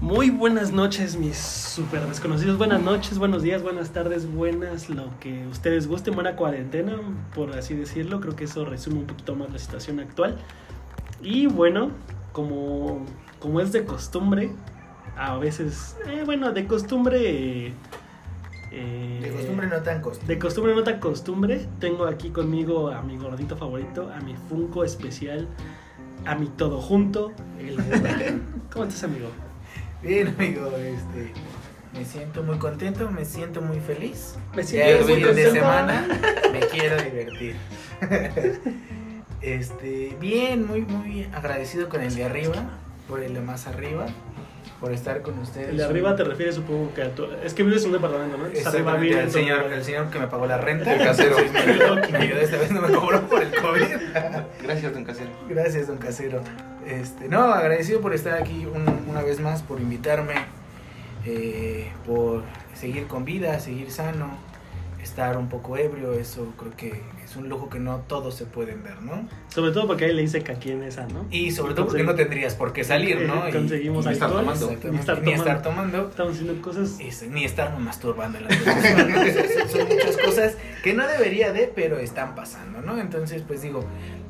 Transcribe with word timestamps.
Muy 0.00 0.28
buenas 0.28 0.72
noches, 0.72 1.16
mis 1.16 1.38
super 1.38 2.06
desconocidos. 2.06 2.58
Buenas 2.58 2.82
noches, 2.82 3.18
buenos 3.18 3.42
días, 3.42 3.62
buenas 3.62 3.90
tardes, 3.90 4.30
buenas, 4.30 4.90
lo 4.90 5.08
que 5.20 5.46
ustedes 5.46 5.88
gusten. 5.88 6.14
Buena 6.14 6.36
cuarentena, 6.36 7.00
por 7.34 7.56
así 7.56 7.74
decirlo. 7.74 8.20
Creo 8.20 8.36
que 8.36 8.44
eso 8.44 8.66
resume 8.66 8.98
un 8.98 9.06
poquito 9.06 9.34
más 9.34 9.50
la 9.50 9.58
situación 9.58 9.98
actual. 9.98 10.36
Y 11.22 11.46
bueno, 11.46 11.92
como, 12.32 13.06
como 13.38 13.62
es 13.62 13.72
de 13.72 13.86
costumbre, 13.86 14.50
a 15.16 15.38
veces, 15.38 15.96
eh, 16.06 16.24
bueno, 16.26 16.52
de 16.52 16.66
costumbre... 16.66 17.68
eh, 18.70 19.18
de 19.22 19.30
costumbre 19.32 19.66
no 19.66 19.80
tan 19.80 20.02
costumbre. 20.02 20.34
De 20.34 20.38
costumbre 20.38 20.74
no 20.74 20.82
tan 20.82 21.00
costumbre. 21.00 21.66
Tengo 21.80 22.04
aquí 22.04 22.28
conmigo 22.28 22.90
a 22.90 23.00
mi 23.00 23.16
gordito 23.16 23.56
favorito, 23.56 24.12
a 24.14 24.20
mi 24.20 24.34
Funko 24.36 24.84
especial, 24.84 25.48
a 26.26 26.34
mi 26.34 26.48
todo 26.48 26.82
junto. 26.82 27.32
El... 27.58 27.76
¿Cómo 28.70 28.84
estás, 28.84 29.04
amigo? 29.04 29.30
Bien, 30.02 30.28
amigo, 30.28 30.70
este, 30.76 31.32
me 31.96 32.04
siento 32.04 32.42
muy 32.42 32.58
contento, 32.58 33.10
me 33.10 33.24
siento 33.24 33.62
muy 33.62 33.80
feliz. 33.80 34.36
Me 34.54 34.62
siento 34.62 35.06
muy 35.06 35.22
fin 35.22 35.34
de 35.34 35.50
semana, 35.50 36.06
me 36.52 36.60
quiero 36.60 37.02
divertir. 37.02 37.56
Este, 39.40 40.16
bien, 40.20 40.66
muy, 40.66 40.82
muy 40.82 41.28
agradecido 41.32 41.88
con 41.88 42.02
el 42.02 42.14
de 42.14 42.24
arriba, 42.24 42.56
por 43.08 43.22
el 43.22 43.32
de 43.34 43.40
más 43.40 43.66
arriba, 43.66 44.06
por 44.80 44.92
estar 44.92 45.22
con 45.22 45.38
ustedes. 45.38 45.70
El 45.70 45.76
de 45.78 45.84
arriba 45.84 46.16
te 46.16 46.24
refieres, 46.24 46.56
supongo 46.56 46.92
que 46.94 47.02
a 47.02 47.14
tu... 47.14 47.26
Es 47.44 47.54
que 47.54 47.62
vives 47.62 47.82
en 47.82 47.88
un 47.88 47.92
departamento, 47.94 48.36
¿no? 48.36 48.44
arriba 48.44 48.96
vive 48.96 49.20
el 49.20 49.30
señor, 49.30 49.72
el 49.72 49.84
señor 49.84 50.10
que 50.10 50.18
me 50.18 50.26
pagó 50.26 50.46
la 50.46 50.58
renta. 50.58 50.92
El 50.92 51.04
casero. 51.04 51.36
me 51.52 51.58
ayudó, 51.58 51.94
me 51.94 52.18
ayudó 52.18 52.40
esta 52.40 52.58
vez, 52.58 52.70
no 52.70 52.80
me 52.82 52.92
cobró 52.92 53.22
por 53.28 53.42
el 53.42 53.54
COVID. 53.54 53.96
Gracias, 54.62 54.92
don 54.92 55.04
casero. 55.04 55.30
Gracias, 55.48 55.86
don 55.86 55.98
casero. 55.98 56.42
Este, 56.86 57.28
no, 57.28 57.52
agradecido 57.52 58.00
por 58.00 58.14
estar 58.14 58.40
aquí 58.40 58.64
un, 58.64 59.10
una 59.10 59.22
vez 59.22 59.40
más, 59.40 59.62
por 59.62 59.80
invitarme, 59.80 60.34
eh, 61.24 61.90
por 62.06 62.44
seguir 62.74 63.08
con 63.08 63.24
vida, 63.24 63.58
seguir 63.58 63.90
sano, 63.90 64.30
estar 65.02 65.36
un 65.36 65.48
poco 65.48 65.76
ebrio, 65.76 66.12
eso 66.12 66.52
creo 66.56 66.76
que 66.76 67.02
es 67.24 67.34
un 67.34 67.48
lujo 67.48 67.68
que 67.68 67.80
no 67.80 68.04
todos 68.06 68.36
se 68.36 68.44
pueden 68.44 68.84
ver, 68.84 69.02
¿no? 69.02 69.28
Sobre 69.48 69.72
todo 69.72 69.88
porque 69.88 70.04
ahí 70.04 70.12
le 70.12 70.22
dice 70.22 70.42
que 70.42 70.52
aquí 70.52 70.70
en 70.70 70.84
esa, 70.84 71.08
¿no? 71.08 71.26
Y 71.30 71.50
sobre 71.50 71.74
todo 71.74 71.86
porque 71.86 72.04
no 72.04 72.14
tendrías 72.14 72.54
por 72.54 72.72
qué 72.72 72.84
salir, 72.84 73.22
¿no? 73.22 73.50
Conseguimos 73.52 74.04
y, 74.04 74.08
ni 74.08 74.14
estar 74.14 74.30
tomando. 74.30 74.68
Ni 74.68 74.98
estar 74.98 75.16
tomando. 75.16 75.22
Ni 75.22 75.32
estar 75.32 75.62
tomando. 75.62 76.08
Estamos 76.08 76.34
haciendo 76.34 76.62
cosas... 76.62 77.00
Es, 77.00 77.22
ni 77.28 77.44
estar 77.44 77.76
masturbando. 77.78 78.38
En 78.38 78.44
las 78.44 78.54
son, 78.54 79.68
son 79.68 79.88
muchas 79.88 80.16
cosas 80.18 80.56
que 80.84 80.94
no 80.94 81.04
debería 81.08 81.52
de, 81.52 81.70
pero 81.74 81.98
están 81.98 82.36
pasando, 82.36 82.80
¿no? 82.80 82.96
Entonces, 82.98 83.42
pues 83.44 83.62
digo, 83.62 83.84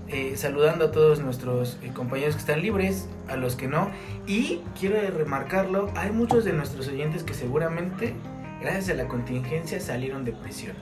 eh, 0.08 0.34
saludando 0.36 0.86
a 0.86 0.92
todos 0.92 1.20
nuestros 1.20 1.78
eh, 1.82 1.90
compañeros 1.92 2.34
que 2.34 2.40
están 2.40 2.62
libres, 2.62 3.08
a 3.28 3.36
los 3.36 3.56
que 3.56 3.68
no. 3.68 3.90
Y 4.26 4.60
quiero 4.78 4.96
remarcarlo, 5.16 5.90
hay 5.96 6.10
muchos 6.12 6.44
de 6.44 6.52
nuestros 6.52 6.88
oyentes 6.88 7.22
que 7.22 7.34
seguramente, 7.34 8.14
gracias 8.60 8.90
a 8.90 8.94
la 8.94 9.08
contingencia, 9.08 9.80
salieron 9.80 10.24
de 10.24 10.32
prisión 10.32 10.76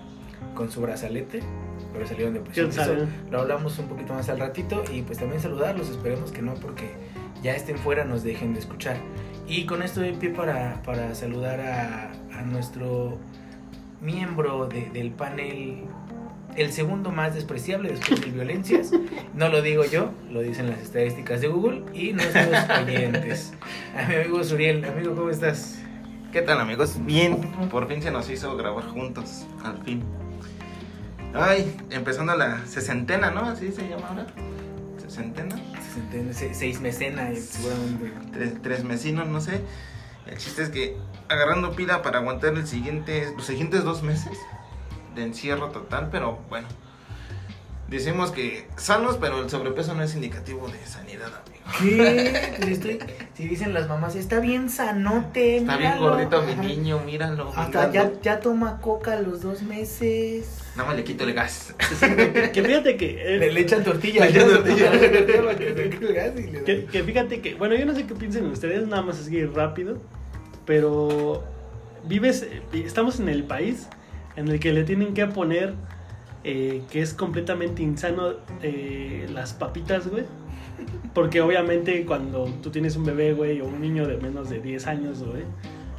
con 0.54 0.70
su 0.70 0.80
brazalete, 0.82 1.40
pero 1.92 2.06
salieron 2.06 2.34
de 2.34 2.40
prisión. 2.40 2.68
Eso 2.68 3.06
lo 3.30 3.40
hablamos 3.40 3.78
un 3.78 3.88
poquito 3.88 4.14
más 4.14 4.28
al 4.28 4.38
ratito 4.38 4.84
y 4.92 5.02
pues 5.02 5.18
también 5.18 5.40
saludarlos, 5.40 5.88
esperemos 5.88 6.30
que 6.30 6.42
no, 6.42 6.54
porque 6.54 6.90
ya 7.42 7.54
estén 7.54 7.78
fuera 7.78 8.04
nos 8.04 8.22
dejen 8.22 8.52
de 8.52 8.60
escuchar. 8.60 8.96
Y 9.46 9.66
con 9.66 9.82
esto 9.82 10.00
doy 10.00 10.12
pie 10.12 10.30
para, 10.30 10.82
para 10.82 11.14
saludar 11.14 11.60
a, 11.60 12.12
a 12.38 12.42
nuestro 12.42 13.18
miembro 14.00 14.66
de, 14.66 14.90
del 14.90 15.10
panel 15.10 15.84
el 16.56 16.72
segundo 16.72 17.10
más 17.10 17.34
despreciable 17.34 17.90
después 17.90 18.20
de 18.20 18.30
violencias. 18.30 18.90
No 19.34 19.48
lo 19.48 19.62
digo 19.62 19.84
yo, 19.84 20.12
lo 20.30 20.40
dicen 20.40 20.70
las 20.70 20.80
estadísticas 20.80 21.40
de 21.40 21.48
Google 21.48 21.84
y 21.92 22.12
nuestros 22.12 22.46
oyentes. 22.82 23.52
A 23.96 24.08
mi 24.08 24.14
amigo 24.14 24.42
Suriel, 24.44 24.84
amigo, 24.84 25.14
¿cómo 25.14 25.30
estás? 25.30 25.78
¿Qué 26.32 26.42
tal, 26.42 26.60
amigos? 26.60 26.96
Bien, 27.04 27.40
por 27.70 27.88
fin 27.88 28.02
se 28.02 28.10
nos 28.10 28.28
hizo 28.28 28.56
grabar 28.56 28.84
juntos, 28.88 29.46
al 29.62 29.82
fin. 29.84 30.02
Ay, 31.32 31.76
empezando 31.90 32.36
la 32.36 32.64
sesentena, 32.66 33.30
¿no? 33.30 33.42
Así 33.42 33.70
se 33.72 33.88
llama 33.88 34.08
ahora. 34.08 34.26
Sesentena. 34.98 35.56
Sesentena, 35.80 36.32
se, 36.32 36.54
seis 36.54 36.80
mecenas, 36.80 37.38
seguramente. 37.38 38.12
Tres, 38.32 38.54
tres 38.62 38.84
mesinos, 38.84 39.28
no 39.28 39.40
sé. 39.40 39.60
El 40.26 40.38
chiste 40.38 40.62
es 40.62 40.70
que 40.70 40.96
agarrando 41.28 41.72
pila 41.76 42.02
para 42.02 42.18
aguantar 42.18 42.54
el 42.54 42.66
siguiente, 42.66 43.32
los 43.36 43.46
siguientes 43.46 43.84
dos 43.84 44.02
meses 44.02 44.38
de 45.14 45.22
encierro 45.22 45.70
total, 45.70 46.08
pero 46.10 46.38
bueno. 46.48 46.68
Decimos 47.88 48.30
que 48.30 48.66
sanos, 48.76 49.18
pero 49.20 49.42
el 49.42 49.50
sobrepeso 49.50 49.94
no 49.94 50.02
es 50.02 50.14
indicativo 50.14 50.68
de 50.68 50.84
sanidad, 50.86 51.28
amigo. 51.46 51.64
¿Qué? 51.78 52.56
Estoy, 52.72 52.98
si 53.34 53.46
dicen 53.46 53.74
las 53.74 53.88
mamás, 53.88 54.16
está 54.16 54.40
bien 54.40 54.70
sanote. 54.70 55.58
Está 55.58 55.76
míralo. 55.76 56.16
bien 56.16 56.30
gordito 56.30 56.42
mi 56.42 56.66
niño, 56.66 57.00
míralo. 57.00 57.52
Hasta 57.54 57.92
ya, 57.92 58.10
ya, 58.22 58.40
toma 58.40 58.80
coca 58.80 59.12
a 59.12 59.20
los 59.20 59.42
dos 59.42 59.62
meses. 59.62 60.62
Nada 60.76 60.88
más 60.88 60.96
le 60.96 61.04
quito 61.04 61.24
el 61.24 61.34
gas. 61.34 61.74
que, 62.00 62.50
que, 62.52 62.62
fíjate 62.62 62.96
que. 62.96 63.14
Eh, 63.24 63.38
le, 63.38 63.52
le, 63.52 63.60
echan 63.60 63.84
tortilla. 63.84 64.24
Le 64.24 64.30
echan 64.30 64.48
tortilla. 64.54 64.90
que, 66.64 66.86
que 66.90 67.04
fíjate 67.04 67.40
que. 67.40 67.54
Bueno, 67.54 67.74
yo 67.74 67.84
no 67.84 67.94
sé 67.94 68.06
qué 68.06 68.14
piensen 68.14 68.46
ustedes, 68.46 68.86
nada 68.88 69.02
más 69.02 69.20
así 69.20 69.44
rápido. 69.44 69.98
Pero. 70.64 71.44
Vives. 72.04 72.46
Estamos 72.72 73.20
en 73.20 73.28
el 73.28 73.44
país 73.44 73.88
en 74.36 74.48
el 74.48 74.60
que 74.60 74.72
le 74.72 74.84
tienen 74.84 75.14
que 75.14 75.26
poner 75.26 75.74
eh, 76.46 76.82
que 76.90 77.00
es 77.00 77.14
completamente 77.14 77.82
insano 77.82 78.34
eh, 78.62 79.26
las 79.32 79.54
papitas, 79.54 80.08
güey. 80.08 80.24
Porque 81.14 81.40
obviamente 81.40 82.04
cuando 82.04 82.44
tú 82.62 82.70
tienes 82.70 82.96
un 82.96 83.04
bebé, 83.04 83.32
güey, 83.32 83.60
o 83.60 83.66
un 83.66 83.80
niño 83.80 84.06
de 84.06 84.18
menos 84.18 84.50
de 84.50 84.60
10 84.60 84.86
años, 84.86 85.22
güey, 85.22 85.44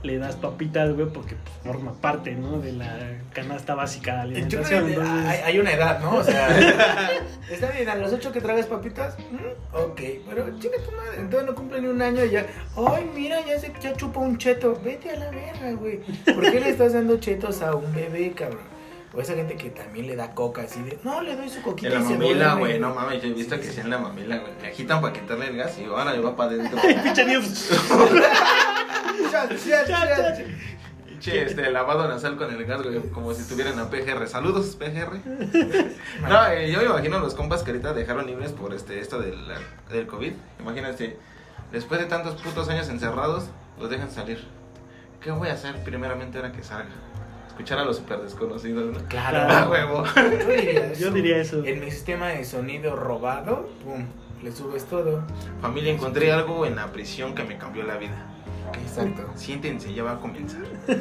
le 0.05 0.17
das 0.17 0.35
papitas, 0.35 0.93
güey, 0.93 1.07
porque 1.07 1.35
pues, 1.35 1.55
forma 1.63 1.93
parte, 1.93 2.33
¿no? 2.33 2.59
De 2.59 2.71
la 2.71 3.19
canasta 3.33 3.75
básica 3.75 4.15
de 4.15 4.21
alimentación. 4.21 4.61
Yo 4.61 4.67
creo 4.67 4.85
que 4.85 4.93
Entonces... 4.93 5.29
hay, 5.29 5.39
hay, 5.39 5.59
una 5.59 5.73
edad, 5.73 5.99
¿no? 5.99 6.17
O 6.17 6.23
sea, 6.23 6.47
está 7.51 7.71
bien, 7.71 7.89
a 7.89 7.95
los 7.95 8.13
8 8.13 8.31
que 8.31 8.41
tragas 8.41 8.67
papitas, 8.67 9.17
mm, 9.19 9.75
ok, 9.77 10.01
pero 10.29 10.59
chica 10.59 10.77
tu 10.83 10.91
madre, 10.95 11.19
entonces 11.19 11.49
no 11.49 11.55
cumple 11.55 11.81
ni 11.81 11.87
un 11.87 12.01
año 12.01 12.23
y 12.23 12.31
ya, 12.31 12.45
ay, 12.77 13.09
mira, 13.13 13.45
ya 13.45 13.59
se 13.59 13.73
ya 13.81 13.93
chupa 13.93 14.19
un 14.19 14.37
cheto, 14.37 14.79
vete 14.83 15.09
a 15.09 15.15
la 15.17 15.29
verga, 15.31 15.71
güey. 15.73 15.99
¿Por 16.25 16.51
qué 16.51 16.59
le 16.59 16.69
estás 16.69 16.93
dando 16.93 17.17
chetos 17.17 17.61
a 17.61 17.75
un 17.75 17.93
bebé, 17.93 18.31
cabrón? 18.31 18.75
O 19.13 19.21
esa 19.21 19.33
gente 19.33 19.55
que 19.55 19.69
también 19.69 20.07
le 20.07 20.15
da 20.17 20.33
coca 20.33 20.63
así 20.63 20.81
de, 20.81 20.99
no, 21.03 21.21
le 21.21 21.37
doy 21.37 21.47
su 21.47 21.61
coquita. 21.61 21.87
En 21.87 22.03
la 22.03 22.09
mamila, 22.09 22.55
güey, 22.55 22.79
no 22.79 22.93
mames, 22.93 23.21
yo 23.21 23.29
he 23.29 23.33
visto 23.33 23.57
que 23.57 23.63
sí 23.63 23.79
en 23.79 23.89
la 23.89 23.97
mamila, 23.97 24.39
güey. 24.39 24.51
Le 24.61 24.67
agitan 24.67 25.01
para 25.01 25.13
quitarle 25.13 25.47
el 25.47 25.55
gas 25.55 25.79
y 25.79 25.85
ahora 25.85 26.11
le 26.11 26.19
va 26.19 26.35
para 26.35 26.51
adentro. 26.51 26.77
Pinche 27.03 27.25
Che, 31.19 31.43
este, 31.43 31.71
lavado 31.71 32.07
nasal 32.07 32.37
con 32.37 32.53
el 32.53 32.65
gas, 32.65 32.83
güey, 32.83 32.99
como 33.09 33.33
si 33.33 33.41
estuvieran 33.41 33.79
a 33.79 33.89
PGR. 33.89 34.27
Saludos, 34.27 34.75
PGR. 34.75 35.17
No, 36.29 36.47
eh, 36.47 36.71
yo 36.71 36.79
me 36.79 36.85
imagino 36.85 37.19
los 37.19 37.33
compas 37.33 37.63
que 37.63 37.71
ahorita 37.71 37.93
dejaron 37.93 38.27
libres 38.27 38.51
por 38.51 38.73
este, 38.73 38.99
esto 38.99 39.19
del, 39.19 39.39
del 39.89 40.07
COVID. 40.07 40.33
Imagínate, 40.59 41.17
después 41.71 41.99
de 41.99 42.07
tantos 42.07 42.41
putos 42.41 42.69
años 42.69 42.89
encerrados, 42.89 43.45
los 43.79 43.89
dejan 43.89 44.11
salir. 44.11 44.43
¿Qué 45.21 45.31
voy 45.31 45.47
a 45.47 45.53
hacer 45.53 45.83
primeramente 45.83 46.37
ahora 46.37 46.51
que 46.51 46.63
salga? 46.63 46.91
escuchar 47.55 47.79
a 47.79 47.85
los 47.85 47.95
super 47.95 48.19
desconocidos, 48.19 48.93
¿no? 48.93 49.07
Claro. 49.07 49.39
Ah, 49.49 49.69
huevo. 49.69 50.03
Yo 50.13 50.29
diría 50.51 50.87
eso. 50.87 51.01
Yo 51.01 51.11
diría 51.11 51.37
eso. 51.37 51.63
En 51.63 51.79
mi 51.79 51.89
sistema 51.89 52.27
de 52.27 52.43
sonido 52.43 52.97
robado, 52.97 53.69
pum, 53.83 54.05
le 54.43 54.51
subes 54.51 54.83
todo. 54.85 55.23
Familia, 55.61 55.93
encontré 55.93 56.33
algo 56.33 56.65
en 56.65 56.75
la 56.75 56.91
prisión 56.91 57.33
que 57.33 57.43
me 57.43 57.57
cambió 57.57 57.83
la 57.83 57.95
vida. 57.95 58.27
Exacto. 58.81 59.29
Siéntense, 59.35 59.93
ya 59.93 60.03
va 60.03 60.13
a 60.13 60.19
comenzar. 60.19 60.61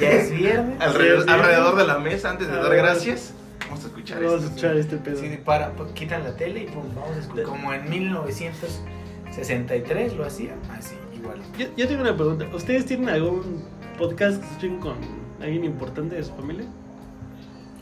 ya 0.00 0.10
es 0.10 0.30
viernes. 0.30 0.80
Alrededor, 0.80 1.16
Sí, 1.16 1.20
es 1.20 1.26
viernes. 1.26 1.28
alrededor 1.28 1.76
de 1.76 1.86
la 1.86 1.98
mesa, 1.98 2.30
antes 2.30 2.48
de 2.48 2.56
dar 2.56 2.74
gracias, 2.76 3.34
vamos 3.68 3.84
a 3.84 3.88
escuchar 3.88 4.18
Vamos 4.18 4.32
a 4.32 4.36
esto. 4.36 4.48
escuchar 4.48 4.76
este 4.76 4.96
pedo. 4.98 5.18
Sí, 5.20 5.38
para, 5.44 5.72
pues, 5.72 5.92
quitan 5.92 6.24
la 6.24 6.36
tele 6.36 6.62
y 6.62 6.66
pum, 6.66 6.84
vamos 6.94 7.16
a 7.16 7.20
escuchar. 7.20 7.44
Como 7.44 7.72
en 7.72 7.88
1963 7.88 10.14
lo 10.14 10.24
hacían, 10.24 10.56
así, 10.76 10.94
igual. 11.14 11.38
Yo, 11.58 11.66
yo 11.76 11.86
tengo 11.88 12.02
una 12.02 12.16
pregunta. 12.16 12.46
¿Ustedes 12.54 12.86
tienen 12.86 13.08
algún 13.08 13.64
podcast 13.98 14.38
que 14.40 14.46
escuchen 14.46 14.78
con 14.80 14.94
alguien 15.40 15.64
importante 15.64 16.16
de 16.16 16.24
su 16.24 16.32
familia? 16.34 16.66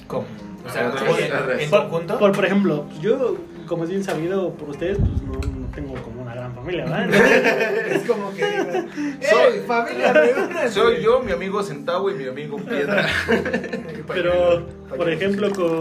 ¿Cómo? 0.06 0.26
O 0.67 0.70
sea, 0.70 0.90
ver, 0.90 1.61
en 1.61 1.70
Por, 1.70 1.88
por, 2.19 2.32
por 2.32 2.44
ejemplo, 2.44 2.84
yo, 3.00 3.37
como 3.72 3.84
es 3.84 3.90
bien 3.90 4.04
sabido 4.04 4.52
por 4.54 4.69
ustedes, 4.69 4.98
pues 4.98 5.22
no, 5.22 5.32
no 5.32 5.66
tengo 5.74 5.94
como 6.02 6.20
una 6.22 6.34
gran 6.34 6.54
familia, 6.54 6.84
¿verdad? 6.84 7.08
es 7.88 8.02
como 8.02 8.30
que 8.34 8.42
Soy- 8.42 9.54
¡Ey, 9.54 9.60
familia, 9.66 10.12
reúnanse! 10.12 10.70
Soy 10.70 11.02
yo, 11.02 11.20
mi 11.20 11.32
amigo 11.32 11.62
Centavo 11.62 12.10
y 12.10 12.14
mi 12.14 12.26
amigo 12.28 12.58
Piedra. 12.58 13.06
Pero, 14.08 14.66
por 14.94 15.08
ejemplo, 15.08 15.50
con, 15.52 15.80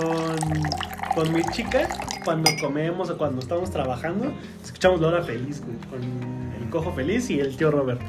con 1.15 1.33
mi 1.33 1.43
chica, 1.51 1.89
cuando 2.23 2.49
comemos 2.61 3.09
o 3.09 3.17
cuando 3.17 3.41
estamos 3.41 3.69
trabajando, 3.71 4.31
escuchamos 4.63 5.01
la 5.01 5.09
hora 5.09 5.23
feliz, 5.23 5.61
güey, 5.65 5.77
con 5.89 6.53
el 6.63 6.69
cojo 6.69 6.93
feliz 6.93 7.29
y 7.29 7.41
el 7.41 7.57
tío 7.57 7.71
Robert. 7.71 7.99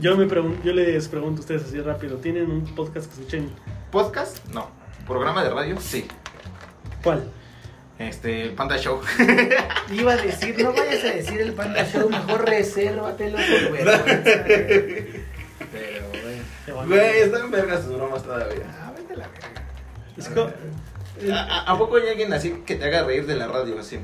Yo, 0.00 0.16
me 0.16 0.26
pregun- 0.26 0.62
yo 0.64 0.72
les 0.72 1.08
pregunto 1.08 1.40
a 1.40 1.40
ustedes 1.40 1.64
así 1.64 1.78
rápido, 1.82 2.16
¿tienen 2.16 2.50
un 2.50 2.64
podcast 2.74 3.06
que 3.12 3.20
escuchen? 3.20 3.50
¿Podcast? 3.90 4.46
No. 4.46 4.68
¿Programa 5.06 5.44
de 5.44 5.50
radio? 5.50 5.76
Sí. 5.78 6.06
¿Cuál? 7.02 7.24
Este, 8.00 8.48
Panda 8.56 8.76
Show. 8.78 9.00
Iba 9.92 10.12
a 10.14 10.16
decir, 10.16 10.56
no 10.62 10.72
vayas 10.72 11.04
a 11.04 11.08
decir 11.12 11.40
el 11.40 11.52
Panda 11.52 11.84
Show, 11.84 12.08
mejor 12.08 12.48
resérvatelo 12.48 13.36
por 13.36 13.72
vergüenza. 13.72 14.04
Pero, 15.70 16.06
bueno. 16.72 16.88
Güey, 16.88 17.18
están 17.20 17.50
vergas 17.50 17.82
sus 17.84 17.94
bromas 17.96 18.22
todavía. 18.22 18.64
Ah, 18.82 18.92
vete 18.96 19.12
a 19.14 19.16
la 19.18 19.28
verga. 19.28 19.48
Es 20.16 20.28
como- 20.28 20.50
¿A, 21.34 21.40
a- 21.42 21.72
a 21.72 21.78
poco 21.78 21.96
hay 21.96 22.08
alguien 22.08 22.32
así 22.32 22.62
que 22.64 22.76
te 22.76 22.84
haga 22.86 23.04
reír 23.04 23.26
de 23.26 23.36
la 23.36 23.46
radio 23.48 23.78
así? 23.78 23.98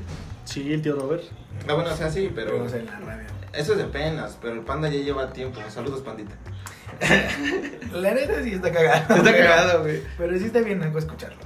Sí, 0.45 0.71
el 0.71 0.81
tío 0.83 0.95
Robert. 0.95 1.23
Ah, 1.67 1.73
bueno, 1.73 1.89
o 1.91 1.97
sea, 1.97 2.11
sí, 2.11 2.31
pero. 2.33 2.51
Pero 2.67 2.79
en 2.79 2.85
la 2.85 2.99
radio. 2.99 3.27
Eso 3.53 3.71
es 3.71 3.79
de 3.79 3.85
penas, 3.85 4.37
pero 4.39 4.53
el 4.53 4.59
panda 4.61 4.87
ya 4.89 4.99
lleva 4.99 5.33
tiempo. 5.33 5.59
Saludos, 5.69 6.01
pandita. 6.01 6.35
La 7.93 8.13
neta 8.13 8.43
sí 8.43 8.53
está 8.53 8.71
cagado. 8.71 9.15
Está 9.15 9.31
cagado, 9.35 9.81
güey. 9.81 10.03
Pero 10.17 10.37
sí 10.37 10.45
está 10.45 10.59
bien 10.59 10.83
algo 10.83 10.99
escucharlo. 10.99 11.39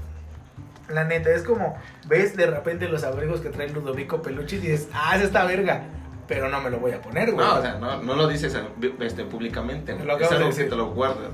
La 0.94 1.04
neta, 1.04 1.30
es 1.32 1.44
como, 1.44 1.76
ves 2.08 2.36
de 2.36 2.46
repente 2.48 2.88
los 2.88 3.04
abrigos 3.04 3.42
que 3.42 3.50
trae 3.50 3.70
Ludovico 3.70 4.22
Peluche 4.22 4.58
y 4.58 4.60
dices, 4.60 4.90
ah, 4.94 5.16
es 5.16 5.24
esta 5.24 5.46
verga. 5.46 5.84
Pero 6.28 6.48
no 6.50 6.62
me 6.62 6.70
lo 6.70 6.80
voy 6.80 6.92
a 6.92 7.02
poner, 7.02 7.32
güey. 7.32 7.46
No, 7.46 7.56
o 7.56 7.62
sea, 7.62 7.74
no, 7.76 8.02
no 8.02 8.16
lo 8.16 8.28
dices 8.28 8.56
eh, 8.56 8.94
este, 9.02 9.26
públicamente. 9.26 9.94
güey. 9.94 10.06
Lo 10.06 10.14
es 10.14 10.18
acabas 10.18 10.40
de 10.40 10.46
algo 10.46 10.58
que 10.58 10.64
te 10.64 10.76
lo 10.76 10.92
guardas. 10.92 11.30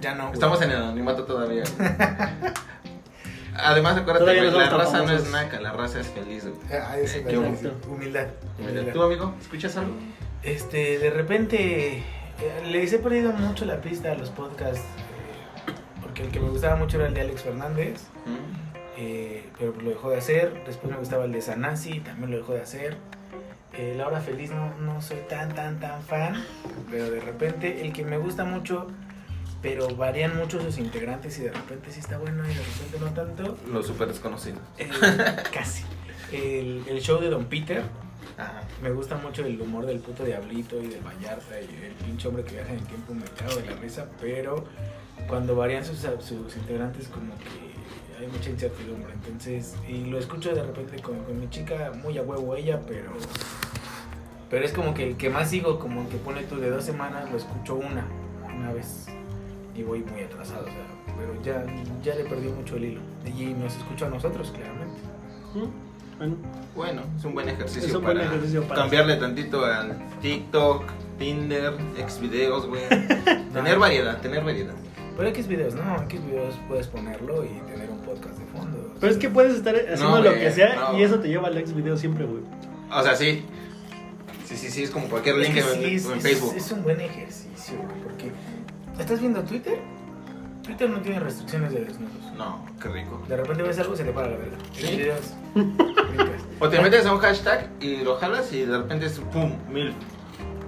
Ya 0.00 0.14
no. 0.14 0.24
güey. 0.24 0.34
Estamos 0.34 0.62
en 0.62 0.70
el 0.70 0.76
anonimato 0.76 1.24
todavía. 1.24 1.64
Además, 3.56 3.96
acuérdate, 3.96 4.36
güey, 4.36 4.50
la 4.50 4.70
raza 4.70 5.02
no 5.02 5.12
es 5.12 5.30
naca, 5.30 5.60
la 5.60 5.72
raza 5.72 6.00
es 6.00 6.06
feliz, 6.08 6.44
güey. 6.46 6.80
Ah, 6.80 6.96
eso 6.96 7.18
es 7.18 7.24
sí. 7.24 7.36
Humildad. 7.36 8.28
humildad. 8.58 8.92
¿Tú, 8.92 9.02
amigo, 9.02 9.34
escuchas 9.40 9.76
algo? 9.76 9.92
Este, 10.42 10.98
de 10.98 11.10
repente 11.10 11.98
eh, 11.98 12.02
les 12.70 12.92
he 12.92 12.98
perdido 12.98 13.32
mucho 13.32 13.64
la 13.64 13.80
pista 13.80 14.12
a 14.12 14.14
los 14.14 14.30
podcasts. 14.30 14.78
eh, 14.78 15.72
porque 16.00 16.22
el 16.22 16.30
que 16.30 16.40
me 16.40 16.48
gustaba 16.48 16.76
mucho 16.76 16.96
era 16.98 17.08
el 17.08 17.14
de 17.14 17.20
Alex 17.22 17.42
Fernández. 17.42 18.02
¿Mm? 18.26 18.69
Eh, 19.02 19.48
pero 19.58 19.72
lo 19.80 19.88
dejó 19.90 20.10
de 20.10 20.18
hacer. 20.18 20.62
Después 20.66 20.92
me 20.92 20.98
gustaba 20.98 21.24
el 21.24 21.32
de 21.32 21.40
Sanasi, 21.40 22.00
también 22.00 22.30
lo 22.30 22.36
dejó 22.36 22.52
de 22.52 22.60
hacer. 22.60 22.96
Eh, 23.72 23.94
La 23.96 24.06
Hora 24.08 24.20
Feliz 24.20 24.50
no, 24.50 24.74
no 24.78 25.00
soy 25.00 25.18
tan, 25.28 25.54
tan, 25.54 25.80
tan 25.80 26.02
fan. 26.02 26.44
Pero 26.90 27.10
de 27.10 27.20
repente 27.20 27.80
el 27.86 27.92
que 27.92 28.04
me 28.04 28.18
gusta 28.18 28.44
mucho, 28.44 28.88
pero 29.62 29.88
varían 29.96 30.36
mucho 30.36 30.60
sus 30.60 30.76
integrantes 30.78 31.38
y 31.38 31.42
de 31.42 31.52
repente 31.52 31.90
sí 31.90 32.00
está 32.00 32.18
bueno 32.18 32.44
y 32.44 32.48
de 32.54 32.60
repente 32.62 32.98
no 33.00 33.06
tanto. 33.12 33.56
Los 33.72 33.86
súper 33.86 34.08
desconocidos. 34.08 34.60
eh, 34.78 34.90
casi. 35.52 35.84
El, 36.32 36.84
el 36.88 37.00
show 37.00 37.20
de 37.20 37.30
Don 37.30 37.46
Peter. 37.46 37.82
Ajá. 38.36 38.62
Me 38.82 38.90
gusta 38.90 39.16
mucho 39.16 39.44
el 39.44 39.60
humor 39.60 39.86
del 39.86 39.98
puto 40.00 40.24
Diablito 40.24 40.80
y 40.80 40.88
del 40.88 41.00
Vallarta 41.00 41.60
y 41.60 41.64
el 41.84 41.92
pinche 42.04 42.28
hombre 42.28 42.44
que 42.44 42.52
viaja 42.54 42.70
en 42.72 42.78
el 42.78 42.86
tiempo 42.86 43.12
me 43.14 43.24
cago 43.36 43.56
de 43.56 43.66
la 43.66 43.76
risa, 43.76 44.06
pero 44.20 44.64
cuando 45.28 45.54
varían 45.56 45.84
sus, 45.84 45.98
sus 45.98 46.56
integrantes 46.56 47.08
como 47.08 47.34
que 47.38 47.69
hay 48.20 48.26
mucha 48.28 48.50
incertidumbre, 48.50 49.12
entonces, 49.14 49.74
y 49.88 50.04
lo 50.04 50.18
escucho 50.18 50.54
de 50.54 50.62
repente 50.62 51.00
con, 51.00 51.18
con 51.24 51.40
mi 51.40 51.48
chica, 51.48 51.92
muy 52.02 52.18
a 52.18 52.22
huevo 52.22 52.54
ella, 52.54 52.80
pero 52.86 53.10
pero 54.50 54.64
es 54.64 54.72
como 54.72 54.94
que 54.94 55.10
el 55.10 55.16
que 55.16 55.30
más 55.30 55.48
sigo, 55.48 55.78
como 55.78 56.08
que 56.08 56.16
pone 56.16 56.42
tú 56.42 56.56
de 56.56 56.70
dos 56.70 56.84
semanas, 56.84 57.30
lo 57.30 57.38
escucho 57.38 57.76
una, 57.76 58.04
una 58.54 58.72
vez, 58.72 59.06
y 59.76 59.82
voy 59.84 60.00
muy 60.00 60.22
atrasado, 60.22 60.62
o 60.62 60.64
sea, 60.64 60.86
pero 61.16 61.40
ya, 61.42 61.64
ya 62.02 62.16
le 62.16 62.24
perdí 62.24 62.48
mucho 62.48 62.76
el 62.76 62.84
hilo, 62.84 63.00
y 63.24 63.54
nos 63.54 63.76
escucho 63.76 64.06
a 64.06 64.08
nosotros, 64.10 64.50
claramente. 64.50 65.00
¿Mm? 65.54 65.90
Bueno, 66.18 66.36
Bueno, 66.74 67.02
es 67.16 67.24
un 67.24 67.32
buen 67.32 67.48
ejercicio, 67.48 67.88
Es 67.88 67.94
un 67.94 68.02
buen 68.02 68.18
para, 68.18 68.28
ejercicio 68.28 68.64
para 68.64 68.80
cambiarle 68.82 69.16
tantito 69.16 69.64
al 69.64 69.96
TikTok, 70.20 70.84
Tinder, 71.18 71.74
Xvideos, 72.08 72.66
güey. 72.66 72.82
tener 73.52 73.78
variedad, 73.78 74.20
tener 74.20 74.44
variedad. 74.44 74.74
Pero 75.16 75.28
X 75.28 75.46
videos, 75.46 75.74
no, 75.74 76.02
X 76.02 76.24
videos 76.26 76.54
puedes 76.68 76.88
ponerlo 76.88 77.44
y 77.44 77.48
tener 77.70 77.89
pero 79.00 79.12
es 79.12 79.18
que 79.18 79.28
puedes 79.30 79.56
estar 79.56 79.74
haciendo 79.74 80.18
No, 80.18 80.22
lo 80.22 80.34
que 80.34 80.50
sea 80.52 80.74
no. 80.92 80.98
y 80.98 81.02
eso 81.02 81.18
te 81.20 81.28
lleva 81.28 81.48
al 81.48 81.56
ex 81.58 81.74
video 81.74 81.96
siempre, 81.96 82.24
güey. 82.24 82.42
O 82.92 83.02
sea, 83.02 83.16
sí. 83.16 83.44
Sí, 84.44 84.56
sí, 84.56 84.70
sí, 84.70 84.82
es 84.82 84.90
como 84.90 85.08
cualquier 85.08 85.36
Es 85.40 85.42
link 85.42 85.54
que 85.54 85.60
en, 85.60 85.66
sí, 85.66 85.94
es, 85.94 86.04
en 86.06 86.16
es- 86.18 86.22
Facebook. 86.22 86.54
es 86.56 86.72
un 86.72 86.82
buen 86.82 87.00
ejercicio, 87.00 87.76
güey, 87.78 88.00
porque 88.02 88.32
¿estás 88.98 89.20
viendo 89.20 89.42
Twitter? 89.42 89.78
Twitter 90.64 90.90
no 90.90 91.00
tiene 91.00 91.20
restricciones 91.20 91.72
de 91.72 91.84
desnudos. 91.84 92.32
No, 92.36 92.64
qué 92.80 92.88
rico. 92.88 93.22
De 93.28 93.36
repente 93.36 93.62
ves 93.62 93.78
algo 93.78 93.94
y 93.94 93.96
se 93.96 94.04
te 94.04 94.12
para 94.12 94.28
la 94.28 94.36
verga. 94.36 94.56
¿Sí? 94.72 95.00
O 96.62 96.68
te 96.68 96.78
metes 96.80 97.06
a 97.06 97.14
un 97.14 97.20
hashtag 97.20 97.70
y 97.80 97.98
lo 98.02 98.16
jalas 98.16 98.52
y 98.52 98.66
de 98.66 98.76
repente 98.76 99.06
es 99.06 99.18
pum, 99.32 99.52
mil. 99.70 99.94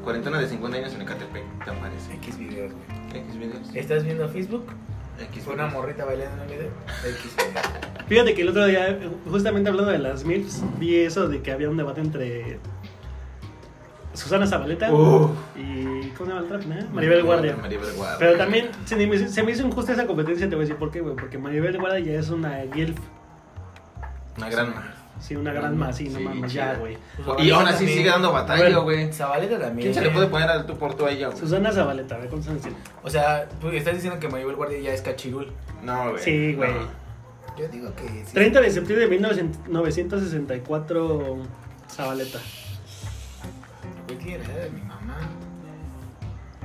Cuarentena 0.03 0.41
de 0.41 0.49
50 0.49 0.79
años 0.79 0.95
en 0.95 1.03
Ecatepec, 1.03 1.43
te 1.65 1.71
aparece. 1.71 2.15
X 2.15 2.39
videos, 2.39 2.73
güey. 2.73 3.21
X 3.23 3.37
videos. 3.39 3.75
¿Estás 3.75 4.03
viendo 4.05 4.27
Facebook? 4.29 4.65
X 5.19 5.45
Fue 5.45 5.55
una 5.55 5.65
videos. 5.67 5.81
morrita 5.81 6.05
bailando 6.05 6.37
en 6.37 6.43
un 6.43 6.49
video. 6.49 6.71
X 7.07 7.37
videos. 7.37 7.67
Fíjate 8.09 8.35
que 8.35 8.43
el 8.43 8.49
otro 8.49 8.67
día, 8.67 8.99
justamente 9.31 9.71
hablando 9.71 9.93
de 9.93 9.99
las 9.99 10.25
MILFs, 10.25 10.63
vi 10.79 10.97
eso 11.01 11.29
de 11.29 11.43
que 11.43 11.53
había 11.53 11.71
un 11.71 11.77
debate 11.77 12.01
entre 12.01 12.59
Susana 14.15 14.47
Zabaleta 14.47 14.89
y. 15.57 16.11
¿Cómo 16.17 16.31
se 16.31 16.37
llama 16.37 16.41
la 16.49 16.57
otra? 16.57 16.59
¿no? 16.59 16.91
Maribel 16.91 17.23
Guardia. 17.23 17.57
Maribel 17.57 17.93
Guardia. 17.93 18.19
Pero 18.19 18.37
también 18.37 18.71
se 18.85 18.97
me, 18.97 19.29
se 19.29 19.43
me 19.43 19.53
hizo 19.53 19.67
injusta 19.67 19.93
esa 19.93 20.07
competencia, 20.07 20.49
te 20.49 20.55
voy 20.55 20.65
a 20.65 20.67
decir 20.67 20.77
por 20.77 20.91
qué, 20.91 21.01
güey. 21.01 21.17
Porque 21.17 21.39
Maribel 21.39 21.79
Guardia 21.79 22.01
ya 22.01 22.19
es 22.21 22.29
una 22.31 22.61
GILF. 22.73 22.99
Una 24.37 24.51
gran. 24.51 24.75
Sí, 25.23 25.37
una 25.37 25.53
gran 25.53 25.79
más, 25.79 25.97
sí, 25.97 26.09
no 26.09 26.19
Sí, 26.19 26.25
mames, 26.25 26.51
chida. 26.53 26.73
ya, 26.73 26.79
güey. 26.81 26.99
Y 27.39 27.51
aún 27.53 27.63
así 27.67 27.77
También. 27.77 27.99
sigue 27.99 28.11
dando 28.11 28.33
batalla, 28.33 28.63
Bueno. 28.65 28.83
güey. 28.83 29.13
Zabaleta 29.13 29.57
también. 29.59 29.93
¿Quién 29.93 29.95
se 29.95 30.01
le 30.03 30.11
puede 30.11 30.27
poner 30.27 30.51
al 30.51 30.67
tú 30.67 30.77
por 30.77 30.95
tú 30.95 31.07
a 31.07 31.11
ella, 31.13 31.29
güey? 31.29 31.39
Susana 31.39 31.71
Zabaleta, 31.73 32.17
a 32.17 32.19
ver 32.19 32.29
cuántos 32.29 32.51
años 32.51 32.63
tiene. 32.63 32.77
O 33.05 33.09
sea, 33.09 33.49
tú 33.61 33.69
estás 33.69 33.95
diciendo 33.95 34.19
que 34.19 34.29
Maribel 34.29 34.57
Guardia 34.57 34.81
ya 34.81 34.93
es 34.93 35.01
cachirul. 35.01 35.53
No, 35.85 36.11
güey. 36.11 36.23
Sí, 36.23 36.55
güey. 36.55 36.73
No. 36.75 37.03
Yo 37.57 37.69
digo 37.69 37.95
que 37.95 38.09
sí. 38.27 38.33
30 38.35 38.61
de 38.63 38.71
septiembre 38.71 39.05
de 39.09 39.11
1964, 39.11 41.37
Zabaleta. 41.91 42.39
Güey, 44.07 44.19
tiene 44.19 44.39
la 44.39 44.45
edad 44.55 44.65
de 44.65 44.71
mi 44.71 44.81
mamá. 44.83 45.19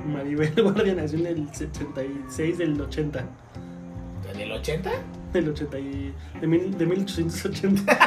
Maribel 0.04 0.52
Guardia 0.62 0.94
nació 0.94 1.18
en 1.20 1.26
el 1.26 1.54
76 1.54 2.58
del 2.58 2.80
80. 2.80 3.24
¿En 4.34 4.40
el 4.40 4.52
80? 4.52 4.90
Del 5.32 5.48
80 5.50 5.78
y, 5.78 6.14
de, 6.40 6.46
mil- 6.46 6.76
de 6.78 6.86
1880. 6.86 7.98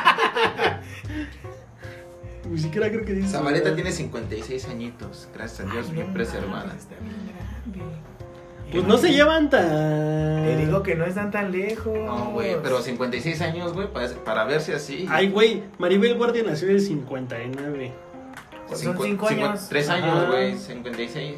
Ni 2.50 2.58
siquiera 2.60 2.90
creo 2.90 3.06
que 3.06 3.14
dice. 3.14 3.38
edad. 3.70 3.76
tiene 3.76 3.92
56 3.92 4.68
añitos. 4.70 5.30
Gracias 5.34 5.68
a 5.68 5.72
Dios, 5.72 5.88
Ay, 5.90 5.96
bien 5.96 6.08
no 6.08 6.14
preservada. 6.14 6.74
Está 6.76 6.96
bien. 7.02 7.92
Pues 8.72 8.88
no 8.88 8.98
se 8.98 9.12
llevan 9.12 9.50
tan. 9.50 10.44
Te 10.44 10.58
digo 10.58 10.82
que 10.82 10.96
no 10.96 11.06
están 11.06 11.30
tan 11.30 11.52
lejos. 11.52 11.96
No, 11.98 12.32
güey, 12.32 12.56
pero 12.64 12.82
56 12.82 13.42
años, 13.42 13.74
güey, 13.74 13.92
para, 13.92 14.08
para 14.24 14.44
verse 14.46 14.74
así. 14.74 15.06
Ay, 15.10 15.30
güey, 15.30 15.64
Maribel 15.78 16.18
Guardia 16.18 16.44
nació 16.44 16.70
en 16.70 16.76
el 16.76 16.82
59. 16.82 17.94
Son 18.74 18.96
Cincu- 18.96 19.04
cinco 19.04 19.28
cincu- 19.28 19.48
años. 19.48 19.68
Tres 19.70 19.90
Ajá. 19.90 20.04
años, 20.04 20.28
güey, 20.30 20.58
56. 20.58 21.36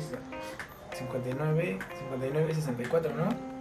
59, 0.98 1.80
59, 2.00 2.54
64, 2.56 3.12
¿no? 3.16 3.52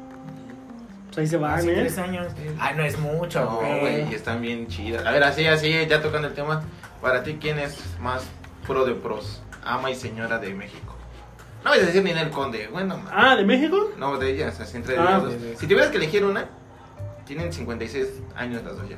Pues 1.14 1.19
ahí 1.19 1.26
se 1.26 1.37
van, 1.37 1.59
Hace 1.59 1.73
¿eh? 1.73 1.75
tres 1.75 1.99
años. 1.99 2.26
Ay, 2.59 2.75
no 2.76 2.85
es 2.85 2.99
mucho, 2.99 3.40
No, 3.45 3.57
güey. 3.57 3.81
güey, 3.81 4.11
y 4.11 4.14
están 4.14 4.40
bien 4.40 4.66
chidas. 4.66 5.04
A 5.07 5.11
ver, 5.11 5.23
así, 5.25 5.47
así, 5.47 5.71
ya 5.88 6.00
tocando 6.00 6.28
el 6.28 6.35
tema. 6.35 6.62
Para 7.02 7.23
ti, 7.23 7.37
¿quién 7.40 7.59
es 7.59 7.78
más 8.00 8.25
pro 8.66 8.85
de 8.85 8.95
pros? 8.95 9.42
Ama 9.64 9.90
y 9.90 9.95
señora 9.95 10.38
de 10.38 10.54
México. 10.54 10.97
No 11.64 11.71
vas 11.71 11.78
a 11.81 11.83
decir 11.87 12.02
Ninel 12.02 12.31
Conde, 12.31 12.69
bueno, 12.73 12.97
ma- 12.97 13.11
Ah, 13.12 13.37
¿de 13.37 13.45
México? 13.45 13.90
no 13.99 14.19
de 14.19 14.31
ellas, 14.33 14.59
así 14.59 14.76
entre 14.78 14.97
Ah, 14.99 15.02
ellas 15.21 15.23
dos. 15.25 15.35
Si 15.59 15.66
tuvieras 15.66 15.90
que 15.90 15.99
elegir 15.99 16.25
una, 16.25 16.47
tienen 17.26 17.52
56 17.52 18.09
años 18.37 18.62
las 18.64 18.76
dos 18.78 18.88
ya. 18.88 18.97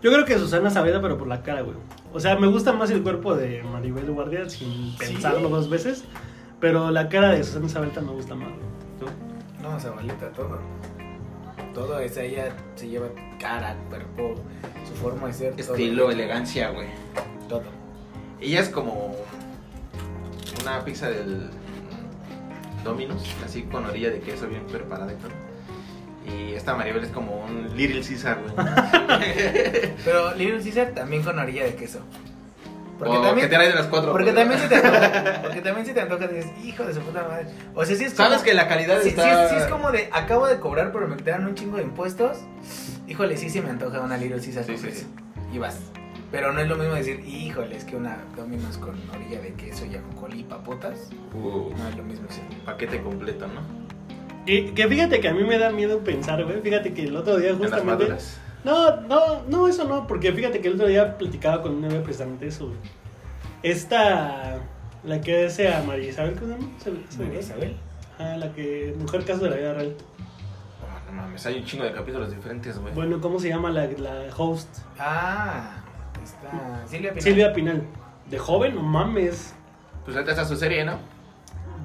Yo 0.00 0.10
creo 0.12 0.24
que 0.24 0.38
Susana 0.38 0.70
Saavedra, 0.70 1.00
pero 1.02 1.18
por 1.18 1.28
la 1.28 1.42
cara, 1.42 1.60
güey. 1.62 1.76
O 2.12 2.18
sea, 2.20 2.36
me 2.36 2.46
gusta 2.46 2.72
más 2.72 2.90
el 2.90 3.02
cuerpo 3.02 3.34
de 3.34 3.62
Maribel 3.62 4.10
Guardia 4.10 4.48
sin 4.48 4.96
pensarlo 4.96 5.48
dos 5.48 5.68
veces. 5.68 6.04
Pero 6.60 6.90
la 6.90 7.08
cara 7.08 7.30
de 7.30 7.44
Susana 7.44 7.68
Saavedra 7.68 8.00
me 8.02 8.12
gusta 8.12 8.34
más. 8.34 8.48
güey. 8.48 8.60
¿Tú? 9.00 9.06
No, 9.62 9.78
Zabaleta, 9.78 10.30
todo. 10.32 10.58
Todo 11.74 11.98
es 11.98 12.16
ella 12.16 12.54
se 12.74 12.88
lleva 12.88 13.08
cara, 13.38 13.76
cuerpo, 13.88 14.34
su 14.86 14.94
forma 14.94 15.28
de 15.28 15.32
ser. 15.32 15.56
todo. 15.56 15.74
Estilo, 15.74 16.10
elegancia, 16.10 16.70
güey. 16.70 16.88
Todo. 17.48 17.64
Ella 18.40 18.60
es 18.60 18.68
como 18.68 19.16
una 20.62 20.84
pizza 20.84 21.08
del 21.08 21.48
Domino's, 22.84 23.24
así 23.44 23.62
con 23.62 23.84
orilla 23.86 24.10
de 24.10 24.20
queso 24.20 24.48
bien 24.48 24.66
preparada 24.66 25.12
y 25.12 25.16
todo. 25.16 25.30
Y 26.24 26.54
esta 26.54 26.74
Maribel 26.74 27.02
es 27.02 27.10
como 27.10 27.44
un 27.44 27.76
Little 27.76 28.02
Caesar, 28.02 28.40
güey. 28.40 28.54
Pero 30.04 30.34
Little 30.34 30.62
Caesar 30.62 30.92
también 30.92 31.22
con 31.22 31.38
orilla 31.38 31.64
de 31.64 31.74
queso. 31.74 32.00
O 33.00 33.34
que 33.34 33.48
te 33.48 33.58
de 33.58 33.74
las 33.74 33.86
cuatro. 33.86 34.12
Porque 34.12 34.32
también 34.32 34.60
se 34.60 34.68
te 34.68 34.76
antoja. 34.76 35.40
Porque 35.42 35.60
también 35.60 35.86
se 35.86 35.94
te 35.94 36.00
antoja 36.00 36.24
y 36.26 36.34
dices, 36.34 36.52
hijo 36.64 36.84
de 36.84 36.94
su 36.94 37.00
puta 37.00 37.26
madre. 37.28 37.46
O 37.74 37.84
sea, 37.84 37.96
sí 37.96 38.04
es 38.04 38.14
como. 38.14 38.28
Sabes 38.28 38.42
que 38.42 38.54
la 38.54 38.68
calidad 38.68 39.00
sí, 39.02 39.10
está... 39.10 39.22
sí 39.22 39.28
es, 39.28 39.50
sí 39.50 39.56
es 39.56 39.70
como 39.70 39.90
de, 39.90 40.08
acabo 40.12 40.46
de 40.46 40.58
cobrar, 40.60 40.92
pero 40.92 41.08
me 41.08 41.16
quedaron 41.16 41.46
un 41.46 41.54
chingo 41.54 41.76
de 41.78 41.84
impuestos. 41.84 42.38
Híjole, 43.08 43.36
sí 43.36 43.50
se 43.50 43.62
me 43.62 43.70
antoja 43.70 44.00
una 44.00 44.16
Little 44.16 44.40
Caesar 44.40 44.64
Sí, 44.64 44.76
sí, 44.78 44.90
sí. 44.92 45.06
Y 45.52 45.58
vas. 45.58 45.78
Pero 46.30 46.52
no 46.52 46.60
es 46.60 46.68
lo 46.68 46.76
mismo 46.76 46.94
decir, 46.94 47.20
híjole, 47.26 47.76
es 47.76 47.84
que 47.84 47.94
una 47.94 48.18
Domino's 48.36 48.78
con 48.78 48.94
orilla 49.14 49.40
de 49.40 49.52
queso 49.52 49.84
y 49.84 49.96
ajonjolí 49.96 50.40
y 50.40 50.44
papotas. 50.44 51.10
Uh, 51.34 51.70
No 51.76 51.88
es 51.88 51.96
lo 51.96 52.02
mismo, 52.04 52.26
sí. 52.30 52.40
paquete 52.64 53.02
completo, 53.02 53.46
¿no? 53.48 53.60
Que, 54.46 54.72
que 54.72 54.88
fíjate 54.88 55.20
que 55.20 55.28
a 55.28 55.34
mí 55.34 55.44
me 55.44 55.58
da 55.58 55.70
miedo 55.70 55.98
pensar, 56.02 56.42
güey. 56.42 56.60
Fíjate 56.62 56.94
que 56.94 57.04
el 57.04 57.16
otro 57.16 57.36
día 57.36 57.50
En 57.50 57.60
las 57.60 57.70
justamente. 57.70 58.16
No, 58.64 59.00
no, 59.02 59.42
no, 59.48 59.66
eso 59.68 59.84
no, 59.84 60.06
porque 60.06 60.32
fíjate 60.32 60.60
que 60.60 60.68
el 60.68 60.74
otro 60.74 60.86
día 60.86 61.18
platicaba 61.18 61.62
con 61.62 61.74
una 61.76 61.88
novia 61.88 62.02
precisamente 62.02 62.46
eso. 62.46 62.66
güey. 62.66 62.78
Esta, 63.62 64.58
la 65.04 65.20
que 65.20 65.46
hace 65.46 65.72
a 65.72 65.82
María 65.82 66.08
Isabel, 66.10 66.34
¿cómo 66.34 66.54
se 66.54 66.58
llama? 66.90 67.02
¿Se- 67.08 67.16
se- 67.16 67.22
María 67.22 67.40
Isabel. 67.40 67.76
Ah, 68.18 68.36
la 68.38 68.52
que, 68.52 68.94
mujer 68.98 69.24
caso 69.24 69.44
de 69.44 69.50
la 69.50 69.56
vida 69.56 69.74
real. 69.74 69.96
Oh, 70.80 71.10
no 71.10 71.22
mames, 71.22 71.44
hay 71.46 71.58
un 71.58 71.64
chingo 71.64 71.84
de 71.84 71.92
capítulos 71.92 72.30
diferentes, 72.34 72.78
güey. 72.78 72.92
Bueno, 72.94 73.20
¿cómo 73.20 73.38
se 73.38 73.48
llama 73.48 73.70
la, 73.70 73.86
la 73.86 74.26
host? 74.36 74.68
Ah, 74.98 75.76
está 76.22 76.86
Silvia 76.86 77.10
Pinal. 77.10 77.22
Silvia 77.22 77.52
Pinal. 77.52 77.82
De 78.30 78.38
joven, 78.38 78.74
no 78.74 78.82
mames. 78.82 79.54
Pues 80.04 80.16
ahorita 80.16 80.32
está 80.32 80.44
su 80.44 80.56
serie, 80.56 80.84
¿no? 80.84 80.98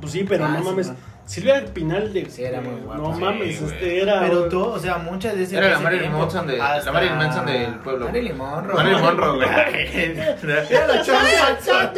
Pues 0.02 0.14
sí, 0.14 0.24
pero 0.28 0.46
Ah, 0.46 0.50
no 0.50 0.60
sí, 0.60 0.66
mames. 0.66 0.88
no. 0.90 0.96
Silvia 1.28 1.64
Pinal 1.74 2.12
de. 2.14 2.30
Sí, 2.30 2.44
era 2.44 2.62
muy 2.62 2.80
guapa. 2.82 3.02
No 3.02 3.14
Sí, 3.16 3.22
mames, 3.22 3.62
güey. 3.62 3.74
este 3.74 4.02
era. 4.02 4.22
Pero 4.22 4.48
tú, 4.50 4.64
o 4.64 4.80
sea, 4.80 4.98
muchas 4.98 5.36
de 5.36 5.44
esas. 5.44 5.54
Era 5.60 5.70
la 5.70 5.80
Marilyn 5.80 6.12
Manson 6.14 6.48
de- 6.48 6.58
la 6.58 6.74
hasta- 6.76 6.92
Marilyn 6.92 7.18
Manson 7.18 7.46
del 7.46 7.76
pueblo. 7.80 8.06
Marilyn 8.06 8.38
Monroe. 8.38 8.76
Marilyn 8.76 9.02
Monroe, 9.02 9.36
güey. 9.36 9.50
Era 10.72 10.88
la 10.88 11.04
chava. 11.04 11.92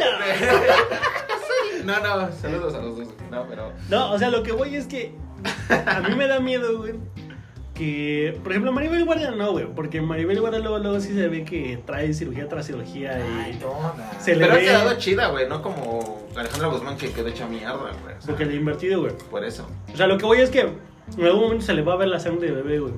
No, 1.84 1.98
no, 2.00 2.30
saludos 2.32 2.74
a 2.74 2.78
los 2.78 2.96
dos. 2.98 3.08
No, 3.30 3.46
pero. 3.48 3.72
No, 3.88 4.12
o 4.12 4.18
sea, 4.18 4.30
lo 4.30 4.42
que 4.42 4.52
voy 4.52 4.74
es 4.76 4.86
que. 4.86 5.14
A 5.86 6.00
mí 6.00 6.14
me 6.14 6.26
da 6.26 6.38
miedo, 6.40 6.76
güey. 6.78 6.94
Que, 7.80 8.38
por 8.42 8.52
ejemplo, 8.52 8.72
Maribel 8.72 9.06
Guardia 9.06 9.30
no, 9.30 9.52
güey. 9.52 9.64
Porque 9.74 10.02
Maribel 10.02 10.38
Guardia 10.38 10.60
luego, 10.60 10.78
luego 10.80 11.00
sí 11.00 11.14
se 11.14 11.28
ve 11.28 11.44
que 11.44 11.78
trae 11.86 12.12
cirugía 12.12 12.46
tras 12.46 12.66
cirugía 12.66 13.12
Ay, 13.42 13.58
y. 13.58 14.22
Se 14.22 14.34
le 14.34 14.40
Pero 14.42 14.52
ha 14.52 14.56
ve- 14.56 14.62
quedado 14.64 14.94
chida, 14.98 15.28
güey. 15.28 15.48
No 15.48 15.62
como 15.62 16.26
Alejandra 16.36 16.68
Guzmán 16.68 16.98
que 16.98 17.10
quedó 17.10 17.28
hecha 17.28 17.46
mierda, 17.46 17.72
güey. 17.78 17.92
o 18.18 18.20
sea, 18.20 18.26
Porque 18.26 18.44
le 18.44 18.52
he 18.52 18.56
invertido, 18.56 19.00
güey. 19.00 19.14
Por 19.30 19.46
eso. 19.46 19.66
O 19.94 19.96
sea, 19.96 20.06
lo 20.08 20.18
que 20.18 20.26
voy 20.26 20.40
es 20.42 20.50
que 20.50 20.60
en 20.60 21.24
algún 21.24 21.40
momento 21.44 21.64
se 21.64 21.72
le 21.72 21.80
va 21.80 21.94
a 21.94 21.96
ver 21.96 22.08
la 22.08 22.20
sangre 22.20 22.48
de 22.48 22.52
bebé, 22.52 22.80
güey. 22.80 22.92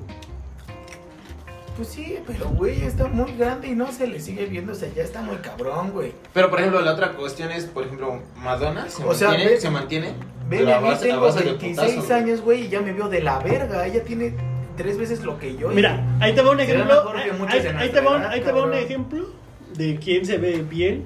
Pues 1.77 1.87
sí, 1.87 2.17
pero 2.27 2.49
güey, 2.49 2.83
está 2.83 3.07
muy 3.07 3.31
grande 3.37 3.69
y 3.69 3.75
no 3.75 3.89
se 3.91 4.05
le 4.05 4.19
sigue 4.19 4.45
viendo, 4.47 4.73
o 4.73 4.75
sea, 4.75 4.89
ya 4.93 5.01
está 5.03 5.21
muy 5.21 5.37
cabrón, 5.37 5.91
güey. 5.91 6.11
Pero, 6.33 6.49
por 6.49 6.59
ejemplo, 6.59 6.81
la 6.81 6.91
otra 6.91 7.13
cuestión 7.13 7.51
es, 7.51 7.65
por 7.65 7.85
ejemplo, 7.85 8.21
Madonna 8.35 8.89
se 8.89 9.03
O 9.05 9.13
sea, 9.13 9.29
mantiene, 9.29 9.51
ve- 9.53 9.59
se 9.61 9.69
mantiene. 9.71 10.07
Ven, 10.49 10.59
pero 10.65 10.75
a 10.75 10.81
mí 10.81 10.89
base- 10.89 11.07
tengo 11.07 11.21
base 11.21 11.39
de 11.39 11.45
26 11.45 11.77
putazos, 11.77 12.05
güey. 12.09 12.19
años, 12.21 12.41
güey, 12.41 12.65
y 12.65 12.69
ya 12.69 12.81
me 12.81 12.91
veo 12.93 13.07
de 13.07 13.21
la 13.21 13.39
verga. 13.39 13.87
Ella 13.87 14.03
tiene 14.03 14.35
tres 14.77 14.97
veces 14.97 15.23
lo 15.23 15.37
que 15.39 15.55
yo. 15.55 15.69
Mira, 15.69 16.03
ahí 16.19 16.33
te 16.33 16.41
va 16.41 16.51
un 16.51 16.59
ejemplo. 16.59 17.09
Ahí, 17.47 17.59
de 17.59 17.89
te 17.89 18.01
va 18.01 18.15
un, 18.15 18.21
edad, 18.21 18.29
ahí 18.31 18.41
te 18.41 18.51
va 18.51 18.63
un 18.63 18.73
ejemplo 18.73 19.27
de 19.75 19.97
quién 19.97 20.25
se 20.25 20.37
ve 20.37 20.61
bien, 20.67 21.05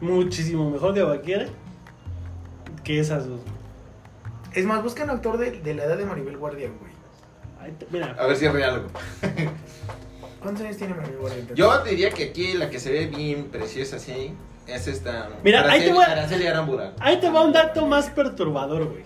muchísimo 0.00 0.70
mejor 0.70 0.94
que 0.94 1.02
cualquiera, 1.04 1.46
que 2.84 2.98
esas 3.00 3.28
dos. 3.28 3.40
Es 4.52 4.64
más, 4.64 4.82
busca 4.82 5.04
un 5.04 5.10
actor 5.10 5.36
de, 5.38 5.50
de 5.60 5.74
la 5.74 5.84
edad 5.84 5.96
de 5.98 6.04
Maribel 6.06 6.36
Guardia, 6.38 6.68
güey. 6.68 6.92
Ahí 7.60 7.72
te- 7.78 7.86
mira, 7.90 8.14
A 8.18 8.26
ver 8.26 8.36
si 8.36 8.46
es 8.46 8.52
real. 8.52 8.84
¿Cuántos 10.42 10.64
años 10.64 10.76
tiene 10.76 10.94
Maribel 10.94 11.18
Guardia? 11.18 11.44
Yo 11.54 11.84
diría 11.84 12.10
que 12.10 12.24
aquí 12.24 12.54
la 12.54 12.70
que 12.70 12.78
se 12.78 12.90
ve 12.90 13.06
bien 13.06 13.44
preciosa 13.50 13.96
así 13.96 14.32
es 14.66 14.86
esta. 14.88 15.28
Mira, 15.44 15.60
ahí 15.70 15.80
te 15.80 15.90
Araceli- 15.90 15.94
voy 15.94 16.04
a- 16.04 16.12
Araceli 16.12 16.46
Arambura. 16.46 16.92
ahí 17.00 17.18
te 17.20 17.28
va 17.30 17.42
un 17.44 17.52
dato 17.52 17.86
más 17.86 18.08
perturbador, 18.10 18.84
güey. 18.86 19.04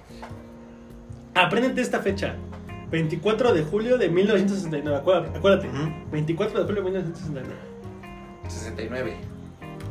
Apréndete 1.35 1.81
esta 1.81 2.01
fecha. 2.01 2.37
24 2.91 3.53
de 3.55 3.63
julio 3.63 3.99
de 3.99 4.09
1969. 4.09 4.99
Acuérdate, 4.99 5.39
acuérdate. 5.39 5.69
Ujú. 5.69 5.91
24 6.11 6.59
de 6.61 6.65
julio 6.67 6.83
de 6.83 6.91
1969. 6.91 7.55
69. 8.49 9.15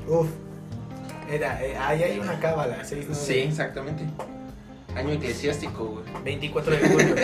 Uf. 0.07 0.27
Era, 1.29 1.63
eh, 1.63 1.77
ahí 1.77 2.03
hay 2.03 2.19
una 2.19 2.39
cábala, 2.39 2.83
6 2.83 3.05
Sí, 3.11 3.33
exactamente. 3.39 4.03
Año 4.95 5.11
eclesiástico, 5.11 5.85
güey. 5.85 6.03
24 6.25 6.71
de 6.75 6.79
julio. 6.89 7.15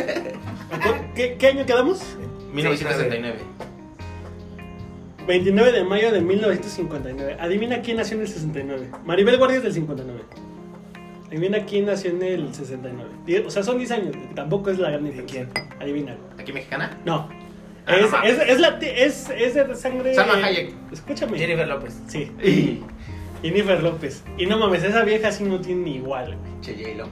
Acu- 0.72 1.14
¿Qué, 1.16 1.36
qué 1.40 1.48
año 1.48 1.66
quedamos? 1.66 2.16
1969. 2.54 3.40
29 5.28 5.72
de 5.72 5.84
mayo 5.84 6.12
de 6.12 6.22
1959. 6.22 7.38
Adivina 7.40 7.82
quién 7.82 7.98
nació 7.98 8.16
en 8.18 8.22
el 8.22 8.28
69. 8.28 8.92
Maribel 9.06 9.38
Guardia 9.38 9.58
es 9.58 9.64
del 9.64 9.74
59. 9.74 10.22
Adivina 11.36 11.66
quién 11.66 11.86
nació 11.86 12.12
en 12.12 12.24
el 12.24 12.54
69. 12.54 13.10
Die- 13.26 13.40
O 13.46 13.50
sea, 13.50 13.62
son 13.62 13.78
10 13.78 13.92
años. 13.92 14.16
Tampoco 14.36 14.70
es 14.70 14.80
la 14.80 14.90
gran 14.92 15.04
¿De 15.04 15.10
diferencia. 15.12 15.50
quién? 15.54 15.66
Adivina. 15.82 16.16
¿Aquí 16.40 16.54
mexicana? 16.54 16.98
No. 17.04 17.28
Ah, 17.88 17.96
es, 17.98 18.12
no 18.12 18.24
es, 18.24 18.40
es, 18.50 18.60
la, 18.60 18.70
es, 18.80 19.30
es 19.30 19.54
de 19.54 19.76
sangre. 19.76 20.14
Salma 20.16 20.36
Hayek. 20.46 20.74
Escúchame. 20.94 21.38
Jennifer 21.38 21.68
López. 21.68 22.00
Sí. 22.08 22.32
Y. 22.42 22.82
Jennifer 23.42 23.84
López. 23.84 24.24
Y 24.38 24.46
no 24.46 24.58
mames, 24.58 24.84
esa 24.84 25.04
vieja 25.04 25.32
sí 25.32 25.44
no 25.44 25.60
tiene 25.60 25.82
ni 25.84 25.96
igual, 25.98 26.38
güey. 26.38 26.62
Che, 26.62 26.74
J-Lo. 26.74 27.08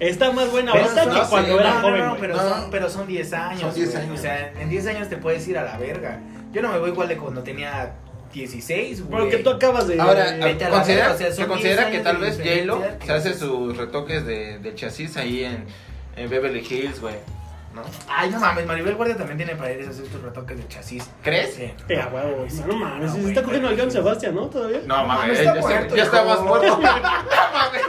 Está 0.00 0.32
más 0.32 0.50
buena 0.50 0.72
Pero 0.72 0.84
ahorita 0.86 1.04
son- 1.04 1.12
que 1.12 1.18
no, 1.20 1.28
cuando 1.28 1.48
sí, 1.52 1.58
era 1.60 1.74
no, 1.74 1.80
joven, 1.80 2.04
no, 2.06 2.16
pero, 2.18 2.36
No. 2.36 2.42
son, 2.48 2.70
pero 2.70 2.88
son 2.90 3.06
10 3.06 3.32
años. 3.32 3.60
Son 3.60 3.74
10 3.74 3.90
güey. 3.92 4.02
años. 4.02 4.18
O 4.18 4.22
sea, 4.22 4.52
en 4.60 4.68
10 4.68 4.86
años 4.86 5.08
te 5.08 5.16
puedes 5.18 5.46
ir 5.46 5.56
a 5.56 5.62
la 5.62 5.78
verga. 5.78 6.20
Yo 6.52 6.62
no 6.62 6.72
me 6.72 6.78
voy 6.78 6.90
igual 6.90 7.06
de 7.08 7.16
cuando 7.16 7.42
tenía 7.42 7.94
16, 8.32 9.06
güey. 9.06 9.20
Porque 9.22 9.38
tú 9.38 9.50
acabas 9.50 9.88
de. 9.88 10.00
Ahora, 10.00 10.30
a 10.30 10.70
considera, 10.70 11.12
o 11.12 11.16
sea, 11.18 11.30
se 11.30 11.36
10 11.36 11.46
considera 11.48 11.90
que 11.90 12.00
tal 12.00 12.18
vez 12.18 12.36
J-Lo 12.38 12.82
se 13.04 13.12
hace 13.12 13.34
sus 13.34 13.76
retoques 13.76 14.24
de, 14.26 14.58
de 14.58 14.74
chasis 14.74 15.16
ahí 15.16 15.44
en, 15.44 15.64
en 16.16 16.30
Beverly 16.30 16.60
Hills, 16.60 17.00
güey. 17.00 17.14
¿No? 17.74 17.82
Ay, 18.08 18.30
no 18.30 18.40
mames, 18.40 18.66
Maribel 18.66 18.96
Guardia 18.96 19.16
también 19.16 19.36
tiene 19.36 19.54
para 19.54 19.70
ir 19.72 19.86
a 19.86 19.90
hacer 19.90 20.04
sus 20.04 20.20
retoques 20.20 20.56
de 20.56 20.66
chasis. 20.66 21.08
¿Crees? 21.22 21.54
Sí. 21.54 21.72
Eh, 21.88 22.04
huevo, 22.12 22.46
no, 22.52 22.66
no 22.66 22.76
mames. 22.76 23.14
No, 23.14 23.22
se 23.22 23.28
está 23.28 23.42
cogiendo 23.44 23.68
al 23.68 23.78
John 23.78 23.90
Sebastián, 23.92 24.34
¿no? 24.34 24.46
¿Todavía? 24.46 24.80
No, 24.86 25.04
mames, 25.06 25.38
ya, 25.38 25.44
está 25.44 25.54
está, 25.60 25.60
muerto, 25.68 25.96
ya 25.96 26.02
está 26.02 26.16
hijo. 26.18 26.28
más 26.28 26.40
muerto. 26.42 26.80
No 26.80 26.92
mames. 27.52 27.82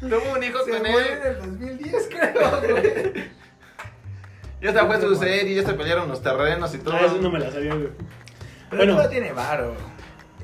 Tuvo 0.00 0.32
un 0.36 0.42
hijo 0.44 0.58
Se 0.64 0.70
con 0.70 0.86
él. 0.86 0.94
en 0.96 1.26
el 1.26 1.38
2010, 1.38 2.08
creo, 2.08 2.60
güey. 2.60 3.36
Ya 4.62 4.70
hasta 4.70 4.86
fue 4.86 5.00
su 5.00 5.14
serie, 5.16 5.54
ya 5.54 5.62
se 5.66 5.74
pelearon 5.74 6.08
los 6.08 6.22
terrenos 6.22 6.74
y 6.74 6.78
todo. 6.78 6.94
Ah, 6.94 7.00
eso 7.06 7.18
no 7.20 7.30
me 7.30 7.38
la 7.38 7.50
sabía, 7.50 7.74
güey. 7.74 7.88
Pero 8.70 8.94
Bueno. 8.94 9.08
tiene 9.08 9.32
varo. 9.32 9.74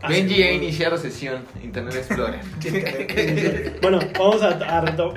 Benji 0.09 0.43
ha 0.43 0.51
iniciado 0.53 0.97
sesión 0.99 1.45
Internet 1.63 1.95
Explorer. 1.95 2.41
Bueno, 3.83 4.01
vamos 4.19 4.43
a, 4.43 4.55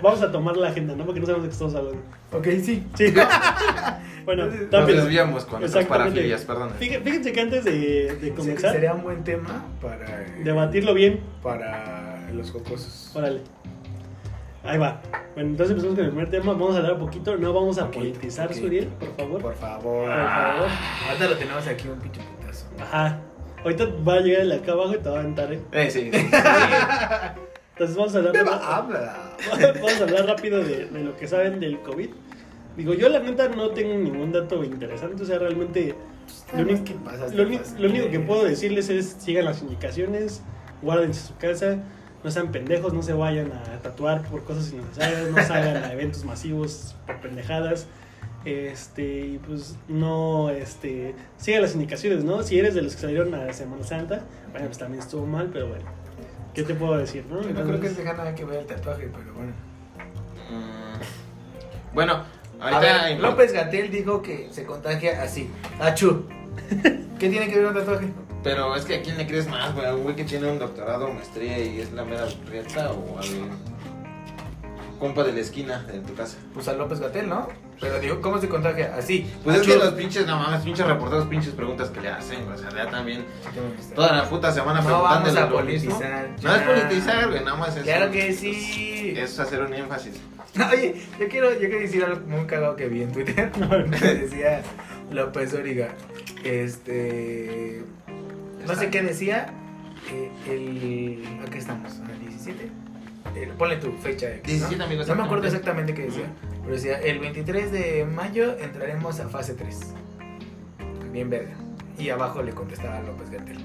vamos 0.01 0.21
a 0.21 0.31
tomar 0.31 0.55
la 0.57 0.69
agenda, 0.69 0.95
¿no? 0.95 1.05
Porque 1.05 1.19
no 1.19 1.25
sabemos 1.25 1.43
de 1.45 1.50
qué 1.50 1.53
estamos 1.53 1.75
hablando. 1.75 2.01
ok, 2.31 2.45
sí. 2.63 2.85
Sí. 2.93 3.13
bueno, 4.25 4.43
Entonces, 4.43 4.62
Nos 4.62 4.69
también. 4.69 4.97
desviamos 5.00 5.45
con 5.45 5.59
nuestras 5.62 5.85
parafilias, 5.85 6.45
perdón. 6.45 6.69
Fíjense, 6.79 7.31
que 7.31 7.41
antes 7.41 7.65
de, 7.65 7.71
de 8.15 8.19
Sí, 8.21 8.31
comenzar, 8.31 8.74
Sería 8.74 8.93
un 8.93 9.01
buen 9.03 9.24
tema 9.24 9.65
para. 9.81 10.21
eh, 10.21 10.41
debatirlo 10.43 10.93
bien. 10.93 11.19
Para 11.41 12.29
los 12.31 12.51
jocosos. 12.51 13.12
Órale. 13.15 13.41
Ahí 14.63 14.77
va. 14.79 15.01
Bueno, 15.35 15.50
entonces 15.51 15.71
empezamos 15.71 15.95
con 15.95 16.05
el 16.05 16.12
primer 16.12 16.29
tema. 16.29 16.53
Vamos 16.53 16.75
a 16.75 16.77
hablar 16.79 16.93
un 16.93 17.00
poquito. 17.00 17.38
No 17.38 17.53
vamos 17.53 17.77
a 17.79 17.89
politizar. 17.91 18.53
Suriel, 18.53 18.88
por 18.88 19.15
favor. 19.15 19.41
Por 19.41 19.55
favor. 19.55 20.05
Por 20.07 20.15
favor. 20.15 20.67
Ahorita 21.07 21.27
lo 21.29 21.38
tenemos 21.38 21.67
aquí 21.67 21.88
un 21.88 22.00
pinche. 22.00 22.21
Ajá. 22.79 23.20
Ahorita 23.63 23.86
va 24.08 24.15
a 24.15 24.20
llegar 24.20 24.41
el 24.41 24.51
acá 24.51 24.74
abajo 24.74 24.94
y 24.94 24.98
te 25.00 25.10
va 25.10 25.17
a 25.17 25.20
aventar, 25.22 25.51
¿eh? 25.51 25.60
Eh, 25.72 25.89
sí. 25.89 26.12
Entonces 26.13 27.96
vamos 27.98 28.15
a 28.15 28.17
hablar. 28.20 28.34
Beba, 28.34 28.75
habla. 28.77 29.15
Vamos 29.75 30.00
a 30.00 30.03
hablar 30.03 30.25
rápido 30.27 30.63
de, 30.63 30.86
de 30.86 31.03
lo 31.03 31.15
que 31.17 31.27
saben 31.27 31.60
del 31.60 31.79
COVID. 31.82 32.10
Digo, 32.77 32.94
yo 32.94 33.10
la 33.10 33.20
neta 33.20 33.48
no 33.50 33.70
tengo 33.72 33.94
ningún 33.98 34.32
dato 34.32 34.63
interesante, 34.63 35.24
o 35.24 35.25
sea, 35.25 35.39
realmente 35.39 35.96
lo, 36.55 36.63
único- 36.63 36.84
¿Qué 36.86 36.94
pasa? 36.94 37.27
lo 37.34 37.44
uni- 37.44 37.60
lo 37.79 37.89
único 37.89 38.10
que 38.10 38.20
puedo 38.20 38.44
decirles 38.46 38.89
es 38.89 39.15
sigan 39.20 39.46
las 39.46 39.62
indicaciones, 39.62 40.41
guárdense 40.82 41.25
su 41.27 41.36
casa, 41.38 41.77
no 42.24 42.32
sean 42.32 42.51
pendejos, 42.51 42.94
no 42.94 43.01
se 43.03 43.13
vayan 43.13 43.51
a 43.51 43.82
tatuar 43.82 44.24
por 44.24 44.44
cosas 44.44 44.72
innecesarias, 44.74 45.29
no 45.32 45.41
salgan 45.44 45.84
a 45.84 45.94
eventos 45.94 46.24
masivos 46.25 46.96
por 47.05 47.17
pendejadas. 47.22 47.88
Este, 48.45 49.01
y 49.03 49.39
pues 49.39 49.75
no, 49.87 50.51
este, 50.51 51.15
sigan 51.37 51.63
las 51.63 51.73
indicaciones, 51.73 52.23
¿no? 52.23 52.43
Si 52.43 52.59
eres 52.59 52.75
de 52.75 52.83
los 52.83 52.95
que 52.95 53.01
salieron 53.01 53.33
a 53.33 53.51
Semana 53.53 53.83
Santa, 53.83 54.21
bueno, 54.51 54.67
pues 54.67 54.77
también 54.77 55.01
estuvo 55.01 55.25
mal, 55.25 55.49
pero 55.51 55.67
bueno, 55.67 55.85
¿qué 56.53 56.61
te 56.63 56.75
puedo 56.75 56.95
decir, 56.97 57.25
no? 57.27 57.41
Yo 57.41 57.49
no 57.49 57.63
creo 57.63 57.79
que 57.81 57.89
tenga 57.89 58.13
nada 58.13 58.35
que 58.35 58.45
ver 58.45 58.59
el 58.59 58.65
tatuaje, 58.67 59.09
pero 59.11 59.33
bueno. 59.33 59.51
Mm, 60.51 61.95
Bueno, 61.95 62.23
ahorita. 62.59 62.79
ver, 62.79 63.19
López 63.19 63.51
Gatel 63.51 63.89
dijo 63.89 64.21
que 64.21 64.49
se 64.51 64.63
contagia 64.63 65.23
así. 65.23 65.49
Achú. 65.79 66.25
¿Qué 67.19 67.29
tiene 67.29 67.47
que 67.47 67.57
ver 67.57 67.65
un 67.65 67.73
tatuaje? 67.73 68.07
Pero 68.43 68.75
es 68.75 68.85
que 68.85 68.97
a 68.97 69.01
quién 69.01 69.17
le 69.17 69.25
crees 69.25 69.47
más, 69.47 69.73
güey. 69.73 69.87
¿A 69.87 69.95
un 69.95 70.03
güey 70.03 70.15
que 70.15 70.23
tiene 70.23 70.51
un 70.51 70.59
doctorado, 70.59 71.11
maestría 71.11 71.57
y 71.57 71.79
es 71.79 71.91
la 71.93 72.05
mera 72.05 72.27
rieta 72.47 72.91
o 72.91 73.17
al 73.17 73.25
compa 74.99 75.23
de 75.23 75.33
la 75.33 75.39
esquina 75.39 75.83
de 75.83 75.99
tu 75.99 76.13
casa? 76.15 76.37
Pues 76.53 76.67
a 76.67 76.73
López 76.73 76.99
Gatel, 76.99 77.29
¿no? 77.29 77.47
Pero 77.79 77.99
digo, 77.99 78.21
¿cómo 78.21 78.39
se 78.39 78.47
contagia? 78.49 78.95
Así. 78.97 79.29
Pues 79.43 79.57
es 79.61 79.67
que 79.67 79.75
los 79.75 79.93
pinches, 79.93 80.25
no 80.25 80.37
mames, 80.39 80.61
pinches 80.61 80.85
reporteros, 80.85 81.25
pinches 81.27 81.53
preguntas 81.53 81.89
que 81.89 82.01
le 82.01 82.09
hacen. 82.09 82.47
O 82.49 82.57
sea, 82.57 82.69
ya 82.71 82.89
también 82.89 83.25
toda 83.93 84.13
la 84.15 84.29
puta 84.29 84.51
semana 84.51 84.81
No 84.81 84.87
preguntándole 84.87 85.39
a 85.39 85.43
mismo. 85.43 85.59
politizar, 85.59 86.29
No 86.41 86.55
es 86.55 86.61
politizar, 86.61 87.29
güey, 87.29 87.43
nada 87.43 87.57
más 87.57 87.75
es. 87.77 87.83
Claro 87.83 88.11
que 88.11 88.33
sí. 88.33 89.13
Es 89.17 89.37
hacer 89.39 89.61
un 89.61 89.73
énfasis. 89.73 90.13
Oye, 90.71 90.95
yo 91.19 91.27
quiero, 91.27 91.51
yo 91.53 91.59
quiero 91.59 91.79
decir 91.79 92.03
algo 92.05 92.21
muy 92.27 92.45
cagado 92.45 92.75
que 92.77 92.87
vi 92.87 93.03
en 93.03 93.11
Twitter. 93.11 93.51
que 93.99 94.05
decía 94.15 94.61
López 95.11 95.53
Origa. 95.53 95.89
Este. 96.45 97.83
No 98.65 98.73
sé 98.75 98.89
qué 98.89 99.01
decía. 99.01 99.47
eh, 100.11 100.31
el. 100.49 101.41
Aquí 101.45 101.57
estamos, 101.57 101.91
en 101.97 102.09
el 102.11 102.19
17. 102.19 102.71
Eh, 103.36 103.51
ponle 103.58 103.77
tu 103.77 103.92
fecha. 103.94 104.34
X, 104.36 104.62
¿no? 104.62 104.70
17, 104.70 104.84
amigo, 104.84 105.04
No 105.06 105.15
me 105.15 105.24
acuerdo 105.24 105.46
exactamente. 105.48 105.94
qué 105.94 106.04
decía. 106.04 106.27
Pero 106.63 106.75
decía: 106.75 107.00
el 107.01 107.20
23 107.20 107.72
de 107.72 108.06
mayo 108.06 108.58
entraremos 108.60 109.20
a 109.20 109.27
fase 109.30 109.54
3. 109.54 109.94
bien 111.12 111.30
verga. 111.30 111.56
Y 111.98 112.10
abajo 112.10 112.42
le 112.42 112.54
contestaba 112.54 113.00
López 113.01 113.30
Gatel. 113.30 113.58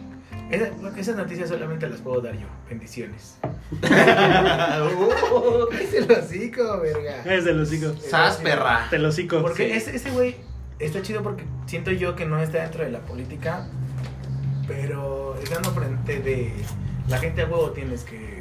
Esa, 0.50 0.70
esas 0.98 1.16
noticias 1.16 1.48
solamente 1.48 1.88
las 1.88 2.00
puedo 2.00 2.20
dar 2.20 2.34
yo. 2.34 2.46
Bendiciones. 2.68 3.38
uh, 3.72 5.72
es 5.80 5.94
el 5.94 6.10
hocico, 6.10 6.80
verga. 6.80 7.22
Es 7.24 7.46
el 7.46 7.60
hocico. 7.60 7.94
Sas, 8.00 8.38
perra. 8.38 8.88
El 8.90 9.04
hocico. 9.04 9.40
Porque 9.42 9.68
sí. 9.68 9.72
ese, 9.76 9.96
ese 9.96 10.10
güey 10.10 10.36
está 10.80 11.02
chido 11.02 11.22
porque 11.22 11.44
siento 11.66 11.92
yo 11.92 12.16
que 12.16 12.26
no 12.26 12.40
está 12.40 12.62
dentro 12.62 12.84
de 12.84 12.90
la 12.90 13.00
política, 13.00 13.68
pero 14.66 15.36
estando 15.42 15.70
frente 15.70 16.20
de 16.20 16.52
la 17.08 17.18
gente 17.18 17.42
a 17.42 17.46
huevo 17.46 17.70
tienes 17.70 18.02
que. 18.04 18.39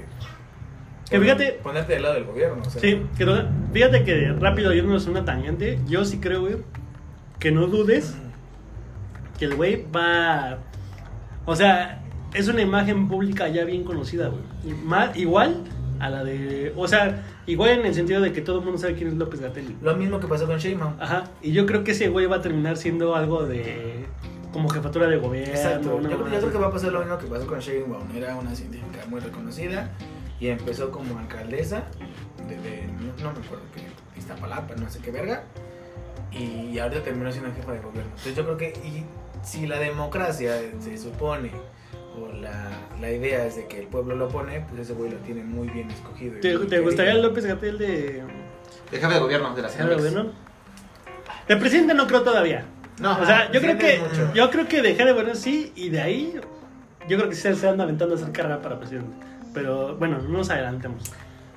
Que 1.10 1.20
fíjate- 1.20 1.60
Ponerte 1.63 1.94
del 1.94 2.04
lado 2.04 2.16
del 2.16 2.25
gobierno. 2.25 2.62
O 2.66 2.70
sea, 2.70 2.82
Sí, 2.82 3.01
que 3.18 3.25
no- 3.25 3.44
fíjate 3.74 4.04
que 4.04 4.32
rápido 4.39 4.74
yéndonos 4.74 5.08
una 5.08 5.25
tangente. 5.25 5.80
Yo 5.88 6.06
sí 6.06 6.20
creo, 6.20 6.42
güey, 6.42 6.58
que 7.39 7.51
no 7.51 7.68
dudes 7.68 8.16
que 9.38 9.46
el 9.46 9.56
güey 9.56 9.86
va. 9.96 10.60
O 11.46 11.56
sea, 11.56 12.01
es 12.34 12.48
una 12.48 12.62
imagen 12.62 13.08
pública 13.08 13.48
ya 13.48 13.63
bien 13.66 13.84
conocida, 13.84 14.28
güey. 14.30 14.75
Más- 14.84 15.16
Igual 15.18 15.63
a 16.00 16.10
la 16.10 16.24
de. 16.24 16.74
O 16.75 16.88
sea, 16.88 17.25
igual 17.48 17.72
en 17.72 17.86
el 17.86 17.94
sentido 17.96 18.22
de 18.22 18.32
que 18.32 18.42
todo 18.42 18.60
el 18.60 18.66
mundo 18.66 18.78
sabe 18.78 18.94
quién 18.94 19.08
es 19.10 19.16
López 19.16 19.39
Gatel. 19.42 19.75
Lo 19.82 19.96
mismo 19.96 20.20
que 20.20 20.28
pasó 20.28 20.46
con 20.46 20.58
Sheinbaum. 20.60 20.94
Ajá. 21.00 21.24
Y 21.42 21.51
yo 21.54 21.66
creo 21.66 21.84
que 21.84 21.92
ese 21.92 22.10
güey 22.10 22.25
va 22.28 22.38
a 22.38 22.42
terminar 22.42 22.78
siendo 22.78 23.16
algo 23.16 23.46
de. 23.46 24.06
Como 24.54 24.68
jefatura 24.70 25.08
de 25.08 25.18
gobierno. 25.18 25.54
Exacto. 25.54 26.01
Yo, 26.01 26.10
yo 26.10 26.24
creo 26.39 26.51
que 26.51 26.58
va 26.58 26.68
a 26.68 26.72
pasar 26.72 26.92
lo 26.92 27.00
mismo 27.01 27.18
que 27.20 27.28
pasó 27.28 27.46
con 27.48 27.60
Sheinbaum. 27.60 28.04
Era 28.16 28.36
una 28.36 28.56
científica 28.56 29.00
muy 29.08 29.20
reconocida 29.20 29.89
y 30.39 30.48
empezó 30.48 30.91
como 30.91 31.17
alcaldesa 31.19 31.84
de, 32.48 32.58
de- 32.58 32.88
no, 32.88 33.13
no 33.24 33.39
me 33.39 33.46
acuerdo 33.46 33.63
qué, 33.75 34.19
Iztapalapa, 34.19 34.75
no 34.75 34.89
sé 34.89 35.00
qué 35.00 35.12
verga. 35.12 35.43
Y 36.31 36.77
ahorita 36.77 37.01
terminó 37.03 37.31
siendo 37.31 37.51
jefa 37.53 37.72
de 37.74 37.79
gobierno. 37.79 38.10
Entonces 38.12 38.36
yo 38.36 38.43
creo 38.46 38.58
que 38.58 38.67
y 38.86 39.03
si 39.43 39.65
la 39.67 39.79
democracia 39.79 40.53
se 40.79 40.98
supone 40.98 41.51
o 42.15 42.31
la, 42.34 42.69
la 43.01 43.12
idea 43.12 43.46
es 43.46 43.55
de 43.55 43.67
que 43.67 43.79
el 43.79 43.88
pueblo 43.88 44.15
lo 44.15 44.27
pone, 44.29 44.62
pues 44.69 44.81
ese 44.81 44.93
güey 44.93 45.10
lo 45.12 45.17
tiene 45.17 45.43
muy 45.43 45.67
bien 45.69 45.89
escogido. 45.89 46.39
¿Te, 46.39 46.58
muy 46.58 46.67
te 46.67 46.79
gustaría 46.79 47.13
querido. 47.13 47.29
López 47.29 47.46
Gatel 47.46 47.77
de. 47.77 48.24
De 48.91 48.98
jefe 49.00 49.13
de 49.13 49.19
gobierno 49.19 49.55
de 49.55 49.62
la 49.62 49.69
jefe 49.69 49.84
de 49.88 49.96
gobierno? 49.96 50.31
De 51.48 51.55
presidente 51.58 51.93
no 51.96 52.05
creo 52.08 52.22
todavía. 52.22 52.65
No, 53.00 53.19
O 53.19 53.25
sea, 53.25 53.51
yo 53.51 53.62
creo 53.62 53.77
que 53.77 54.00
mucho. 54.00 54.34
yo 54.34 54.50
creo 54.51 54.67
que 54.67 54.81
dejar 54.81 55.08
de 55.08 55.13
bueno 55.13 55.34
sí 55.34 55.72
y 55.75 55.89
de 55.89 56.01
ahí 56.01 56.34
yo 57.08 57.17
creo 57.17 57.29
que 57.29 57.36
sí 57.36 57.53
se 57.55 57.67
anda 57.67 57.86
aventando 57.86 58.13
a 58.13 58.17
hacer 58.17 58.31
carrera 58.31 58.62
para 58.62 58.77
presidente. 58.77 59.15
Pero 59.53 59.96
bueno, 59.98 60.20
no 60.22 60.29
nos 60.39 60.50
adelantemos. 60.50 61.03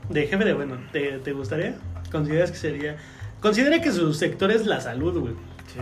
De 0.08 0.26
jefe 0.26 0.44
de 0.44 0.52
bueno, 0.54 0.76
¿te, 0.92 1.18
te 1.18 1.32
gustaría? 1.32 1.76
¿Consideras 2.10 2.50
que 2.50 2.56
sería? 2.58 2.96
Considera 3.40 3.80
que 3.80 3.92
su 3.92 4.12
sector 4.14 4.50
es 4.50 4.66
la 4.66 4.80
salud, 4.80 5.18
güey. 5.20 5.34
Sí. 5.68 5.80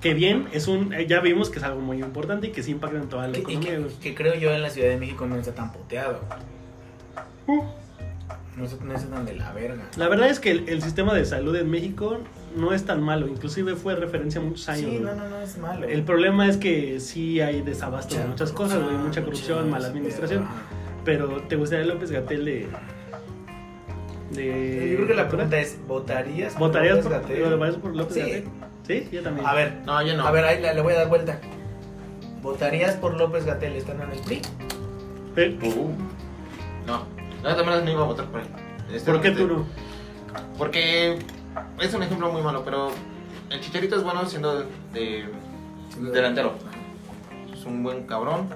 Que 0.00 0.14
bien, 0.14 0.46
es 0.52 0.68
un 0.68 0.92
eh, 0.92 1.06
ya 1.08 1.20
vimos 1.20 1.50
que 1.50 1.58
es 1.58 1.64
algo 1.64 1.80
muy 1.80 1.98
importante 2.02 2.46
y 2.48 2.50
que 2.52 2.62
sí 2.62 2.70
impacta 2.72 2.98
en 2.98 3.08
toda 3.08 3.26
la 3.26 3.32
Que- 3.32 3.40
economía, 3.40 3.78
que, 4.00 4.14
creo 4.14 4.34
yo 4.36 4.52
en 4.52 4.62
la 4.62 4.70
Ciudad 4.70 4.88
de 4.90 4.96
México 4.96 5.26
no 5.26 5.36
está 5.36 5.52
tan 5.54 5.72
puteado. 5.72 6.20
Uh. 7.46 7.62
No, 8.56 8.64
está- 8.64 8.84
no 8.84 8.92
está 8.94 9.08
tan 9.08 9.24
de 9.24 9.34
la 9.36 9.52
verga. 9.52 9.84
La 9.96 10.08
verdad 10.08 10.28
es 10.28 10.40
que 10.40 10.50
el, 10.50 10.68
el 10.68 10.82
sistema 10.82 11.14
de 11.14 11.24
salud 11.24 11.54
en 11.56 11.70
México 11.70 12.18
no 12.56 12.72
es 12.72 12.84
tan 12.84 13.02
malo, 13.02 13.26
inclusive 13.28 13.74
fue 13.76 13.94
referencia 13.96 14.40
muchos 14.40 14.68
años. 14.68 14.90
Sí, 14.90 14.98
no, 15.00 15.14
no, 15.14 15.28
no 15.28 15.40
es 15.40 15.58
malo. 15.58 15.86
El 15.86 16.02
problema 16.02 16.48
es 16.48 16.56
que 16.56 16.98
sí 17.00 17.40
hay 17.40 17.62
desabasto 17.62 18.16
de 18.16 18.24
muchas 18.24 18.52
cosas, 18.52 18.82
güey, 18.82 18.96
mucha 18.96 19.22
corrupción, 19.22 19.58
muchas- 19.58 19.70
mala 19.70 19.86
administración. 19.88 20.42
Ajá. 20.44 20.52
Pero 21.08 21.26
¿te 21.48 21.56
gustaría 21.56 21.86
López 21.86 22.10
Gatel 22.10 22.44
de. 22.44 22.68
de 24.32 24.88
Yo 24.90 24.96
creo 24.96 25.08
que 25.08 25.14
la 25.14 25.26
pregunta 25.26 25.58
es, 25.58 25.78
¿votarías 25.86 26.52
por 26.52 26.68
¿Votarías 26.68 26.96
López 26.96 27.10
por, 27.10 27.22
Gatell? 27.22 27.42
¿votarías 27.44 27.76
por 27.76 27.96
López 27.96 28.14
Sí. 28.14 28.20
Gatel? 28.20 28.44
Sí, 28.86 29.08
yo 29.10 29.22
también. 29.22 29.46
A 29.46 29.54
ver, 29.54 29.78
No, 29.86 30.02
yo 30.02 30.14
no. 30.18 30.26
a 30.26 30.30
ver, 30.30 30.44
ahí 30.44 30.60
le, 30.60 30.74
le 30.74 30.82
voy 30.82 30.92
a 30.92 30.96
dar 30.98 31.08
vuelta. 31.08 31.40
¿Votarías 32.42 32.96
por 32.96 33.16
López 33.16 33.46
Gatel 33.46 33.72
estando 33.76 34.04
en 34.04 34.10
el 34.12 34.18
PRI? 34.18 34.42
Eh, 35.36 35.58
Uh, 35.62 35.92
no. 36.86 37.06
Yo 37.42 37.56
también 37.56 37.84
no 37.86 37.90
iba 37.90 38.02
a 38.02 38.06
votar 38.06 38.26
por 38.26 38.40
él. 38.40 38.46
Este, 38.92 39.10
¿Por 39.10 39.22
qué 39.22 39.30
tú 39.30 39.46
no? 39.46 39.66
Porque 40.58 41.18
es 41.80 41.94
un 41.94 42.02
ejemplo 42.02 42.30
muy 42.30 42.42
malo, 42.42 42.66
pero 42.66 42.90
el 43.48 43.60
Chicharito 43.62 43.96
es 43.96 44.02
bueno 44.02 44.26
siendo 44.26 44.66
de, 44.92 45.24
delantero. 46.12 46.52
Es 47.50 47.64
un 47.64 47.82
buen 47.82 48.02
cabrón. 48.06 48.50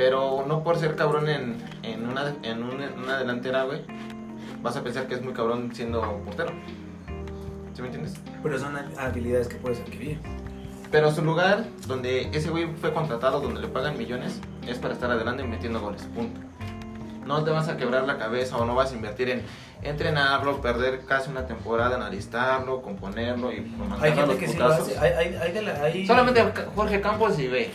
Pero 0.00 0.46
no 0.48 0.64
por 0.64 0.78
ser 0.78 0.96
cabrón 0.96 1.28
en, 1.28 1.62
en, 1.82 2.08
una, 2.08 2.34
en 2.42 2.62
una, 2.62 2.90
una 2.96 3.18
delantera, 3.18 3.64
güey, 3.64 3.82
vas 4.62 4.74
a 4.74 4.82
pensar 4.82 5.06
que 5.06 5.14
es 5.14 5.20
muy 5.22 5.34
cabrón 5.34 5.74
siendo 5.74 6.00
portero. 6.24 6.52
¿Sí 7.74 7.82
me 7.82 7.88
entiendes? 7.88 8.14
Pero 8.42 8.58
son 8.58 8.78
habilidades 8.98 9.48
que 9.48 9.56
puedes 9.56 9.78
adquirir. 9.80 10.18
Pero 10.90 11.10
su 11.10 11.22
lugar, 11.22 11.66
donde 11.86 12.30
ese 12.32 12.48
güey 12.48 12.68
fue 12.80 12.94
contratado, 12.94 13.42
donde 13.42 13.60
le 13.60 13.68
pagan 13.68 13.98
millones, 13.98 14.40
es 14.66 14.78
para 14.78 14.94
estar 14.94 15.10
adelante 15.10 15.42
y 15.42 15.46
metiendo 15.46 15.80
goles. 15.82 16.00
Punto. 16.14 16.40
No 17.26 17.44
te 17.44 17.50
vas 17.50 17.68
a 17.68 17.76
quebrar 17.76 18.04
la 18.04 18.16
cabeza 18.16 18.56
o 18.56 18.64
no 18.64 18.74
vas 18.74 18.92
a 18.92 18.94
invertir 18.94 19.28
en 19.28 19.42
entrenarlo, 19.82 20.62
perder 20.62 21.04
casi 21.04 21.28
una 21.28 21.46
temporada 21.46 21.96
en 21.96 22.02
alistarlo, 22.02 22.80
componerlo 22.80 23.52
y 23.52 23.56
Hay 23.56 23.64
mandarlo 23.66 23.96
a 24.02 24.06
gente 24.06 24.26
los 24.28 24.36
que 24.36 24.48
sí 24.48 24.56
lo 24.56 24.64
putazos. 24.64 24.88
hace. 24.88 24.98
Hay, 24.98 25.12
hay, 25.12 25.34
hay 25.36 25.52
de 25.52 25.60
la, 25.60 25.72
hay... 25.82 26.06
Solamente 26.06 26.42
Jorge 26.74 27.02
Campos 27.02 27.38
y 27.38 27.48
ve. 27.48 27.70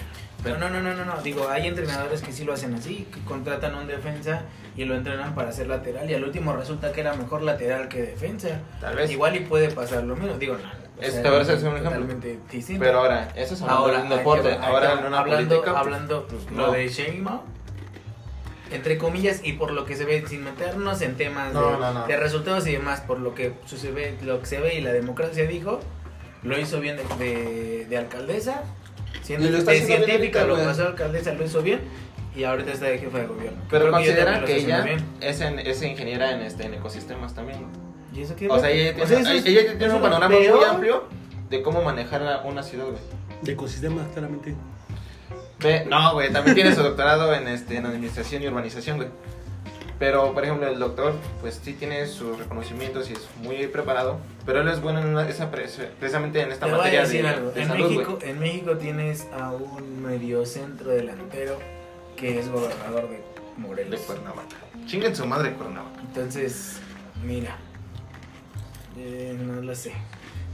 Pero 0.45 0.57
no, 0.57 0.69
no, 0.69 0.81
no, 0.81 0.93
no, 0.95 1.05
no. 1.05 1.21
Digo, 1.21 1.49
hay 1.49 1.67
entrenadores 1.67 2.21
que 2.21 2.31
sí 2.31 2.43
lo 2.45 2.53
hacen 2.53 2.73
así, 2.75 3.07
que 3.13 3.19
contratan 3.25 3.75
a 3.75 3.79
un 3.81 3.87
defensa 3.87 4.43
y 4.77 4.85
lo 4.85 4.95
entrenan 4.95 5.35
para 5.35 5.51
ser 5.51 5.67
lateral 5.67 6.09
y 6.09 6.13
al 6.13 6.23
último 6.23 6.53
resulta 6.55 6.91
que 6.91 7.01
era 7.01 7.13
mejor 7.15 7.41
lateral 7.41 7.87
que 7.89 8.01
defensa. 8.01 8.59
Tal 8.79 8.95
vez. 8.95 9.11
Igual 9.11 9.35
y 9.35 9.39
puede 9.41 9.69
pasar 9.71 10.03
lo 10.03 10.15
mismo. 10.15 10.37
Digo, 10.37 10.55
no. 10.55 10.69
o 10.97 11.01
Es- 11.01 11.13
sea, 11.13 11.23
te 11.23 11.27
hacer 11.29 11.67
un 11.67 11.77
ejemplo. 11.77 12.15
Distinto. 12.51 12.79
Pero 12.83 12.99
ahora, 12.99 13.29
eso 13.35 13.53
es 13.55 13.61
ahora, 13.63 13.99
un 14.03 14.09
deporte. 14.09 14.49
hay 14.51 14.57
que- 14.59 14.65
ahora 14.65 14.87
hay 14.91 14.93
que- 14.95 15.01
en 15.01 15.07
una 15.07 15.19
hablando, 15.19 15.49
política. 15.49 15.71
pues, 15.71 15.81
hablando 15.85 16.27
pues, 16.27 16.51
no. 16.51 16.67
lo 16.67 16.71
de 16.71 16.87
Sheinbaum, 16.87 17.41
entre 18.71 18.97
comillas, 18.97 19.41
y 19.43 19.53
por 19.53 19.71
lo 19.71 19.85
que 19.85 19.95
se 19.95 20.05
ve, 20.05 20.23
sin 20.27 20.43
meternos 20.43 21.01
en 21.01 21.15
temas 21.15 21.53
No, 21.53 21.71
de, 21.71 21.77
no, 21.77 21.93
no. 21.93 22.07
de 22.07 22.17
resultados 22.17 22.65
y 22.67 22.71
demás, 22.73 23.01
por 23.01 23.19
lo 23.19 23.35
que 23.35 23.53
sucede, 23.65 24.17
lo 24.23 24.39
que 24.39 24.45
se 24.47 24.59
ve 24.59 24.75
y 24.75 24.81
la 24.81 24.91
democracia 24.91 25.45
dijo, 25.45 25.79
lo 26.43 26.57
hizo 26.59 26.79
bien 26.79 26.97
de, 26.97 27.03
de, 27.23 27.85
de 27.85 27.97
alcaldesa, 27.97 28.63
siendo 29.21 29.49
lo 29.49 29.61
científica, 29.71 30.43
lo 30.45 30.55
pasó 30.57 30.81
de 30.83 30.87
alcaldesa, 30.89 31.33
lo 31.33 31.45
hizo 31.45 31.61
bien, 31.61 31.81
y 32.35 32.43
ahorita 32.43 32.71
está 32.71 32.85
de 32.85 32.97
jefa 32.99 33.19
de 33.19 33.27
gobierno. 33.27 33.61
Pero 33.69 33.91
Creo 33.91 34.45
que 34.45 34.55
ella 34.57 34.85
es, 35.21 35.41
en- 35.41 35.59
es 35.59 35.81
ingeniera 35.81 36.31
en, 36.31 36.41
este, 36.41 36.65
en 36.65 36.73
ecosistemas 36.75 37.33
también. 37.33 37.59
¿Y 38.13 38.21
eso 38.21 38.35
qué 38.35 38.47
O 38.49 38.59
sea, 38.59 38.69
ella 38.69 38.91
O 38.91 38.93
tiene, 38.93 39.07
sea, 39.07 39.19
eso 39.19 39.31
es- 39.31 39.45
ella 39.45 39.77
tiene 39.77 39.93
un 39.93 40.01
panorama 40.01 40.35
muy 40.35 40.63
amplio 40.63 41.03
de 41.49 41.61
cómo 41.61 41.81
manejar 41.83 42.21
la- 42.21 42.41
una 42.41 42.63
ciudad, 42.63 42.85
güey. 42.85 42.97
De 43.41 43.51
ecosistemas, 43.53 44.07
claramente. 44.13 44.55
Ve, 45.59 45.85
no, 45.89 46.13
güey, 46.13 46.31
también 46.31 46.55
tiene 46.55 46.75
su 46.75 46.83
doctorado 46.83 47.33
en, 47.33 47.47
este, 47.47 47.77
en 47.77 47.85
administración 47.85 48.43
y 48.43 48.47
urbanización, 48.47 48.97
güey. 48.97 49.09
Pero, 49.97 50.33
por 50.33 50.43
ejemplo, 50.43 50.67
el 50.67 50.77
doctor, 50.77 51.13
pues 51.39 51.59
sí 51.63 51.71
tiene 51.73 52.05
sus 52.07 52.37
reconocimientos 52.37 53.09
y 53.09 53.13
es 53.13 53.21
muy 53.41 53.65
preparado, 53.67 54.19
pero 54.45 54.59
él 54.61 54.67
es 54.67 54.81
bueno 54.81 54.99
en 54.99 55.07
una- 55.07 55.27
esa 55.29 55.49
pre- 55.51 55.69
precisamente 55.99 56.41
en 56.41 56.51
esta 56.51 56.65
Te 56.65 56.71
voy 56.71 56.81
a 56.81 56.83
materia 56.83 57.01
decir 57.03 57.21
de, 57.21 57.27
algo. 57.29 57.51
de 57.51 57.61
En, 57.61 57.67
salud, 57.69 57.89
México, 57.91 58.19
en 58.21 58.39
México 58.39 58.77
tienes 58.77 59.27
a 59.31 59.51
un 59.51 60.03
mediocentro 60.03 60.91
delantero 60.91 61.59
que 62.17 62.39
es 62.39 62.49
gobernador 62.49 63.09
de 63.09 63.15
De 63.17 63.23
Morelos. 63.57 64.01
Cuernavaca. 64.01 64.57
Chinguen 64.85 65.15
su 65.15 65.25
madre 65.25 65.53
Cuernavaca. 65.53 66.01
Entonces, 66.01 66.73
mira, 67.23 67.55
eh, 68.97 69.37
no 69.39 69.61
lo 69.61 69.73
sé. 69.75 69.93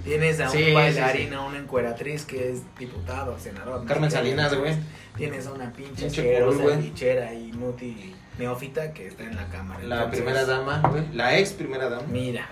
Tienes 0.04 0.40
a 0.40 0.50
Sí, 0.50 0.58
un 0.60 0.64
sí, 0.66 0.72
bailarín, 0.74 1.30
sí. 1.30 1.34
a 1.36 1.42
una 1.42 1.58
encueratriz 1.60 2.26
que 2.26 2.52
es 2.52 2.62
diputado, 2.80 3.38
senador. 3.40 3.86
Carmen. 3.86 4.10
Salinas, 4.10 4.54
güey. 4.56 4.76
Tienes 5.16 5.46
a 5.48 5.54
una 5.54 5.72
pinche 5.74 6.04
Pinche 6.06 6.22
asquerosa, 6.22 6.78
bichera 6.78 7.34
y 7.34 7.52
muti 7.54 8.16
neófita 8.42 8.94
que 8.94 9.08
está 9.08 9.24
en 9.24 9.36
la 9.36 9.48
cámara. 9.48 9.82
La 9.84 9.96
Entonces, 10.04 10.22
primera 10.22 10.46
dama, 10.46 10.82
güey. 10.90 11.04
La 11.14 11.38
ex 11.38 11.52
primera 11.54 11.90
dama. 11.90 12.04
Mira, 12.12 12.48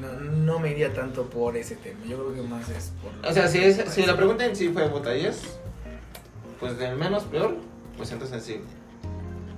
no, 0.00 0.12
no 0.20 0.58
me 0.60 0.70
iría 0.70 0.92
tanto 0.92 1.24
por 1.28 1.56
ese 1.56 1.76
tema. 1.76 1.98
Yo 2.06 2.16
creo 2.18 2.34
que 2.34 2.42
más 2.48 2.68
es 2.68 2.92
por. 3.02 3.28
O 3.28 3.32
sea, 3.34 3.48
si, 3.48 3.58
es, 3.58 3.76
si 3.88 4.04
la 4.04 4.16
pregunta 4.16 4.44
en 4.44 4.54
sí 4.56 4.68
fue 4.68 4.86
votarías, 4.88 5.58
pues 6.60 6.78
del 6.78 6.96
menos 6.96 7.24
peor, 7.24 7.56
pues 7.96 8.12
entonces 8.12 8.42
sí. 8.44 8.60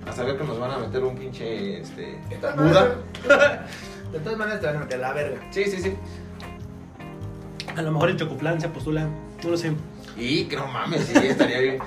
A 0.07 0.11
saber 0.11 0.37
que 0.37 0.43
nos 0.43 0.59
van 0.59 0.71
a 0.71 0.77
meter 0.79 1.01
un 1.01 1.15
pinche, 1.17 1.79
este... 1.79 2.19
De 2.29 2.35
todas 2.35 2.57
Buda. 2.57 2.97
maneras- 3.27 3.69
De 4.11 4.19
todas 4.19 4.37
maneras 4.37 4.59
te 4.59 4.67
van 4.67 4.75
a 4.75 4.79
meter 4.79 4.99
la 4.99 5.13
verga. 5.13 5.41
Sí, 5.49 5.63
sí, 5.65 5.81
sí. 5.81 5.95
A 7.75 7.81
lo 7.81 7.91
mejor 7.91 8.09
el 8.09 8.17
Chocoplan 8.17 8.59
se 8.61 8.67
postula, 8.69 9.07
no 9.43 9.49
lo 9.49 9.57
sé. 9.57 9.71
Y 10.17 10.43
que 10.45 10.55
no 10.57 10.67
mames, 10.67 11.05
sí, 11.05 11.13
estaría 11.17 11.59
bien. 11.59 11.79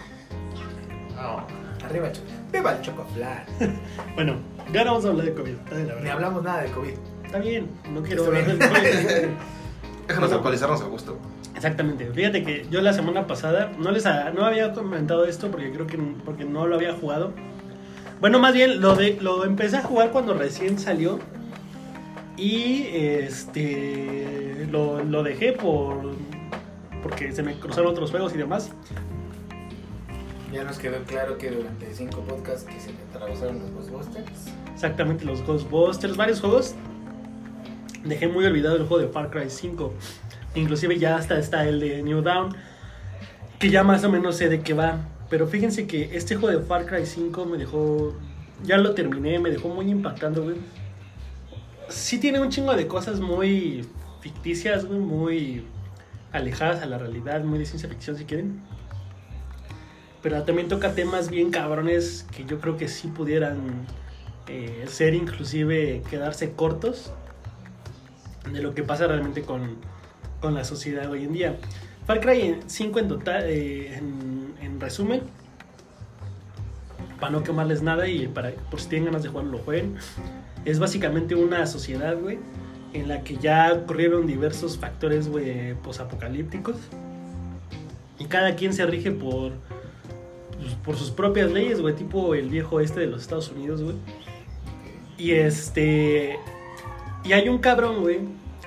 No. 1.14 1.46
Arriba, 1.86 2.10
Choco. 2.10 2.26
Viva 2.52 2.72
el 2.72 2.82
chocoflan. 2.82 3.44
Bueno, 4.14 4.36
ya 4.72 4.84
no 4.84 4.92
vamos 4.92 5.04
a 5.04 5.08
hablar 5.08 5.26
de 5.26 5.34
COVID. 5.34 5.52
está 5.52 5.74
de 5.76 5.84
la 5.84 6.00
Ni 6.00 6.08
hablamos 6.08 6.42
nada 6.42 6.62
de 6.62 6.70
COVID. 6.70 6.92
Está 7.24 7.38
bien, 7.38 7.68
no 7.92 8.02
quiero 8.02 8.24
Está 8.24 8.38
hablar 8.38 8.44
bien. 8.56 8.58
del 8.58 8.68
COVID. 8.68 9.28
Déjanos 10.08 10.32
alcoholizarnos 10.32 10.80
a 10.82 10.84
gusto. 10.84 11.18
Exactamente. 11.54 12.06
Fíjate 12.12 12.42
que 12.44 12.66
yo 12.70 12.80
la 12.80 12.92
semana 12.92 13.26
pasada 13.26 13.72
no 13.78 13.90
les 13.90 14.06
ha- 14.06 14.30
no 14.30 14.44
había 14.44 14.72
comentado 14.72 15.24
esto 15.24 15.50
porque 15.50 15.72
creo 15.72 15.86
que 15.86 15.98
porque 16.24 16.44
no 16.44 16.66
lo 16.66 16.76
había 16.76 16.92
jugado. 16.94 17.32
Bueno, 18.20 18.38
más 18.38 18.54
bien 18.54 18.80
lo 18.80 18.94
de 18.94 19.18
lo 19.20 19.44
empecé 19.44 19.78
a 19.78 19.82
jugar 19.82 20.10
cuando 20.10 20.34
recién 20.34 20.78
salió 20.78 21.18
y 22.36 22.84
este 22.92 24.66
lo, 24.70 25.02
lo 25.04 25.22
dejé 25.22 25.52
por 25.52 26.14
porque 27.02 27.32
se 27.32 27.42
me 27.42 27.58
cruzaron 27.58 27.90
otros 27.90 28.10
juegos 28.10 28.34
y 28.34 28.38
demás. 28.38 28.70
Ya 30.56 30.64
nos 30.64 30.78
quedó 30.78 31.02
claro 31.04 31.36
que 31.36 31.50
durante 31.50 31.92
cinco 31.92 32.22
podcasts 32.22 32.64
que 32.64 32.80
se 32.80 32.90
atravesaron 33.10 33.58
los 33.58 33.70
Ghostbusters. 33.72 34.54
Exactamente, 34.72 35.26
los 35.26 35.42
Ghostbusters, 35.42 36.16
varios 36.16 36.40
juegos. 36.40 36.74
Dejé 38.04 38.26
muy 38.26 38.46
olvidado 38.46 38.76
el 38.76 38.86
juego 38.86 39.06
de 39.06 39.12
Far 39.12 39.28
Cry 39.28 39.50
5. 39.50 39.92
Inclusive 40.54 40.98
ya 40.98 41.16
hasta 41.16 41.38
está 41.38 41.68
el 41.68 41.78
de 41.78 42.02
New 42.02 42.22
Dawn, 42.22 42.56
que 43.58 43.68
ya 43.68 43.84
más 43.84 44.02
o 44.04 44.10
menos 44.10 44.38
sé 44.38 44.48
de 44.48 44.62
qué 44.62 44.72
va. 44.72 45.00
Pero 45.28 45.46
fíjense 45.46 45.86
que 45.86 46.16
este 46.16 46.36
juego 46.36 46.58
de 46.58 46.64
Far 46.64 46.86
Cry 46.86 47.04
5 47.04 47.44
me 47.44 47.58
dejó... 47.58 48.16
Ya 48.62 48.78
lo 48.78 48.94
terminé, 48.94 49.38
me 49.38 49.50
dejó 49.50 49.68
muy 49.68 49.90
impactando, 49.90 50.42
güey. 50.42 50.56
Sí 51.90 52.18
tiene 52.18 52.40
un 52.40 52.48
chingo 52.48 52.74
de 52.74 52.86
cosas 52.86 53.20
muy 53.20 53.86
ficticias, 54.22 54.86
güey, 54.86 55.00
muy 55.00 55.66
alejadas 56.32 56.80
a 56.80 56.86
la 56.86 56.96
realidad, 56.96 57.44
muy 57.44 57.58
de 57.58 57.66
ciencia 57.66 57.90
ficción 57.90 58.16
si 58.16 58.24
quieren. 58.24 58.62
Pero 60.26 60.42
también 60.42 60.66
toca 60.66 60.92
temas 60.92 61.30
bien 61.30 61.52
cabrones 61.52 62.26
que 62.36 62.44
yo 62.44 62.58
creo 62.58 62.76
que 62.76 62.88
sí 62.88 63.06
pudieran 63.06 63.86
eh, 64.48 64.84
ser 64.88 65.14
inclusive 65.14 66.02
quedarse 66.10 66.50
cortos 66.50 67.12
de 68.52 68.60
lo 68.60 68.74
que 68.74 68.82
pasa 68.82 69.06
realmente 69.06 69.42
con, 69.42 69.76
con 70.40 70.52
la 70.52 70.64
sociedad 70.64 71.08
hoy 71.08 71.22
en 71.26 71.32
día. 71.32 71.56
Far 72.08 72.18
Cry 72.18 72.58
5 72.66 72.98
en 72.98 73.06
total, 73.06 73.44
eh, 73.44 73.98
en, 73.98 74.56
en, 74.60 74.80
resumen, 74.80 75.20
para 77.20 77.30
no 77.30 77.44
quemarles 77.44 77.82
nada 77.82 78.08
y 78.08 78.26
para 78.26 78.50
por 78.50 78.80
si 78.80 78.88
tienen 78.88 79.06
ganas 79.06 79.22
de 79.22 79.28
jugarlo, 79.28 79.52
lo 79.52 79.58
jueguen. 79.58 79.94
Es 80.64 80.80
básicamente 80.80 81.36
una 81.36 81.64
sociedad, 81.68 82.18
güey, 82.18 82.40
en 82.94 83.06
la 83.06 83.22
que 83.22 83.36
ya 83.36 83.72
ocurrieron 83.72 84.26
diversos 84.26 84.76
factores, 84.76 85.28
güey, 85.28 85.74
posapocalípticos. 85.74 86.78
Y 88.18 88.24
cada 88.24 88.56
quien 88.56 88.72
se 88.72 88.84
rige 88.86 89.12
por, 89.12 89.52
pues, 90.66 90.74
por 90.84 90.96
sus 90.96 91.10
propias 91.10 91.50
leyes, 91.52 91.80
güey, 91.80 91.94
tipo 91.94 92.34
el 92.34 92.48
viejo 92.48 92.80
este 92.80 93.00
de 93.00 93.06
los 93.06 93.22
Estados 93.22 93.50
Unidos, 93.50 93.82
güey. 93.82 93.96
Y 95.18 95.32
este. 95.32 96.38
Y 97.24 97.32
hay 97.32 97.48
un 97.48 97.58
cabrón, 97.58 98.00
güey. 98.00 98.20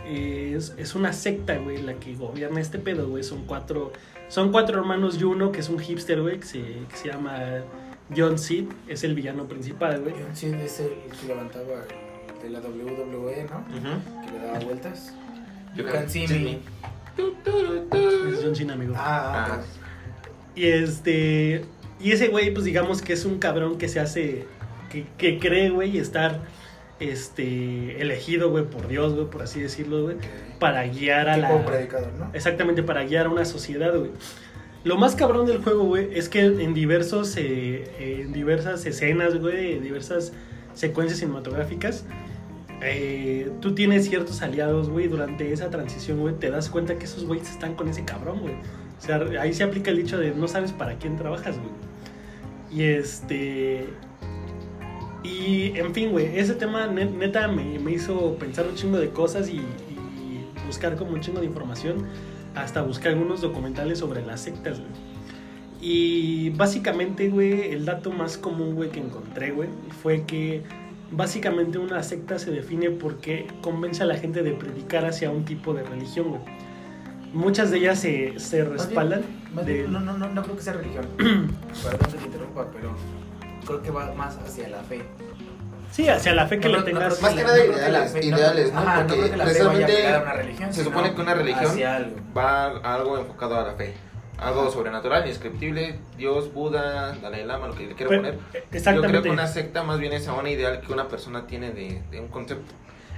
Es, 0.05 0.73
es, 0.77 0.95
una 0.95 1.13
secta, 1.13 1.57
güey, 1.57 1.81
la 1.83 1.93
que 1.93 2.15
gobierna 2.15 2.59
este 2.59 2.79
pedo, 2.79 3.07
güey. 3.07 3.23
Son 3.23 3.45
cuatro. 3.45 3.91
Son 4.27 4.51
cuatro 4.51 4.79
hermanos 4.79 5.19
y 5.19 5.23
uno 5.23 5.51
que 5.51 5.59
es 5.59 5.69
un 5.69 5.79
hipster, 5.79 6.21
güey, 6.21 6.39
que 6.39 6.45
se, 6.45 6.59
que 6.61 6.95
se 6.95 7.07
llama 7.09 7.63
John 8.15 8.37
Seed. 8.37 8.65
Es 8.87 9.03
el 9.03 9.13
villano 9.15 9.45
principal, 9.45 10.01
güey. 10.01 10.13
John 10.13 10.35
Seed 10.35 10.55
es 10.55 10.79
el 10.79 10.93
que 11.19 11.27
levantaba 11.27 11.85
de 12.41 12.49
la 12.49 12.59
WWE, 12.59 13.47
¿no? 13.49 13.57
Uh 13.57 13.81
-huh. 13.81 14.25
Que 14.25 14.31
le 14.31 14.45
daba 14.45 14.59
vueltas. 14.59 15.13
You 15.75 15.85
can 15.85 16.09
see 16.09 16.27
me. 16.27 16.59
Es 18.29 18.43
John 18.43 18.55
Cena, 18.55 18.73
amigo. 18.73 18.93
Ah, 18.97 19.47
ah. 19.51 19.61
Y 20.55 20.65
este. 20.65 21.65
Y 21.99 22.11
ese 22.11 22.29
güey, 22.29 22.53
pues 22.53 22.65
digamos 22.65 23.01
que 23.01 23.13
es 23.13 23.25
un 23.25 23.39
cabrón 23.39 23.77
que 23.77 23.87
se 23.87 23.99
hace. 23.99 24.45
Que, 24.89 25.05
que 25.17 25.37
cree, 25.37 25.69
güey, 25.69 25.97
estar 25.97 26.41
este 26.99 28.01
elegido, 28.01 28.49
güey, 28.49 28.65
por 28.65 28.87
Dios, 28.87 29.13
güey, 29.13 29.27
por 29.27 29.43
así 29.43 29.61
decirlo, 29.61 30.03
güey, 30.03 30.17
para 30.59 30.85
guiar 30.87 31.29
a 31.29 31.35
tipo 31.35 31.47
la 31.47 31.65
predicador, 31.65 32.11
¿no? 32.13 32.29
Exactamente, 32.33 32.83
para 32.83 33.03
guiar 33.03 33.27
a 33.27 33.29
una 33.29 33.45
sociedad, 33.45 33.95
güey. 33.95 34.11
Lo 34.83 34.97
más 34.97 35.15
cabrón 35.15 35.45
del 35.45 35.61
juego, 35.61 35.83
güey, 35.83 36.09
es 36.13 36.29
que 36.29 36.41
en 36.41 36.73
diversos 36.73 37.35
eh, 37.37 38.21
en 38.21 38.31
diversas 38.31 38.85
escenas, 38.85 39.35
güey, 39.35 39.73
en 39.73 39.83
diversas 39.83 40.33
secuencias 40.73 41.19
cinematográficas, 41.19 42.05
eh, 42.81 43.51
tú 43.59 43.75
tienes 43.75 44.05
ciertos 44.07 44.41
aliados, 44.41 44.89
güey, 44.89 45.07
durante 45.07 45.51
esa 45.51 45.69
transición, 45.69 46.19
güey, 46.19 46.35
te 46.35 46.49
das 46.49 46.69
cuenta 46.69 46.97
que 46.97 47.05
esos 47.05 47.25
güeyes 47.25 47.49
están 47.49 47.75
con 47.75 47.89
ese 47.89 48.05
cabrón, 48.05 48.39
güey. 48.39 48.55
O 48.99 49.01
sea, 49.01 49.17
ahí 49.41 49.53
se 49.53 49.63
aplica 49.63 49.91
el 49.91 49.97
dicho 49.97 50.17
de 50.17 50.31
no 50.31 50.47
sabes 50.47 50.71
para 50.71 50.95
quién 50.95 51.15
trabajas, 51.15 51.57
güey. 51.57 51.71
Y 52.71 52.83
este 52.83 53.87
y 55.23 55.77
en 55.77 55.93
fin, 55.93 56.11
güey, 56.11 56.37
ese 56.37 56.53
tema 56.53 56.87
neta 56.87 57.47
me, 57.47 57.91
hizo 57.91 58.35
pensar 58.35 58.67
un 58.67 58.75
chingo 58.75 58.97
de 58.97 59.09
cosas 59.09 59.49
y, 59.49 59.57
y, 59.57 60.45
buscar 60.65 60.95
como 60.95 61.11
un 61.11 61.19
chingo 61.21 61.39
de 61.39 61.47
información, 61.47 62.05
hasta 62.55 62.81
buscar 62.81 63.13
algunos 63.13 63.41
documentales 63.41 63.99
sobre 63.99 64.25
las 64.25 64.41
sectas, 64.41 64.79
güey. 64.79 64.91
Y 65.81 66.49
básicamente, 66.51 67.29
güey, 67.29 67.71
el 67.71 67.85
dato 67.85 68.11
más 68.11 68.37
común, 68.37 68.75
güey, 68.75 68.89
que 68.89 68.99
encontré, 68.99 69.51
güey, 69.51 69.69
fue 70.01 70.25
que 70.25 70.63
básicamente 71.11 71.77
una 71.77 72.03
secta 72.03 72.37
se 72.37 72.51
define 72.51 72.91
porque 72.91 73.47
convence 73.61 74.03
a 74.03 74.05
la 74.05 74.15
gente 74.15 74.43
de 74.43 74.51
predicar 74.51 75.05
hacia 75.05 75.31
un 75.31 75.43
tipo 75.43 75.73
de 75.73 75.83
religión, 75.83 76.29
güey. 76.29 76.41
Muchas 77.33 77.71
de 77.71 77.77
ellas 77.77 77.99
se, 77.99 78.39
se 78.39 78.63
respaldan. 78.65 79.21
Más 79.53 79.65
bien, 79.65 79.83
de... 79.83 79.87
no, 79.89 79.99
no, 79.99 80.17
no, 80.17 80.27
no 80.29 80.43
creo 80.43 80.55
que 80.55 80.61
sea 80.63 80.73
religión. 80.73 81.05
Perdón 81.17 82.11
que 82.11 82.17
te 82.17 82.25
interrumpa, 82.25 82.67
pero 82.71 82.95
creo 83.65 83.81
que 83.81 83.91
va 83.91 84.11
más 84.13 84.37
hacia 84.37 84.67
la 84.69 84.81
fe. 84.83 85.01
Sí, 85.91 86.07
hacia 86.07 86.33
la 86.35 86.47
fe 86.47 86.59
que 86.59 86.67
No, 86.67 86.73
le 86.73 86.79
no, 86.79 86.83
tengas. 86.85 87.15
no, 87.15 87.21
Más 87.27 87.33
que 87.35 87.43
nada 87.43 87.65
ideales, 87.65 88.15
ideales, 88.25 88.73
¿no? 88.73 88.79
Ajá, 88.79 89.05
Porque 89.07 89.29
precisamente 89.37 89.93
se 90.71 90.83
supone 90.83 91.13
que 91.15 91.21
una 91.21 91.33
religión 91.33 91.83
algo. 91.83 92.15
va 92.37 92.65
a 92.67 92.95
algo 92.95 93.17
enfocado 93.17 93.59
a 93.59 93.63
la 93.63 93.73
fe. 93.73 93.93
Algo 94.37 94.71
sobrenatural, 94.71 95.23
indescriptible, 95.23 95.99
Dios, 96.17 96.53
Buda, 96.53 97.13
Dalai 97.21 97.43
Lama, 97.45 97.67
lo 97.67 97.75
que 97.75 97.87
le 97.87 97.95
quiera 97.95 98.09
Pero, 98.09 98.21
poner. 98.21 98.35
Yo 98.35 98.41
creo 98.51 98.63
exactamente. 98.71 99.21
que 99.23 99.29
una 99.31 99.47
secta 99.47 99.83
más 99.83 99.99
bien 99.99 100.13
es 100.13 100.27
a 100.29 100.33
una 100.33 100.49
ideal 100.49 100.79
que 100.79 100.93
una 100.93 101.07
persona 101.09 101.45
tiene 101.45 101.71
de, 101.71 102.01
de 102.09 102.19
un 102.21 102.27
concepto. 102.29 102.71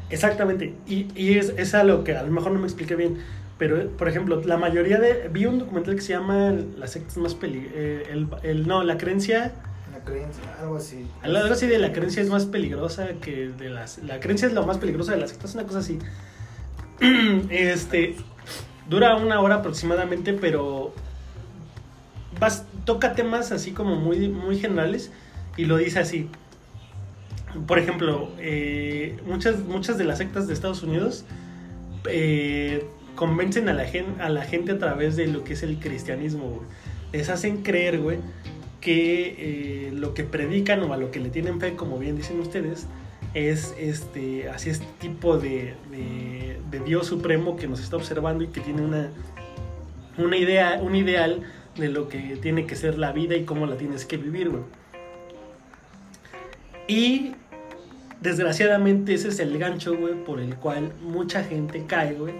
Exactamente. 0.10 0.74
Y, 0.88 1.08
y 1.16 1.38
es, 1.38 1.50
es 1.58 1.76
a 1.76 1.84
lo 1.84 2.04
que 2.04 2.16
a 2.18 2.24
lo 2.24 2.32
mejor 2.32 2.52
no 2.54 2.60
me 2.60 2.66
expliqué 2.66 2.96
bien. 2.96 3.20
Pero, 3.62 3.92
por 3.92 4.10
ejemplo, 4.10 4.42
la 4.44 4.58
mayoría 4.58 4.98
de. 4.98 5.30
Vi 5.32 5.46
un 5.46 5.60
documental 5.60 5.94
que 5.94 6.02
se 6.02 6.14
llama 6.14 6.52
Las 6.80 6.94
sectas 6.94 7.18
más 7.18 7.36
peligrosas. 7.36 7.78
el, 7.78 8.28
el, 8.42 8.68
no, 8.68 8.82
la 8.82 8.98
creencia. 8.98 9.52
Una 9.88 10.00
creencia, 10.00 10.42
algo 10.60 10.78
así. 10.78 11.06
Algo 11.22 11.54
así 11.54 11.68
de 11.68 11.78
la 11.78 11.94
creencia 11.94 12.24
es 12.24 12.30
más 12.30 12.48
peligrosa 12.48 13.10
que 13.22 13.50
de 13.50 13.70
las. 13.70 14.00
La 14.00 14.20
creencia 14.20 14.48
es 14.48 14.56
lo 14.56 14.66
más 14.66 14.80
peligrosa 14.80 15.12
de 15.12 15.20
las 15.20 15.30
sectas, 15.30 15.54
una 15.54 15.66
cosa 15.66 15.78
así. 15.78 16.00
Este. 17.52 18.16
Dura 18.90 19.16
una 19.16 19.40
hora 19.40 19.58
aproximadamente, 19.58 20.34
pero. 20.34 20.96
Vas, 22.40 22.66
toca 22.84 23.14
temas 23.14 23.52
así 23.52 23.74
como 23.74 23.96
muy, 23.96 24.28
muy 24.28 24.58
generales 24.58 25.12
y 25.56 25.66
lo 25.66 25.78
dice 25.78 26.00
así. 26.00 26.32
Por 27.68 27.78
ejemplo, 27.78 28.32
eh, 28.40 29.20
muchas, 29.28 29.60
muchas 29.60 30.00
de 30.00 30.06
las 30.06 30.18
sectas 30.18 30.48
de 30.48 30.56
Estados 30.56 30.82
Unidos 30.82 31.26
eh, 32.06 32.88
convencen 33.16 33.70
a 33.70 33.74
la, 33.74 33.86
gen, 33.86 34.06
a 34.20 34.30
la 34.30 34.44
gente 34.44 34.74
a 34.74 34.78
través 34.78 35.16
de 35.16 35.28
lo 35.28 35.44
que 35.44 35.54
es 35.54 35.64
el 35.64 35.80
cristianismo, 35.80 36.50
güey. 36.50 36.68
Les 37.12 37.30
hacen 37.30 37.62
creer, 37.62 38.00
güey, 38.00 38.20
que 38.80 39.36
eh, 39.38 39.92
lo 39.92 40.14
que 40.14 40.24
predican 40.24 40.82
o 40.84 40.94
a 40.94 40.98
lo 40.98 41.12
que 41.12 41.20
le 41.20 41.30
tienen 41.30 41.60
fe, 41.60 41.76
como 41.76 42.00
bien 42.00 42.16
dicen 42.16 42.40
ustedes, 42.40 42.88
es 43.34 43.76
este, 43.78 44.50
así 44.50 44.70
este 44.70 44.88
tipo 45.00 45.38
de, 45.38 45.76
de, 45.92 46.58
de 46.70 46.80
Dios 46.86 47.08
supremo 47.08 47.56
que 47.56 47.68
nos 47.68 47.80
está 47.82 47.96
observando 47.96 48.44
y 48.44 48.48
que 48.48 48.62
tiene 48.62 48.82
una, 48.82 49.10
una 50.18 50.38
idea, 50.38 50.80
un 50.82 50.96
ideal 50.96 51.44
de 51.78 51.90
lo 51.90 52.10
que 52.10 52.38
tiene 52.42 52.66
que 52.66 52.76
ser 52.76 52.98
la 52.98 53.12
vida 53.12 53.36
y 53.36 53.46
cómo 53.46 53.66
la 53.66 53.78
tienes 53.78 54.06
que 54.06 54.18
vivir, 54.18 54.50
güey. 54.50 54.64
Y 56.88 57.32
desgraciadamente 58.20 59.14
ese 59.14 59.30
es 59.30 59.40
el 59.40 59.58
gancho, 59.58 59.96
güey, 59.96 60.14
por 60.24 60.40
el 60.40 60.56
cual 60.56 60.94
mucha 61.02 61.44
gente 61.44 61.86
cae, 61.88 62.14
güey. 62.14 62.34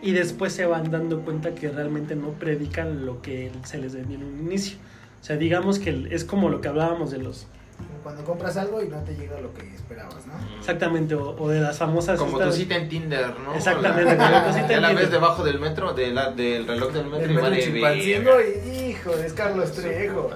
Y 0.00 0.12
después 0.12 0.52
se 0.52 0.64
van 0.66 0.90
dando 0.90 1.20
cuenta 1.22 1.54
que 1.54 1.68
realmente 1.70 2.14
no 2.14 2.28
predican 2.30 3.04
lo 3.04 3.20
que 3.20 3.50
se 3.64 3.78
les 3.78 3.94
vendió 3.94 4.16
en 4.16 4.24
un 4.24 4.38
inicio. 4.40 4.78
O 5.20 5.24
sea, 5.24 5.36
digamos 5.36 5.78
que 5.80 6.06
es 6.10 6.24
como 6.24 6.48
lo 6.48 6.60
que 6.60 6.68
hablábamos 6.68 7.10
de 7.10 7.18
los... 7.18 7.46
Como 7.76 7.88
Cuando 8.02 8.24
compras 8.24 8.56
algo 8.56 8.82
y 8.82 8.88
no 8.88 8.98
te 9.02 9.14
llega 9.16 9.40
lo 9.40 9.52
que 9.54 9.74
esperabas, 9.74 10.24
¿no? 10.26 10.32
Exactamente, 10.58 11.14
o, 11.16 11.36
o 11.36 11.48
de 11.48 11.60
las 11.60 11.78
famosas... 11.78 12.18
Como 12.18 12.32
tu 12.36 12.42
estas- 12.44 12.54
cita 12.56 12.76
en 12.76 12.88
Tinder, 12.88 13.34
¿no? 13.40 13.54
Exactamente, 13.54 14.16
La- 14.16 14.30
como 14.42 14.46
tu 14.52 14.58
cita 14.60 14.74
en 14.74 14.82
la 14.82 14.88
Tinder. 14.88 15.04
ves 15.04 15.10
debajo 15.12 15.44
del 15.44 15.58
metro, 15.60 15.92
de 15.94 16.12
la- 16.12 16.30
del 16.30 16.66
reloj 16.66 16.92
del 16.92 17.06
metro 17.06 17.24
El 17.24 17.30
y 17.32 17.80
vale 17.80 18.62
y 18.66 18.90
hijo, 18.90 19.12
es 19.14 19.32
Carlos 19.32 19.72
Trejo. 19.72 20.30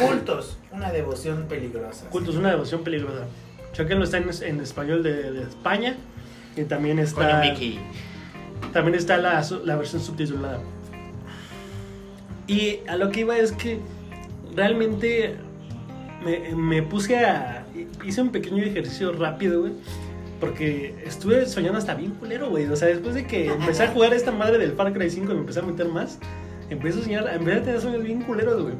Cultos, 0.00 0.58
una 0.72 0.90
devoción 0.90 1.46
peligrosa. 1.48 2.08
Cultos, 2.10 2.34
una 2.36 2.50
devoción 2.50 2.82
peligrosa. 2.82 3.24
Chequenlo, 3.72 4.04
está 4.04 4.18
en, 4.18 4.30
en 4.42 4.60
español 4.60 5.02
de, 5.02 5.30
de 5.32 5.42
España. 5.42 5.96
Y 6.56 6.64
también 6.64 6.98
está... 6.98 7.40
Coño, 7.40 7.52
Mickey. 7.52 7.78
También 8.72 8.94
está 8.94 9.16
la, 9.16 9.44
la 9.64 9.76
versión 9.76 10.02
subtitulada. 10.02 10.60
Y 12.46 12.80
a 12.88 12.96
lo 12.96 13.10
que 13.10 13.20
iba 13.20 13.36
es 13.36 13.52
que 13.52 13.80
realmente 14.54 15.36
me, 16.24 16.54
me 16.54 16.82
puse 16.82 17.18
a. 17.18 17.64
Hice 18.04 18.22
un 18.22 18.30
pequeño 18.30 18.62
ejercicio 18.62 19.12
rápido, 19.12 19.62
güey. 19.62 19.72
Porque 20.40 20.94
estuve 21.04 21.46
soñando 21.46 21.78
hasta 21.78 21.94
bien 21.94 22.12
culero, 22.12 22.50
güey. 22.50 22.66
O 22.66 22.76
sea, 22.76 22.88
después 22.88 23.14
de 23.14 23.26
que 23.26 23.46
empecé 23.46 23.84
a 23.84 23.88
jugar 23.88 24.12
esta 24.12 24.32
madre 24.32 24.58
del 24.58 24.72
Far 24.72 24.92
Cry 24.92 25.08
5 25.08 25.32
y 25.32 25.34
me 25.34 25.40
empecé 25.40 25.60
a 25.60 25.62
meter 25.62 25.88
más, 25.88 26.18
empecé 26.68 27.00
a 27.00 27.02
soñar, 27.02 27.30
empecé 27.32 27.58
a 27.58 27.62
tener 27.62 27.80
sueños 27.80 28.02
bien 28.02 28.22
culeros, 28.22 28.62
güey. 28.62 28.74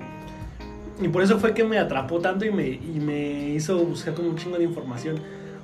Y 1.00 1.08
por 1.08 1.22
eso 1.22 1.38
fue 1.38 1.54
que 1.54 1.64
me 1.64 1.78
atrapó 1.78 2.20
tanto 2.20 2.44
y 2.44 2.50
me, 2.50 2.68
y 2.68 3.00
me 3.00 3.50
hizo 3.50 3.78
buscar 3.78 4.14
como 4.14 4.28
un 4.28 4.36
chingo 4.36 4.58
de 4.58 4.64
información. 4.64 5.16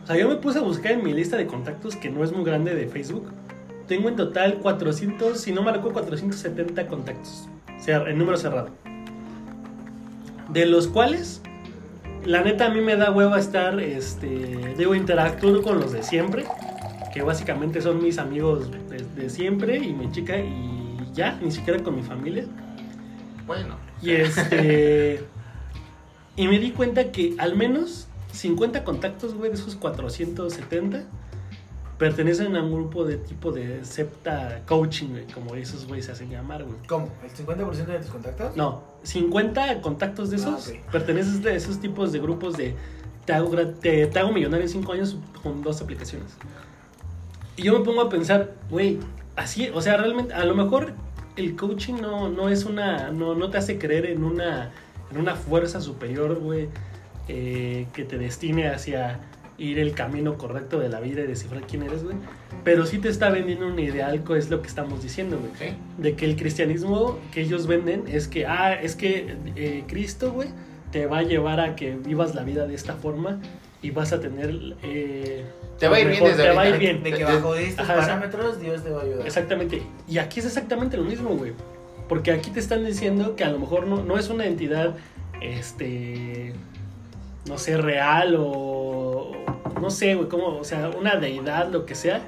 O 0.03 0.07
sea, 0.07 0.17
yo 0.17 0.29
me 0.29 0.37
puse 0.37 0.59
a 0.59 0.63
buscar 0.63 0.93
en 0.93 1.05
mi 1.05 1.13
lista 1.13 1.37
de 1.37 1.47
contactos, 1.47 1.97
que 1.97 2.11
no 2.11 2.25
es 2.25 2.33
muy 2.33 2.45
grande 2.45 2.75
de 2.75 2.87
Facebook, 2.89 3.31
tengo 3.87 4.09
en 4.09 4.17
total 4.17 4.59
400, 4.59 5.41
si 5.41 5.53
no 5.53 5.63
me 5.63 5.73
recuerdo, 5.73 6.01
470 6.01 6.87
contactos. 6.87 7.49
O 7.79 7.83
sea, 7.83 8.03
en 8.09 8.19
número 8.19 8.37
cerrado. 8.37 8.71
De 10.51 10.67
los 10.67 10.89
cuales, 10.89 11.43
la 12.25 12.43
neta 12.43 12.67
a 12.67 12.71
mí 12.71 12.81
me 12.81 12.97
da 12.97 13.11
hueva 13.11 13.39
estar, 13.39 13.79
este, 13.81 14.75
digo, 14.77 14.95
interactuando 14.95 15.63
con 15.63 15.81
los 15.81 15.93
de 15.93 16.03
siempre. 16.03 16.45
Que 17.13 17.23
básicamente 17.23 17.81
son 17.83 18.03
mis 18.03 18.19
amigos 18.19 18.71
de, 18.89 18.99
de 18.99 19.31
siempre 19.31 19.77
y 19.77 19.93
mi 19.93 20.11
chica 20.13 20.39
y 20.39 20.99
ya, 21.13 21.39
ni 21.43 21.51
siquiera 21.51 21.83
con 21.83 21.97
mi 21.97 22.03
familia. 22.03 22.47
Bueno. 23.47 23.77
Y 24.01 24.13
este... 24.13 25.25
y 26.37 26.49
me 26.49 26.59
di 26.59 26.71
cuenta 26.71 27.13
que 27.13 27.35
al 27.39 27.57
menos 27.57 28.09
50 28.33 28.85
contactos, 28.85 29.35
güey, 29.35 29.51
de 29.51 29.57
esos 29.57 29.77
470 29.77 31.05
pertenecen 32.03 32.57
a 32.57 32.65
un 32.65 32.73
grupo 32.73 33.05
de 33.05 33.17
tipo 33.17 33.53
de 33.53 33.85
septa 33.85 34.63
coaching, 34.67 35.11
güey, 35.11 35.27
como 35.29 35.55
esos 35.55 35.87
güeyes 35.87 36.07
se 36.07 36.11
hacen 36.11 36.31
llamar, 36.31 36.65
güey. 36.65 36.75
¿Cómo? 36.89 37.09
¿El 37.23 37.31
50% 37.31 37.87
de 37.87 37.99
tus 38.01 38.11
contactos? 38.11 38.57
No, 38.57 38.83
50 39.05 39.81
contactos 39.83 40.31
de 40.31 40.37
esos 40.39 40.67
Ah, 40.69 40.73
ok. 40.81 40.91
pertenecen 40.91 41.47
a 41.47 41.53
esos 41.53 41.79
tipos 41.79 42.11
de 42.11 42.19
grupos 42.19 42.57
de 42.57 42.75
te 43.25 43.33
hago, 43.33 43.57
te 43.57 44.11
hago 44.19 44.33
millonario 44.33 44.65
en 44.65 44.69
5 44.69 44.93
años 44.95 45.17
con 45.45 45.63
dos 45.63 45.81
aplicaciones. 45.81 46.33
Y 47.57 47.63
yo 47.63 47.79
me 47.79 47.85
pongo 47.85 48.01
a 48.01 48.09
pensar, 48.11 48.55
güey, 48.69 48.99
así, 49.37 49.71
o 49.73 49.81
sea, 49.81 49.97
realmente, 49.97 50.35
a 50.35 50.45
lo 50.45 50.57
mejor 50.57 50.95
el 51.37 51.55
coaching 51.55 52.01
no, 52.01 52.31
no 52.31 52.49
es 52.49 52.65
una, 52.65 53.11
no, 53.11 53.37
no 53.37 53.49
te 53.49 53.59
hace 53.59 53.79
creer 53.79 54.07
en 54.07 54.25
una, 54.25 54.73
en 55.13 55.19
una 55.19 55.37
fuerza 55.37 55.81
superior, 55.81 56.41
güey, 56.41 56.69
eh, 57.29 57.87
que 57.93 58.05
te 58.05 58.19
destine 58.19 58.71
hacia 58.71 59.21
ir 59.63 59.79
el 59.79 59.93
camino 59.93 60.37
correcto 60.37 60.79
de 60.81 60.89
la 60.89 61.01
vida 61.01 61.23
y 61.23 61.27
descifrar 61.27 61.63
quién 61.67 61.83
eres, 61.83 62.03
güey. 62.05 62.17
Pero 62.65 62.85
sí 62.87 62.99
te 62.99 63.09
está 63.09 63.31
vendiendo 63.31 63.67
un 63.67 63.79
ideal, 63.79 64.23
es 64.37 64.51
lo 64.51 64.61
que 64.63 64.69
estamos 64.69 65.03
diciendo, 65.03 65.39
güey 65.39 65.53
Sí. 65.71 65.77
de 65.99 66.15
que 66.17 66.25
el 66.25 66.37
cristianismo 66.37 67.19
que 67.33 67.43
ellos 67.43 67.67
venden 67.67 68.05
es 68.09 68.29
que, 68.29 68.47
ah, 68.47 68.75
es 68.75 68.97
que 68.97 69.37
eh, 69.57 69.85
Cristo, 69.87 70.33
güey, 70.33 70.49
te 70.91 71.07
va 71.07 71.19
a 71.19 71.23
llevar 71.23 71.61
a 71.61 71.77
que 71.77 71.95
vivas 71.97 72.35
la 72.35 72.43
vida 72.45 72.67
de 72.67 72.75
esta 72.75 72.95
forma 72.95 73.41
y 73.81 73.91
vas 73.91 74.13
a 74.13 74.21
tener... 74.21 74.51
eh, 74.83 75.45
Te 75.79 75.89
va 75.89 75.97
a 75.97 76.01
ir 76.01 76.09
bien 76.09 76.23
desde 76.25 76.43
Te 76.45 76.51
va 76.51 76.63
a 76.63 76.69
ir 76.69 76.79
bien. 76.79 77.03
De 77.03 77.13
que 77.13 77.25
bajo 77.25 77.55
estos 77.55 77.89
Ajá, 77.89 78.01
parámetros 78.01 78.61
Dios 78.61 78.83
te 78.85 78.91
va 78.91 79.01
a 79.01 79.05
ayudar. 79.05 79.27
Exactamente. 79.27 79.83
Y 80.09 80.19
aquí 80.19 80.41
es 80.41 80.47
exactamente 80.47 80.97
lo 80.97 81.05
mismo, 81.05 81.31
güey. 81.31 81.53
Porque 82.09 82.31
aquí 82.31 82.51
te 82.51 82.61
están 82.61 82.85
diciendo 82.85 83.35
que 83.37 83.45
a 83.45 83.51
lo 83.51 83.59
mejor 83.59 83.87
no, 83.87 84.03
no 84.05 84.19
es 84.19 84.29
una 84.29 84.45
entidad, 84.47 84.95
este, 85.41 86.53
no 87.49 87.59
sé, 87.59 87.77
real 87.77 88.37
o, 88.39 88.45
no 89.83 89.91
sé, 89.91 90.15
güey, 90.15 90.29
como, 90.29 90.57
o 90.57 90.65
sea, 90.65 90.91
una 90.91 91.17
deidad, 91.17 91.71
lo 91.71 91.85
que 91.85 91.95
sea, 91.97 92.23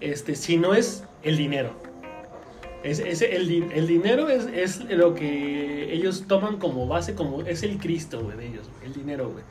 este, 0.00 0.36
si 0.36 0.58
no 0.58 0.74
es 0.74 1.04
el 1.22 1.38
dinero. 1.38 1.70
Es, 2.84 3.00
es 3.00 3.22
el, 3.22 3.72
el 3.72 3.86
dinero 3.86 4.28
es, 4.28 4.46
es 4.46 4.84
lo 4.84 5.14
que 5.14 5.92
ellos 5.92 6.26
toman 6.28 6.58
como 6.58 6.86
base, 6.86 7.14
como 7.14 7.40
es 7.42 7.62
el 7.62 7.78
Cristo, 7.78 8.22
güey, 8.22 8.36
de 8.36 8.46
ellos, 8.48 8.70
el 8.84 8.92
dinero, 8.92 9.30
güey. 9.30 9.42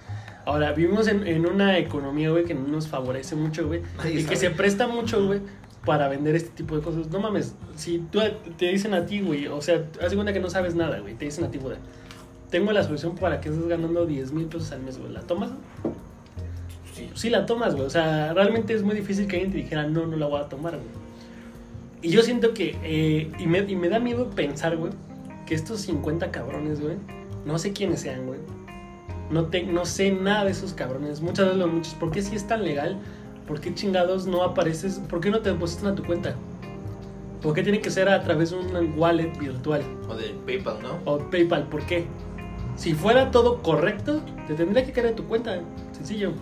Ahora, 0.46 0.72
vivimos 0.74 1.08
en, 1.08 1.26
en 1.26 1.48
una 1.48 1.80
economía, 1.80 2.30
güey, 2.30 2.46
que 2.46 2.54
no 2.54 2.68
nos 2.68 2.88
favorece 2.88 3.36
mucho, 3.36 3.68
güey, 3.68 3.82
y 4.06 4.24
que 4.24 4.36
se 4.36 4.52
presta 4.52 4.88
mucho, 4.88 5.26
güey, 5.26 5.42
para 5.84 6.08
vender 6.08 6.36
este 6.36 6.50
tipo 6.50 6.76
de 6.76 6.84
cosas. 6.84 7.08
No 7.08 7.20
mames, 7.20 7.56
si 7.76 7.98
tú 7.98 8.20
te 8.58 8.68
dicen 8.68 8.94
a 8.94 9.08
ti, 9.08 9.20
güey, 9.22 9.48
o 9.48 9.62
sea, 9.62 9.84
haz 10.00 10.14
cuenta 10.14 10.32
que 10.32 10.40
no 10.40 10.52
sabes 10.52 10.76
nada, 10.76 11.00
güey, 11.00 11.16
te 11.16 11.26
dicen 11.26 11.44
a 11.44 11.50
ti, 11.50 11.58
güey, 11.58 11.78
tengo 12.52 12.72
la 12.72 12.84
solución 12.84 13.16
para 13.16 13.42
que 13.42 13.50
estés 13.50 13.68
ganando 13.68 14.06
10 14.06 14.32
mil 14.32 14.46
pesos 14.46 14.72
al 14.72 14.84
mes, 14.84 15.00
güey, 15.00 15.12
¿la 15.12 15.22
tomas? 15.22 15.50
Sí. 17.16 17.22
Sí 17.22 17.30
la 17.30 17.46
tomas, 17.46 17.74
güey, 17.74 17.88
o 17.88 17.90
sea, 17.90 18.34
realmente 18.34 18.74
es 18.74 18.84
muy 18.84 18.96
difícil 18.96 19.28
que 19.28 19.38
alguien 19.38 19.52
te 19.52 19.58
dijera, 19.58 19.88
no, 19.88 20.06
no 20.06 20.16
la 20.18 20.28
voy 20.28 20.42
a 20.42 20.50
tomar, 20.50 20.74
güey. 20.76 21.06
Y 22.02 22.10
yo 22.10 22.22
siento 22.22 22.54
que, 22.54 22.78
eh, 22.84 23.32
y, 23.40 23.48
me, 23.48 23.60
y 23.60 23.76
me 23.76 23.90
da 23.90 24.00
miedo 24.00 24.30
pensar, 24.30 24.78
güey, 24.78 24.92
que 25.48 25.56
estos 25.56 25.82
50 25.82 26.30
cabrones, 26.30 26.80
güey, 26.80 26.98
no 27.46 27.58
sé 27.58 27.74
quiénes 27.74 28.02
sean, 28.02 28.28
güey. 28.28 28.40
No, 29.32 29.46
te, 29.46 29.64
no 29.64 29.86
sé 29.86 30.12
nada 30.12 30.46
de 30.46 30.52
esos 30.52 30.74
cabrones. 30.74 31.22
Muchas 31.22 31.46
veces 31.46 31.60
los 31.60 31.72
muchos, 31.72 31.94
¿por 31.96 32.12
qué 32.12 32.22
si 32.22 32.36
es 32.36 32.48
tan 32.48 32.64
legal? 32.64 33.00
¿Por 33.48 33.60
qué 33.60 33.74
chingados 33.74 34.28
no 34.28 34.44
apareces? 34.44 35.00
¿Por 35.10 35.20
qué 35.20 35.30
no 35.30 35.40
te 35.40 35.50
depositan 35.52 35.94
a 35.94 35.96
tu 35.96 36.04
cuenta? 36.04 36.36
¿Por 37.42 37.54
qué 37.54 37.64
tiene 37.64 37.80
que 37.80 37.92
ser 37.92 38.10
a 38.10 38.22
través 38.24 38.52
de 38.52 38.58
un 38.58 38.94
wallet 38.98 39.32
virtual? 39.40 39.84
O 40.10 40.16
del 40.16 40.34
PayPal, 40.34 40.78
¿no? 40.82 41.00
O 41.12 41.18
PayPal, 41.18 41.68
¿por 41.70 41.84
qué? 41.86 42.06
Si 42.76 42.94
fuera 42.94 43.32
todo 43.32 43.62
correcto, 43.62 44.22
te 44.48 44.56
tendría 44.56 44.86
que 44.86 44.92
caer 44.92 45.08
en 45.08 45.16
tu 45.16 45.26
cuenta. 45.26 45.60
Sencillo. 45.92 46.34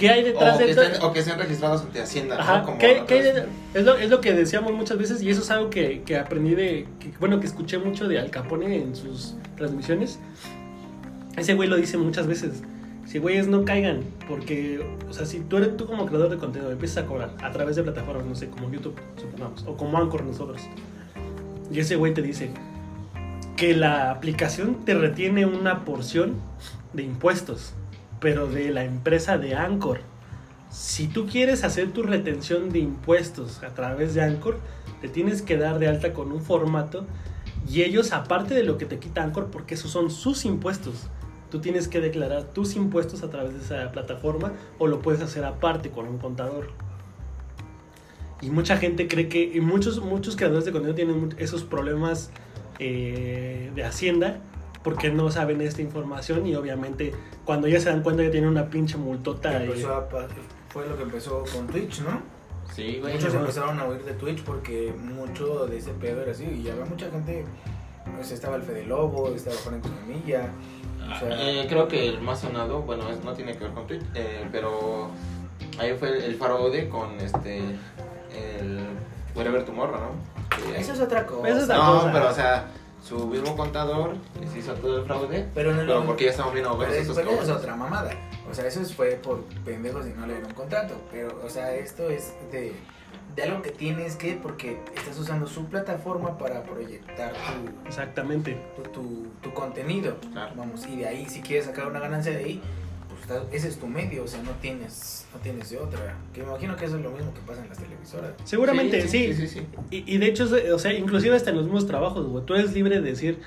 ¿Qué 0.00 0.08
hay 0.08 0.22
detrás 0.24 0.56
O 0.56 0.58
de 0.58 0.64
que, 0.64 0.70
esto? 0.70 0.82
estén, 0.82 1.02
o 1.02 1.12
que 1.12 1.22
sean 1.22 1.38
registrados 1.38 1.82
ante 1.82 2.00
Hacienda, 2.00 2.40
Ajá, 2.40 2.58
¿no? 2.60 2.64
Como 2.64 2.78
¿qué- 2.78 3.04
qué 3.06 3.14
hay 3.14 3.22
de- 3.22 3.44
es, 3.74 3.84
lo, 3.84 3.96
es 3.96 4.08
lo 4.08 4.20
que 4.22 4.32
decíamos 4.32 4.72
muchas 4.72 4.96
veces 4.96 5.20
y 5.22 5.28
eso 5.28 5.42
es 5.42 5.50
algo 5.50 5.68
que, 5.68 6.02
que 6.02 6.16
aprendí 6.16 6.54
de, 6.54 6.88
que- 6.98 7.12
bueno, 7.20 7.38
que 7.38 7.46
escuché 7.46 7.76
mucho 7.78 8.08
de 8.08 8.18
Al 8.18 8.30
Capone 8.30 8.74
en 8.76 8.96
sus 8.96 9.34
transmisiones. 9.56 10.18
Ese 11.36 11.54
güey 11.54 11.68
lo 11.68 11.76
dice 11.76 11.98
muchas 11.98 12.26
veces. 12.26 12.62
Si 13.06 13.18
güeyes 13.18 13.46
no 13.48 13.64
caigan, 13.64 14.02
porque, 14.28 14.82
o 15.08 15.12
sea, 15.12 15.26
si 15.26 15.40
tú 15.40 15.56
eres 15.58 15.76
tú 15.76 15.86
como 15.86 16.06
creador 16.06 16.30
de 16.30 16.38
contenido 16.38 16.70
empiezas 16.70 17.04
a 17.04 17.06
cobrar 17.06 17.30
a 17.42 17.50
través 17.50 17.76
de 17.76 17.82
plataformas, 17.82 18.24
no 18.24 18.34
sé, 18.36 18.48
como 18.48 18.70
YouTube, 18.70 18.94
supongamos, 19.20 19.64
o 19.66 19.76
como 19.76 19.98
Anchor 19.98 20.22
nosotros, 20.24 20.62
y 21.72 21.78
ese 21.80 21.96
güey 21.96 22.14
te 22.14 22.22
dice 22.22 22.50
que 23.56 23.74
la 23.74 24.10
aplicación 24.12 24.84
te 24.84 24.94
retiene 24.94 25.44
una 25.44 25.84
porción 25.84 26.36
de 26.92 27.02
impuestos, 27.02 27.74
pero 28.20 28.46
de 28.46 28.70
la 28.70 28.84
empresa 28.84 29.38
de 29.38 29.54
Anchor. 29.54 30.00
Si 30.70 31.08
tú 31.08 31.26
quieres 31.26 31.64
hacer 31.64 31.90
tu 31.90 32.02
retención 32.02 32.70
de 32.70 32.78
impuestos 32.78 33.62
a 33.62 33.74
través 33.74 34.14
de 34.14 34.22
Anchor, 34.22 34.60
te 35.00 35.08
tienes 35.08 35.42
que 35.42 35.56
dar 35.56 35.78
de 35.78 35.88
alta 35.88 36.12
con 36.12 36.30
un 36.30 36.42
formato 36.42 37.06
y 37.68 37.82
ellos, 37.82 38.12
aparte 38.12 38.54
de 38.54 38.62
lo 38.62 38.78
que 38.78 38.86
te 38.86 38.98
quita 38.98 39.22
Anchor, 39.22 39.50
porque 39.50 39.74
esos 39.74 39.90
son 39.90 40.10
sus 40.10 40.44
impuestos, 40.44 41.08
tú 41.50 41.60
tienes 41.60 41.88
que 41.88 42.00
declarar 42.00 42.44
tus 42.44 42.76
impuestos 42.76 43.22
a 43.22 43.30
través 43.30 43.54
de 43.54 43.60
esa 43.60 43.90
plataforma 43.90 44.52
o 44.78 44.86
lo 44.86 45.00
puedes 45.00 45.20
hacer 45.22 45.44
aparte 45.44 45.90
con 45.90 46.06
un 46.06 46.18
contador. 46.18 46.68
Y 48.42 48.50
mucha 48.50 48.76
gente 48.76 49.06
cree 49.06 49.28
que, 49.28 49.42
y 49.54 49.60
muchos, 49.60 50.00
muchos 50.00 50.36
creadores 50.36 50.64
de 50.64 50.72
contenido 50.72 50.94
tienen 50.94 51.34
esos 51.38 51.62
problemas 51.64 52.30
eh, 52.78 53.70
de 53.74 53.84
Hacienda 53.84 54.40
porque 54.82 55.10
no 55.10 55.30
saben 55.30 55.60
esta 55.60 55.82
información 55.82 56.46
y 56.46 56.54
obviamente 56.54 57.12
cuando 57.44 57.68
ya 57.68 57.80
se 57.80 57.90
dan 57.90 58.02
cuenta 58.02 58.22
ya 58.22 58.30
tienen 58.30 58.48
una 58.50 58.68
pinche 58.70 58.96
multota. 58.96 59.64
y- 59.64 59.82
a 59.84 60.06
fue 60.70 60.86
lo 60.88 60.96
que 60.96 61.02
empezó 61.02 61.44
con 61.52 61.66
Twitch, 61.66 62.00
¿no? 62.02 62.22
Sí, 62.74 62.98
güey. 63.00 63.14
Muchos 63.14 63.34
empezaron 63.34 63.80
a 63.80 63.84
huir 63.86 64.04
de 64.04 64.12
Twitch 64.12 64.42
porque 64.44 64.94
mucho 64.96 65.66
de 65.66 65.78
ese 65.78 65.90
pedo 65.92 66.22
era 66.22 66.30
así. 66.30 66.44
Y 66.44 66.68
había 66.68 66.84
mucha 66.84 67.10
gente. 67.10 67.44
Pues 68.16 68.30
estaba 68.30 68.56
el 68.56 68.62
Fede 68.62 68.86
Lobo, 68.86 69.28
estaba 69.34 69.56
Juan 69.64 69.76
Economía. 69.80 70.50
O 71.14 71.18
sea, 71.18 71.28
Eh, 71.50 71.66
creo 71.68 71.88
que 71.88 72.08
el 72.08 72.20
más 72.20 72.40
sonado, 72.40 72.82
bueno, 72.82 73.08
es- 73.10 73.22
no 73.24 73.32
tiene 73.34 73.56
que 73.56 73.64
ver 73.64 73.72
con 73.72 73.86
Twitch, 73.86 74.02
eh, 74.14 74.46
pero 74.52 75.08
ahí 75.78 75.94
fue 75.98 76.08
el, 76.16 76.24
el 76.24 76.34
Farode 76.36 76.88
con 76.88 77.18
este, 77.20 77.58
el 78.58 78.80
Wherever 79.34 79.64
Tomorrow, 79.64 79.98
¿no? 80.00 80.56
Que- 80.72 80.80
eso 80.80 80.92
es 80.92 81.00
otra 81.00 81.26
cosa. 81.26 81.48
Eso 81.48 81.58
es 81.58 81.64
otra 81.64 81.76
no, 81.76 81.92
cosa. 82.00 82.12
pero 82.12 82.28
o 82.28 82.32
sea, 82.34 82.66
su 83.02 83.26
mismo 83.26 83.56
contador 83.56 84.14
les 84.40 84.54
hizo 84.56 84.74
todo 84.74 84.98
el 84.98 85.04
fraude, 85.06 85.48
Pero 85.54 85.72
pero 85.74 86.04
porque 86.04 86.24
ya 86.24 86.30
estaban 86.30 86.52
bien 86.52 86.64
Pero 86.64 86.74
ahogados 86.74 86.94
es, 86.96 87.02
esos 87.02 87.16
pero 87.16 87.30
es 87.30 87.48
otra 87.48 87.74
mamada. 87.76 88.10
O 88.50 88.54
sea, 88.54 88.66
eso 88.66 88.80
es- 88.80 88.94
fue 88.94 89.12
por 89.12 89.44
pendejos 89.64 90.06
y 90.06 90.10
no 90.10 90.26
leer 90.26 90.44
un 90.44 90.52
contrato. 90.52 90.94
Pero, 91.10 91.40
o 91.44 91.48
sea, 91.48 91.74
esto 91.74 92.10
es 92.10 92.32
de, 92.52 92.72
de 93.36 93.42
algo 93.42 93.62
que 93.62 93.70
tienes 93.70 94.16
que, 94.16 94.34
porque 94.34 94.82
estás 94.96 95.18
usando 95.18 95.46
su 95.46 95.66
plataforma 95.66 96.36
para 96.36 96.62
proyectar 96.62 97.32
tu, 97.32 97.88
Exactamente. 97.88 98.60
tu, 98.76 98.82
tu, 98.90 99.26
tu 99.40 99.54
contenido. 99.54 100.16
Claro. 100.32 100.52
Vamos, 100.56 100.86
y 100.86 100.96
de 100.96 101.06
ahí, 101.06 101.26
si 101.26 101.40
quieres 101.40 101.66
sacar 101.66 101.86
una 101.86 102.00
ganancia 102.00 102.32
de 102.32 102.38
ahí, 102.44 102.62
está- 103.30 103.44
ese 103.56 103.68
es 103.68 103.76
tu 103.78 103.86
medio, 103.86 104.24
o 104.24 104.26
sea, 104.28 104.42
no 104.42 104.50
tienes, 104.60 105.26
no 105.32 105.40
tienes 105.40 105.70
de 105.70 105.78
otra. 105.78 106.16
Que 106.34 106.42
me 106.42 106.48
imagino 106.48 106.76
que 106.76 106.84
eso 106.84 106.96
es 106.96 107.02
lo 107.02 107.10
mismo 107.10 107.32
que 107.34 107.40
pasa 107.46 107.62
en 107.62 107.68
las 107.68 107.78
televisoras. 107.78 108.32
Seguramente, 108.44 109.02
sí. 109.08 109.32
Sí, 109.32 109.34
sí, 109.34 109.46
sí. 109.48 109.60
Y, 109.90 110.14
y 110.14 110.18
de 110.18 110.26
hecho, 110.26 110.48
o 110.74 110.78
sea, 110.78 110.92
inclusive 110.92 111.36
hasta 111.36 111.50
en 111.50 111.56
los 111.56 111.64
mismos 111.64 111.86
trabajos, 111.86 112.26
güey, 112.26 112.44
tú 112.44 112.54
eres 112.54 112.72
libre 112.74 113.00
de 113.00 113.02
decir 113.10 113.38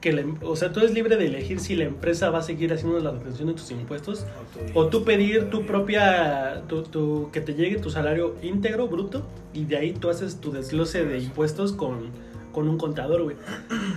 que, 0.00 0.12
la 0.12 0.20
em- 0.20 0.36
o 0.42 0.54
sea, 0.56 0.72
tú 0.72 0.80
eres 0.80 0.92
libre 0.92 1.16
de 1.16 1.26
elegir 1.26 1.58
si 1.60 1.74
la 1.74 1.84
empresa 1.84 2.30
va 2.30 2.38
a 2.38 2.42
seguir 2.42 2.72
haciendo 2.72 2.98
la 3.00 3.10
retención 3.12 3.48
de 3.48 3.54
tus 3.54 3.70
impuestos 3.70 4.26
o 4.74 4.86
tú 4.88 5.04
pedir 5.04 5.50
tu 5.50 5.64
propia, 5.66 6.62
tu, 6.68 6.82
tu- 6.82 7.30
que 7.32 7.40
te 7.40 7.54
llegue 7.54 7.78
tu 7.78 7.90
salario 7.90 8.36
íntegro, 8.42 8.88
bruto, 8.88 9.26
y 9.52 9.64
de 9.64 9.76
ahí 9.78 9.92
tú 9.92 10.10
haces 10.10 10.40
tu 10.40 10.52
desglose 10.52 11.04
de 11.04 11.18
impuestos 11.18 11.72
con, 11.72 12.10
con 12.52 12.68
un 12.68 12.78
contador, 12.78 13.22
güey. 13.24 13.36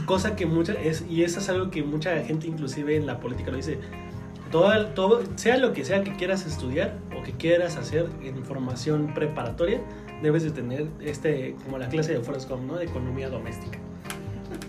Cosa 0.06 0.36
que 0.36 0.46
mucha, 0.46 0.74
es, 0.74 1.04
y 1.10 1.24
eso 1.24 1.40
es 1.40 1.50
algo 1.50 1.70
que 1.70 1.84
mucha 1.84 2.18
gente, 2.24 2.48
inclusive 2.48 2.96
en 2.96 3.06
la 3.06 3.20
política, 3.20 3.52
lo 3.52 3.58
dice. 3.58 3.78
Todo, 4.52 4.88
todo, 4.88 5.22
sea 5.36 5.58
lo 5.58 5.74
que 5.74 5.86
sea 5.86 6.04
que 6.04 6.14
quieras 6.16 6.46
estudiar 6.46 6.96
o 7.18 7.24
que 7.24 7.34
quieras 7.34 7.76
hacer 7.78 8.08
en 8.24 8.44
formación 8.44 9.14
preparatoria, 9.14 9.80
debes 10.24 10.44
de 10.44 10.52
tener 10.52 10.88
este, 11.02 11.56
como 11.64 11.78
la 11.78 11.88
clase 11.88 12.14
de 12.14 12.20
Forrest 12.22 12.50
Gump, 12.50 12.64
¿no? 12.64 12.78
De 12.78 12.86
economía 12.86 13.30
doméstica. 13.30 13.78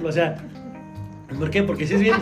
O 0.05 0.13
sea, 0.13 0.37
¿Por 1.39 1.51
qué? 1.51 1.63
Porque 1.63 1.87
sí 1.87 1.95
es 1.95 2.01
bien, 2.01 2.17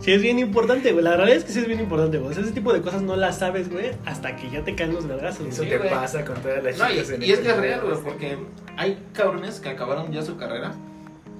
sí 0.00 0.10
es 0.12 0.20
bien 0.22 0.38
importante, 0.38 0.90
güey. 0.92 1.04
La 1.04 1.16
realidad 1.16 1.38
es 1.38 1.44
que 1.44 1.52
sí 1.52 1.60
es 1.60 1.68
bien 1.68 1.78
importante, 1.78 2.18
güey. 2.18 2.30
O 2.32 2.34
sea, 2.34 2.42
ese 2.42 2.52
tipo 2.52 2.72
de 2.72 2.82
cosas 2.82 3.00
no 3.02 3.14
las 3.14 3.38
sabes, 3.38 3.70
güey, 3.70 3.92
hasta 4.06 4.34
que 4.34 4.50
ya 4.50 4.64
te 4.64 4.74
caen 4.74 4.92
los 4.92 5.06
vergazos. 5.06 5.46
Eso 5.46 5.62
Sí, 5.62 5.68
te 5.68 5.78
güey. 5.78 5.88
pasa 5.90 6.24
con 6.24 6.34
todas 6.42 6.62
las 6.64 6.76
No, 6.78 6.88
chicas 6.88 7.10
y, 7.10 7.14
en 7.14 7.22
y 7.22 7.30
es 7.30 7.38
que 7.38 7.48
es 7.48 7.56
real, 7.56 7.80
güey, 7.82 7.96
porque 8.02 8.38
hay 8.76 8.98
cabrones 9.12 9.60
que 9.60 9.68
acabaron 9.68 10.10
ya 10.10 10.22
su 10.22 10.36
carrera 10.36 10.72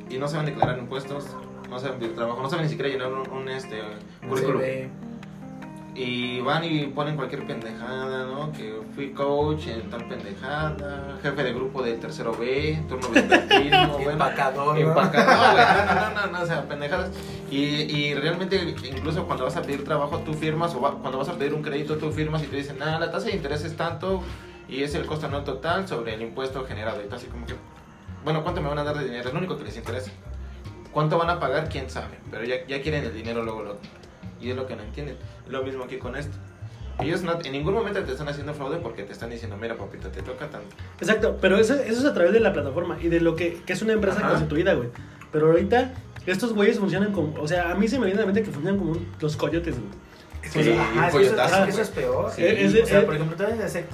y 0.08 0.18
no 0.18 0.28
saben 0.28 0.46
declarar 0.46 0.78
impuestos, 0.78 1.26
no 1.68 1.78
saben 1.80 1.98
pedir 1.98 2.14
trabajo, 2.14 2.42
no 2.42 2.48
saben 2.48 2.66
ni 2.66 2.70
siquiera 2.70 2.90
llenar 2.90 3.12
un, 3.12 3.28
un, 3.28 3.48
este, 3.48 3.80
currículum. 4.28 4.62
Y 5.94 6.40
van 6.40 6.62
y 6.64 6.86
ponen 6.86 7.16
cualquier 7.16 7.44
pendejada, 7.46 8.24
¿no? 8.24 8.52
Que 8.52 8.80
fui 8.94 9.10
coach 9.10 9.66
en 9.66 9.90
tal 9.90 10.04
pendejada, 10.06 11.18
jefe 11.22 11.42
de 11.42 11.52
grupo 11.52 11.82
del 11.82 11.98
tercero 11.98 12.32
B, 12.32 12.80
turno 12.88 13.08
vespertino, 13.10 13.88
bueno. 13.94 14.10
Empacador, 14.12 14.74
¿no? 14.78 14.88
Empacador, 14.88 15.52
güey, 15.52 15.64
no, 15.66 15.94
no, 15.94 16.10
no, 16.26 16.38
no, 16.38 16.42
o 16.42 16.46
sea, 16.46 16.62
pendejadas. 16.68 17.10
Y, 17.50 17.56
y 17.64 18.14
realmente, 18.14 18.74
incluso 18.88 19.26
cuando 19.26 19.44
vas 19.44 19.56
a 19.56 19.62
pedir 19.62 19.84
trabajo, 19.84 20.18
tú 20.18 20.32
firmas, 20.32 20.74
o 20.76 20.80
va- 20.80 20.92
cuando 20.92 21.18
vas 21.18 21.28
a 21.28 21.32
pedir 21.34 21.52
un 21.54 21.62
crédito, 21.62 21.96
tú 21.96 22.12
firmas 22.12 22.42
y 22.44 22.46
te 22.46 22.56
dicen, 22.56 22.80
ah, 22.82 22.98
la 23.00 23.10
tasa 23.10 23.26
de 23.26 23.32
interés 23.32 23.64
es 23.64 23.76
tanto 23.76 24.22
y 24.68 24.84
es 24.84 24.94
el 24.94 25.04
costo 25.06 25.26
anual 25.26 25.42
total 25.42 25.88
sobre 25.88 26.14
el 26.14 26.22
impuesto 26.22 26.64
generado. 26.66 27.02
Y 27.04 27.08
tú 27.08 27.16
así 27.16 27.26
como 27.26 27.44
que, 27.46 27.54
bueno, 28.24 28.44
¿cuánto 28.44 28.60
me 28.62 28.68
van 28.68 28.78
a 28.78 28.84
dar 28.84 28.96
de 28.96 29.04
dinero? 29.06 29.26
Es 29.26 29.32
lo 29.32 29.40
único 29.40 29.58
que 29.58 29.64
les 29.64 29.76
interesa. 29.76 30.12
¿Cuánto 30.92 31.18
van 31.18 31.30
a 31.30 31.40
pagar? 31.40 31.68
¿Quién 31.68 31.90
sabe? 31.90 32.18
Pero 32.30 32.44
ya, 32.44 32.64
ya 32.68 32.80
quieren 32.80 33.04
el 33.04 33.12
dinero 33.12 33.42
luego, 33.42 33.62
luego. 33.64 33.78
Y 34.40 34.50
es 34.50 34.56
lo 34.56 34.66
que 34.66 34.76
no 34.76 34.82
entienden. 34.82 35.16
Lo 35.48 35.62
mismo 35.62 35.84
aquí 35.84 35.98
con 35.98 36.16
esto. 36.16 36.36
Ellos 36.98 37.22
no- 37.22 37.38
en 37.42 37.52
ningún 37.52 37.72
momento 37.74 38.02
te 38.04 38.12
están 38.12 38.28
haciendo 38.28 38.52
fraude 38.52 38.76
porque 38.78 39.02
te 39.04 39.12
están 39.12 39.30
diciendo, 39.30 39.56
mira, 39.56 39.76
papito, 39.76 40.08
te 40.08 40.22
toca 40.22 40.48
tanto. 40.50 40.74
Exacto, 41.00 41.38
pero 41.40 41.56
eso, 41.58 41.74
eso 41.74 41.98
es 42.00 42.04
a 42.04 42.12
través 42.12 42.32
de 42.32 42.40
la 42.40 42.52
plataforma 42.52 42.98
y 43.00 43.08
de 43.08 43.20
lo 43.20 43.36
que, 43.36 43.62
que 43.64 43.72
es 43.72 43.80
una 43.82 43.94
empresa 43.94 44.18
Ajá. 44.18 44.30
constituida, 44.30 44.74
güey. 44.74 44.88
Pero 45.32 45.46
ahorita 45.50 45.92
estos 46.26 46.52
güeyes 46.52 46.78
funcionan 46.78 47.12
como, 47.12 47.40
o 47.40 47.48
sea, 47.48 47.70
a 47.70 47.74
mí 47.74 47.88
se 47.88 47.98
me 47.98 48.04
viene 48.06 48.18
a 48.20 48.22
la 48.22 48.26
mente 48.26 48.42
que 48.42 48.50
funcionan 48.50 48.78
como 48.78 48.92
un- 48.92 49.08
los 49.20 49.36
coyotes, 49.36 49.76
güey. 49.78 49.90
Sí, 50.42 50.58
que, 50.62 50.70
un 50.72 50.80
ajá, 50.80 51.08
eso, 51.08 51.16
coyotazo, 51.18 51.56
es 51.56 51.64
que 51.64 51.70
eso 51.70 51.82
es 51.82 51.88
peor. 51.90 52.30
Sí, 52.32 52.44
es 52.44 52.72
de- 52.72 52.82
o 52.82 52.86
sea, 52.86 52.98
es- 53.00 53.04
por 53.04 53.14
ejemplo, 53.14 53.36
tú 53.36 53.42
debes 53.44 53.58
de 53.58 53.64
hacer 53.64 53.86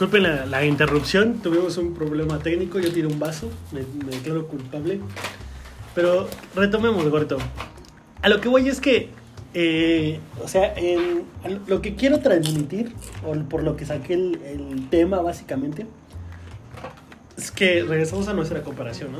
Disculpen 0.00 0.22
la, 0.22 0.46
la 0.46 0.64
interrupción, 0.64 1.40
tuvimos 1.42 1.76
un 1.76 1.92
problema 1.92 2.38
técnico, 2.38 2.78
yo 2.78 2.90
tiré 2.90 3.06
un 3.06 3.18
vaso, 3.18 3.50
me, 3.70 3.82
me 4.02 4.12
declaro 4.12 4.46
culpable. 4.48 4.98
Pero 5.94 6.26
retomemos, 6.56 7.06
Gorto. 7.10 7.36
A 8.22 8.30
lo 8.30 8.40
que 8.40 8.48
voy 8.48 8.66
es 8.66 8.80
que, 8.80 9.10
eh, 9.52 10.18
o 10.42 10.48
sea, 10.48 10.72
lo- 11.66 11.82
que 11.82 11.96
quiero 11.96 12.20
transmitir, 12.20 12.94
o 13.26 13.34
por 13.46 13.62
lo 13.62 13.76
que 13.76 13.84
saqué 13.84 14.14
el, 14.14 14.40
el 14.42 14.88
tema 14.88 15.20
básicamente, 15.20 15.86
es 17.36 17.50
que 17.50 17.82
regresamos 17.82 18.26
a 18.28 18.32
nuestra 18.32 18.62
comparación, 18.62 19.12
¿no? 19.12 19.18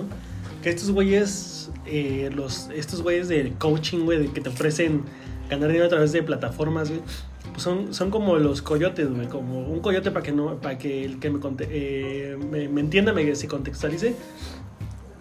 Que 0.62 0.70
estos 0.70 0.90
güeyes, 0.92 1.70
eh, 1.84 2.30
los, 2.34 2.70
estos 2.74 3.02
güeyes 3.02 3.28
de 3.28 3.52
coaching, 3.58 4.06
güey, 4.06 4.28
que 4.28 4.40
te 4.40 4.48
ofrecen 4.48 5.02
ganar 5.50 5.68
dinero 5.68 5.84
a 5.84 5.90
través 5.90 6.12
de 6.12 6.22
plataformas, 6.22 6.88
güey, 6.88 7.02
pues 7.50 7.62
son, 7.62 7.92
son 7.94 8.10
como 8.10 8.36
los 8.38 8.62
coyotes, 8.62 9.08
güey, 9.12 9.26
como 9.28 9.60
un 9.60 9.80
coyote 9.80 10.10
para 10.10 10.22
que 10.24 10.32
no, 10.32 10.56
para 10.56 10.78
que 10.78 11.04
el 11.04 11.18
que 11.18 11.30
me, 11.30 11.40
conte- 11.40 11.68
eh, 11.70 12.38
me, 12.50 12.68
me 12.68 12.80
entienda, 12.80 13.12
me 13.12 13.34
se 13.34 13.48
contextualice, 13.48 14.14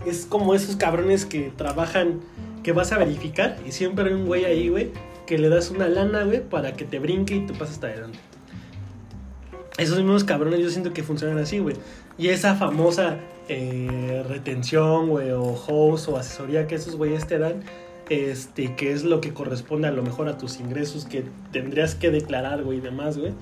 es 0.06 0.26
como 0.26 0.54
esos 0.56 0.76
cabrones 0.76 1.26
que 1.26 1.52
trabajan, 1.56 2.20
que 2.64 2.72
vas 2.72 2.92
a 2.92 2.98
verificar 2.98 3.58
y 3.68 3.72
siempre 3.72 4.06
hay 4.06 4.14
un 4.14 4.26
güey 4.26 4.46
ahí, 4.46 4.70
güey, 4.70 4.92
que 5.26 5.38
le 5.38 5.50
das 5.50 5.70
una 5.72 5.88
lana, 5.88 6.24
güey, 6.24 6.42
para 6.48 6.74
que 6.74 6.86
te 6.86 7.00
brinque 7.00 7.36
y 7.36 7.46
te 7.46 7.54
pases 7.54 7.76
hasta 7.76 7.88
adelante. 7.88 8.20
Esos 9.78 9.98
mismos 9.98 10.24
cabrones 10.24 10.60
yo 10.60 10.70
siento 10.70 10.92
que 10.92 11.04
funcionan 11.04 11.38
así, 11.38 11.60
güey. 11.60 11.76
Y 12.18 12.28
esa 12.30 12.56
famosa 12.56 13.18
eh, 13.48 14.24
retención, 14.28 15.08
güey, 15.08 15.32
o 15.32 15.44
host 15.54 16.10
o 16.10 16.18
asesoría 16.18 16.68
que 16.68 16.76
esos 16.76 16.96
güeyes 16.98 17.28
te 17.28 17.38
dan, 17.40 17.64
este, 18.10 18.76
que 18.76 18.92
es 18.92 19.04
lo 19.04 19.22
que 19.22 19.34
corresponde 19.34 19.88
a 19.88 19.92
lo 19.92 20.04
mejor 20.04 20.28
a 20.28 20.38
tus 20.38 20.60
ingresos 20.60 21.06
que 21.06 21.24
tendrías 21.52 21.96
que 21.96 22.12
declarar, 22.12 22.64
güey, 22.64 22.80
y 22.80 22.82
demás, 22.82 23.18
güey. 23.18 23.34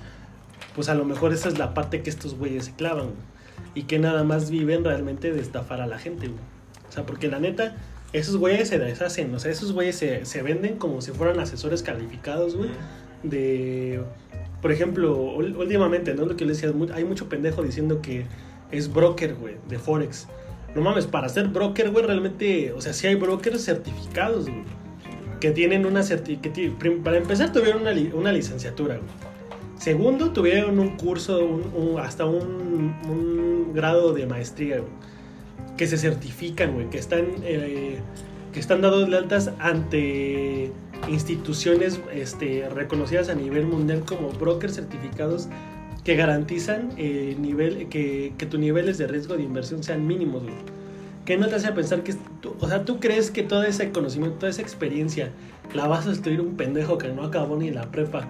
Pues 0.75 0.89
a 0.89 0.95
lo 0.95 1.05
mejor 1.05 1.33
esa 1.33 1.49
es 1.49 1.57
la 1.57 1.73
parte 1.73 2.03
que 2.03 2.09
estos 2.09 2.37
güeyes 2.37 2.65
se 2.65 2.73
clavan, 2.73 3.05
güey. 3.07 3.37
Y 3.73 3.83
que 3.83 3.99
nada 3.99 4.23
más 4.23 4.51
viven 4.51 4.83
realmente 4.83 5.31
de 5.31 5.41
estafar 5.41 5.81
a 5.81 5.87
la 5.87 5.97
gente, 5.97 6.27
güey. 6.27 6.39
O 6.87 6.91
sea, 6.91 7.05
porque 7.05 7.27
la 7.27 7.39
neta, 7.39 7.75
esos 8.13 8.37
güeyes 8.37 8.69
se 8.69 8.79
deshacen, 8.79 9.33
o 9.33 9.39
sea, 9.39 9.51
esos 9.51 9.71
güeyes 9.71 9.95
se, 9.95 10.25
se 10.25 10.41
venden 10.41 10.77
como 10.77 11.01
si 11.01 11.11
fueran 11.11 11.39
asesores 11.39 11.83
calificados, 11.83 12.55
güey 12.55 12.69
de 13.23 14.01
por 14.61 14.71
ejemplo 14.71 15.15
últimamente 15.15 16.13
no 16.13 16.25
lo 16.25 16.35
que 16.35 16.45
les 16.45 16.61
decía 16.61 16.73
hay 16.93 17.03
mucho 17.03 17.29
pendejo 17.29 17.63
diciendo 17.63 18.01
que 18.01 18.25
es 18.71 18.91
broker 18.91 19.35
güey 19.35 19.55
de 19.67 19.79
forex 19.79 20.27
no 20.77 20.83
mames 20.83 21.05
para 21.07 21.27
ser 21.27 21.47
broker 21.49 21.89
güey 21.91 22.05
realmente 22.05 22.71
o 22.71 22.79
sea 22.81 22.93
sí 22.93 23.07
hay 23.07 23.15
brokers 23.15 23.65
certificados 23.65 24.45
güey 24.47 24.63
que 25.41 25.51
tienen 25.51 25.85
una 25.85 26.01
certi 26.03 26.37
que 26.37 26.49
ti- 26.49 26.69
prim- 26.69 27.03
para 27.03 27.17
empezar 27.17 27.51
tuvieron 27.51 27.81
una, 27.81 27.91
li- 27.91 28.11
una 28.13 28.31
licenciatura 28.31 28.99
segundo 29.77 30.31
tuvieron 30.31 30.79
un 30.79 30.97
curso 30.97 31.39
un- 31.45 31.99
hasta 31.99 32.25
un, 32.25 33.71
grado 33.73 34.13
de 34.13 34.25
maestría 34.25 34.81
que 35.77 35.85
se 35.87 35.97
certifican 35.97 36.73
güey 36.73 36.89
que 36.89 36.97
están 36.97 37.25
eh, 37.43 37.99
que 38.53 38.59
están 38.59 38.81
dados 38.81 39.07
de 39.09 39.17
altas 39.17 39.51
ante 39.59 40.71
instituciones 41.09 41.99
este, 42.13 42.67
reconocidas 42.69 43.29
a 43.29 43.35
nivel 43.35 43.67
mundial 43.67 44.03
como 44.05 44.29
brokers 44.29 44.73
certificados 44.75 45.47
que 46.07 46.15
garantizan 46.15 46.91
eh, 46.95 47.35
nivel, 47.37 47.89
que, 47.89 48.31
que 48.37 48.45
tus 48.45 48.57
niveles 48.57 48.97
de 48.97 49.07
riesgo 49.07 49.35
de 49.35 49.43
inversión 49.43 49.83
sean 49.83 50.07
mínimos. 50.07 50.41
güey. 50.41 50.55
¿Qué 51.25 51.35
no 51.37 51.49
te 51.49 51.55
hace 51.55 51.69
pensar 51.73 52.01
que, 52.01 52.13
tú- 52.41 52.55
o 52.61 52.65
sea, 52.69 52.85
tú 52.85 53.01
crees 53.01 53.29
que 53.29 53.43
todo 53.43 53.63
ese 53.63 53.91
conocimiento, 53.91 54.37
toda 54.37 54.49
esa 54.49 54.61
experiencia 54.61 55.31
la 55.73 55.85
vas 55.85 56.07
a 56.07 56.13
estudiar 56.13 56.39
un 56.39 56.55
pendejo 56.55 56.97
que 56.97 57.09
no 57.09 57.23
acabó 57.25 57.57
ni 57.57 57.71
la 57.71 57.91
prepa 57.91 58.25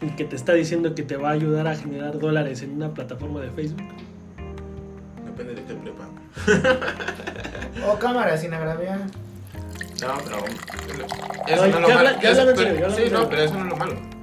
y 0.00 0.10
que 0.10 0.24
te 0.24 0.36
está 0.36 0.52
diciendo 0.52 0.94
que 0.94 1.02
te 1.02 1.16
va 1.16 1.30
a 1.30 1.32
ayudar 1.32 1.66
a 1.66 1.74
generar 1.74 2.16
dólares 2.20 2.62
en 2.62 2.70
una 2.76 2.94
plataforma 2.94 3.40
de 3.40 3.50
Facebook? 3.50 3.82
Depende 5.24 5.56
de 5.56 5.62
qué 5.64 5.74
prepa. 5.74 6.08
O 7.92 7.98
cámara 7.98 8.36
sin 8.36 8.54
agraviar. 8.54 9.00
No, 9.00 10.14
pero. 10.22 10.36
No, 10.38 11.46
Eso 11.48 11.56
no, 11.56 11.64
es 11.64 11.74
lo 11.74 11.80
malo. 11.80 11.98
habla- 11.98 12.10
Eso- 12.22 12.52
pero- 12.54 12.90
sí, 12.92 13.02
no, 13.10 13.28
pero 13.28 13.42
eso 13.42 13.54
no 13.54 13.64
es 13.64 13.70
lo 13.70 13.76
malo. 13.76 14.15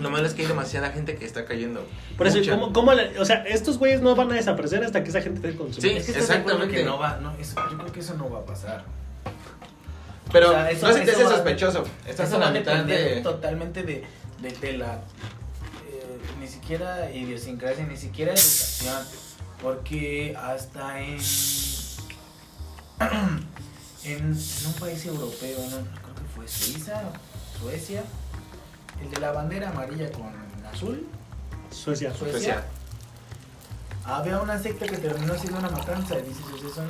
Lo 0.00 0.10
malo 0.10 0.26
es 0.26 0.34
que 0.34 0.42
hay 0.42 0.48
demasiada 0.48 0.90
gente 0.90 1.16
que 1.16 1.24
está 1.24 1.44
cayendo. 1.44 1.86
Por 2.16 2.26
eso, 2.26 2.38
Mucha. 2.38 2.52
¿cómo, 2.52 2.72
cómo 2.72 2.92
le- 2.94 3.18
o 3.18 3.24
sea, 3.24 3.42
estos 3.44 3.78
güeyes 3.78 4.00
no 4.00 4.14
van 4.14 4.30
a 4.32 4.34
desaparecer 4.34 4.82
hasta 4.84 5.02
que 5.02 5.10
esa 5.10 5.20
gente 5.22 5.38
esté 5.46 5.58
consumiendo. 5.58 6.00
Sí, 6.04 6.10
Es 6.10 6.16
que 6.16 6.20
Exactamente. 6.22 6.76
que 6.76 6.84
no 6.84 6.98
va, 6.98 7.16
no, 7.18 7.32
eso- 7.36 7.54
yo 7.70 7.78
creo 7.78 7.92
que 7.92 8.00
eso 8.00 8.14
no 8.14 8.30
va 8.30 8.38
a 8.40 8.44
pasar. 8.44 8.84
Pero 10.32 10.48
O 10.50 10.52
sea, 10.52 10.70
eso- 10.70 10.86
no 10.88 10.92
se 10.94 11.00
te 11.00 11.10
hace 11.10 11.22
sospechoso. 11.24 11.84
Estás 12.06 12.32
a 12.32 12.38
la 12.38 12.50
mitad 12.50 12.84
de. 12.84 13.20
totalmente 13.22 13.82
de, 13.82 14.04
de, 14.42 14.50
de 14.52 14.78
la 14.78 14.94
eh, 14.94 16.18
ni 16.40 16.46
siquiera 16.46 17.10
idiosincrasia, 17.10 17.84
ni 17.86 17.96
siquiera 17.96 18.32
educación, 18.32 19.02
porque 19.62 20.36
hasta 20.36 21.00
en 21.00 21.18
en, 23.00 24.14
en 24.22 24.26
un 24.66 24.72
país 24.78 25.04
europeo, 25.06 25.58
no 25.70 25.76
creo 25.76 26.14
que 26.14 26.24
fue 26.34 26.46
Suiza, 26.48 27.02
Suecia, 27.60 28.02
el 29.02 29.10
de 29.10 29.20
la 29.20 29.32
bandera 29.32 29.70
amarilla 29.70 30.10
con 30.12 30.26
azul, 30.72 31.06
Suecia. 31.70 32.12
Suecia, 32.14 32.38
Suecia. 32.38 32.64
había 34.04 34.40
una 34.40 34.58
secta 34.58 34.86
que 34.86 34.96
terminó 34.96 35.34
siendo 35.36 35.58
una 35.58 35.70
matanza, 35.70 36.18
y 36.18 36.22
dices, 36.22 36.44
o 36.54 36.58
sea, 36.58 36.70
son 36.70 36.86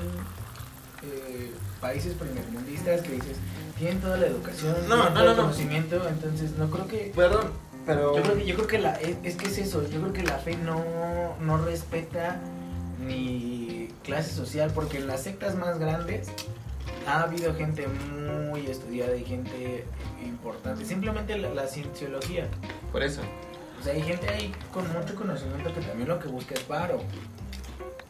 eh, 1.03 1.53
países 1.81 2.15
primermundistas 2.15 3.03
que 3.03 3.13
dices, 3.13 3.37
tienen 3.77 4.01
toda 4.01 4.17
la 4.17 4.27
educación, 4.27 4.75
No, 4.89 4.97
tienen 4.97 4.99
no, 4.99 5.05
todo 5.15 5.25
no, 5.25 5.31
el 5.31 5.37
no. 5.37 5.43
conocimiento, 5.43 6.09
entonces 6.09 6.53
no 6.53 6.71
creo 6.71 6.87
que... 6.87 7.13
Perdón, 7.15 7.51
pero. 7.87 8.17
Yo 8.17 8.23
creo 8.23 8.37
que, 8.37 8.47
yo 8.47 8.55
creo 8.57 8.67
que 8.67 8.79
la, 8.79 8.95
es, 8.97 9.17
es 9.23 9.37
que 9.37 9.47
es 9.47 9.59
eso, 9.59 9.83
yo 9.89 10.01
creo 10.01 10.13
que 10.13 10.23
la 10.23 10.39
fe 10.39 10.57
no, 10.57 10.83
no 11.41 11.57
respeta 11.65 12.41
ni 13.07 13.89
clase 14.05 14.33
social, 14.35 14.71
porque 14.75 14.99
en 14.99 15.07
las 15.07 15.23
sectas 15.23 15.55
más 15.55 15.79
grandes 15.79 16.29
ha 17.09 17.23
habido 17.23 17.55
gente 17.55 17.87
muy 17.89 18.67
estudiada 18.67 19.17
y 19.17 19.25
gente 19.25 19.85
importante, 20.25 20.85
simplemente 20.85 21.39
la, 21.39 21.49
la 21.51 21.67
cienciología. 21.67 22.47
Por 22.93 23.03
eso. 23.03 23.23
O 23.81 23.83
sea, 23.83 23.95
hay 23.95 24.03
gente 24.03 24.29
ahí 24.29 24.53
con 24.73 24.85
mucho 24.93 25.15
conocimiento 25.15 25.73
que 25.73 25.81
también 25.81 26.09
lo 26.09 26.19
que 26.19 26.29
busca 26.29 26.55
es 26.55 26.69
varo. 26.69 27.01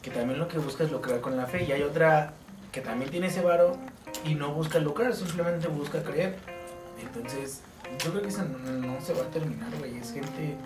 Que 0.02 0.10
también 0.10 0.38
lo 0.38 0.48
que 0.48 0.58
busca 0.58 0.84
es 0.84 0.90
lucrar 0.90 1.20
con 1.20 1.36
la 1.36 1.46
fe. 1.46 1.64
Y 1.64 1.72
hay 1.72 1.82
otra 1.82 2.32
que 2.72 2.80
también 2.80 3.10
tiene 3.10 3.28
ese 3.28 3.42
varo 3.42 3.76
y 4.24 4.34
no 4.34 4.52
busca 4.52 4.78
lucrar, 4.78 5.14
simplemente 5.14 5.68
busca 5.68 6.02
creer. 6.02 6.36
Entonces, 7.00 7.60
yo 8.02 8.10
creo 8.10 8.22
que 8.22 8.28
eso 8.28 8.44
no, 8.44 8.58
no 8.58 9.00
se 9.00 9.12
va 9.12 9.22
a 9.22 9.30
terminar, 9.30 9.70
güey. 9.78 9.98
Es 9.98 10.12
gente... 10.12 10.56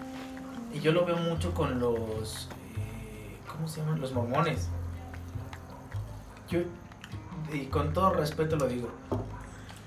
Y 0.72 0.80
yo 0.80 0.92
lo 0.92 1.04
veo 1.04 1.16
mucho 1.16 1.52
con 1.52 1.78
los... 1.80 2.48
eh, 2.76 3.36
¿Cómo 3.50 3.68
se 3.68 3.80
llaman? 3.80 4.00
Los 4.00 4.12
mormones. 4.12 4.68
Yo, 6.48 6.60
y 7.52 7.66
con 7.66 7.92
todo 7.92 8.12
respeto 8.12 8.56
lo 8.56 8.66
digo. 8.68 8.88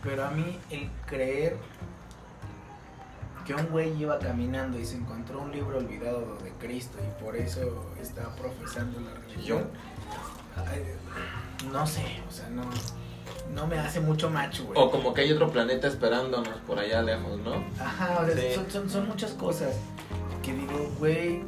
Pero 0.03 0.25
a 0.25 0.31
mí 0.31 0.59
el 0.69 0.89
creer 1.05 1.57
que 3.45 3.53
un 3.53 3.67
güey 3.67 3.95
iba 4.01 4.17
caminando 4.19 4.79
y 4.79 4.85
se 4.85 4.97
encontró 4.97 5.41
un 5.41 5.51
libro 5.51 5.77
olvidado 5.77 6.37
de 6.43 6.51
Cristo 6.53 6.97
y 6.99 7.23
por 7.23 7.35
eso 7.35 7.85
está 8.01 8.35
profesando 8.35 8.99
la 8.99 9.13
religión. 9.21 9.67
no 11.71 11.85
sé, 11.85 12.23
o 12.27 12.31
sea, 12.31 12.49
no, 12.49 12.63
no 13.53 13.67
me 13.67 13.77
hace 13.77 13.99
mucho 13.99 14.29
macho, 14.29 14.65
güey. 14.65 14.79
O 14.79 14.89
como 14.89 15.13
que 15.13 15.21
hay 15.21 15.31
otro 15.31 15.51
planeta 15.51 15.87
esperándonos 15.87 16.57
por 16.65 16.79
allá 16.79 17.01
lejos, 17.03 17.39
¿no? 17.39 17.63
Ajá, 17.79 18.19
o 18.21 18.25
sea, 18.25 18.65
son, 18.69 18.89
son, 18.89 19.07
muchas 19.07 19.31
cosas 19.33 19.75
que 20.43 20.53
digo, 20.53 20.91
güey. 20.97 21.43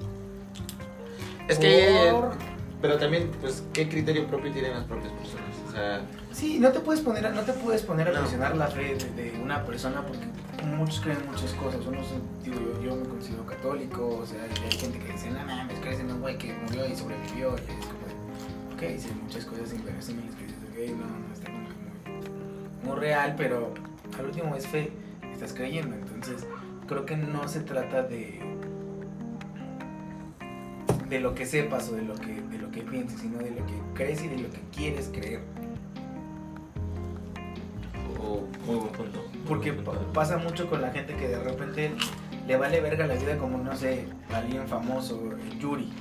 Es 1.48 1.58
que, 1.58 2.14
pero 2.82 2.98
también, 2.98 3.32
pues, 3.42 3.64
¿qué 3.74 3.90
criterio 3.90 4.28
propio 4.28 4.52
tienen 4.52 4.74
las 4.74 4.84
propias 4.84 5.12
personas? 5.14 5.27
Sea, 5.78 6.02
sí, 6.32 6.58
no 6.60 6.72
te 6.72 6.80
puedes 6.80 7.02
poner, 7.02 7.32
no 7.36 7.42
te 7.42 7.54
puedes 7.54 7.84
poner 7.84 8.08
a 8.08 8.12
cuestionar 8.12 8.58
la 8.58 8.66
fe 8.66 8.98
de, 9.16 9.40
una 9.40 9.64
persona 9.64 10.02
porque 10.02 10.26
muchos 10.66 11.02
creen 11.02 11.20
muchas 11.30 11.54
cosas. 11.54 11.86
Uno, 11.86 12.00
digo, 12.44 12.60
yo, 12.60 12.82
yo 12.82 12.96
me 12.96 13.08
considero 13.08 13.46
católico, 13.46 14.08
o 14.24 14.26
sea, 14.26 14.42
hay 14.42 14.72
gente 14.72 14.98
que 14.98 15.12
dice, 15.12 15.30
no 15.30 15.46
mames, 15.46 15.80
crees 15.80 16.00
en 16.00 16.12
un 16.12 16.20
güey 16.20 16.36
que 16.40 16.52
murió 16.54 16.88
y 16.88 16.96
sobrevivió. 16.96 17.52
Y 17.52 17.80
es 17.80 17.86
como, 17.86 18.74
ok, 18.74 18.98
sí, 18.98 19.10
muchas 19.22 19.46
cosas 19.46 19.72
inverosímiles 19.72 20.34
que 20.34 20.46
dices, 20.46 20.60
ok, 20.64 20.98
no, 20.98 21.28
no 21.28 21.34
está 21.34 21.52
como 21.52 21.60
muy, 21.60 22.90
muy 22.90 23.00
real, 23.00 23.36
pero 23.38 23.76
al 24.18 24.26
último 24.26 24.56
es 24.56 24.66
fe, 24.66 24.92
estás 25.32 25.54
creyendo. 25.54 25.96
Entonces, 25.96 26.48
creo 26.88 27.06
que 27.06 27.18
no 27.18 27.48
se 27.48 27.60
trata 27.60 28.02
de 28.02 28.58
de 31.08 31.20
lo 31.20 31.34
que 31.36 31.46
sepas 31.46 31.90
o 31.90 31.96
de 31.96 32.02
lo 32.02 32.16
que, 32.16 32.42
de 32.42 32.58
lo 32.58 32.70
que 32.72 32.82
pienses, 32.82 33.22
sino 33.22 33.38
de 33.38 33.52
lo 33.52 33.66
que 33.66 33.74
crees 33.94 34.24
y 34.24 34.28
de 34.28 34.38
lo 34.40 34.50
que 34.50 34.60
quieres 34.76 35.10
creer. 35.14 35.42
Muy 38.18 38.76
buen 38.76 38.90
punto. 38.90 39.26
Porque 39.48 39.74
pasa 40.14 40.38
mucho 40.38 40.70
con 40.70 40.82
la 40.82 40.92
gente 40.92 41.16
que 41.16 41.28
de 41.28 41.40
repente 41.40 41.94
le 42.48 42.58
vale 42.58 42.82
verga 42.82 43.08
la 43.08 43.16
vida 43.16 43.38
como, 43.38 43.58
no 43.58 43.76
sé, 43.76 44.08
alguien 44.34 44.68
famoso, 44.68 45.22
Yuri. 45.60 45.92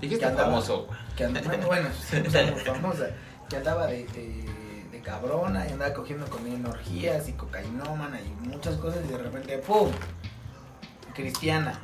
Dijiste 0.00 0.26
que 0.26 0.32
famoso. 0.32 0.88
Que 1.16 1.24
andaba, 1.24 1.56
bueno, 1.66 1.88
famosa. 2.64 3.10
Que 3.48 3.56
andaba 3.56 3.86
de, 3.86 4.04
de, 4.04 5.00
cabrona 5.02 5.66
y 5.66 5.72
andaba 5.72 5.94
cogiendo 5.94 6.26
con 6.26 6.46
energías 6.46 7.28
y 7.28 7.32
cocainómana 7.32 8.20
y 8.20 8.48
muchas 8.48 8.76
cosas 8.76 9.00
y 9.06 9.08
de 9.08 9.16
repente, 9.16 9.56
¡pum! 9.58 9.90
Cristiana 11.14 11.80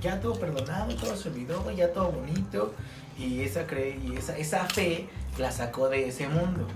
ya 0.00 0.20
todo 0.20 0.34
perdonado, 0.38 0.94
todo 0.94 1.16
se 1.16 1.28
olvidó, 1.28 1.70
ya 1.72 1.92
todo 1.92 2.12
bonito. 2.12 2.74
Y 3.18 3.40
esa, 3.40 3.66
cre 3.66 3.98
y 4.02 4.16
esa, 4.16 4.36
esa 4.36 4.64
fe 4.66 5.08
la 5.38 5.50
sacó 5.50 5.88
de 5.88 6.08
ese 6.08 6.28
mundo. 6.28 6.66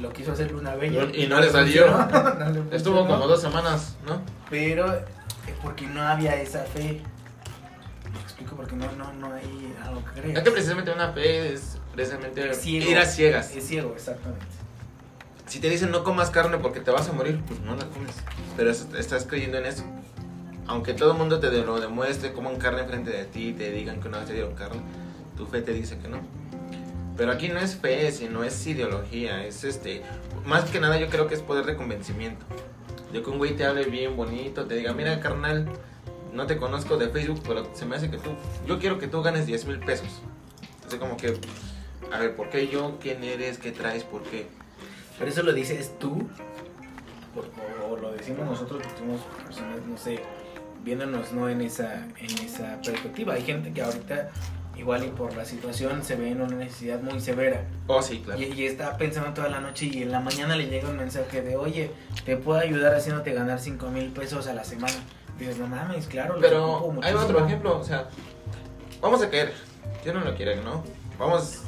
Lo 0.00 0.12
quiso 0.12 0.32
hacer 0.32 0.50
Luna 0.50 0.74
Bella. 0.74 1.08
Y 1.12 1.26
no, 1.26 1.40
le 1.40 1.50
salió. 1.50 1.86
Estuvo 2.72 3.06
como 3.06 3.26
dos 3.26 3.40
semanas, 3.40 3.96
¿no? 4.06 4.22
Pero 4.50 4.92
eh, 4.94 5.04
porque 5.62 5.86
no 5.86 6.02
había 6.02 6.34
esa 6.40 6.64
fe. 6.64 7.02
Me 8.12 8.20
explico 8.20 8.56
porque 8.56 8.74
no, 8.74 8.90
no, 8.92 9.12
no 9.12 9.32
hay 9.32 9.74
algo 9.84 10.04
que 10.04 10.20
creer. 10.20 10.38
Es 10.38 10.44
que 10.44 10.50
precisamente 10.50 10.92
una 10.92 11.12
fe 11.12 11.52
es 11.52 11.78
precisamente 11.92 12.40
ir 12.40 12.98
a 12.98 13.04
ciegas. 13.04 13.54
Es 13.54 13.66
ciego, 13.66 13.92
exactamente. 13.94 14.46
Si 15.46 15.60
te 15.60 15.68
dicen 15.68 15.90
no 15.90 16.02
comas 16.02 16.30
carne 16.30 16.56
porque 16.58 16.80
te 16.80 16.90
vas 16.90 17.08
a 17.08 17.12
morir, 17.12 17.40
pues 17.46 17.60
no 17.60 17.76
la 17.76 17.84
comes. 17.86 18.14
Pero 18.56 18.70
estás 18.70 19.26
creyendo 19.26 19.58
en 19.58 19.66
eso 19.66 19.84
aunque 20.66 20.94
todo 20.94 21.12
el 21.12 21.18
mundo 21.18 21.40
te 21.40 21.50
lo 21.50 21.80
demuestre, 21.80 22.32
coman 22.32 22.56
carne 22.56 22.84
frente 22.84 23.10
de 23.10 23.24
ti, 23.24 23.52
te 23.52 23.70
digan 23.70 24.00
que 24.00 24.08
una 24.08 24.18
vez 24.18 24.28
te 24.28 24.34
dieron 24.34 24.54
carne, 24.54 24.80
tu 25.36 25.46
fe 25.46 25.62
te 25.62 25.72
dice 25.72 25.98
que 25.98 26.08
no. 26.08 26.18
Pero 27.16 27.32
aquí 27.32 27.48
no 27.48 27.58
es 27.58 27.76
fe, 27.76 28.10
sino 28.10 28.42
es 28.42 28.66
ideología, 28.66 29.44
es 29.44 29.64
este, 29.64 30.02
más 30.46 30.64
que 30.70 30.80
nada 30.80 30.98
yo 30.98 31.08
creo 31.08 31.26
que 31.26 31.34
es 31.34 31.42
poder 31.42 31.66
de 31.66 31.76
convencimiento. 31.76 32.44
De 33.12 33.22
que 33.22 33.28
un 33.28 33.38
güey 33.38 33.54
te 33.54 33.64
hable 33.64 33.84
bien 33.84 34.16
bonito, 34.16 34.64
te 34.64 34.76
diga, 34.76 34.94
mira 34.94 35.20
carnal, 35.20 35.68
no 36.32 36.46
te 36.46 36.56
conozco 36.56 36.96
de 36.96 37.08
Facebook, 37.10 37.42
pero 37.46 37.68
se 37.74 37.84
me 37.84 37.96
hace 37.96 38.10
que 38.10 38.16
tú, 38.16 38.30
yo 38.66 38.78
quiero 38.78 38.98
que 38.98 39.06
tú 39.06 39.22
ganes 39.22 39.46
10 39.46 39.66
mil 39.66 39.78
pesos. 39.80 40.22
Así 40.86 40.96
como 40.96 41.16
que, 41.16 41.38
a 42.10 42.18
ver, 42.18 42.34
¿por 42.34 42.48
qué 42.48 42.68
yo? 42.68 42.98
¿Quién 43.00 43.22
eres? 43.22 43.58
¿Qué 43.58 43.72
traes? 43.72 44.04
¿Por 44.04 44.22
qué? 44.22 44.46
Pero 45.18 45.30
eso 45.30 45.42
lo 45.42 45.52
dices 45.52 45.98
tú, 45.98 46.26
o, 47.88 47.96
lo 47.96 48.12
decimos 48.12 48.46
nosotros 48.46 48.82
que 48.82 48.98
somos 48.98 49.20
personas, 49.44 49.78
no 49.86 49.96
sé, 49.96 50.20
viéndonos 50.84 51.32
no 51.32 51.48
en 51.48 51.60
esa, 51.60 52.06
en 52.18 52.44
esa 52.44 52.80
perspectiva. 52.82 53.34
Hay 53.34 53.42
gente 53.42 53.72
que 53.72 53.82
ahorita, 53.82 54.30
igual 54.76 55.04
y 55.04 55.08
por 55.08 55.36
la 55.36 55.44
situación, 55.44 56.02
se 56.02 56.16
ve 56.16 56.30
en 56.30 56.40
una 56.40 56.56
necesidad 56.56 57.00
muy 57.00 57.20
severa. 57.20 57.64
Oh, 57.86 58.02
sí, 58.02 58.22
claro. 58.24 58.40
Y, 58.40 58.66
está 58.66 58.96
pensando 58.96 59.32
toda 59.34 59.48
la 59.48 59.60
noche 59.60 59.86
y 59.86 60.02
en 60.02 60.10
la 60.10 60.20
mañana 60.20 60.56
le 60.56 60.66
llega 60.66 60.88
un 60.88 60.96
mensaje 60.96 61.42
de, 61.42 61.56
oye, 61.56 61.90
te 62.24 62.36
puedo 62.36 62.58
ayudar 62.58 62.94
haciéndote 62.94 63.32
ganar 63.32 63.60
5 63.60 63.90
mil 63.90 64.10
pesos 64.10 64.46
a 64.46 64.54
la 64.54 64.64
semana. 64.64 64.94
dices, 65.38 65.58
no 65.58 65.66
mames, 65.66 66.06
claro. 66.06 66.36
Pero 66.40 66.94
hay 67.02 67.14
otro 67.14 67.44
ejemplo, 67.44 67.78
o 67.78 67.84
sea, 67.84 68.08
vamos 69.00 69.22
a 69.22 69.30
caer. 69.30 69.52
Yo 70.04 70.12
no 70.12 70.20
lo 70.20 70.34
quiero, 70.34 70.60
¿no? 70.62 70.82
Vamos, 71.18 71.62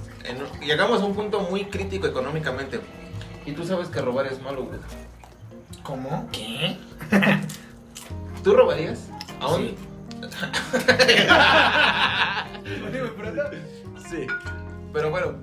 llegamos 0.61 1.02
a 1.02 1.05
un 1.05 1.14
punto 1.14 1.40
muy 1.40 1.66
crítico 1.66 2.07
económicamente. 2.07 2.80
Y 3.46 3.52
tú 3.52 3.64
sabes 3.64 3.88
que 3.88 4.00
robar 4.00 4.26
es 4.26 4.40
malo, 4.40 4.64
güey. 4.64 4.78
¿Cómo? 5.82 6.28
¿Qué? 6.32 6.78
¿Tú 8.42 8.55
robarías? 8.55 9.09
¿Aún? 9.40 9.68
Sí. 9.68 9.76
sí. 14.10 14.26
Pero 14.92 15.10
bueno, 15.10 15.34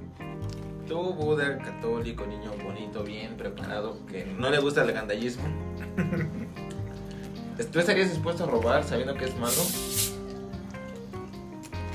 tú, 0.88 1.13
Buda, 1.13 1.57
católico, 1.57 2.26
niño 2.26 2.51
bonito, 2.63 3.03
bien 3.03 3.38
preparado, 3.38 4.05
que 4.05 4.26
no 4.26 4.49
le 4.49 4.59
gusta 4.59 4.84
el 4.84 4.91
gandallismo. 4.91 5.43
¿Tú 7.72 7.80
estarías 7.80 8.09
dispuesto 8.09 8.45
a 8.45 8.47
robar 8.47 8.84
sabiendo 8.84 9.13
que 9.15 9.26
es 9.26 9.38
malo? 9.38 9.53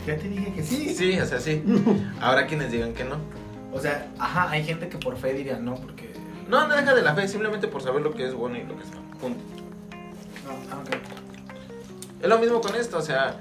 Ya 0.07 0.17
te 0.17 0.29
dije 0.29 0.53
que 0.53 0.63
sí. 0.63 0.95
Sí, 0.95 1.19
o 1.19 1.27
sea, 1.27 1.41
sí. 1.41 1.63
Ahora 2.21 2.47
quienes 2.47 2.71
digan 2.71 2.95
que 2.95 3.05
no. 3.05 3.17
O 3.73 3.81
sea, 3.81 4.11
ajá, 4.19 4.51
hay 4.51 4.65
gente 4.65 4.89
que 4.89 4.99
por 4.99 5.17
fe 5.17 5.35
diría 5.35 5.59
no, 5.59 5.75
porque... 5.75 6.15
No, 6.49 6.69
no 6.69 6.77
deja 6.77 6.95
de 6.95 7.03
la 7.03 7.15
fe, 7.15 7.27
simplemente 7.27 7.67
por 7.67 7.83
saber 7.83 8.03
lo 8.03 8.15
que 8.15 8.27
es 8.27 8.35
bueno 8.35 8.57
y 8.57 8.63
lo 8.63 8.77
que 8.77 8.85
es 8.85 8.91
malo. 8.91 9.03
Punto. 9.21 9.41
Ah, 10.71 10.83
es 12.23 12.29
lo 12.29 12.39
mismo 12.39 12.61
con 12.61 12.77
esto, 12.77 12.99
o 12.99 13.03
sea, 13.03 13.41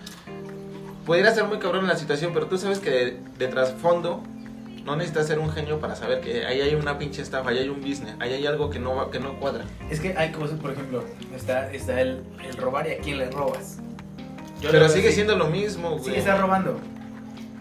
pudiera 1.06 1.34
ser 1.34 1.46
muy 1.46 1.60
cabrón 1.60 1.88
la 1.88 1.96
situación, 1.96 2.32
pero 2.34 2.48
tú 2.48 2.58
sabes 2.58 2.80
que 2.80 3.20
de, 3.38 3.48
trasfondo 3.48 4.24
no 4.84 4.96
necesitas 4.96 5.28
ser 5.28 5.40
un 5.40 5.52
genio 5.52 5.80
para 5.80 5.96
saber 5.96 6.22
que 6.22 6.46
ahí 6.46 6.62
hay 6.62 6.76
una 6.76 6.98
pinche 6.98 7.22
estafa, 7.22 7.50
ahí 7.50 7.60
hay 7.60 7.70
un 7.70 7.82
business, 7.82 8.16
ahí 8.20 8.34
hay 8.34 8.46
algo 8.46 8.70
que 8.70 8.80
no, 8.80 9.10
que 9.10 9.20
no 9.20 9.40
cuadra. 9.40 9.66
Es 9.90 10.00
que 10.00 10.16
hay 10.18 10.32
cosas, 10.32 10.60
por 10.60 10.72
ejemplo, 10.72 11.04
está, 11.36 11.72
está 11.72 12.02
el, 12.02 12.24
robar 12.58 12.88
y 12.88 12.92
a 12.92 12.98
quién 13.00 13.18
le 13.18 13.30
robas. 13.32 13.78
pero 14.62 14.90
sigue 14.90 15.12
siendo 15.12 15.36
lo 15.38 15.48
mismo, 15.48 15.98
güey. 15.98 16.04
Sí, 16.04 16.16
está 16.16 16.38
robando. 16.38 16.80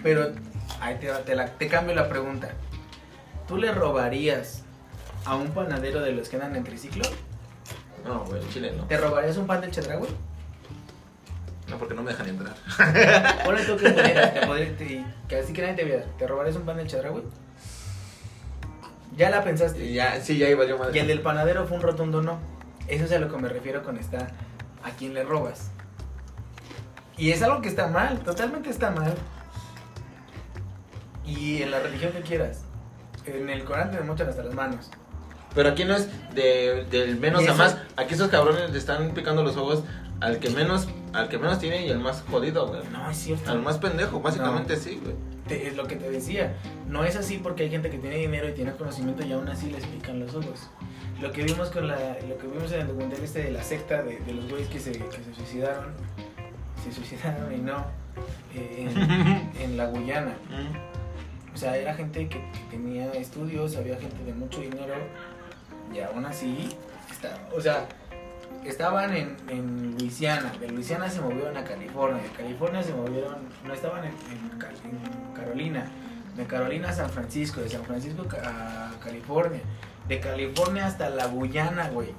Pero 0.03 0.33
ahí 0.81 0.97
te, 0.97 1.09
te, 1.25 1.37
te 1.37 1.69
cambio 1.69 1.95
la 1.95 2.09
pregunta. 2.09 2.51
¿Tú 3.49 3.57
le 3.57 3.73
robarías 3.73 4.63
a 5.25 5.37
un 5.37 5.49
panadero 5.49 6.01
de 6.01 6.13
los 6.13 6.29
que 6.29 6.37
andan 6.37 6.57
en 6.57 6.65
triciclo? 6.65 7.05
No, 8.07 8.25
güey, 8.25 8.43
Chile 8.53 8.73
no. 8.77 8.85
¿Te 8.85 8.99
robarías 8.99 9.37
un 9.39 9.47
pan 9.47 9.63
de 9.63 9.69
güey? 9.97 10.11
No, 11.69 11.79
porque 11.79 11.95
no 11.95 12.03
me 12.03 12.11
dejan 12.11 12.29
entrar. 12.29 12.55
Ponle 13.45 13.65
tú 13.65 13.77
que 13.77 13.91
pudieras, 13.91 14.35
te 14.35 15.05
que 15.29 15.37
así 15.37 15.53
que 15.53 15.63
nadie 15.63 15.75
te 15.75 15.85
viera. 15.85 16.05
¿Te 16.19 16.27
robarías 16.27 16.57
un 16.57 16.65
pan 16.65 16.77
de 16.77 16.85
güey? 16.85 17.25
Ya 19.17 19.31
la 19.31 19.43
pensaste. 19.45 19.93
Ya, 19.93 20.21
sí, 20.21 20.37
ya 20.39 20.49
iba 20.49 20.67
yo 20.67 20.79
madre. 20.79 20.97
Y 20.97 21.01
el 21.01 21.07
del 21.07 21.21
panadero 21.21 21.67
fue 21.67 21.77
un 21.77 21.83
rotundo 21.83 22.21
no. 22.21 22.39
Eso 22.89 23.05
es 23.05 23.13
a 23.13 23.19
lo 23.19 23.31
que 23.31 23.39
me 23.39 23.49
refiero 23.49 23.83
con 23.83 23.97
esta. 23.97 24.29
¿A 24.83 24.91
quién 24.99 25.15
le 25.15 25.25
robas? 25.25 25.71
Y 27.17 27.31
es 27.31 27.43
algo 27.43 27.63
que 27.63 27.69
está 27.69 27.89
mal, 27.89 28.19
totalmente 28.21 28.71
está 28.71 28.91
mal. 28.91 29.15
Y 31.25 31.63
en 31.63 31.71
la 31.71 31.81
religión 31.81 32.13
que 32.13 32.21
quieras. 32.21 32.63
En 33.25 33.49
el 33.49 33.65
Corán 33.65 33.91
te 33.91 34.01
muestran 34.01 34.29
hasta 34.29 34.43
las 34.43 34.55
manos. 34.55 34.91
Pero 35.55 35.71
aquí 35.71 35.85
no 35.85 35.95
es 35.95 36.09
de, 36.35 36.85
del 36.91 37.17
menos 37.19 37.49
a 37.49 37.55
más. 37.55 37.79
Aquí 37.97 38.15
esos 38.15 38.29
cabrones 38.29 38.71
le 38.71 38.79
están 38.79 39.15
picando 39.15 39.43
los 39.43 39.57
ojos 39.57 39.85
al 40.21 40.41
que 40.41 40.51
menos 40.51 40.89
al 41.15 41.29
que 41.29 41.39
menos 41.39 41.59
tiene 41.59 41.87
y 41.87 41.91
el 41.91 42.01
más 42.01 42.23
jodido, 42.29 42.67
güey. 42.67 42.83
No, 42.93 43.09
es 43.09 43.17
cierto. 43.17 43.51
Al 43.51 43.63
más 43.63 43.79
pendejo, 43.79 44.21
básicamente 44.21 44.77
sí, 44.77 45.01
güey. 45.03 45.15
es 45.67 45.77
lo 45.77 45.87
que 45.87 45.97
te 45.97 46.11
decía. 46.11 46.57
No 46.89 47.05
es 47.05 47.17
así 47.17 47.39
porque 47.39 47.63
hay 47.63 47.71
gente 47.71 47.89
que 47.89 47.99
tiene 47.99 48.17
dinero 48.17 48.49
y 48.49 48.53
tiene 48.53 48.73
conocimiento 48.73 49.25
y 49.25 49.33
aún 49.33 49.49
así 49.49 49.71
les 49.71 49.87
pican 49.87 50.19
los 50.19 50.35
ojos. 50.35 50.69
Lo 51.21 51.31
que 51.31 51.45
vimos 51.45 51.71
con 51.71 51.87
la, 51.87 51.97
lo 52.29 52.37
que 52.37 52.47
vimos 52.49 52.73
en 52.73 52.81
el 52.81 52.89
documental 52.89 53.23
este 53.23 53.45
de 53.45 53.53
la 53.53 53.63
secta 53.63 54.03
de, 54.03 54.19
los 54.33 54.49
güeyes 54.51 54.69
que 54.69 54.81
se, 54.81 54.93
que 54.93 55.23
se 55.23 55.35
suicidaron, 55.35 55.93
se 56.83 56.93
suicidaron 56.93 57.55
y 57.55 57.59
no 57.59 57.87
eh, 58.55 59.51
en, 59.61 59.77
la 59.77 59.87
Guyana. 59.87 60.35
O 61.55 61.57
sea, 61.57 61.77
era 61.77 61.95
gente 61.95 62.29
que 62.29 62.45
tenía 62.71 63.13
estudios, 63.13 63.77
había 63.77 63.97
gente 63.97 64.25
de 64.25 64.35
mucho 64.35 64.61
dinero 64.61 64.95
y 65.95 66.01
aún 66.01 66.27
así, 66.27 66.71
está, 67.09 67.39
o 67.57 67.61
sea, 67.61 67.87
estaban 68.65 69.15
en, 69.15 69.37
en, 69.49 69.97
Luisiana, 69.99 70.53
de 70.59 70.69
Luisiana 70.69 71.09
se 71.09 71.21
movieron 71.21 71.57
a 71.57 71.65
California, 71.65 72.23
de 72.23 72.31
California 72.31 72.83
se 72.83 72.95
movieron, 72.95 73.37
no 73.65 73.75
estaban 73.75 74.05
en, 74.05 74.15
Carolina, 75.35 75.87
de 76.37 76.45
Carolina 76.47 76.89
a 76.89 76.93
San 76.93 77.11
Francisco, 77.11 77.61
de 77.61 77.69
San 77.69 77.85
Francisco 77.85 78.27
a 78.43 78.93
California, 79.03 79.61
de 80.09 80.21
California 80.21 80.87
hasta 80.87 81.11
la 81.11 81.27
Guyana, 81.27 81.89
güey. 81.91 82.13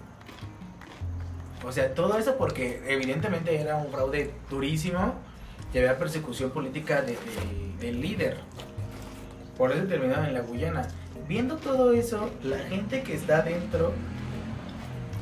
O 1.66 1.72
sea, 1.72 1.94
todo 1.94 2.18
eso 2.18 2.36
porque 2.38 2.84
evidentemente 2.88 3.60
era 3.60 3.76
un 3.78 3.92
fraude 3.92 4.32
durísimo 4.50 5.16
y 5.74 5.80
había 5.80 5.98
persecución 5.98 6.52
política 6.52 7.02
de, 7.02 7.18
del 7.80 8.02
líder. 8.02 8.38
Por 9.58 9.72
eso 9.72 9.86
terminaron 9.86 10.26
en 10.26 10.34
la 10.34 10.42
Guyana. 10.42 10.88
Viendo 11.28 11.58
todo 11.58 11.92
eso, 11.94 12.30
la 12.44 12.60
gente 12.60 13.02
que 13.02 13.16
está 13.16 13.42
dentro, 13.42 13.94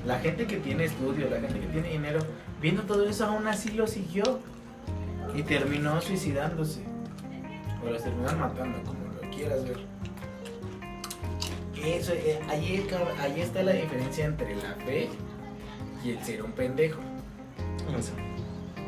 la 0.05 0.19
gente 0.19 0.45
que 0.47 0.57
tiene 0.57 0.85
estudios, 0.85 1.31
la 1.31 1.39
gente 1.39 1.59
que 1.59 1.67
tiene 1.67 1.89
dinero, 1.89 2.19
viendo 2.61 2.83
todo 2.83 3.07
eso 3.07 3.25
aún 3.25 3.47
así 3.47 3.71
lo 3.71 3.87
siguió 3.87 4.39
y 5.35 5.43
terminó 5.43 6.01
suicidándose. 6.01 6.81
O 7.85 7.89
las 7.89 8.03
terminaron 8.03 8.39
matando, 8.39 8.81
como 8.83 8.99
lo 9.21 9.29
quieras 9.29 9.63
ver. 9.63 9.77
Eso, 11.83 12.13
eh, 12.13 12.39
ahí, 12.49 12.87
ahí 13.19 13.41
está 13.41 13.63
la 13.63 13.73
diferencia 13.73 14.25
entre 14.25 14.55
la 14.55 14.73
fe 14.85 15.09
y 16.03 16.11
el 16.11 16.23
ser 16.23 16.43
un 16.43 16.51
pendejo. 16.51 17.01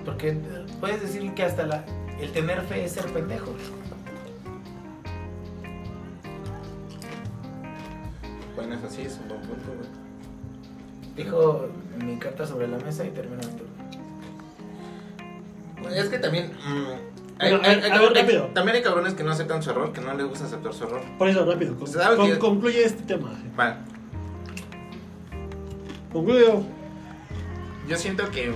Porque 0.06 0.38
puedes 0.80 1.02
decir 1.02 1.34
que 1.34 1.44
hasta 1.44 1.66
la, 1.66 1.86
el 2.20 2.32
tener 2.32 2.62
fe 2.62 2.86
es 2.86 2.94
ser 2.94 3.06
pendejo. 3.08 3.54
Bueno, 8.56 8.76
eso 8.76 8.90
sí 8.90 9.02
es 9.02 9.20
un 9.22 9.28
buen 9.28 9.42
punto, 9.42 10.05
Dijo 11.16 11.68
mi 12.04 12.18
carta 12.18 12.46
sobre 12.46 12.68
la 12.68 12.78
mesa 12.78 13.06
y 13.06 13.10
terminó 13.12 13.42
esto. 13.42 13.64
Es 15.94 16.10
que 16.10 16.18
también. 16.18 16.52
Mm, 16.66 17.16
también 18.54 18.78
hay 18.78 18.82
cabrones 18.82 19.14
que 19.14 19.24
no 19.24 19.32
aceptan 19.32 19.62
su 19.62 19.70
error, 19.70 19.92
que 19.94 20.02
no 20.02 20.14
les 20.14 20.26
gusta 20.26 20.46
aceptar 20.46 20.74
su 20.74 20.86
error. 20.86 21.02
Por 21.18 21.28
eso, 21.30 21.46
rápido. 21.46 21.76
concluye 22.40 22.84
este 22.84 23.04
tema. 23.04 23.32
Vale. 23.56 23.76
Concluyo. 26.12 26.64
Yo 27.88 27.98
siento 27.98 28.30
que 28.32 28.54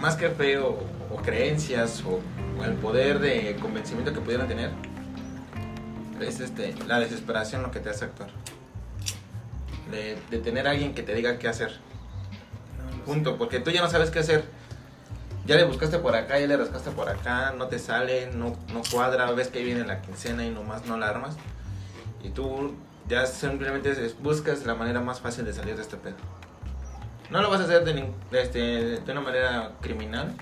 más 0.00 0.16
que 0.16 0.30
fe 0.30 0.58
o, 0.58 0.78
creencias 1.24 2.02
o, 2.06 2.20
el 2.64 2.74
poder 2.74 3.18
de 3.18 3.56
convencimiento 3.60 4.12
que 4.14 4.20
pudieran 4.20 4.48
tener, 4.48 4.70
es 6.20 6.40
este, 6.40 6.74
la 6.86 7.00
desesperación 7.00 7.62
lo 7.62 7.70
que 7.70 7.80
te 7.80 7.90
hace 7.90 8.06
actuar. 8.06 8.30
De, 9.90 10.18
de 10.30 10.38
tener 10.38 10.66
a 10.66 10.72
alguien 10.72 10.94
que 10.94 11.02
te 11.02 11.14
diga 11.14 11.38
qué 11.38 11.48
hacer. 11.48 11.78
Punto. 13.04 13.36
Porque 13.38 13.60
tú 13.60 13.70
ya 13.70 13.82
no 13.82 13.88
sabes 13.88 14.10
qué 14.10 14.18
hacer 14.18 14.44
ya 15.46 15.56
le 15.56 15.64
buscaste 15.64 15.98
por 15.98 16.14
acá, 16.16 16.38
ya 16.38 16.46
le 16.46 16.56
rascaste 16.56 16.90
por 16.90 17.08
acá, 17.08 17.54
no 17.56 17.68
te 17.68 17.78
sale, 17.78 18.30
no, 18.32 18.56
no 18.72 18.82
cuadra, 18.90 19.30
ves 19.32 19.48
que 19.48 19.60
ahí 19.60 19.64
viene 19.64 19.84
la 19.84 20.02
quincena 20.02 20.44
y 20.44 20.50
nomás 20.50 20.86
no 20.86 20.98
la 20.98 21.08
armas. 21.08 21.36
Y 22.22 22.30
tú 22.30 22.74
ya 23.08 23.26
simplemente 23.26 23.94
buscas 24.20 24.66
la 24.66 24.74
manera 24.74 25.00
más 25.00 25.20
fácil 25.20 25.44
de 25.44 25.52
salir 25.52 25.76
de 25.76 25.82
este 25.82 25.96
pedo. 25.96 26.16
No 27.30 27.40
lo 27.42 27.50
vas 27.50 27.60
a 27.60 27.64
hacer 27.64 27.84
de, 27.84 28.12
este, 28.32 28.58
de 29.00 29.12
una 29.12 29.20
manera 29.20 29.72
criminal, 29.80 30.34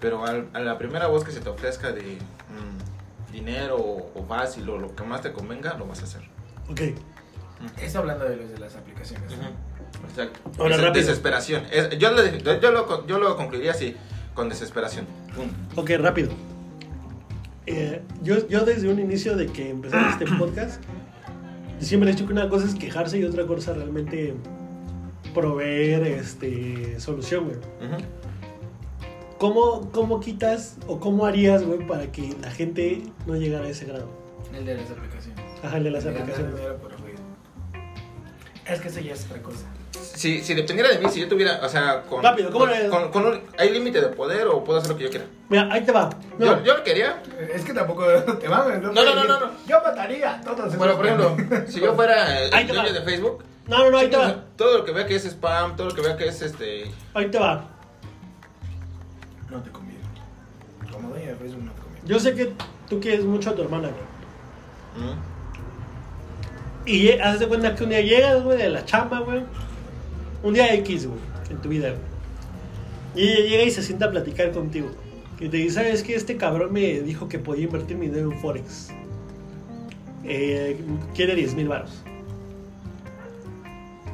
pero 0.00 0.24
a 0.26 0.60
la 0.60 0.78
primera 0.78 1.06
voz 1.06 1.24
que 1.24 1.32
se 1.32 1.40
te 1.40 1.48
ofrezca 1.48 1.92
de 1.92 2.18
mm, 2.18 3.32
dinero 3.32 3.78
o, 3.78 4.24
fácil 4.28 4.68
o 4.68 4.78
lo 4.78 4.94
que 4.94 5.02
más 5.04 5.22
te 5.22 5.32
convenga, 5.32 5.74
lo 5.74 5.86
vas 5.86 6.00
a 6.00 6.04
hacer. 6.04 6.22
Ok. 6.70 6.80
Eso 7.80 7.98
hablando 7.98 8.24
de 8.24 8.36
los 8.36 8.50
de 8.50 8.58
las 8.58 8.76
aplicaciones. 8.76 9.32
Exacto. 10.08 10.92
Desesperación. 10.92 11.64
yo, 11.98 12.10
lo, 12.10 13.06
yo, 13.06 13.18
lo, 13.18 13.36
concluiría 13.36 13.72
así, 13.72 13.96
con 14.34 14.48
desesperación. 14.48 15.06
Ok, 15.76 15.90
rápido. 15.98 16.30
Eh, 17.66 18.00
yo, 18.22 18.46
yo 18.48 18.64
desde 18.64 18.88
un 18.88 18.98
inicio 18.98 19.36
de 19.36 19.46
que 19.46 19.70
empecé 19.70 19.96
este 20.10 20.26
podcast, 20.38 20.82
siempre 21.80 22.10
he 22.10 22.12
dicho 22.14 22.26
que 22.26 22.32
una 22.32 22.48
cosa 22.48 22.66
es 22.66 22.74
quejarse 22.74 23.18
y 23.18 23.24
otra 23.24 23.46
cosa 23.46 23.74
realmente 23.74 24.34
proveer 25.34 26.02
este, 26.06 26.98
solución, 27.00 27.44
güey. 27.44 27.56
¿Cómo, 29.38 29.90
¿Cómo 29.92 30.18
quitas 30.18 30.78
o 30.88 30.98
cómo 30.98 31.24
harías, 31.24 31.62
güey, 31.62 31.86
para 31.86 32.10
que 32.10 32.34
la 32.42 32.50
gente 32.50 33.02
no 33.26 33.36
llegara 33.36 33.66
a 33.66 33.68
ese 33.68 33.84
grado? 33.84 34.08
El 34.52 34.64
de 34.64 34.74
las 34.74 34.90
aplicaciones. 34.90 35.40
Ajá, 35.62 35.76
el 35.76 35.84
de 35.84 35.90
las 35.90 36.06
aplicaciones. 36.06 36.54
Es 38.68 38.80
que 38.80 38.88
eso 38.88 39.00
ya 39.00 39.14
es 39.14 39.24
otra 39.24 39.42
cosa 39.42 39.64
si, 40.18 40.42
si 40.42 40.54
dependiera 40.54 40.90
de 40.90 40.98
mí, 40.98 41.08
si 41.08 41.20
yo 41.20 41.28
tuviera, 41.28 41.60
o 41.62 41.68
sea, 41.68 42.02
con. 42.02 42.22
Rápido, 42.22 42.50
¿cómo 42.50 42.66
con, 42.90 43.10
con, 43.10 43.26
un, 43.26 43.40
¿Hay 43.56 43.70
límite 43.70 44.00
de 44.00 44.08
poder 44.08 44.48
o 44.48 44.64
puedo 44.64 44.78
hacer 44.78 44.90
lo 44.90 44.96
que 44.96 45.04
yo 45.04 45.10
quiera? 45.10 45.26
Mira, 45.48 45.68
ahí 45.72 45.84
te 45.84 45.92
va. 45.92 46.10
Yo, 46.38 46.62
yo 46.64 46.76
lo 46.76 46.82
quería. 46.82 47.22
Es 47.54 47.64
que 47.64 47.72
tampoco 47.72 48.04
te 48.40 48.48
va 48.48 48.66
No, 48.80 48.92
no, 48.92 49.14
no, 49.14 49.24
no, 49.24 49.40
no. 49.40 49.50
Yo 49.66 49.80
mataría 49.80 50.34
a 50.34 50.40
todos. 50.40 50.76
Bueno, 50.76 50.96
por 50.96 51.06
ejemplo, 51.06 51.36
si 51.68 51.80
yo 51.80 51.94
fuera 51.94 52.42
el 52.42 52.66
dueño 52.66 52.92
de 52.92 53.02
Facebook. 53.02 53.44
No, 53.68 53.84
no, 53.84 53.90
no, 53.90 53.98
ahí 53.98 54.08
te 54.08 54.16
va. 54.16 54.44
Todo 54.56 54.78
lo 54.78 54.84
que 54.84 54.92
vea 54.92 55.06
que 55.06 55.14
es 55.14 55.24
spam, 55.24 55.76
todo 55.76 55.88
lo 55.88 55.94
que 55.94 56.00
vea 56.00 56.16
que 56.16 56.26
es 56.26 56.42
este. 56.42 56.90
Ahí 57.14 57.30
te 57.30 57.38
va. 57.38 57.68
No 59.50 59.62
te 59.62 59.70
conviene. 59.70 60.02
Como 60.90 61.10
dueño 61.10 61.26
de 61.26 61.36
Facebook 61.36 61.64
no 61.64 61.72
te 61.72 61.80
conviene. 61.82 62.08
Yo 62.08 62.18
sé 62.18 62.34
que 62.34 62.52
tú 62.88 62.98
quieres 62.98 63.24
mucho 63.24 63.50
a 63.50 63.54
tu 63.54 63.62
hermana, 63.62 63.88
güey. 63.88 65.14
Y 66.88 67.10
haces 67.10 67.40
de 67.40 67.48
cuenta 67.48 67.74
que 67.74 67.84
un 67.84 67.90
día 67.90 68.00
llegas, 68.00 68.42
güey, 68.42 68.58
de 68.58 68.70
la 68.70 68.84
chamba, 68.84 69.20
güey 69.20 69.42
un 70.42 70.54
día 70.54 70.72
X, 70.74 71.06
güey, 71.06 71.20
en 71.50 71.58
tu 71.58 71.68
vida, 71.68 71.90
güey. 71.90 72.00
Y 73.14 73.28
ella 73.30 73.48
llega 73.48 73.62
y 73.64 73.70
se 73.70 73.82
sienta 73.82 74.06
a 74.06 74.10
platicar 74.10 74.52
contigo. 74.52 74.90
Y 75.40 75.48
te 75.48 75.56
dice, 75.56 75.76
¿sabes 75.76 76.02
qué? 76.02 76.14
Este 76.14 76.36
cabrón 76.36 76.72
me 76.72 77.00
dijo 77.00 77.28
que 77.28 77.38
podía 77.38 77.64
invertir 77.64 77.96
mi 77.96 78.06
dinero 78.06 78.30
en 78.32 78.38
Forex. 78.38 78.90
Eh, 80.24 80.78
quiere 81.14 81.34
10 81.34 81.54
mil 81.54 81.68
baros. 81.68 82.02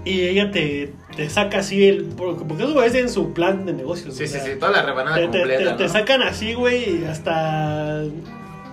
Y 0.04 0.20
ella 0.20 0.50
te, 0.50 0.92
te, 1.16 1.30
saca 1.30 1.58
así 1.58 1.86
el. 1.88 2.04
Porque 2.04 2.62
eso 2.62 2.82
es 2.82 2.94
en 2.94 3.08
su 3.08 3.32
plan 3.32 3.64
de 3.64 3.72
negocios. 3.72 4.14
Sí, 4.14 4.26
sí, 4.26 4.38
sí, 4.38 4.50
toda 4.58 4.70
la 4.70 4.82
rebanada 4.82 5.16
te, 5.16 5.24
completa. 5.24 5.76
Te, 5.78 5.88
sacan 5.88 6.22
así, 6.22 6.52
güey, 6.52 7.04
hasta. 7.06 8.04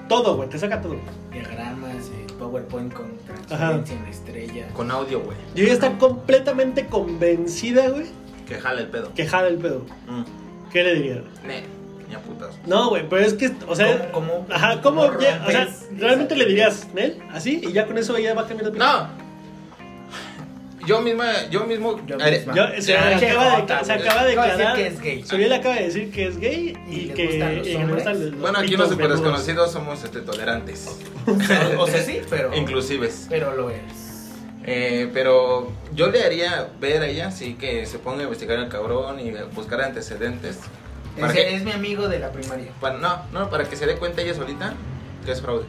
Todo, 0.10 0.36
güey, 0.36 0.49
te 0.49 0.60
saca 0.60 0.82
todo. 0.82 0.95
Eh, 1.34 1.43
PowerPoint 2.52 2.93
con 2.93 3.18
transferencia 3.26 3.95
en 3.95 4.04
la 4.04 4.10
estrella. 4.10 4.68
Con 4.74 4.91
audio, 4.91 5.22
güey. 5.22 5.38
Y 5.56 5.62
ella 5.62 5.74
está 5.74 5.97
completamente 5.97 6.86
convencida, 6.88 7.89
güey. 7.89 8.08
Que 8.47 8.56
jala 8.60 8.82
el 8.82 8.88
pedo. 8.88 9.14
Que 9.14 9.26
jala 9.26 9.47
el 9.47 9.58
pedo. 9.58 9.86
Mm. 10.08 10.70
¿Qué 10.72 10.84
le 10.84 10.95
diría? 10.95 11.24
Ne, 11.45 11.64
ni 12.08 12.16
a 12.16 12.20
putas. 12.20 12.58
No, 12.66 12.89
güey, 12.89 13.08
pero 13.08 13.26
es 13.26 13.34
que, 13.34 13.52
o 13.68 13.76
sea. 13.76 14.12
¿Cómo? 14.12 14.45
ajá, 14.52 14.82
¿cómo? 14.82 15.02
o 15.02 15.20
sea, 15.20 15.70
realmente 15.97 16.36
le 16.36 16.45
dirías, 16.45 16.89
¿Nel? 16.93 17.22
¿Así? 17.32 17.62
Y 17.64 17.72
ya 17.72 17.88
con 17.88 17.97
eso 17.97 18.16
ella 18.18 18.34
va 18.34 18.41
a 18.41 18.47
cambiar 18.47 18.72
de 18.72 18.78
No, 18.78 19.08
yo 20.86 21.02
misma, 21.02 21.50
yo 21.50 21.66
mismo. 21.66 22.00
se, 22.80 22.98
acaba 22.98 23.62
de, 23.62 23.86
se 23.86 23.94
acaba 23.94 24.24
de 24.24 24.30
declarar. 24.30 24.76
que 24.76 24.88
es 24.88 25.02
gay. 25.02 25.24
le 25.32 25.56
acaba 25.56 25.76
de 25.76 25.84
decir 25.84 26.12
que 26.12 26.28
es 26.28 26.40
gay 26.40 26.78
y, 26.90 27.10
que 27.10 27.40
los 27.88 28.40
Bueno, 28.40 28.60
aquí 28.60 28.76
los 28.76 28.90
super 28.90 29.10
desconocidos 29.10 29.72
somos 29.72 30.04
este, 30.04 30.22
tolerantes. 30.22 30.98
o 31.78 31.88
sea, 31.88 32.04
sí, 32.04 32.22
pero. 32.30 32.56
Inclusives. 32.56 33.28
Pero 33.30 33.56
lo 33.56 33.70
es. 33.70 33.82
Eh, 34.64 35.10
pero 35.14 35.72
yo 35.94 36.12
le 36.12 36.24
haría 36.24 36.70
ver 36.80 37.02
a 37.02 37.08
ella, 37.08 37.32
sí, 37.32 37.56
que 37.56 37.86
se 37.86 37.98
ponga 37.98 38.22
a 38.22 38.24
investigar 38.24 38.60
al 38.60 38.70
cabrón 38.70 39.20
y 39.20 39.32
buscar 39.56 39.82
antecedentes. 39.82 40.60
Es, 41.18 41.34
que, 41.34 41.56
es 41.56 41.64
mi 41.64 41.72
amigo 41.72 42.08
de 42.08 42.20
la 42.20 42.32
primaria. 42.32 42.72
Para, 42.80 42.98
no, 42.98 43.24
no, 43.34 43.50
para 43.50 43.66
que 43.66 43.76
se 43.76 43.86
dé 43.86 43.98
cuenta 43.98 44.22
ella 44.22 44.34
solita 44.34 44.74
que 45.26 45.32
es 45.32 45.42
fraude. 45.42 45.66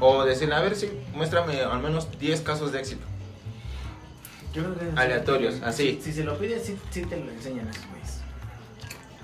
O 0.00 0.24
decirle, 0.24 0.54
a 0.54 0.60
ver 0.60 0.76
si 0.76 0.90
muéstrame 1.14 1.60
al 1.60 1.80
menos 1.80 2.08
10 2.18 2.42
casos 2.42 2.72
de 2.72 2.78
éxito. 2.78 3.04
Aleatorios, 4.96 5.62
así. 5.62 6.00
Si, 6.02 6.12
se 6.12 6.24
lo 6.24 6.36
pides, 6.38 6.72
sí, 6.90 7.02
te 7.02 7.16
lo 7.16 7.30
enseñan 7.30 7.68
esos 7.68 7.84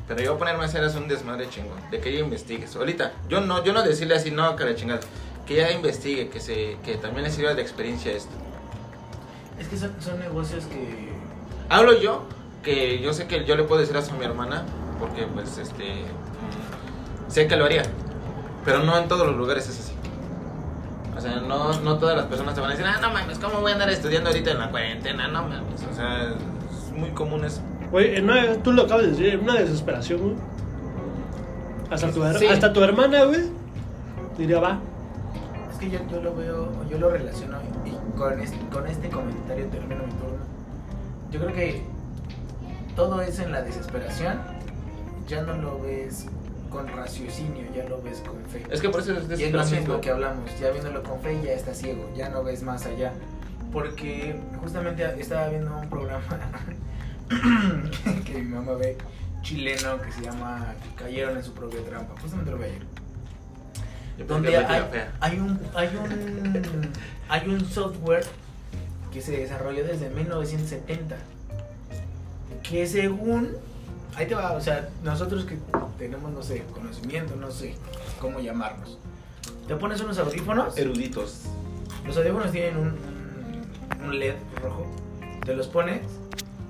Pero 0.07 0.23
yo 0.23 0.39
ponerme 0.39 0.63
a 0.63 0.67
hacer 0.67 0.85
es 0.85 0.95
un 0.95 1.09
desmadre 1.09 1.49
chingón. 1.49 1.79
De 1.91 2.01
que 2.01 2.11
ella 2.11 2.21
investigue. 2.21 2.67
Ahorita, 2.77 3.13
yo 3.29 3.41
no, 3.41 3.65
yo 3.65 3.73
no 3.73 3.83
decirle 3.83 4.15
así, 4.15 4.31
no, 4.31 4.55
cara 4.57 4.75
chingada. 4.75 5.01
Que 5.47 5.55
ella 5.55 5.73
investigue, 5.73 6.29
que 6.29 6.41
se 6.41 6.79
que 6.85 6.97
también 6.97 7.25
le 7.25 7.31
sirva 7.31 7.55
de 7.55 7.63
experiencia 7.63 8.13
esto. 8.13 8.33
Es 9.59 9.69
que 9.69 9.77
son, 9.77 9.95
son 10.01 10.19
negocios 10.19 10.65
que. 10.67 11.13
Hablo 11.69 12.01
yo, 12.01 12.27
que 12.63 13.01
yo 13.01 13.13
sé 13.13 13.27
que 13.27 13.45
yo 13.45 13.57
le 13.57 13.65
puedo 13.65 13.81
decir 13.81 13.97
eso 13.97 14.13
a 14.13 14.17
mi 14.17 14.25
hermana, 14.25 14.65
porque 14.99 15.27
pues 15.27 15.59
este. 15.59 16.05
Sé 17.29 17.47
que 17.49 17.57
lo 17.57 17.65
haría. 17.65 17.83
Pero 18.65 18.83
no 18.83 18.97
en 18.99 19.09
todos 19.09 19.27
los 19.27 19.37
lugares 19.37 19.69
es 19.69 19.81
así. 19.81 19.94
O 21.17 21.21
sea, 21.21 21.37
no, 21.37 21.81
no 21.81 21.99
todas 21.99 22.17
las 22.17 22.27
personas 22.27 22.55
te 22.55 22.61
van 22.61 22.71
a 22.71 22.75
decir, 22.75 22.87
ah, 22.89 22.99
no 23.01 23.11
mames, 23.13 23.39
¿cómo 23.39 23.61
voy 23.61 23.71
a 23.71 23.75
andar 23.75 23.91
estudiando 23.91 24.31
ahorita 24.31 24.51
en 24.51 24.59
la 24.59 24.71
cuarentena? 24.71 25.29
No 25.29 25.43
mames, 25.43 25.83
o 25.91 25.95
sea, 25.95 26.25
es 26.25 26.93
muy 26.97 27.11
común 27.11 27.45
eso. 27.45 27.61
Güey, 27.91 28.21
tú 28.63 28.73
lo 28.73 28.83
acabas 28.83 29.05
de 29.05 29.11
decir, 29.11 29.39
una 29.39 29.55
desesperación, 29.55 30.21
güey. 30.21 30.35
Hasta, 31.91 32.11
tu, 32.11 32.25
hasta 32.25 32.73
tu 32.73 32.83
hermana, 32.83 33.25
güey, 33.25 33.43
diría, 34.37 34.59
va. 34.59 34.81
Es 35.71 35.79
que 35.79 35.91
yo, 35.91 36.01
yo 36.11 36.21
lo 36.21 36.35
veo, 36.35 36.73
yo 36.91 36.99
lo 36.99 37.11
relaciono 37.11 37.59
y 37.85 38.19
con 38.19 38.41
este, 38.41 38.59
con 38.69 38.87
este 38.87 39.09
comentario 39.09 39.67
termino 39.67 40.05
mi 40.05 40.13
turno. 40.13 40.45
Yo 41.31 41.41
creo 41.41 41.55
que 41.55 41.83
todo 42.97 43.21
eso 43.23 43.43
en 43.43 43.53
la 43.53 43.63
desesperación 43.63 44.41
ya 45.29 45.43
no 45.43 45.57
lo 45.57 45.81
ves 45.81 46.27
con 46.75 46.89
raciocinio, 46.89 47.65
ya 47.75 47.89
lo 47.89 48.03
ves 48.03 48.21
con 48.27 48.45
fe. 48.47 48.65
Es 48.69 48.81
que 48.81 48.89
por 48.89 49.01
eso 49.01 49.17
es, 49.17 49.39
y 49.39 49.45
es 49.45 49.53
lo 49.53 49.65
mismo 49.65 50.01
que 50.01 50.11
hablamos, 50.11 50.51
ya 50.59 50.71
viéndolo 50.71 51.05
con 51.05 51.21
fe 51.21 51.41
ya 51.43 51.53
estás 51.53 51.79
ciego, 51.79 52.11
ya 52.17 52.29
no 52.29 52.43
ves 52.43 52.65
más 52.65 52.85
allá. 52.85 53.13
Porque 53.73 54.37
justamente 54.61 55.05
estaba 55.19 55.49
viendo 55.49 55.77
un 55.77 55.89
programa 55.89 56.23
que 58.25 58.35
mi 58.35 58.49
mamá 58.49 58.73
ve 58.75 58.99
chileno 59.43 60.01
que 60.01 60.11
se 60.11 60.23
llama 60.23 60.75
Cayeron 60.97 61.37
en 61.37 61.45
su 61.45 61.53
propia 61.53 61.81
trampa. 61.83 62.21
Justamente 62.21 62.51
lo 62.51 62.59
vi 62.59 62.65
ayer. 62.65 64.27
Donde 64.27 64.57
hay, 64.57 64.83
hay, 65.21 65.39
un, 65.39 65.61
hay, 65.75 65.89
un, 65.97 66.93
hay 67.29 67.49
un 67.49 67.65
software 67.65 68.25
que 69.13 69.21
se 69.21 69.33
desarrolló 69.39 69.85
desde 69.85 70.11
1970 70.11 71.17
que 72.63 72.87
según 72.87 73.57
ahí 74.17 74.27
te 74.27 74.35
va, 74.35 74.53
o 74.53 74.61
sea, 74.61 74.89
nosotros 75.03 75.45
que 75.45 75.59
tenemos, 75.99 76.33
no 76.33 76.43
sé, 76.43 76.65
conocimiento, 76.73 77.37
no 77.37 77.51
sé 77.51 77.75
cómo 78.21 78.41
llamarnos. 78.41 78.99
Te 79.67 79.77
pones 79.77 80.01
unos 80.01 80.19
audífonos. 80.19 80.77
Eruditos. 80.77 81.43
Los 82.07 82.17
audífonos 82.17 82.53
tienen 82.53 82.77
un, 82.77 84.05
un 84.05 84.19
LED 84.19 84.35
rojo. 84.63 84.87
Te 85.45 85.55
los 85.55 85.69
pones 85.69 86.01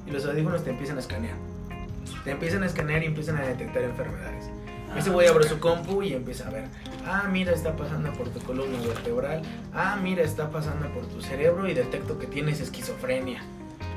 y 0.07 0.11
los 0.11 0.25
audífonos 0.25 0.65
te 0.65 0.71
empiezan 0.71 0.97
a 0.97 1.01
escanear. 1.01 1.37
Te 2.25 2.31
empiezan 2.31 2.63
a 2.63 2.67
escanear 2.67 3.03
y 3.03 3.07
empiezan 3.07 3.37
a 3.37 3.43
detectar 3.43 3.83
enfermedades. 3.83 4.51
Ese 4.97 5.11
güey 5.11 5.27
abre 5.27 5.49
su 5.49 5.59
compu 5.59 6.03
y 6.03 6.13
empieza 6.13 6.47
a 6.47 6.51
ver, 6.51 6.67
ah, 7.05 7.29
mira, 7.31 7.53
está 7.53 7.75
pasando 7.75 8.13
por 8.13 8.29
tu 8.29 8.39
columna 8.41 8.79
vertebral, 8.87 9.43
ah, 9.75 9.99
mira, 10.01 10.23
está 10.23 10.51
pasando 10.51 10.87
por 10.95 11.05
tu 11.07 11.21
cerebro 11.21 11.69
y 11.69 11.75
detecto 11.75 12.17
que 12.17 12.29
tienes 12.29 12.61
esquizofrenia. 12.61 13.43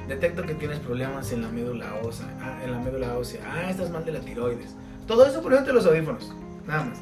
Detecto 0.08 0.44
que 0.44 0.54
tienes 0.54 0.80
problemas 0.80 1.32
en 1.34 1.42
la 1.42 1.50
médula 1.50 1.96
ósea, 2.04 2.28
ah, 2.42 2.60
en 2.64 2.72
la 2.72 2.80
médula 2.80 3.18
ósea, 3.18 3.42
ah, 3.46 3.70
estás 3.70 3.90
mal 3.90 4.06
de 4.06 4.14
la 4.14 4.20
tiroides. 4.20 4.76
Todo 5.06 5.26
eso 5.26 5.42
por 5.42 5.54
ejemplo 5.54 5.74
los 5.74 5.86
audífonos, 5.86 6.34
nada 6.66 6.86
más. 6.86 7.00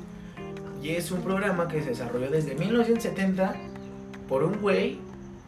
Y 0.82 0.92
es 0.92 1.12
un 1.12 1.22
programa 1.22 1.68
que 1.68 1.82
se 1.82 1.90
desarrolló 1.90 2.30
desde 2.30 2.56
1970 2.56 3.56
por 4.28 4.44
un 4.44 4.60
güey 4.60 5.00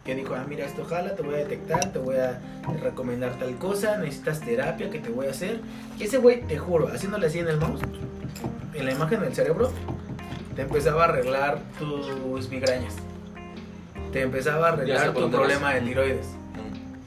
que 0.07 0.15
dijo, 0.15 0.35
ah, 0.35 0.45
mira, 0.47 0.65
esto 0.65 0.85
jala, 0.85 1.15
te 1.15 1.21
voy 1.21 1.35
a 1.35 1.39
detectar, 1.39 1.91
te 1.91 1.99
voy 1.99 2.15
a 2.15 2.39
recomendar 2.81 3.37
tal 3.37 3.57
cosa, 3.57 3.97
necesitas 3.97 4.39
terapia, 4.39 4.89
que 4.89 4.99
te 4.99 5.09
voy 5.09 5.27
a 5.27 5.31
hacer? 5.31 5.59
Y 5.99 6.03
ese 6.03 6.17
güey, 6.17 6.43
te 6.43 6.57
juro, 6.57 6.87
haciéndole 6.87 7.27
así 7.27 7.39
en 7.39 7.49
el 7.49 7.57
mouse, 7.57 7.81
en 8.73 8.85
la 8.85 8.91
imagen 8.93 9.19
del 9.19 9.35
cerebro, 9.35 9.69
te 10.55 10.61
empezaba 10.61 11.03
a 11.03 11.07
arreglar 11.09 11.59
tus 11.77 12.49
migrañas. 12.49 12.95
Te 14.13 14.21
empezaba 14.21 14.69
a 14.69 14.73
arreglar 14.73 15.13
tu 15.13 15.29
problema 15.29 15.73
de 15.73 15.81
tiroides. 15.81 16.27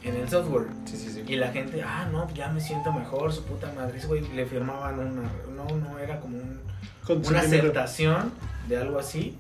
En 0.03 0.16
el 0.16 0.28
software. 0.28 0.66
Sí, 0.86 0.96
sí, 0.96 1.11
sí. 1.11 1.24
Y 1.26 1.36
la 1.36 1.53
gente, 1.53 1.82
ah, 1.82 2.09
no, 2.11 2.32
ya 2.32 2.48
me 2.48 2.61
siento 2.61 2.92
mejor, 2.92 3.32
su 3.32 3.44
puta 3.44 3.70
madre. 3.72 4.01
Güey 4.07 4.22
le 4.34 4.46
firmaban 4.46 4.98
una. 4.98 5.30
No, 5.55 5.76
no, 5.76 5.98
era 5.98 6.20
como 6.20 6.38
un, 6.38 6.61
una 7.09 7.40
aceptación 7.40 8.32
de 8.68 8.78
algo 8.78 8.98
así. 8.98 9.36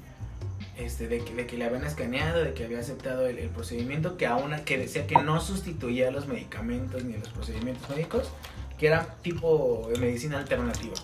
Este, 0.76 1.08
de, 1.08 1.22
que, 1.22 1.34
de 1.34 1.46
que 1.46 1.58
le 1.58 1.66
habían 1.66 1.84
escaneado, 1.84 2.42
de 2.42 2.54
que 2.54 2.64
había 2.64 2.78
aceptado 2.78 3.26
el, 3.26 3.36
procedimiento, 3.50 4.16
que 4.16 4.26
aún 4.26 4.54
que 4.64 4.78
decía 4.78 5.06
que 5.06 5.16
no 5.16 5.38
sustituía 5.38 6.10
los 6.10 6.26
medicamentos 6.26 7.04
ni 7.04 7.18
los 7.18 7.28
procedimientos 7.28 7.86
médicos, 7.90 8.30
que 8.78 8.86
era 8.86 9.16
tipo 9.20 9.90
de 9.92 10.00
medicina 10.00 10.38
alternativa. 10.38 10.94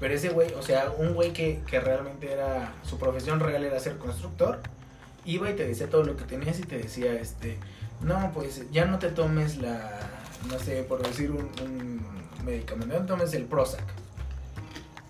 Pero 0.00 0.12
ese 0.12 0.30
güey, 0.30 0.52
o 0.54 0.62
sea, 0.62 0.90
un 0.90 1.14
güey 1.14 1.32
que, 1.32 1.60
que 1.68 1.78
realmente 1.78 2.32
era, 2.32 2.72
su 2.82 2.98
profesión 2.98 3.38
real 3.38 3.62
era 3.62 3.78
ser 3.78 3.96
constructor, 3.96 4.60
iba 5.24 5.48
y 5.48 5.54
te 5.54 5.64
decía 5.64 5.88
todo 5.88 6.02
lo 6.02 6.16
que 6.16 6.24
tenías 6.24 6.58
y 6.58 6.62
te 6.62 6.78
decía, 6.78 7.14
este, 7.14 7.58
no, 8.04 8.30
pues 8.32 8.70
ya 8.70 8.84
no 8.84 8.98
te 8.98 9.08
tomes 9.08 9.58
la, 9.58 10.00
no 10.48 10.58
sé, 10.58 10.82
por 10.82 11.02
decir 11.02 11.30
un, 11.30 12.02
medicamento, 12.44 12.98
no 12.98 13.06
tomes 13.06 13.32
el 13.32 13.44
Prozac, 13.44 13.84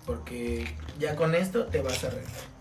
porque 0.05 0.65
ya 0.97 1.15
con 1.15 1.35
esto 1.35 1.65
te 1.65 1.81
vas 1.81 2.03
a 2.03 2.07
arreglar. 2.07 2.55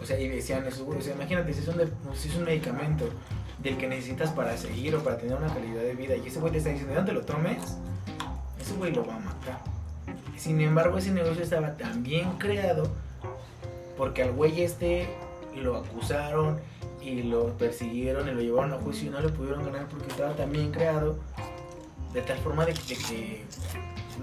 O 0.00 0.04
sea, 0.04 0.18
y 0.18 0.28
decían 0.28 0.64
eso, 0.66 0.86
o 0.86 1.00
sea, 1.00 1.14
imagínate, 1.14 1.52
si 1.52 1.60
es, 1.60 1.68
un 1.68 1.80
si 2.14 2.28
es 2.28 2.36
un 2.36 2.44
medicamento 2.44 3.08
del 3.58 3.76
que 3.76 3.88
necesitas 3.88 4.30
para 4.30 4.56
seguir 4.56 4.94
o 4.94 5.02
para 5.02 5.18
tener 5.18 5.36
una 5.36 5.52
calidad 5.52 5.82
de 5.82 5.94
vida, 5.94 6.16
y 6.16 6.28
ese 6.28 6.38
güey 6.38 6.52
te 6.52 6.58
está 6.58 6.70
diciendo, 6.70 6.94
no 6.94 7.04
te 7.04 7.12
lo 7.12 7.22
tomes, 7.22 7.76
ese 8.60 8.74
güey 8.74 8.92
lo 8.92 9.04
va 9.04 9.16
a 9.16 9.18
matar. 9.18 9.60
Sin 10.36 10.60
embargo, 10.60 10.98
ese 10.98 11.10
negocio 11.10 11.42
estaba 11.42 11.76
tan 11.76 12.02
bien 12.02 12.32
creado 12.38 12.90
porque 13.96 14.22
al 14.22 14.32
güey 14.32 14.62
este 14.62 15.08
lo 15.54 15.76
acusaron 15.76 16.58
y 17.02 17.22
lo 17.22 17.56
persiguieron 17.58 18.28
y 18.28 18.32
lo 18.32 18.40
llevaron 18.40 18.72
a 18.72 18.76
juicio 18.78 19.08
y 19.08 19.10
no 19.10 19.20
le 19.20 19.28
pudieron 19.28 19.64
ganar 19.64 19.86
porque 19.88 20.08
estaba 20.08 20.32
tan 20.34 20.52
creado 20.70 21.16
de 22.12 22.22
tal 22.22 22.38
forma 22.38 22.66
de 22.66 22.74
que, 22.74 23.44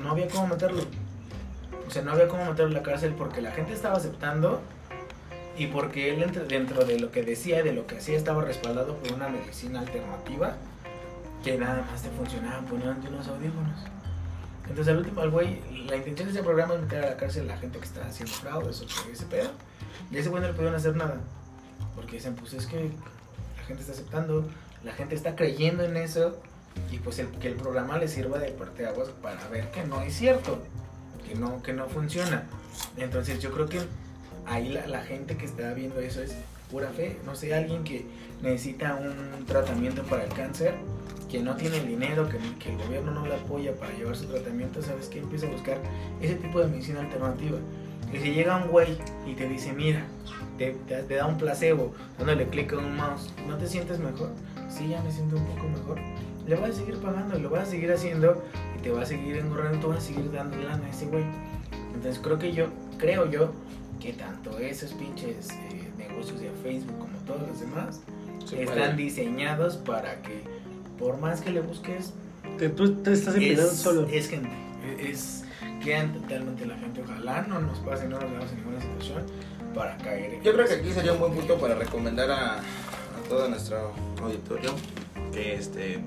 no 0.02 0.12
había 0.12 0.28
cómo 0.28 0.48
meterlo. 0.48 0.84
O 1.88 1.92
sea, 1.92 2.04
no 2.04 2.12
había 2.12 2.28
cómo 2.28 2.46
meterlo 2.46 2.68
en 2.68 2.74
la 2.76 2.84
cárcel 2.84 3.14
porque 3.18 3.42
la 3.42 3.52
gente 3.52 3.74
estaba 3.74 3.98
aceptando 3.98 4.62
y 5.58 5.68
porque 5.68 6.14
él 6.14 6.32
dentro 6.48 6.86
de 6.86 7.00
lo 7.00 7.12
que 7.12 7.24
decía 7.24 7.60
y 7.60 7.64
de 7.64 7.74
lo 7.74 7.88
que 7.88 7.98
hacía 7.98 8.16
estaba 8.16 8.44
respaldado 8.46 8.96
por 8.96 9.12
una 9.14 9.28
medicina 9.28 9.80
alternativa 9.80 10.56
que 11.44 11.58
nada 11.58 11.86
más 11.90 12.02
te 12.02 12.10
funcionaba 12.10 12.62
poniendo 12.62 13.10
unos 13.10 13.28
audífonos. 13.28 13.80
Entonces, 14.70 14.94
al 14.94 15.00
último, 15.00 15.22
al 15.22 15.32
güey, 15.32 15.60
la 15.88 15.96
intención 15.96 16.28
de 16.28 16.34
ese 16.34 16.44
programa 16.44 16.76
es 16.76 16.82
meter 16.82 17.04
a 17.04 17.10
la 17.10 17.18
cárcel 17.18 17.44
a 17.50 17.56
la 17.56 17.58
gente 17.58 17.80
que 17.80 17.86
está 17.86 18.06
haciendo 18.06 18.34
fraude, 18.36 18.70
eso, 18.70 18.86
ese 19.12 19.26
pedo. 19.26 19.50
Y 20.12 20.18
a 20.18 20.20
ese 20.20 20.30
güey 20.30 20.42
no 20.42 20.48
le 20.48 20.54
pudieron 20.54 20.76
hacer 20.76 20.96
nada. 20.96 21.20
Porque 21.96 22.14
dicen, 22.14 22.36
pues 22.36 22.54
es 22.54 22.66
que 22.66 22.90
la 23.58 23.64
gente 23.68 23.82
está 23.82 23.94
aceptando, 23.94 24.48
la 24.84 24.94
gente 24.94 25.16
está 25.16 25.36
creyendo 25.36 25.84
en 25.84 25.98
eso. 25.98 26.40
Y 26.92 27.00
pues 27.00 27.20
el, 27.20 27.28
que 27.28 27.50
el 27.50 27.56
programa 27.56 27.98
le 27.98 28.08
sirva 28.08 28.40
de 28.40 28.56
aguas 28.88 29.10
para 29.22 29.48
ver 29.50 29.70
que 29.72 29.84
no 29.84 30.02
es 30.02 30.14
cierto, 30.14 30.60
que 31.28 31.36
no, 31.36 31.62
que 31.62 31.74
no 31.74 31.88
funciona. 31.88 32.44
Entonces, 32.98 33.40
yo 33.40 33.52
creo 33.52 33.68
que 33.68 33.82
ahí 34.46 34.70
la, 34.70 34.88
la 34.88 35.02
gente 35.02 35.36
que 35.36 35.46
está 35.46 35.74
viendo 35.74 36.00
eso 36.00 36.22
es 36.22 36.36
pura 36.72 36.90
fe. 36.90 37.18
No 37.26 37.36
sé, 37.36 37.54
alguien 37.54 37.84
que 37.84 38.06
necesita 38.42 38.96
un 38.96 39.46
tratamiento 39.46 40.04
para 40.04 40.24
el 40.24 40.34
cáncer 40.34 40.76
que 41.30 41.40
no 41.40 41.56
tiene 41.56 41.78
el 41.78 41.88
dinero, 41.88 42.28
que, 42.28 42.38
que, 42.58 42.72
el 42.72 42.78
gobierno 42.78 43.12
no 43.12 43.26
le 43.26 43.36
apoya 43.36 43.74
para 43.76 43.94
llevar 43.94 44.16
su 44.18 44.26
tratamiento, 44.26 44.82
¿sabes 44.82 45.08
qué? 45.08 45.20
Empieza 45.20 45.46
a 45.46 45.52
buscar 45.52 45.78
ese 46.22 46.36
tipo 46.36 46.60
de 46.60 46.68
medicina 46.68 47.02
alternativa. 47.02 47.60
Y 48.12 48.18
si 48.18 48.34
llega 48.34 48.58
un 48.58 48.70
güey 48.70 48.98
y 49.28 49.36
te 49.36 49.48
dice, 49.48 49.72
mira, 49.72 50.04
te, 50.60 51.04
te, 51.04 51.16
da 51.16 51.26
un 51.26 51.38
placebo, 51.38 51.94
dándole 52.18 52.48
clic 52.48 52.74
a 52.74 52.78
un 52.78 52.96
mouse, 52.96 53.34
¿no 53.48 53.58
te 53.58 53.68
sientes 53.68 53.98
mejor? 54.00 54.30
Sí, 54.70 54.90
ya 54.90 55.02
me 55.02 55.12
siento 55.12 55.38
un 55.38 55.46
poco 55.46 55.70
mejor. 55.70 56.00
Le 56.46 56.56
vas 56.56 56.72
a 56.72 56.74
seguir 56.74 56.98
pagando, 56.98 57.40
lo 57.40 57.50
vas 57.50 57.68
a 57.68 57.72
seguir 57.72 57.92
haciendo 57.92 58.44
y 58.78 58.82
te 58.82 58.92
va 58.92 59.04
a 59.04 59.06
seguir 59.06 59.38
engorrando, 59.38 59.80
tú 59.80 59.88
vas 59.88 60.00
a 60.00 60.02
seguir 60.02 60.32
dando 60.32 60.58
lana 60.58 60.86
a 60.86 60.90
ese 60.90 61.06
güey. 61.06 61.24
Entonces 61.94 62.20
creo 62.22 62.38
que 62.38 62.52
yo, 62.52 62.68
creo 62.98 63.30
yo, 63.30 63.52
que 64.00 64.14
tanto 64.14 64.58
esos 64.60 64.92
pinches 64.94 65.50
eh, 65.50 65.90
negocios 65.98 66.40
de 66.40 66.50
Facebook 66.64 66.98
como 67.00 67.18
todos 67.26 67.48
los 67.48 67.60
demás 67.60 68.02
están 68.58 68.98
diseñados 68.98 69.78
para 69.78 70.22
que 70.22 70.44
por 70.98 71.18
más 71.18 71.42
que 71.42 71.52
le 71.52 71.62
busques, 71.62 72.14
tú 72.76 72.96
te 72.96 73.14
estás 73.14 73.36
empezando 73.36 73.72
solo. 73.72 74.08
Es 74.08 74.30
gente, 74.30 74.50
es 75.00 75.46
quedan 75.80 76.14
totalmente 76.14 76.66
la 76.66 76.78
gente. 76.78 77.02
Ojalá 77.02 77.42
no 77.44 77.60
nos 77.60 77.80
pase, 77.80 78.08
no 78.08 78.20
nos 78.20 78.30
veamos 78.30 78.52
en 78.52 78.58
ninguna 78.58 78.82
situación 78.82 79.24
para 79.74 79.98
caer. 79.98 80.42
Yo 80.44 80.54
creo 80.54 80.68
que 80.68 80.74
aquí 80.74 80.92
sería 80.92 81.14
un 81.14 81.20
buen 81.20 81.34
punto 81.34 81.58
para 81.58 81.76
recomendar 81.76 82.30
a, 82.32 82.58
a 82.58 83.30
todo 83.30 83.48
nuestro 83.48 83.94
auditorio 84.22 84.72
que 85.32 85.56
este 85.56 86.00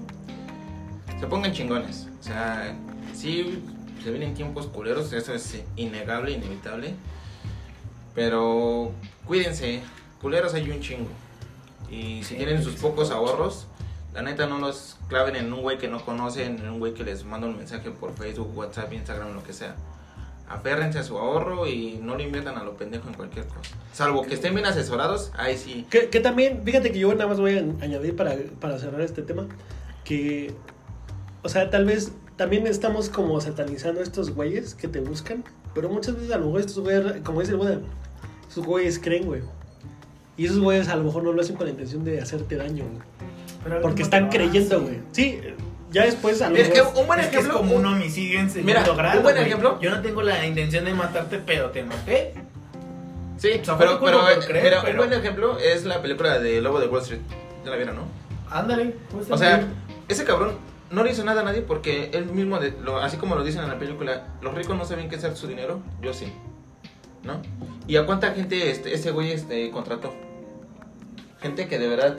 se 1.19 1.27
pongan 1.27 1.53
chingones. 1.53 2.09
O 2.21 2.23
sea, 2.23 2.77
sí 3.15 3.63
se 4.03 4.11
vienen 4.11 4.35
tiempos 4.35 4.67
culeros, 4.67 5.13
eso 5.13 5.33
es 5.33 5.63
innegable, 5.77 6.33
inevitable. 6.33 6.95
Pero 8.15 8.93
cuídense, 9.27 9.81
culeros 10.21 10.55
hay 10.55 10.71
un 10.71 10.81
chingo. 10.81 11.09
Y 11.91 12.25
si 12.25 12.35
tienen 12.35 12.63
sus 12.63 12.75
pocos 12.75 13.11
ahorros, 13.11 13.67
la 14.15 14.23
neta 14.23 14.47
no 14.47 14.59
los 14.59 14.97
claven 15.09 15.37
en 15.37 15.53
un 15.53 15.63
güey 15.63 15.79
que 15.79 15.89
no 15.89 16.05
conocen, 16.05 16.59
en 16.59 16.69
un 16.69 16.79
güey 16.79 16.95
que 16.95 17.05
les 17.05 17.25
manda 17.25 17.47
un 17.47 17.57
mensaje 17.57 17.91
por 17.91 18.15
Facebook, 18.15 18.57
WhatsApp, 18.57 18.93
Instagram, 18.93 19.35
lo 19.35 19.43
que 19.43 19.53
sea. 19.53 19.75
Aférrense 20.49 20.99
a 20.99 21.03
su 21.03 21.17
ahorro 21.17 21.67
y 21.67 21.99
no 22.03 22.15
lo 22.15 22.23
inviertan 22.23 22.59
a 22.59 22.65
lo 22.65 22.77
pendejo 22.77 23.09
en 23.09 23.15
cualquier 23.15 23.47
cosa. 23.47 23.71
Salvo 23.93 24.23
que 24.23 24.35
estén 24.35 24.55
bien 24.55 24.67
asesorados, 24.67 25.33
ahí 25.35 25.57
sí. 25.57 25.87
Que, 25.89 26.21
también, 26.21 26.63
fíjate 26.63 26.93
que 26.93 26.99
yo 26.99 27.13
nada 27.15 27.27
más 27.27 27.41
voy 27.41 27.57
a 27.57 27.85
añadir 27.85 28.15
para, 28.15 28.37
para 28.61 28.79
cerrar 28.79 29.01
este 29.01 29.23
tema, 29.23 29.47
que, 30.05 30.53
o 31.43 31.49
sea, 31.49 31.71
tal 31.71 31.87
vez 31.87 32.13
también 32.37 32.67
estamos 32.67 33.09
como 33.09 33.41
satanizando 33.41 34.01
a 34.01 34.03
estos 34.03 34.31
güeyes 34.35 34.75
que 34.75 34.89
te 34.89 35.01
buscan, 35.01 35.43
pero 35.75 35.89
muchas 35.89 36.17
veces 36.17 36.33
a 36.33 36.39
lo 36.39 36.47
mejor 36.47 36.61
estos 36.61 36.81
güeyes, 36.81 37.23
como 37.23 37.41
dice 37.41 37.53
el 37.53 37.59
Buda, 37.59 37.81
esos 38.51 38.67
güeyes 38.67 38.99
creen, 38.99 39.25
güey. 39.25 39.41
Y 40.37 40.47
esos 40.47 40.59
güeyes 40.59 40.89
a 40.89 40.97
lo 40.97 41.05
mejor 41.05 41.23
no 41.23 41.33
lo 41.33 41.41
hacen 41.41 41.57
con 41.57 41.67
la 41.67 41.71
intención 41.71 42.05
de 42.05 42.21
hacerte 42.21 42.57
daño, 42.57 42.85
güey. 42.85 43.03
Porque 43.81 44.03
están 44.03 44.29
creyendo, 44.29 44.81
güey. 44.81 44.99
Sí, 45.13 45.41
ya 45.93 46.05
después 46.05 46.41
a 46.41 46.49
lo 46.49 46.57
Es 46.57 46.71
que 46.71 46.81
un 46.81 47.07
buen 47.07 47.21
ejemplo. 47.21 47.41
Es, 47.41 47.49
como 47.49 47.77
un 47.77 47.87
homicidio 47.87 48.41
en 48.41 48.51
segundo 48.51 48.81
Mira, 48.81 48.95
grado. 48.95 49.19
Un 49.19 49.23
buen 49.23 49.37
ejemplo. 49.37 49.79
Yo 49.81 49.91
no 49.91 50.01
tengo 50.01 50.23
la 50.23 50.45
intención 50.47 50.85
de 50.85 50.95
matarte, 50.95 51.41
pero 51.45 51.71
te 51.71 51.83
maté. 51.83 52.35
Sí, 53.37 53.61
pero, 53.65 54.01
pero, 54.01 54.01
pero, 54.47 54.83
un 54.89 54.97
buen 54.97 55.13
ejemplo 55.13 55.59
es 55.59 55.85
la 55.85 56.01
película 56.01 56.39
de 56.39 56.61
Lobo 56.61 56.81
de 56.81 56.87
Wall 56.87 57.03
Street. 57.03 57.21
Ya 57.65 57.71
la 57.71 57.77
vieron, 57.77 57.97
¿no? 57.97 58.05
Ándale. 58.51 58.95
Pues, 59.11 59.31
o 59.31 59.37
sea, 59.37 59.67
ese 60.09 60.25
cabrón 60.25 60.57
no 60.91 61.03
le 61.03 61.11
hizo 61.11 61.25
nada 61.25 61.41
a 61.41 61.45
nadie 61.45 61.63
porque 61.63 62.11
él 62.13 62.27
mismo, 62.27 62.59
de, 62.59 62.73
lo, 62.83 62.99
así 62.99 63.17
como 63.17 63.35
lo 63.35 63.43
dicen 63.43 63.63
en 63.63 63.69
la 63.69 63.79
película, 63.79 64.29
los 64.41 64.55
ricos 64.55 64.77
no 64.77 64.85
saben 64.85 65.09
qué 65.09 65.17
hacer 65.17 65.37
su 65.37 65.49
dinero, 65.49 65.81
yo 66.01 66.13
sí. 66.15 66.33
¿No? 67.25 67.41
¿Y 67.87 67.97
a 67.97 68.07
cuánta 68.07 68.33
gente 68.33 68.71
este, 68.71 68.95
ese 68.95 69.11
güey 69.11 69.33
este, 69.33 69.71
contrató? 69.71 70.13
Gente 71.41 71.67
que 71.67 71.79
de 71.79 71.89
verdad 71.89 72.19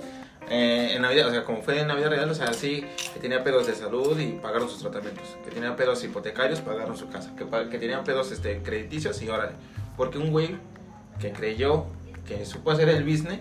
Eh, 0.49 0.93
en 0.95 1.01
Navidad, 1.01 1.27
o 1.27 1.31
sea, 1.31 1.43
como 1.43 1.61
fue 1.61 1.79
en 1.79 1.87
Navidad 1.87 2.09
real, 2.09 2.29
o 2.29 2.35
sea, 2.35 2.53
sí, 2.53 2.85
que 3.13 3.19
tenía 3.19 3.43
pedos 3.43 3.67
de 3.67 3.75
salud 3.75 4.19
y 4.19 4.33
pagaron 4.33 4.69
sus 4.69 4.79
tratamientos. 4.79 5.37
Que 5.43 5.51
tenía 5.51 5.75
pedos 5.75 6.03
hipotecarios, 6.03 6.61
pagaron 6.61 6.97
su 6.97 7.09
casa. 7.09 7.33
Que, 7.35 7.45
que 7.69 7.79
tenían 7.79 8.03
pedos 8.03 8.31
este, 8.31 8.61
crediticios 8.61 9.21
y 9.21 9.29
órale. 9.29 9.53
Porque 9.97 10.17
un 10.17 10.31
güey 10.31 10.57
que 11.19 11.31
creyó 11.31 11.85
que 12.27 12.45
supo 12.45 12.71
hacer 12.71 12.89
el 12.89 13.03
business, 13.03 13.39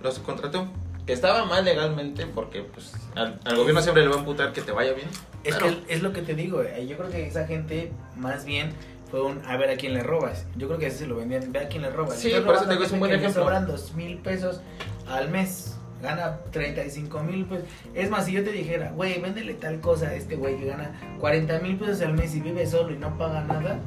los 0.00 0.18
contrató. 0.18 0.68
Que 1.06 1.12
estaba 1.12 1.44
mal 1.44 1.64
legalmente 1.64 2.26
porque 2.26 2.62
pues, 2.62 2.92
al, 3.14 3.38
gobierno 3.56 3.80
siempre 3.80 4.02
le 4.02 4.08
va 4.08 4.16
a 4.16 4.18
amputar 4.18 4.52
que 4.52 4.60
te 4.60 4.72
vaya 4.72 4.92
bien. 4.92 5.06
Es 5.44 5.54
que 5.54 5.84
es 5.86 6.02
lo 6.02 6.12
que 6.12 6.22
te 6.22 6.34
digo, 6.34 6.62
eh, 6.62 6.84
yo 6.88 6.96
creo 6.96 7.10
que 7.10 7.28
esa 7.28 7.46
gente 7.46 7.92
más 8.16 8.44
bien 8.44 8.72
fue 9.08 9.22
un 9.22 9.40
a 9.46 9.56
ver 9.56 9.70
a 9.70 9.76
quién 9.76 9.94
le 9.94 10.02
robas. 10.02 10.46
Yo 10.56 10.66
creo 10.66 10.80
que 10.80 10.86
así 10.86 10.98
se 10.98 11.06
lo 11.06 11.16
vendían, 11.16 11.52
ve 11.52 11.60
a 11.60 11.68
quién 11.68 11.82
le 11.82 11.90
robas. 11.90 12.18
Sí, 12.18 12.32
por 12.44 12.56
eso 12.56 12.64
te 12.64 12.72
digo, 12.72 12.84
es 12.84 12.90
un 12.90 12.98
buen 12.98 13.12
ejemplo. 13.12 13.44
sobran 13.44 13.68
dos 13.68 13.94
mil 13.94 14.18
pesos 14.18 14.60
al 15.06 15.30
mes, 15.30 15.76
gana 16.06 16.38
35 16.52 17.22
mil 17.24 17.44
pesos. 17.46 17.66
Es 17.92 18.08
más, 18.08 18.26
si 18.26 18.32
yo 18.32 18.44
te 18.44 18.52
dijera, 18.52 18.92
güey, 18.92 19.20
véndele 19.20 19.54
tal 19.54 19.80
cosa 19.80 20.06
a 20.06 20.14
este 20.14 20.36
güey 20.36 20.56
que 20.56 20.66
gana 20.66 21.16
40 21.18 21.58
mil 21.58 21.76
pesos 21.76 22.00
al 22.02 22.14
mes 22.14 22.34
y 22.34 22.40
vive 22.40 22.64
solo 22.66 22.92
y 22.92 22.96
no 22.96 23.18
paga 23.18 23.42
nada, 23.42 23.80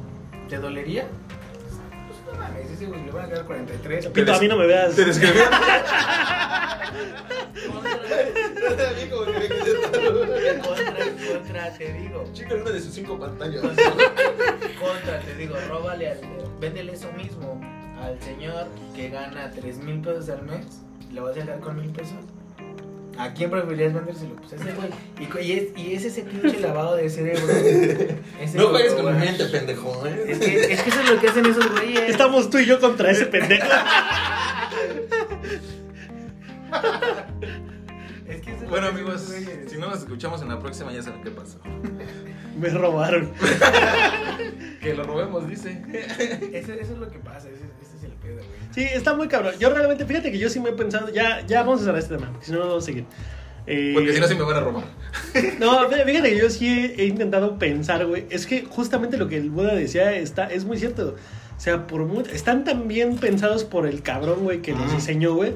¿te 0.48 0.58
dolería? 0.58 1.06
mames, 2.38 2.70
ese 2.70 2.86
güey 2.86 3.02
le 3.04 3.10
van 3.10 3.24
a 3.24 3.28
quedar 3.28 3.44
43. 3.44 4.06
Pito, 4.08 4.34
a 4.34 4.38
mí 4.38 4.48
no 4.48 4.56
me 4.56 4.66
veas. 4.66 4.94
Te 4.94 5.04
describí. 5.04 5.38
contra, 10.62 10.94
contra, 11.32 11.72
te 11.76 11.92
digo. 11.94 12.24
Chica, 12.32 12.54
una 12.54 12.70
de 12.70 12.80
sus 12.80 12.94
cinco 12.94 13.18
pantallas. 13.18 13.62
Contra, 13.62 15.20
te 15.24 15.34
digo, 15.36 15.56
róbale 15.68 16.10
al. 16.10 16.18
Véndele 16.60 16.92
eso 16.92 17.10
mismo 17.12 17.60
al 18.00 18.20
señor 18.20 18.66
que 18.94 19.08
gana 19.08 19.50
3 19.50 19.78
mil 19.78 20.00
pesos 20.00 20.28
al 20.28 20.42
mes. 20.42 20.82
¿Le 21.12 21.20
vas 21.20 21.36
a 21.36 21.40
dejar 21.40 21.60
con 21.60 21.76
mil 21.80 21.90
pesos? 21.90 22.18
¿A 23.18 23.34
quién 23.34 23.50
preferirías 23.50 23.92
vendérselo? 23.92 24.36
Pues 24.36 24.52
ese 24.52 24.72
güey. 24.72 24.90
Y, 25.46 25.52
es, 25.52 25.76
y 25.76 25.94
es 25.94 26.04
ese 26.04 26.22
pinche 26.22 26.60
lavado 26.60 26.96
de 26.96 27.10
cerebro. 27.10 27.42
no 28.54 28.68
juegues 28.68 28.94
con 28.94 29.06
mi 29.06 29.24
mente, 29.24 29.44
pendejo. 29.46 30.06
¿eh? 30.06 30.24
Es, 30.28 30.38
que, 30.38 30.72
es 30.72 30.82
que 30.82 30.88
eso 30.88 31.00
es 31.00 31.10
lo 31.10 31.20
que 31.20 31.28
hacen 31.28 31.44
esos 31.44 31.70
güeyes. 31.70 32.08
Estamos 32.08 32.48
tú 32.48 32.58
y 32.58 32.66
yo 32.66 32.80
contra 32.80 33.10
ese 33.10 33.26
pendejo. 33.26 33.66
es 38.26 38.40
que 38.40 38.52
bueno, 38.68 38.86
amigos, 38.86 39.34
si 39.66 39.76
no 39.76 39.88
nos 39.88 39.98
escuchamos 39.98 40.40
en 40.42 40.48
la 40.48 40.58
próxima, 40.60 40.92
ya 40.92 41.02
saben 41.02 41.22
qué 41.22 41.30
pasó. 41.30 41.58
Me 42.58 42.68
robaron. 42.70 43.32
que 44.80 44.94
lo 44.94 45.02
robemos, 45.02 45.48
dice. 45.48 45.82
Eso, 46.52 46.72
eso 46.72 46.92
es 46.92 46.98
lo 46.98 47.10
que 47.10 47.18
pasa. 47.18 47.48
Sí, 48.74 48.82
está 48.82 49.14
muy 49.14 49.28
cabrón. 49.28 49.54
Yo 49.58 49.70
realmente, 49.70 50.04
fíjate 50.04 50.30
que 50.30 50.38
yo 50.38 50.48
sí 50.48 50.60
me 50.60 50.70
he 50.70 50.72
pensado, 50.72 51.08
ya, 51.10 51.44
ya 51.46 51.62
vamos 51.62 51.82
a 51.82 51.84
cerrar 51.84 51.98
este 51.98 52.16
tema, 52.16 52.32
si 52.40 52.52
no, 52.52 52.58
no 52.58 52.66
vamos 52.68 52.84
a 52.84 52.86
seguir. 52.86 53.04
Eh, 53.66 53.92
porque 53.94 54.12
si 54.12 54.20
no, 54.20 54.26
sí 54.26 54.34
me 54.34 54.42
van 54.42 54.56
a 54.56 54.60
robar. 54.60 54.84
No, 55.60 55.88
fíjate 55.88 56.30
que 56.30 56.38
yo 56.38 56.50
sí 56.50 56.94
he, 56.96 57.04
intentado 57.04 57.58
pensar, 57.58 58.06
güey. 58.06 58.26
Es 58.30 58.46
que 58.46 58.64
justamente 58.64 59.16
lo 59.16 59.28
que 59.28 59.36
el 59.36 59.50
Buda 59.50 59.74
decía 59.74 60.12
está, 60.12 60.46
es 60.46 60.64
muy 60.64 60.78
cierto. 60.78 61.16
O 61.56 61.60
sea, 61.60 61.86
por 61.86 62.08
están 62.32 62.64
tan 62.64 62.88
bien 62.88 63.16
pensados 63.16 63.64
por 63.64 63.86
el 63.86 64.02
cabrón, 64.02 64.44
güey, 64.44 64.62
que 64.62 64.72
los 64.72 64.90
diseñó, 64.92 65.34
güey. 65.34 65.52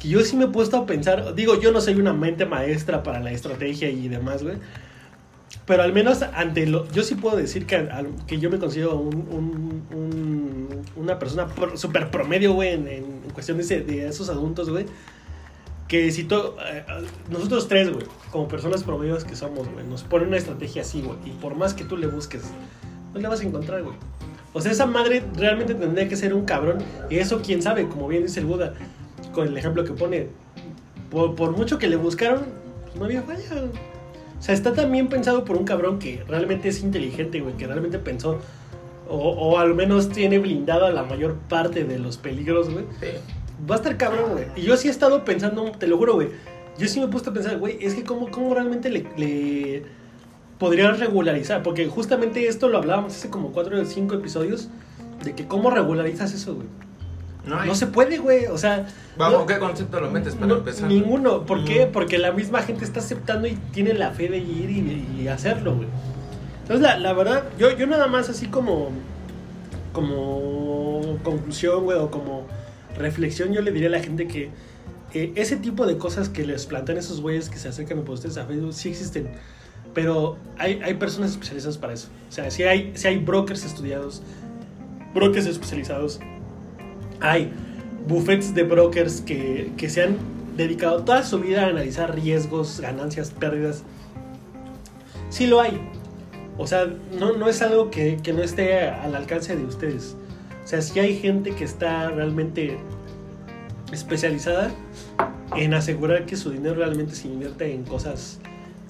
Que 0.00 0.08
yo 0.08 0.20
sí 0.20 0.36
me 0.36 0.44
he 0.44 0.48
puesto 0.48 0.76
a 0.76 0.86
pensar. 0.86 1.34
Digo, 1.34 1.60
yo 1.60 1.72
no 1.72 1.80
soy 1.80 1.94
una 1.94 2.12
mente 2.12 2.44
maestra 2.44 3.02
para 3.02 3.20
la 3.20 3.32
estrategia 3.32 3.88
y 3.88 4.08
demás, 4.08 4.42
güey. 4.42 4.56
Pero 5.68 5.82
al 5.82 5.92
menos 5.92 6.22
ante 6.22 6.66
lo. 6.66 6.90
Yo 6.92 7.02
sí 7.02 7.14
puedo 7.14 7.36
decir 7.36 7.66
que, 7.66 7.86
que 8.26 8.38
yo 8.38 8.48
me 8.48 8.58
considero 8.58 8.96
un, 8.96 9.84
una 10.96 11.18
persona 11.18 11.46
súper 11.74 12.10
promedio, 12.10 12.54
güey, 12.54 12.72
en, 12.72 13.20
cuestión 13.34 13.58
de, 13.58 13.82
de, 13.82 14.08
esos 14.08 14.30
adultos, 14.30 14.70
güey. 14.70 14.86
Que 15.86 16.10
si 16.10 16.24
todo. 16.24 16.56
Eh, 16.66 16.86
nosotros 17.30 17.68
tres, 17.68 17.92
güey, 17.92 18.06
como 18.30 18.48
personas 18.48 18.82
promedios 18.82 19.24
que 19.24 19.36
somos, 19.36 19.70
güey, 19.70 19.86
nos 19.86 20.04
ponen 20.04 20.28
una 20.28 20.38
estrategia 20.38 20.80
así, 20.80 21.02
güey. 21.02 21.18
Y 21.26 21.32
por 21.32 21.54
más 21.54 21.74
que 21.74 21.84
tú 21.84 21.98
le 21.98 22.06
busques, 22.06 22.44
no 23.12 23.20
le 23.20 23.28
vas 23.28 23.42
a 23.42 23.44
encontrar, 23.44 23.82
güey. 23.82 23.96
O 24.54 24.62
sea, 24.62 24.72
esa 24.72 24.86
madre 24.86 25.22
realmente 25.36 25.74
tendría 25.74 26.08
que 26.08 26.16
ser 26.16 26.32
un 26.32 26.46
cabrón. 26.46 26.78
Y 27.10 27.18
eso, 27.18 27.42
quién 27.44 27.60
sabe, 27.60 27.88
como 27.88 28.08
bien 28.08 28.22
dice 28.22 28.40
el 28.40 28.46
Buda, 28.46 28.72
con 29.34 29.46
el 29.46 29.58
ejemplo 29.58 29.84
que 29.84 29.92
pone. 29.92 30.28
Por, 31.10 31.34
por 31.34 31.54
mucho 31.54 31.78
que 31.78 31.88
le 31.88 31.96
buscaron, 31.96 32.46
no 32.98 33.04
había 33.04 33.22
falla, 33.22 33.68
o 34.38 34.42
sea, 34.42 34.54
está 34.54 34.72
también 34.72 35.08
pensado 35.08 35.44
por 35.44 35.56
un 35.56 35.64
cabrón 35.64 35.98
que 35.98 36.22
realmente 36.28 36.68
es 36.68 36.82
inteligente, 36.82 37.40
güey, 37.40 37.56
que 37.56 37.66
realmente 37.66 37.98
pensó, 37.98 38.38
o, 39.08 39.58
al 39.58 39.74
menos 39.74 40.10
tiene 40.10 40.38
blindado 40.38 40.86
a 40.86 40.90
la 40.90 41.02
mayor 41.02 41.36
parte 41.48 41.84
de 41.84 41.98
los 41.98 42.18
peligros, 42.18 42.70
güey. 42.70 42.84
Va 43.68 43.74
a 43.74 43.78
estar 43.78 43.96
cabrón, 43.96 44.32
güey. 44.32 44.44
Y 44.54 44.62
yo 44.62 44.76
sí 44.76 44.88
he 44.88 44.90
estado 44.90 45.24
pensando, 45.24 45.72
te 45.72 45.86
lo 45.86 45.96
juro, 45.96 46.14
güey. 46.14 46.28
Yo 46.78 46.86
sí 46.86 47.00
me 47.00 47.06
he 47.06 47.08
puesto 47.08 47.30
a 47.30 47.32
pensar, 47.32 47.58
güey, 47.58 47.78
es 47.80 47.94
que 47.94 48.04
cómo, 48.04 48.30
cómo 48.30 48.54
realmente 48.54 48.90
le, 48.90 49.06
le 49.16 49.82
podría 50.58 50.92
regularizar. 50.92 51.62
Porque 51.62 51.86
justamente 51.86 52.46
esto 52.46 52.68
lo 52.68 52.78
hablábamos 52.78 53.16
hace 53.16 53.30
como 53.30 53.50
cuatro 53.50 53.80
o 53.80 53.84
cinco 53.84 54.14
episodios. 54.14 54.68
De 55.24 55.34
que 55.34 55.48
cómo 55.48 55.70
regularizas 55.70 56.32
eso, 56.34 56.54
güey. 56.54 56.68
No, 57.44 57.74
se 57.74 57.86
puede, 57.86 58.18
güey. 58.18 58.46
O 58.46 58.58
sea. 58.58 58.86
Vamos, 59.16 59.46
¿qué 59.46 59.58
concepto 59.58 60.00
lo 60.00 60.10
metes 60.10 60.34
para 60.34 60.54
empezar? 60.54 60.88
Ninguno. 60.88 61.46
¿Por 61.46 61.64
qué? 61.64 61.86
Mm. 61.86 61.92
Porque 61.92 62.18
la 62.18 62.32
misma 62.32 62.62
gente 62.62 62.84
está 62.84 63.00
aceptando 63.00 63.48
y 63.48 63.54
tiene 63.72 63.94
la 63.94 64.10
fe 64.10 64.28
de 64.28 64.38
ir 64.38 64.70
y, 64.70 65.28
hacerlo, 65.28 65.74
güey. 65.76 65.88
Entonces, 66.62 66.82
la, 66.82 66.98
la, 66.98 67.12
verdad, 67.12 67.44
yo, 67.58 67.76
yo 67.76 67.86
nada 67.86 68.06
más 68.06 68.28
así 68.28 68.46
como. 68.46 68.90
Como 69.92 71.18
conclusión, 71.24 71.84
güey, 71.84 71.98
o 71.98 72.10
como 72.10 72.46
reflexión, 72.96 73.52
yo 73.52 73.62
le 73.62 73.72
diría 73.72 73.88
a 73.88 73.92
la 73.92 74.00
gente 74.00 74.28
que 74.28 74.50
eh, 75.14 75.32
ese 75.36 75.56
tipo 75.56 75.86
de 75.86 75.96
cosas 75.96 76.28
que 76.28 76.44
les 76.44 76.66
plantean 76.66 76.98
esos 76.98 77.20
güeyes 77.20 77.48
que 77.48 77.58
se 77.58 77.68
acercan 77.68 77.98
a 77.98 78.10
ustedes 78.10 78.36
a 78.36 78.44
Facebook 78.44 78.74
sí 78.74 78.90
existen. 78.90 79.30
Pero 79.94 80.36
hay, 80.58 80.80
hay 80.84 80.94
personas 80.94 81.30
especializadas 81.30 81.78
para 81.78 81.94
eso. 81.94 82.08
O 82.28 82.32
sea, 82.32 82.50
si 82.50 82.62
hay, 82.62 82.92
si 82.94 83.08
hay 83.08 83.18
brokers 83.18 83.64
estudiados, 83.64 84.22
brokers 85.14 85.46
especializados 85.46 86.20
hay 87.20 87.52
buffets 88.06 88.54
de 88.54 88.62
brokers 88.62 89.20
que, 89.20 89.72
se 89.88 90.02
han 90.02 90.16
dedicado 90.56 91.04
toda 91.04 91.22
su 91.22 91.40
vida 91.40 91.64
a 91.64 91.68
analizar 91.68 92.14
riesgos, 92.14 92.80
ganancias, 92.80 93.30
pérdidas. 93.30 93.82
Sí 95.30 95.46
lo 95.46 95.60
hay. 95.60 95.80
O 96.56 96.66
sea, 96.66 96.86
no, 97.18 97.36
no 97.36 97.48
es 97.48 97.62
algo 97.62 97.90
que, 97.90 98.20
no 98.34 98.42
esté 98.42 98.88
al 98.88 99.14
alcance 99.14 99.54
de 99.54 99.64
ustedes. 99.64 100.16
O 100.64 100.66
sea, 100.66 100.82
sí 100.82 100.98
hay 100.98 101.16
gente 101.18 101.54
que 101.54 101.64
está 101.64 102.10
realmente 102.10 102.78
especializada 103.92 104.70
en 105.56 105.72
asegurar 105.74 106.26
que 106.26 106.36
su 106.36 106.50
dinero 106.50 106.74
realmente 106.74 107.14
se 107.14 107.28
invierte 107.28 107.72
en 107.72 107.84
cosas 107.84 108.38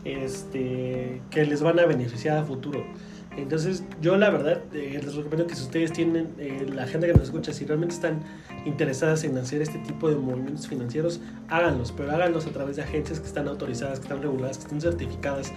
este, 0.04 1.20
que 1.30 1.44
les 1.44 1.62
van 1.62 1.78
a 1.78 1.86
beneficiar 1.86 2.38
a 2.38 2.44
futuro. 2.44 2.84
Entonces, 3.42 3.84
yo 4.00 4.16
la 4.16 4.30
verdad 4.30 4.60
eh, 4.72 5.00
les 5.02 5.14
recomiendo 5.14 5.46
que 5.46 5.54
si 5.54 5.62
ustedes 5.62 5.92
tienen 5.92 6.34
eh, 6.38 6.66
la 6.74 6.86
gente 6.86 7.06
que 7.06 7.12
nos 7.12 7.24
escucha, 7.24 7.52
si 7.52 7.64
realmente 7.64 7.94
están 7.94 8.20
interesadas 8.64 9.24
en 9.24 9.38
hacer 9.38 9.62
este 9.62 9.78
tipo 9.78 10.08
de 10.08 10.16
movimientos 10.16 10.66
financieros, 10.66 11.20
háganlos, 11.48 11.92
pero 11.92 12.12
háganlos 12.12 12.46
a 12.46 12.50
través 12.50 12.76
de 12.76 12.82
agencias 12.82 13.20
que 13.20 13.26
están 13.26 13.46
autorizadas, 13.48 14.00
que 14.00 14.04
están 14.04 14.22
reguladas, 14.22 14.58
que 14.58 14.64
están 14.64 14.80
certificadas, 14.80 15.52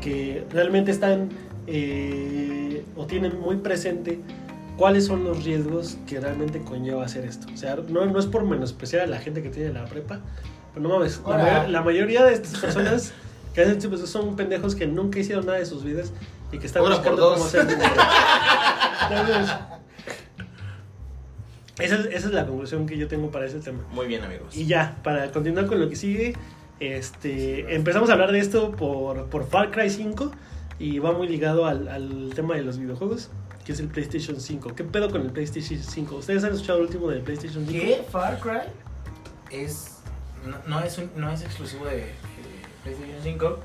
que 0.00 0.44
realmente 0.50 0.90
están 0.90 1.30
eh, 1.66 2.84
o 2.96 3.06
tienen 3.06 3.40
muy 3.40 3.56
presente 3.56 4.20
cuáles 4.76 5.06
son 5.06 5.24
los 5.24 5.44
riesgos 5.44 5.98
que 6.06 6.20
realmente 6.20 6.60
conlleva 6.60 7.04
hacer 7.04 7.24
esto. 7.24 7.48
O 7.52 7.56
sea, 7.56 7.76
no, 7.76 8.06
no 8.06 8.18
es 8.18 8.26
por 8.26 8.44
menospreciar 8.44 9.02
a 9.02 9.06
la 9.06 9.18
gente 9.18 9.42
que 9.42 9.48
tiene 9.48 9.72
la 9.72 9.84
prepa, 9.86 10.20
pero 10.72 10.88
no 10.88 10.94
mames, 10.94 11.20
la, 11.26 11.66
la 11.66 11.82
mayoría 11.82 12.24
de 12.24 12.34
estas 12.34 12.60
personas 12.60 13.12
que 13.54 13.62
hacen 13.62 13.78
pues, 13.90 14.02
son 14.08 14.36
pendejos 14.36 14.74
que 14.74 14.86
nunca 14.86 15.18
hicieron 15.18 15.46
nada 15.46 15.58
de 15.58 15.66
sus 15.66 15.82
vidas 15.82 16.12
y 16.52 16.58
que 16.58 16.66
están 16.66 16.82
buscando 16.82 17.32
cómo 17.32 17.44
hacer 17.44 17.66
esa, 21.78 21.96
es, 21.96 22.06
esa 22.06 22.26
es 22.28 22.32
la 22.32 22.46
conclusión 22.46 22.86
que 22.86 22.96
yo 22.96 23.08
tengo 23.08 23.30
para 23.30 23.46
ese 23.46 23.60
tema. 23.60 23.80
Muy 23.90 24.06
bien, 24.06 24.24
amigos. 24.24 24.56
Y 24.56 24.66
ya, 24.66 24.98
para 25.02 25.30
continuar 25.32 25.66
con 25.66 25.80
lo 25.80 25.88
que 25.88 25.96
sigue, 25.96 26.34
este, 26.80 27.74
empezamos 27.74 28.10
a 28.10 28.14
hablar 28.14 28.32
de 28.32 28.38
esto 28.38 28.72
por, 28.72 29.26
por 29.26 29.48
Far 29.48 29.70
Cry 29.70 29.90
5 29.90 30.30
y 30.78 30.98
va 30.98 31.12
muy 31.12 31.28
ligado 31.28 31.66
al, 31.66 31.88
al, 31.88 32.32
tema 32.34 32.54
de 32.54 32.62
los 32.62 32.78
videojuegos, 32.78 33.30
que 33.64 33.72
es 33.72 33.80
el 33.80 33.88
PlayStation 33.88 34.40
5. 34.40 34.74
¿Qué 34.74 34.84
pedo 34.84 35.10
con 35.10 35.22
el 35.22 35.30
PlayStation 35.32 35.80
5? 35.80 36.16
¿Ustedes 36.16 36.44
han 36.44 36.52
escuchado 36.52 36.78
el 36.78 36.86
último 36.86 37.08
del 37.08 37.22
PlayStation 37.22 37.66
5? 37.66 37.84
¿Qué? 37.84 38.04
Far 38.10 38.38
Cry 38.40 38.60
es 39.50 39.92
no, 40.66 40.80
es, 40.80 41.00
no 41.16 41.30
es 41.30 41.42
exclusivo 41.42 41.86
de, 41.86 41.96
de, 41.96 42.12
PlayStation 42.84 43.22
5, 43.22 43.58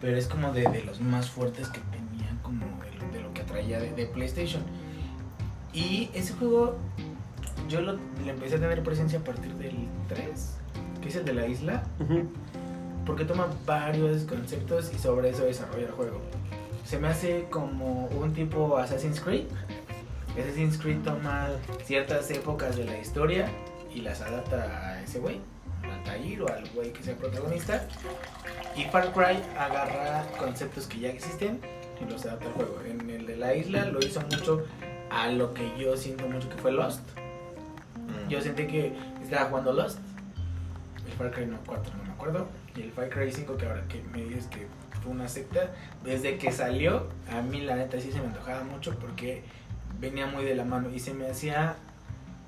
pero 0.00 0.16
es 0.16 0.26
como 0.26 0.52
de, 0.52 0.62
de 0.62 0.82
los 0.82 1.00
más 1.00 1.30
fuertes 1.30 1.68
que 1.68 1.80
de 3.66 3.76
atraía 3.76 3.94
de, 3.94 4.06
PlayStation. 4.06 4.62
Y 5.72 6.10
ese 6.14 6.32
juego 6.34 6.76
yo 7.68 7.80
lo, 7.80 7.98
le 8.24 8.30
empecé 8.30 8.56
a 8.56 8.60
tener 8.60 8.82
presencia 8.82 9.18
a 9.18 9.22
partir 9.24 9.52
del 9.54 9.88
3, 10.08 10.56
que 11.02 11.08
es 11.08 11.16
el 11.16 11.24
de 11.24 11.34
la 11.34 11.46
isla, 11.46 11.82
porque 13.04 13.24
toma 13.24 13.48
varios 13.66 14.24
conceptos 14.24 14.92
y 14.94 14.98
sobre 14.98 15.30
eso 15.30 15.44
desarrolla 15.44 15.86
el 15.86 15.92
juego. 15.92 16.20
Se 16.84 16.98
me 16.98 17.08
hace 17.08 17.46
como 17.50 18.06
un 18.06 18.32
tipo 18.32 18.76
Assassin's 18.78 19.20
Creed. 19.20 19.46
Assassin's 20.38 20.78
Creed 20.78 20.98
toma 21.02 21.48
ciertas 21.84 22.30
épocas 22.30 22.76
de 22.76 22.84
la 22.84 22.98
historia 22.98 23.48
y 23.92 24.02
las 24.02 24.20
adapta 24.20 24.90
a 24.90 25.02
ese 25.02 25.18
güey, 25.18 25.40
Altair 25.82 26.42
o 26.42 26.48
al 26.48 26.68
güey 26.70 26.92
que 26.92 27.02
sea 27.02 27.16
protagonista. 27.16 27.86
Y 28.76 28.84
Far 28.84 29.12
Cry 29.12 29.42
agarra 29.58 30.24
conceptos 30.38 30.86
que 30.86 31.00
ya 31.00 31.08
existen 31.08 31.60
y 32.00 32.10
los 32.10 32.24
adapta 32.26 32.46
al 32.46 32.52
juego. 32.52 32.80
En 32.86 33.08
el 33.10 33.26
de 33.26 33.36
la 33.36 33.54
isla 33.54 33.84
lo 33.86 34.00
hizo 34.00 34.20
mucho 34.22 34.64
a 35.10 35.28
lo 35.28 35.54
que 35.54 35.70
yo 35.78 35.96
siento 35.96 36.28
mucho 36.28 36.48
que 36.48 36.56
fue 36.56 36.72
Lost. 36.72 37.00
Mm. 37.96 38.28
Yo 38.28 38.40
sentí 38.40 38.66
que 38.66 38.92
estaba 39.22 39.48
jugando 39.48 39.72
Lost. 39.72 39.98
El 41.06 41.12
Far 41.12 41.30
Cry 41.30 41.46
no, 41.46 41.58
4 41.66 41.92
no 41.96 42.04
me 42.04 42.10
acuerdo. 42.10 42.48
Y 42.76 42.82
el 42.82 42.92
Far 42.92 43.08
Cry 43.08 43.30
5 43.30 43.56
que 43.56 43.66
ahora 43.66 43.82
que 43.88 44.02
me 44.12 44.24
dices 44.24 44.46
que 44.46 44.66
fue 45.02 45.12
una 45.12 45.28
secta. 45.28 45.72
Desde 46.04 46.38
que 46.38 46.52
salió, 46.52 47.08
a 47.30 47.42
mí 47.42 47.60
la 47.60 47.76
neta 47.76 48.00
sí 48.00 48.12
se 48.12 48.20
me 48.20 48.26
antojaba 48.26 48.64
mucho 48.64 48.98
porque 48.98 49.42
venía 50.00 50.26
muy 50.26 50.44
de 50.44 50.54
la 50.54 50.64
mano 50.64 50.90
y 50.90 50.98
se 50.98 51.14
me 51.14 51.28
hacía 51.28 51.76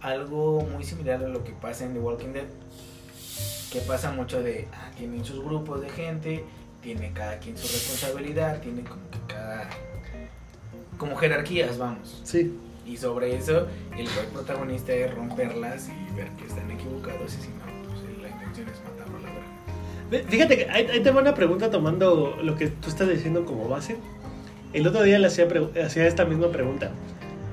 algo 0.01 0.61
muy 0.61 0.84
similar 0.84 1.24
a 1.24 1.28
lo 1.28 1.44
que 1.44 1.53
pasa 1.53 1.84
en 1.84 1.94
The 1.94 2.01
Walking 2.01 2.32
Dead. 2.32 2.46
Que 3.72 3.80
pasa 3.80 4.12
mucho 4.12 4.42
de, 4.42 4.66
ah, 4.72 4.90
tienen 4.96 5.24
sus 5.24 5.44
grupos 5.44 5.82
de 5.82 5.90
gente, 5.90 6.44
tiene 6.82 7.12
cada 7.12 7.38
quien 7.38 7.56
su 7.56 7.66
responsabilidad, 7.66 8.60
tiene 8.60 8.82
como 8.82 9.02
que 9.10 9.18
cada... 9.32 9.68
como 10.96 11.16
jerarquías, 11.16 11.78
vamos. 11.78 12.20
Sí. 12.24 12.54
Y 12.86 12.96
sobre 12.96 13.36
eso, 13.36 13.66
el 13.96 14.08
güey 14.08 14.26
protagonista 14.32 14.92
es 14.92 15.14
romperlas 15.14 15.88
y 15.88 16.14
ver 16.14 16.30
que 16.30 16.46
están 16.46 16.70
equivocados 16.70 17.34
y 17.34 17.42
si 17.42 17.48
no, 17.48 17.64
pues 17.86 18.00
la 18.22 18.28
intención 18.28 18.68
es 18.68 18.82
matarlo 18.82 19.18
a 19.18 19.20
la 19.20 19.28
verdad. 19.28 19.46
Ve, 20.10 20.24
Fíjate 20.26 20.56
que 20.56 20.70
ahí, 20.70 21.00
te 21.02 21.10
va 21.10 21.20
una 21.20 21.34
pregunta 21.34 21.70
tomando 21.70 22.38
lo 22.42 22.56
que 22.56 22.68
tú 22.68 22.88
estás 22.88 23.08
diciendo 23.08 23.44
como 23.44 23.68
base. 23.68 23.98
El 24.72 24.86
otro 24.86 25.02
día 25.02 25.18
le 25.18 25.26
hacía, 25.26 25.46
hacía 25.84 26.06
esta 26.06 26.24
misma 26.24 26.50
pregunta. 26.50 26.92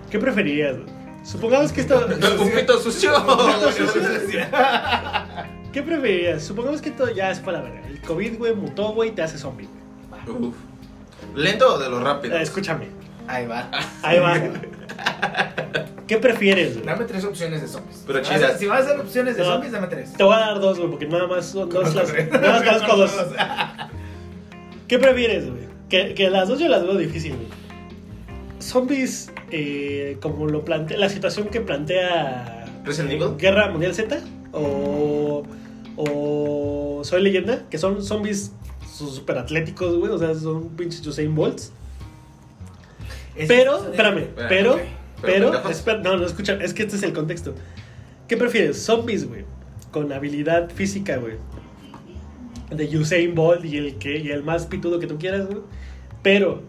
¿Qué 0.09 0.19
preferirías? 0.19 0.77
Supongamos 1.23 1.73
que 1.73 1.81
esto... 1.81 2.07
Un 2.39 2.51
pito 2.51 2.79
sucio. 2.79 3.11
¿Qué 5.75 5.83
preferirías? 5.83 6.41
Supongamos 6.41 6.81
que 6.81 6.87
esto 6.87 7.09
ya 7.13 7.31
es 7.31 7.39
para 7.39 7.57
la 7.57 7.63
verga. 7.65 7.85
El 7.89 7.99
COVID, 7.99 8.37
güey, 8.37 8.55
mutó, 8.55 8.93
güey, 8.93 9.11
te 9.11 9.21
hace 9.21 9.37
zombie. 9.37 9.67
güey. 10.25 10.47
Uf. 10.47 10.55
¿Lento 11.35 11.73
o 11.75 11.77
de 11.77 11.89
los 11.89 12.01
rápidos? 12.01 12.39
Eh, 12.39 12.43
escúchame. 12.43 12.87
Ahí 13.27 13.45
va. 13.45 13.69
Ahí 14.01 14.19
va. 14.19 14.39
¿Qué 16.07 16.15
prefieres, 16.17 16.75
güey? 16.75 16.85
Dame 16.85 17.03
tres 17.03 17.25
opciones 17.25 17.61
de 17.61 17.67
zombies. 17.67 18.05
Pero 18.07 18.23
si 18.23 18.31
vas 18.31 18.43
a-. 18.43 18.57
Si 18.57 18.67
vas 18.67 18.85
a 18.85 18.89
dar 18.91 18.99
opciones 19.01 19.35
de 19.35 19.43
No. 19.43 19.49
zombies, 19.49 19.73
dame 19.73 19.87
tres. 19.87 20.13
Te 20.13 20.23
voy 20.23 20.33
a 20.35 20.39
dar 20.39 20.59
dos, 20.61 20.77
güey, 20.77 20.91
porque 20.91 21.07
nada 21.07 21.27
más 21.27 21.45
son 21.47 21.67
dos 21.69 21.93
las... 21.93 22.09
Conozco 22.09 22.37
Nada 22.39 22.59
más 22.61 22.63
conozco 22.63 22.95
dos. 22.95 23.11
¿Qué 24.87 24.97
prefieres, 24.97 25.49
güey? 25.49 25.65
Que, 25.89 26.13
que 26.13 26.29
las 26.29 26.47
dos 26.47 26.57
yo 26.57 26.69
las 26.69 26.83
veo 26.83 26.95
difícil, 26.95 27.33
güey. 27.35 27.47
Zombies, 28.61 29.29
eh, 29.51 30.17
como 30.21 30.47
lo 30.47 30.63
plantea, 30.63 30.97
la 30.97 31.09
situación 31.09 31.49
que 31.49 31.59
plantea 31.59 32.65
¿Resident 32.85 33.11
Evil? 33.11 33.35
Guerra 33.37 33.69
Mundial 33.69 33.93
Z 33.93 34.21
o, 34.53 35.43
o 35.97 37.01
Soy 37.03 37.21
Leyenda, 37.21 37.63
que 37.69 37.77
son 37.77 38.03
zombies 38.03 38.51
super 38.91 39.37
atléticos, 39.37 39.95
güey, 39.97 40.11
o 40.11 40.17
sea, 40.17 40.33
son 40.35 40.69
pinches 40.69 41.05
Usain 41.05 41.33
Bolts. 41.35 41.71
Es- 43.35 43.47
Pero, 43.47 43.77
es- 43.77 43.85
espérame, 43.85 44.23
Ok. 44.35 44.41
pero, 44.49 44.79
pero, 45.21 45.69
espera, 45.69 45.99
no, 45.99 46.17
no, 46.17 46.25
escucha, 46.25 46.53
es 46.61 46.73
que 46.73 46.83
este 46.83 46.95
es 46.95 47.03
el 47.03 47.13
contexto. 47.13 47.53
¿Qué 48.27 48.37
prefieres? 48.37 48.81
Zombies, 48.81 49.27
güey, 49.27 49.43
con 49.91 50.11
habilidad 50.13 50.69
física, 50.71 51.17
güey, 51.17 51.35
de 52.71 52.97
Usain 52.97 53.35
Bolt 53.35 53.63
y 53.65 53.77
el, 53.77 53.95
que, 53.97 54.17
y 54.19 54.29
el 54.31 54.43
más 54.43 54.65
pitudo 54.65 54.99
que 54.99 55.07
tú 55.07 55.17
quieras, 55.17 55.47
güey, 55.47 55.59
pero 56.23 56.63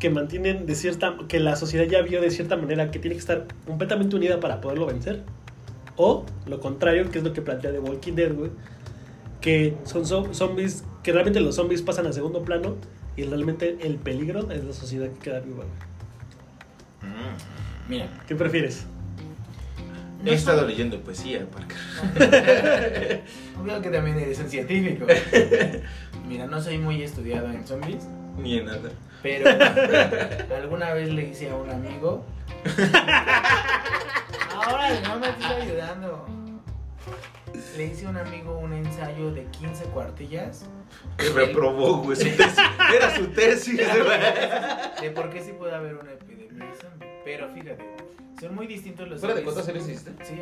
que 0.00 0.10
mantienen 0.10 0.66
de 0.66 0.74
cierta, 0.74 1.16
que 1.28 1.40
la 1.40 1.56
sociedad 1.56 1.84
ya 1.86 2.02
vio 2.02 2.20
de 2.20 2.30
cierta 2.30 2.56
manera 2.56 2.90
que 2.90 2.98
tiene 2.98 3.14
que 3.14 3.20
estar 3.20 3.46
completamente 3.66 4.16
unida 4.16 4.40
para 4.40 4.60
poderlo 4.60 4.86
vencer. 4.86 5.22
O 5.96 6.24
lo 6.46 6.60
contrario, 6.60 7.10
que 7.10 7.18
es 7.18 7.24
lo 7.24 7.32
que 7.32 7.42
plantea 7.42 7.72
The 7.72 7.78
Walking 7.80 8.12
Dead, 8.14 8.32
güey, 8.34 8.50
que 9.40 9.76
son 9.84 10.04
zo- 10.04 10.32
zombies, 10.34 10.84
que 11.02 11.12
realmente 11.12 11.40
los 11.40 11.54
zombies 11.56 11.82
pasan 11.82 12.06
a 12.06 12.12
segundo 12.12 12.42
plano 12.42 12.76
y 13.16 13.22
realmente 13.24 13.78
el 13.80 13.96
peligro 13.96 14.50
es 14.50 14.62
la 14.64 14.72
sociedad 14.72 15.08
que 15.08 15.18
queda 15.18 15.40
viva, 15.40 15.64
güey. 15.64 17.12
Mm. 17.12 17.88
Mira. 17.88 18.08
¿Qué 18.26 18.34
prefieres? 18.34 18.84
He 20.24 20.34
estado 20.34 20.66
leyendo 20.66 21.00
poesía, 21.00 21.46
Parker. 21.46 21.76
Veo 23.64 23.80
que 23.80 23.90
también 23.90 24.18
eres 24.18 24.40
un 24.40 24.48
científico. 24.50 25.06
Mira, 26.28 26.46
no 26.48 26.60
soy 26.60 26.78
muy 26.78 27.00
estudiado 27.02 27.48
en 27.50 27.64
zombies, 27.66 28.04
Ni 28.36 28.58
en 28.58 28.66
nada. 28.66 28.90
pero 29.22 29.48
alguna 30.56 30.92
vez 30.94 31.10
le 31.12 31.28
hice 31.28 31.48
a 31.50 31.54
un 31.54 31.70
amigo. 31.70 32.24
Ahora 34.66 35.00
no 35.00 35.18
me 35.20 35.28
estoy 35.28 35.46
ayudando. 35.62 36.26
Le 37.76 37.86
hice 37.86 38.06
a 38.06 38.10
un 38.10 38.16
amigo 38.16 38.58
un 38.58 38.72
ensayo 38.72 39.30
de 39.30 39.44
15 39.44 39.84
cuartillas 39.86 40.64
Y 41.18 41.28
reprobó, 41.28 41.98
güey. 41.98 42.16
Su 42.16 42.24
tesis. 42.24 42.58
Era 42.94 43.14
su 43.16 43.26
tesis, 43.28 43.76
güey. 43.76 45.00
de 45.02 45.10
por 45.10 45.30
qué 45.30 45.42
sí 45.42 45.52
puede 45.52 45.74
haber 45.74 45.94
una 45.94 46.12
epidemia 46.12 46.64
de 46.66 46.74
zombies. 46.80 47.10
Pero 47.24 47.48
fíjate, 47.52 47.96
son 48.40 48.54
muy 48.54 48.66
distintos 48.66 49.08
los 49.08 49.20
¿Fuera 49.20 49.34
de 49.34 49.42
zombies. 49.42 49.54
cuántas 49.64 49.84
series 49.84 49.88
hiciste? 49.88 50.24
Sí. 50.24 50.40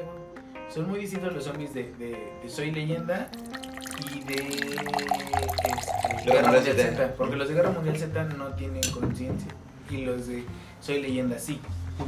Son 0.73 0.89
muy 0.89 1.01
distintos 1.01 1.33
los 1.35 1.45
zombies 1.45 1.75
de, 1.75 1.93
de, 1.95 2.33
de 2.43 2.49
Soy 2.49 2.71
Leyenda 2.71 3.29
y 4.13 4.21
de 4.21 4.35
este, 4.35 4.75
Guerra 6.25 6.43
Mundial 6.43 6.65
Mundial 6.65 6.65
Z. 6.65 6.97
Z. 6.97 7.15
Porque 7.17 7.37
los 7.37 7.49
de 7.49 7.55
Guerra 7.55 7.71
Mundial 7.71 7.97
Z 7.99 8.25
no 8.25 8.47
tienen 8.55 8.83
conciencia. 8.93 9.49
Y 9.91 9.99
los 10.05 10.27
de 10.29 10.45
Soy 10.81 11.03
Leyenda 11.03 11.39
sí. 11.39 11.61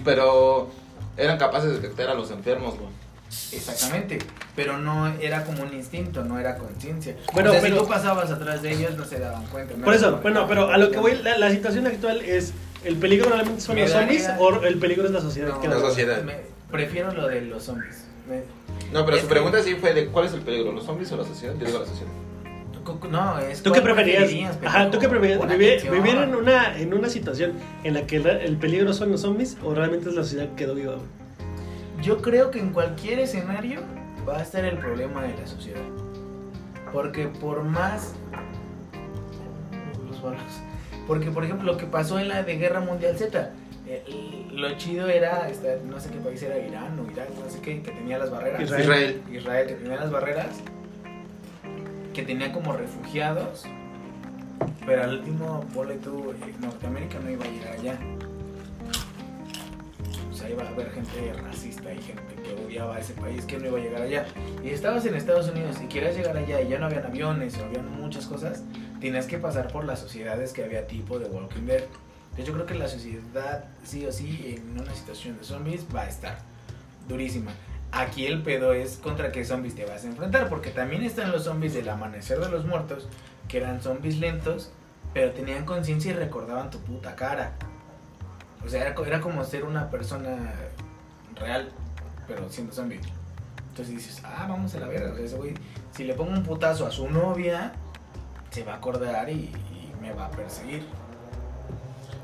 Pero 0.05 0.71
eran 1.17 1.39
capaces 1.39 1.71
de 1.71 1.77
detectar 1.81 2.09
a 2.11 2.15
los 2.15 2.31
enfermos, 2.31 2.75
güey. 2.79 2.91
Exactamente. 3.53 4.19
Pero 4.55 4.79
no 4.79 5.09
era 5.21 5.45
como 5.45 5.63
un 5.63 5.73
instinto, 5.75 6.25
no 6.25 6.39
era 6.39 6.57
conciencia. 6.57 7.17
Bueno, 7.33 7.51
o 7.51 7.53
sea, 7.53 7.63
pero- 7.63 7.77
si 7.77 7.83
tú 7.83 7.89
pasabas 7.89 8.31
atrás 8.31 8.63
de 8.63 8.73
ellos, 8.73 8.97
no 8.97 9.05
se 9.05 9.19
daban 9.19 9.45
cuenta. 9.47 9.75
no 9.77 9.85
Por 9.85 9.95
eso, 9.95 10.19
bueno, 10.19 10.47
pero 10.49 10.71
a 10.71 10.79
lo 10.79 10.91
que 10.91 10.99
voy, 10.99 11.17
la, 11.23 11.37
la 11.39 11.51
situación 11.51 11.87
actual 11.87 12.21
es, 12.23 12.53
¿el 12.85 12.97
peligro 12.97 13.31
realmente 13.31 13.61
son 13.61 13.79
los 13.79 13.91
zombies 13.91 14.29
o 14.39 14.63
el 14.63 14.79
peligro 14.79 15.05
es 15.07 15.11
la 15.11 15.21
sociedad? 15.21 15.49
No, 15.49 15.61
que 15.61 15.69
La 15.69 15.79
sociedad. 15.81 16.23
me- 16.23 16.39
prefiero 16.71 17.13
lo 17.13 17.27
de 17.29 17.43
los 17.43 17.63
zombies. 17.65 18.05
Me- 18.29 18.43
No, 18.93 19.05
pero 19.05 19.17
Es 19.17 19.23
su 19.23 19.29
que- 19.29 19.35
pregunta 19.35 19.63
sí 19.63 19.75
fue 19.77 19.93
de 19.95 20.07
cuál 20.07 20.27
es 20.27 20.33
el 20.33 20.41
peligro, 20.41 20.73
los 20.73 20.85
zombies 20.85 21.11
o 21.13 21.17
la 21.17 21.25
sociedad. 21.25 21.55
Yo 21.59 21.67
digo 21.67 21.79
la 21.81 21.87
sociedad. 21.87 22.11
No, 23.11 23.39
es 23.39 23.63
¿Tú 23.63 23.73
qué 23.73 23.81
pendejo? 23.81 24.51
Ajá, 24.65 24.91
¿tú 24.91 24.99
qué 24.99 25.09
preferías? 25.09 25.39
Pon 25.39 25.49
¿Vivir, 25.49 25.91
vivir 25.91 26.17
en, 26.17 26.35
una, 26.35 26.79
en 26.79 26.95
una 26.95 27.09
situación 27.09 27.53
en 27.85 27.95
la 27.95 28.07
que 28.07 28.17
el, 28.17 28.27
el 28.27 28.57
peligro 28.57 28.93
son 28.93 29.11
los 29.11 29.21
zombies 29.23 29.57
o 29.63 29.75
realmente 29.75 30.09
es 30.09 30.15
la 30.15 30.23
sociedad 30.23 30.49
que 30.51 30.55
quedó 30.65 30.75
viva? 30.75 30.95
güey? 30.95 31.07
Yo 32.03 32.21
creo 32.23 32.51
que 32.51 32.59
en 32.61 32.71
cualquier 32.71 33.19
escenario 33.21 33.81
va 34.29 34.39
a 34.39 34.43
estar 34.43 34.65
el 34.65 34.77
problema 34.79 35.23
de 35.23 35.35
la 35.37 35.47
sociedad. 35.47 35.81
Porque 36.93 37.27
por 37.29 37.63
más... 37.65 38.15
Los 40.09 40.23
balos. 40.23 40.41
Porque, 41.07 41.31
por 41.31 41.45
ejemplo, 41.45 41.73
lo 41.73 41.79
que 41.79 41.87
pasó 41.87 42.19
en 42.19 42.29
la 42.29 42.43
de 42.43 42.57
Guerra 42.57 42.81
Mundial 42.81 43.17
Z, 43.17 43.53
eh, 43.87 44.03
lo 44.53 44.77
chido 44.77 45.09
era, 45.09 45.49
esta- 45.49 45.77
no 45.85 46.01
sé 46.01 46.11
qué 46.11 46.19
país 46.19 46.43
era, 46.43 46.59
Irán 46.59 46.99
o 46.99 47.11
Irak, 47.11 47.29
no 47.43 47.49
sé 47.51 47.61
qué, 47.61 47.81
que 47.83 47.93
tenía 47.93 48.19
las 48.19 48.31
barreras. 48.31 48.61
Israel. 48.63 48.83
Israel. 48.83 49.23
Israel, 49.33 49.67
que 49.69 49.75
tenía 49.75 49.97
las 49.97 50.11
barreras, 50.11 50.49
que 52.17 52.23
tenía 52.23 52.51
como 52.51 52.73
refugiados, 52.73 53.65
pero 54.87 55.05
al 55.05 55.19
último, 55.19 55.63
ponle 55.75 55.97
tú, 55.97 56.31
eh, 56.31 56.55
Norteamérica 56.61 57.19
no 57.19 57.31
iba 57.31 57.45
a 57.45 57.49
llegar 57.49 57.73
allá. 57.75 57.99
O 60.33 60.35
sea, 60.35 60.49
iba 60.49 60.63
a 60.63 60.69
haber 60.69 60.93
gente 60.93 61.35
racista 61.35 61.93
y 61.93 61.99
gente 62.01 62.35
que 62.43 62.65
odiaba 62.65 62.97
a 62.97 63.01
ese 63.01 63.13
país 63.13 63.45
que 63.45 63.59
no 63.59 63.67
iba 63.67 63.79
a 63.79 63.83
llegar 63.83 64.01
allá. 64.01 64.25
Y 64.65 64.71
estabas 64.71 65.05
en 65.05 65.15
Estados 65.15 65.51
Unidos 65.51 65.77
y 65.85 65.89
querías 65.89 66.17
llegar 66.17 66.35
allá 66.39 66.63
y 66.63 66.69
ya 66.69 66.79
no 66.79 66.87
habían 66.87 67.05
aviones 67.05 67.59
o 67.59 67.65
habían 67.67 68.01
muchas 68.01 68.25
cosas, 68.25 68.63
tenías 68.99 69.27
que 69.27 69.37
pasar 69.37 69.69
por 69.69 69.85
las 69.85 69.99
sociedades 69.99 70.55
que 70.55 70.65
había 70.65 70.87
tipo 70.87 71.19
de 71.19 71.27
Walking 71.27 71.67
Dead. 71.67 71.85
Yo 72.43 72.55
creo 72.55 72.65
que 72.65 72.77
la 72.77 72.89
sociedad, 72.89 73.67
sí 73.85 74.07
o 74.07 74.13
sí, 74.13 74.57
en 74.57 74.81
una 74.81 74.95
situación 74.95 75.37
de 75.37 75.45
zombies 75.45 75.85
va 75.95 76.03
a 76.03 76.09
estar 76.09 76.39
durísima. 77.07 77.53
Aquí 77.97 78.27
el 78.27 78.43
pedo 78.43 78.75
es 78.75 78.99
contra 78.99 79.33
qué 79.33 79.43
zombies 79.43 79.75
te 79.75 79.87
vas 79.87 80.05
a 80.05 80.09
enfrentar, 80.09 80.51
porque 80.51 80.71
también 80.71 81.03
están 81.03 81.33
los 81.33 81.45
zombies 81.45 81.73
del 81.73 81.89
amanecer 81.89 82.39
de 82.39 82.51
los 82.51 82.67
muertos, 82.67 83.09
que 83.49 83.57
eran 83.57 83.81
zombies 83.81 84.19
lentos, 84.19 84.71
pero 85.15 85.33
tenían 85.33 85.65
conciencia 85.65 86.11
y 86.11 86.15
recordaban 86.15 86.71
tu 86.71 86.79
puta 86.81 87.17
cara. 87.17 87.55
O 88.63 88.69
sea, 88.69 88.83
era, 88.83 88.95
era 89.07 89.21
como 89.23 89.43
ser 89.45 89.65
una 89.65 89.89
persona 89.89 90.53
real, 91.37 91.71
pero 92.29 92.51
siendo 92.51 92.75
zombie. 92.75 93.01
Entonces 93.71 93.95
dices, 93.95 94.23
ah, 94.25 94.45
vamos 94.47 94.75
a 94.75 94.81
la 94.81 94.89
verga. 94.89 95.15
Si 95.93 96.05
le 96.05 96.13
pongo 96.13 96.33
un 96.33 96.43
putazo 96.43 96.87
a 96.87 96.91
su 96.91 97.09
novia, 97.09 97.73
se 98.51 98.63
va 98.63 98.75
a 98.75 98.77
acordar 98.77 99.31
y, 99.31 99.51
me 100.03 100.13
va 100.13 100.27
a 100.27 100.31
perseguir. 100.31 100.85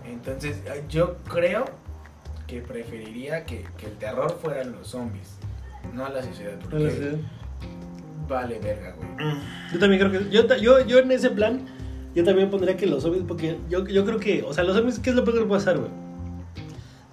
Entonces, 0.04 0.58
yo 0.90 1.16
creo 1.24 1.64
que 2.46 2.60
preferiría 2.60 3.46
que 3.46 3.64
el 3.82 3.96
terror 3.96 4.38
fueran 4.42 4.72
los 4.72 4.88
zombies, 4.88 5.38
no 5.94 6.08
la 6.08 6.22
sociedad. 6.22 6.54
No 6.62 6.68
Porque 6.70 7.16
vale 8.28 8.58
verga, 8.60 8.94
güey. 8.96 9.34
Yo 9.72 9.78
también 9.78 10.00
creo 10.08 10.12
que. 10.12 10.30
Yo, 10.30 10.46
yo, 10.56 10.86
yo 10.86 10.98
en 10.98 11.10
ese 11.10 11.30
plan, 11.30 11.66
yo 12.14 12.24
también 12.24 12.50
pondría 12.50 12.76
que 12.76 12.86
los 12.86 13.02
zombies, 13.02 13.24
porque 13.26 13.56
yo, 13.68 13.86
yo 13.86 14.04
creo 14.04 14.18
que. 14.18 14.42
O 14.42 14.52
sea, 14.54 14.64
los 14.64 14.76
zombies, 14.76 14.98
¿qué 14.98 15.10
es 15.10 15.16
lo 15.16 15.24
peor 15.24 15.38
que 15.40 15.44
puede 15.44 15.60
pasar, 15.60 15.78
güey? 15.78 15.90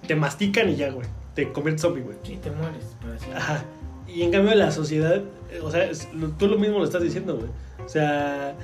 Te 0.06 0.14
mastican 0.16 0.68
y 0.70 0.76
ya, 0.76 0.90
güey. 0.90 1.06
Te 1.34 1.52
conviertes 1.52 1.82
zombie, 1.82 2.02
güey. 2.02 2.16
Sí, 2.22 2.38
te 2.42 2.50
mueres. 2.50 2.96
para. 3.00 3.36
Ajá. 3.38 3.64
y 4.08 4.22
en 4.22 4.32
cambio 4.32 4.54
la 4.56 4.70
sociedad, 4.72 5.16
eh, 5.52 5.60
o 5.62 5.70
sea, 5.70 5.84
es- 5.84 6.08
lo- 6.12 6.30
tú 6.30 6.48
lo 6.48 6.58
mismo 6.58 6.78
lo 6.78 6.84
estás 6.84 7.02
diciendo, 7.02 7.36
güey. 7.36 7.48
O 7.84 7.88
sea, 7.88 8.54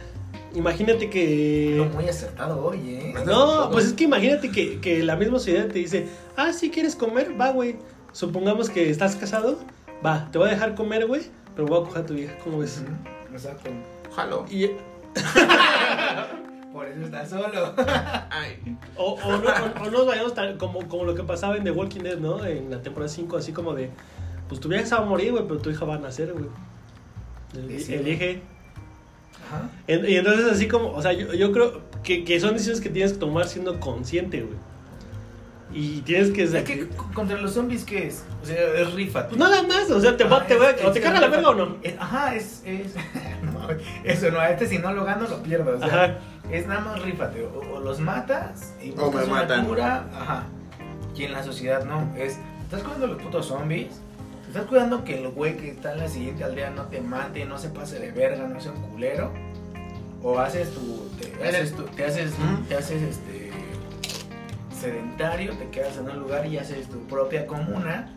imagínate 0.54 1.09
que... 1.09 1.74
Lo 1.76 1.84
muy 1.86 2.09
acertado 2.09 2.64
hoy, 2.64 2.78
¿eh? 2.96 3.14
No, 3.24 3.68
pues 3.70 3.86
es 3.86 3.92
que 3.92 4.04
imagínate 4.04 4.50
que, 4.50 4.80
que 4.80 5.02
la 5.04 5.14
misma 5.16 5.38
sociedad 5.38 5.66
te 5.68 5.78
dice, 5.78 6.07
ah, 6.36 6.52
si 6.52 6.70
quieres 6.70 6.96
comer, 6.96 7.40
va, 7.40 7.50
güey. 7.52 7.76
Supongamos 8.12 8.70
que 8.70 8.90
estás 8.90 9.14
casado, 9.14 9.59
va, 10.07 10.28
te 10.30 10.38
voy 10.38 10.48
a 10.48 10.52
dejar 10.52 10.74
comer, 10.74 11.07
güey, 11.07 11.22
pero 11.54 11.66
voy 11.68 11.80
a 11.80 11.84
coger 11.84 12.02
a 12.02 12.07
tu 12.07 12.14
vieja, 12.14 12.36
¿cómo 12.44 12.59
ves? 12.59 12.82
Exacto. 13.32 13.70
Jalo. 14.14 14.44
Y, 14.50 14.70
Por 16.72 16.86
eso 16.86 17.00
está 17.07 17.24
solo. 17.26 17.72
Ay. 18.30 18.76
o, 18.96 19.12
o 19.14 19.30
no, 19.38 19.48
o- 19.48 19.82
o 19.82 19.84
no 19.86 19.90
nos 19.90 20.07
vayamos 20.07 20.34
tan, 20.34 20.59
como, 20.59 20.86
como 20.88 21.04
lo 21.04 21.14
que 21.14 21.22
pasaba 21.22 21.57
en 21.57 21.64
The 21.64 21.70
Walking 21.70 22.00
Dead, 22.00 22.18
¿no? 22.18 22.44
En 22.44 22.70
la 22.70 22.82
temporada 22.82 23.09
5, 23.09 23.36
así 23.38 23.52
como 23.52 23.74
de, 23.74 23.88
pues 24.48 24.61
tu 24.61 24.68
vieja 24.68 24.84
se 24.84 24.94
va 24.94 25.00
a 25.00 25.04
morir, 25.07 25.32
güey, 25.32 25.44
pero 25.48 25.59
tu 25.61 25.70
hija 25.70 25.84
va 25.86 25.94
a 25.94 25.98
nacer, 25.98 26.32
güey. 26.34 26.46
El- 27.54 27.68
Sí, 27.78 27.80
sí. 27.80 27.94
Elige. 27.94 28.42
Ajá. 29.48 29.70
En- 29.86 30.09
Y 30.09 30.16
entonces 30.16 30.44
así 30.52 30.68
como, 30.68 30.90
o 30.90 31.00
sea, 31.00 31.12
yo, 31.14 31.32
yo 31.32 31.50
creo 31.52 31.80
que, 32.02 32.24
que 32.24 32.38
son 32.40 32.52
decisiones 32.52 32.82
que 32.82 32.90
tienes 32.90 33.14
que 33.14 33.18
tomar 33.20 33.46
siendo 33.46 33.80
consciente, 33.80 34.42
güey. 34.42 34.59
Y 35.73 36.01
tienes 36.03 36.31
que... 36.31 36.45
Es 36.45 36.53
que 36.64 36.89
contra 37.12 37.37
los 37.39 37.53
zombies, 37.53 37.85
¿qué 37.85 38.07
es? 38.07 38.25
O 38.43 38.47
sea, 38.47 38.57
es 38.57 38.93
rifa. 38.95 39.27
Pues 39.27 39.39
nada 39.39 39.62
más, 39.64 39.91
o 39.91 40.01
sea, 40.01 40.17
te, 40.17 40.25
va, 40.25 40.39
Ah, 40.39 40.47
te, 40.47 40.57
va- 40.57 40.71
es- 40.71 40.85
o 40.85 40.93
te 40.93 41.01
carga 41.01 41.21
la 41.21 41.29
verga 41.29 41.51
o 41.51 41.55
no. 41.55 41.77
es- 41.83 41.95
ajá, 41.99 42.35
es. 42.35 42.62
es 42.64 42.95
no, 43.43 43.69
eso 44.05 44.31
no, 44.31 44.39
a 44.39 44.51
este 44.51 44.67
si 44.69 44.79
no 44.79 44.93
lo 44.93 45.05
gano 45.05 45.27
lo 45.29 45.43
pierdo. 45.43 45.75
O 45.77 45.79
sea, 45.79 45.87
Ajá. 46.05 46.19
es 46.51 46.67
nada 46.67 46.81
más 46.81 47.03
rífate. 47.03 47.43
O, 47.45 47.75
o 47.77 47.81
los 47.81 47.99
matas 48.01 48.75
y 48.83 48.93
O 48.97 49.11
me 49.11 49.25
matan. 49.27 49.67
cura, 49.67 50.07
Ajá. 50.14 50.45
Y 51.17 51.25
en 51.25 51.33
la 51.33 51.43
sociedad 51.43 51.85
no. 51.85 52.14
Es. 52.17 52.39
¿Estás 52.64 52.83
cuidando 52.83 53.07
a 53.07 53.09
los 53.09 53.23
putos 53.23 53.47
zombies? 53.47 54.01
¿Estás 54.47 54.67
cuidando 54.67 55.03
que 55.05 55.19
el 55.23 55.29
güey 55.31 55.57
que 55.57 55.71
está 55.71 55.93
en 55.93 55.99
la 55.99 56.09
siguiente 56.09 56.45
aldea 56.45 56.71
no 56.71 56.83
te 56.85 57.01
mate, 57.01 57.45
no 57.45 57.59
se 57.59 57.69
pase 57.71 57.99
de 57.99 58.12
verga, 58.12 58.47
no 58.47 58.61
sea 58.61 58.73
un 58.73 58.83
culero? 58.93 59.33
¿O 60.23 60.39
haces 60.39 60.73
tu. 60.73 61.09
Te 61.19 61.49
haces, 61.49 61.75
tu- 61.75 61.83
te 61.85 62.05
haces, 62.05 62.33
te 62.69 62.75
haces 62.77 63.03
este. 63.03 63.45
Sedentario, 64.77 65.53
te 65.57 65.68
quedas 65.70 65.97
en 65.97 66.09
un 66.11 66.20
lugar 66.20 66.47
y 66.47 66.59
haces 66.59 66.89
tu 66.89 67.01
propia 67.07 67.47
comuna 67.47 68.09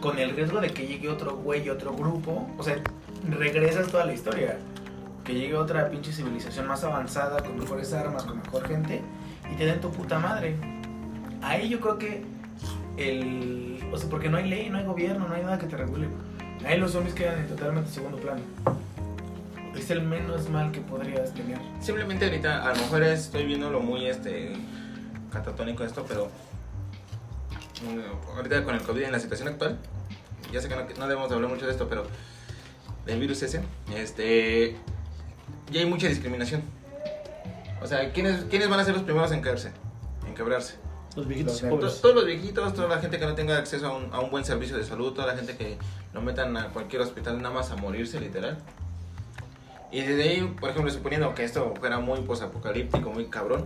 con 0.00 0.18
el 0.18 0.34
riesgo 0.34 0.60
de 0.60 0.70
que 0.70 0.86
llegue 0.86 1.08
otro 1.08 1.36
güey, 1.36 1.68
otro 1.68 1.94
grupo, 1.94 2.48
o 2.56 2.62
sea, 2.62 2.76
regresas 3.28 3.88
toda 3.88 4.04
la 4.04 4.14
historia. 4.14 4.58
Que 5.24 5.34
llegue 5.34 5.56
otra 5.56 5.90
pinche 5.90 6.12
civilización 6.12 6.66
más 6.66 6.84
avanzada, 6.84 7.42
con 7.42 7.58
mejores 7.58 7.92
armas, 7.92 8.24
con 8.24 8.38
mejor 8.38 8.66
gente, 8.66 9.02
y 9.52 9.56
te 9.56 9.66
den 9.66 9.80
tu 9.80 9.90
puta 9.90 10.18
madre. 10.18 10.56
Ahí 11.42 11.68
yo 11.68 11.80
creo 11.80 11.98
que 11.98 12.22
el... 12.96 13.78
O 13.92 13.98
sea, 13.98 14.08
porque 14.08 14.30
no 14.30 14.38
hay 14.38 14.48
ley, 14.48 14.70
no 14.70 14.78
hay 14.78 14.84
gobierno, 14.84 15.28
no 15.28 15.34
hay 15.34 15.42
nada 15.42 15.58
que 15.58 15.66
te 15.66 15.76
regule. 15.76 16.08
Ahí 16.66 16.78
los 16.78 16.92
zombies 16.92 17.14
quedan 17.14 17.40
en 17.40 17.48
totalmente 17.48 17.90
segundo 17.90 18.18
plano. 18.18 18.40
Es 19.76 19.90
el 19.90 20.02
menos 20.02 20.48
mal 20.48 20.72
que 20.72 20.80
podrías 20.80 21.32
tener. 21.34 21.58
Simplemente 21.80 22.24
ahorita, 22.24 22.66
a 22.66 22.74
lo 22.74 22.80
mejor 22.80 23.02
estoy 23.02 23.44
viéndolo 23.44 23.80
muy 23.80 24.06
este 24.06 24.56
catatónico 25.30 25.84
esto, 25.84 26.04
pero 26.06 26.28
mm, 27.82 28.36
ahorita 28.36 28.64
con 28.64 28.74
el 28.74 28.82
COVID 28.82 29.02
en 29.02 29.12
la 29.12 29.20
situación 29.20 29.48
actual, 29.48 29.78
ya 30.52 30.60
sé 30.60 30.68
que 30.68 30.76
no, 30.76 30.82
no 30.82 31.08
debemos 31.08 31.28
de 31.28 31.34
hablar 31.34 31.50
mucho 31.50 31.66
de 31.66 31.72
esto, 31.72 31.88
pero 31.88 32.06
del 33.06 33.20
virus 33.20 33.42
ese, 33.42 33.62
este, 33.94 34.76
ya 35.70 35.80
hay 35.80 35.86
mucha 35.86 36.08
discriminación. 36.08 36.62
O 37.82 37.86
sea, 37.86 38.12
¿quiénes, 38.12 38.44
¿quiénes 38.50 38.68
van 38.68 38.80
a 38.80 38.84
ser 38.84 38.94
los 38.94 39.02
primeros 39.02 39.30
en 39.32 39.40
caerse? 39.40 39.72
En 40.26 40.34
quebrarse. 40.34 40.74
Los 41.16 41.26
viejitos 41.26 41.62
Los 41.62 41.70
pobres. 41.70 42.00
Todos 42.00 42.14
los 42.14 42.26
viejitos, 42.26 42.74
toda 42.74 42.88
la 42.88 43.00
gente 43.00 43.18
que 43.18 43.26
no 43.26 43.34
tenga 43.34 43.56
acceso 43.56 43.86
a 43.86 43.96
un, 43.96 44.12
a 44.12 44.20
un 44.20 44.30
buen 44.30 44.44
servicio 44.44 44.76
de 44.76 44.84
salud, 44.84 45.12
toda 45.12 45.26
la 45.26 45.36
gente 45.36 45.56
que 45.56 45.78
lo 46.12 46.20
metan 46.20 46.56
a 46.56 46.68
cualquier 46.68 47.02
hospital 47.02 47.40
nada 47.40 47.54
más 47.54 47.70
a 47.70 47.76
morirse, 47.76 48.20
literal. 48.20 48.58
Y 49.90 50.02
desde 50.02 50.22
ahí, 50.22 50.56
por 50.60 50.70
ejemplo, 50.70 50.90
suponiendo 50.90 51.34
que 51.34 51.44
esto 51.44 51.74
fuera 51.78 51.98
muy 51.98 52.20
posapocalíptico, 52.20 53.10
muy 53.10 53.26
cabrón, 53.26 53.64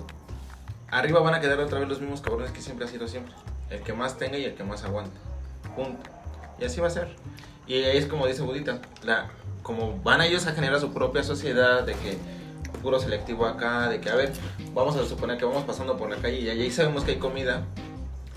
arriba 0.92 1.20
van 1.20 1.34
a 1.34 1.40
quedar 1.40 1.58
otra 1.58 1.80
vez 1.80 1.88
los 1.88 2.00
mismos 2.00 2.20
cabrones 2.20 2.52
que 2.52 2.60
siempre 2.60 2.86
ha 2.86 2.88
sido 2.88 3.08
siempre. 3.08 3.34
El 3.70 3.80
que 3.80 3.92
más 3.92 4.18
tenga 4.18 4.38
y 4.38 4.44
el 4.44 4.54
que 4.54 4.62
más 4.62 4.84
aguante. 4.84 5.18
Punto. 5.74 6.08
Y 6.60 6.64
así 6.64 6.80
va 6.80 6.86
a 6.86 6.90
ser. 6.90 7.08
Y 7.66 7.78
es 7.82 8.06
como 8.06 8.26
dice 8.26 8.42
Budita, 8.42 8.78
la, 9.02 9.30
como 9.62 9.98
van 10.02 10.20
ellos 10.20 10.46
a 10.46 10.52
generar 10.52 10.78
su 10.78 10.92
propia 10.92 11.22
sociedad, 11.22 11.82
de 11.84 11.94
que 11.94 12.18
puro 12.82 13.00
selectivo 13.00 13.46
acá, 13.46 13.88
de 13.88 14.00
que 14.00 14.10
a 14.10 14.14
ver, 14.14 14.32
vamos 14.74 14.96
a 14.96 15.04
suponer 15.04 15.38
que 15.38 15.44
vamos 15.44 15.64
pasando 15.64 15.96
por 15.96 16.10
la 16.10 16.16
calle 16.16 16.40
y 16.40 16.48
ahí 16.50 16.70
sabemos 16.70 17.04
que 17.04 17.12
hay 17.12 17.18
comida. 17.18 17.62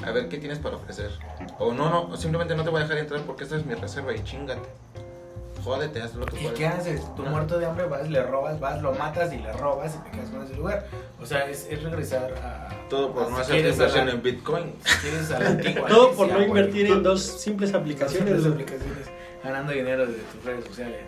A 0.05 0.11
ver, 0.11 0.29
¿qué 0.29 0.37
tienes 0.37 0.59
para 0.59 0.77
ofrecer? 0.77 1.11
O 1.59 1.73
no, 1.73 1.89
no, 1.89 2.17
simplemente 2.17 2.55
no 2.55 2.63
te 2.63 2.69
voy 2.69 2.79
a 2.79 2.83
dejar 2.83 2.99
entrar 2.99 3.21
porque 3.21 3.43
esta 3.43 3.57
es 3.57 3.65
mi 3.65 3.73
reserva 3.73 4.13
y 4.15 4.23
chingate. 4.23 4.69
Jódete, 5.65 5.99
haz 6.01 6.13
lo 6.13 6.25
que 6.27 6.41
¿Y 6.43 6.47
qué 6.49 6.67
haces? 6.67 7.01
Tú 7.15 7.23
Ah. 7.25 7.29
muerto 7.31 7.57
de 7.57 7.65
hambre 7.65 7.85
vas, 7.87 8.07
le 8.09 8.21
robas, 8.23 8.59
vas, 8.59 8.81
lo 8.81 8.93
matas 8.93 9.33
y 9.33 9.37
le 9.37 9.51
robas 9.53 9.95
y 9.95 9.97
te 10.09 10.11
quedas 10.15 10.29
con 10.29 10.43
ese 10.43 10.53
lugar. 10.55 10.85
O 11.21 11.25
sea, 11.25 11.49
es, 11.49 11.67
es 11.69 11.81
regresar 11.83 12.33
a... 12.43 12.69
Todo 12.87 13.11
por 13.13 13.23
a- 13.23 13.29
no 13.29 13.35
si 13.37 13.41
hacer 13.41 13.65
inversión 13.65 14.05
la- 14.05 14.11
en 14.13 14.21
Bitcoin. 14.21 14.75
si 14.85 14.97
quieres 14.99 15.31
a 15.31 15.39
la 15.39 15.49
antigua 15.49 15.87
Todo 15.89 16.11
por 16.13 16.27
no 16.31 16.41
invertir 16.41 16.85
en 16.85 17.01
dos 17.03 17.21
simples 17.23 17.73
aplicaciones. 17.73 18.29
Las 18.31 18.41
güey. 18.41 18.53
aplicaciones 18.53 19.07
ganando 19.43 19.71
dinero 19.73 20.05
de 20.07 20.13
tus 20.13 20.43
redes 20.45 20.65
sociales. 20.65 21.01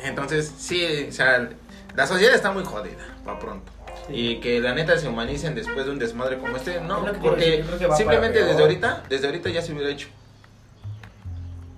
Entonces, 0.00 0.52
sí, 0.58 1.06
o 1.08 1.12
sea, 1.12 1.48
la 1.96 2.06
sociedad 2.06 2.34
está 2.34 2.50
muy 2.52 2.64
jodida, 2.64 2.98
para 3.24 3.38
pronto. 3.38 3.72
Sí. 4.06 4.12
Y 4.14 4.40
que 4.40 4.60
la 4.60 4.74
neta 4.74 4.96
se 4.98 5.08
humanicen 5.08 5.54
después 5.54 5.86
de 5.86 5.92
un 5.92 5.98
desmadre 6.00 6.38
como 6.38 6.56
este, 6.56 6.80
no, 6.80 7.04
porque 7.20 7.64
simplemente 7.96 8.44
desde 8.44 8.60
ahorita, 8.62 9.02
desde 9.08 9.26
ahorita 9.26 9.50
ya 9.50 9.62
se 9.62 9.72
hubiera 9.72 9.88
hecho. 9.90 10.08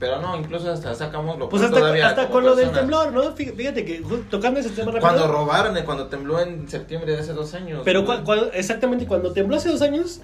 Pero 0.02 0.20
no, 0.20 0.36
incluso 0.36 0.68
hasta 0.72 0.92
sacamos 0.96 1.38
lo 1.38 1.48
Pues 1.48 1.62
hasta, 1.62 1.78
todavía 1.78 2.08
hasta 2.08 2.22
como 2.22 2.32
con 2.34 2.44
lo 2.44 2.56
del 2.56 2.72
temblor, 2.72 3.12
¿no? 3.12 3.36
Fí- 3.36 3.54
Fíjate 3.54 3.84
que 3.84 4.02
tocando 4.28 4.58
ese 4.58 4.70
tema 4.70 4.90
rápido. 4.90 5.00
Cuando 5.00 5.28
robaron, 5.28 5.76
eh, 5.76 5.84
cuando 5.84 6.08
tembló 6.08 6.40
en 6.40 6.68
septiembre 6.68 7.12
de 7.12 7.20
hace 7.20 7.32
dos 7.34 7.54
años. 7.54 7.82
Pero 7.84 8.04
exactamente 8.52 9.06
cuando 9.06 9.32
tembló 9.32 9.54
hace 9.58 9.68
dos 9.68 9.80
años, 9.80 10.20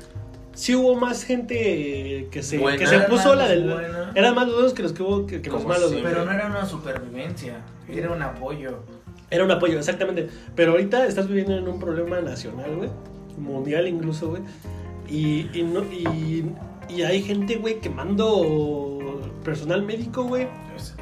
sí 0.52 0.74
hubo 0.74 0.96
más 0.96 1.22
gente 1.22 2.26
que 2.32 2.42
se, 2.42 2.58
Buena. 2.58 2.76
que 2.76 2.88
se 2.88 2.98
puso 3.02 3.36
la 3.36 3.46
del. 3.46 3.70
buena. 3.72 4.10
Eran 4.16 4.34
más 4.34 4.46
los 4.46 4.54
buenos 4.56 4.72
que 4.74 4.82
los 4.82 4.92
que 4.92 5.02
hubo 5.04 5.26
que, 5.26 5.40
que 5.40 5.48
los 5.48 5.64
malos. 5.64 5.94
Pero 6.02 6.24
no 6.24 6.32
era 6.32 6.46
una 6.46 6.66
supervivencia, 6.66 7.62
era 7.88 8.10
un 8.10 8.20
apoyo. 8.20 8.80
Era 9.30 9.44
un 9.44 9.50
apoyo, 9.52 9.78
exactamente. 9.78 10.28
Pero 10.56 10.72
ahorita 10.72 11.06
estás 11.06 11.28
viviendo 11.28 11.56
en 11.56 11.68
un 11.68 11.78
problema 11.78 12.20
nacional, 12.20 12.74
güey. 12.74 12.90
Mundial 13.36 13.86
incluso, 13.86 14.30
güey. 14.30 14.42
Y, 15.08 15.48
y, 15.56 15.62
no, 15.62 15.84
y, 15.84 16.44
y 16.88 17.02
hay 17.02 17.22
gente, 17.22 17.56
güey, 17.56 17.78
quemando 17.80 18.97
personal 19.44 19.82
médico, 19.82 20.24
güey. 20.24 20.48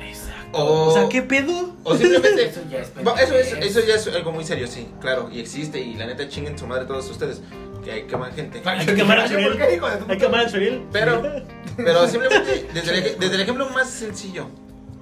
Exacto. 0.01 0.59
O, 0.59 0.89
O 0.89 0.93
sea, 0.95 1.09
¿qué 1.09 1.23
pedo? 1.23 1.75
o 1.85 1.95
simplemente. 1.97 2.47
Eso 2.47 2.61
ya 2.71 2.79
es 2.81 3.53
eso, 3.53 3.81
ya 3.87 3.95
es 3.95 4.07
algo 4.09 4.33
muy 4.33 4.45
serio, 4.45 4.67
sí, 4.67 4.89
claro, 5.01 5.29
y 5.33 5.41
existe, 5.41 5.81
y 5.81 5.95
la 5.95 6.07
neta 6.07 6.29
chinguen 6.29 6.59
su 6.59 6.67
madre 6.67 6.85
todos 6.87 7.09
ustedes, 7.11 7.43
que 7.85 7.91
hay 7.93 8.03
queman 8.05 8.33
gente. 8.33 8.63
Hay 8.65 8.87
que 8.87 8.95
quemar 8.95 9.19
a 9.21 9.23
¿Por 9.25 9.33
Churiel. 9.33 9.57
qué, 9.59 9.75
hijo 9.75 9.89
de 9.89 9.97
tu 9.97 10.11
Hay 10.13 10.19
que 10.19 10.27
al 10.27 10.51
Churiel. 10.51 10.83
Pero, 10.93 11.23
pero 11.77 12.09
simplemente, 12.09 12.69
desde 12.73 12.99
el, 13.13 13.19
desde 13.19 13.35
el 13.35 13.41
ejemplo 13.41 13.69
más 13.71 13.91
sencillo, 13.91 14.47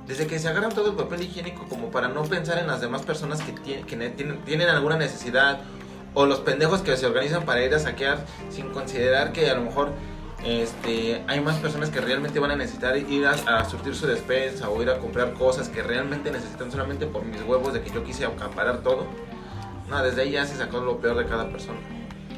desde 0.07 0.26
que 0.26 0.39
se 0.39 0.49
agarran 0.49 0.72
todo 0.72 0.91
el 0.91 0.97
papel 0.97 1.22
higiénico 1.22 1.66
como 1.68 1.91
para 1.91 2.09
no 2.09 2.22
pensar 2.24 2.59
en 2.59 2.66
las 2.66 2.80
demás 2.80 3.03
personas 3.03 3.41
que, 3.43 3.53
tienen, 3.53 3.87
que 3.87 3.97
ne- 3.97 4.11
tienen, 4.11 4.39
tienen 4.45 4.68
alguna 4.68 4.97
necesidad, 4.97 5.61
o 6.14 6.26
los 6.26 6.41
pendejos 6.41 6.80
que 6.82 6.97
se 6.97 7.07
organizan 7.07 7.45
para 7.45 7.64
ir 7.64 7.74
a 7.74 7.78
saquear 7.78 8.24
sin 8.51 8.68
considerar 8.70 9.32
que 9.32 9.49
a 9.51 9.55
lo 9.55 9.62
mejor 9.62 9.93
este, 10.45 11.22
hay 11.26 11.40
más 11.40 11.57
personas 11.59 11.90
que 11.90 12.01
realmente 12.01 12.38
van 12.38 12.51
a 12.51 12.57
necesitar 12.57 12.97
ir 12.97 13.26
a, 13.26 13.32
a 13.32 13.64
surtir 13.64 13.95
su 13.95 14.07
despensa 14.07 14.68
o 14.68 14.82
ir 14.82 14.90
a 14.90 14.99
comprar 14.99 15.32
cosas 15.34 15.68
que 15.68 15.82
realmente 15.82 16.30
necesitan 16.30 16.70
solamente 16.70 17.07
por 17.07 17.24
mis 17.24 17.40
huevos 17.42 17.72
de 17.72 17.80
que 17.82 17.90
yo 17.90 18.05
quise 18.05 18.24
acaparar 18.26 18.82
todo. 18.82 19.07
No, 19.88 20.03
desde 20.03 20.22
ahí 20.22 20.32
ya 20.32 20.47
se 20.47 20.57
sacó 20.57 20.80
lo 20.80 20.99
peor 20.99 21.16
de 21.16 21.26
cada 21.26 21.49
persona. 21.49 21.78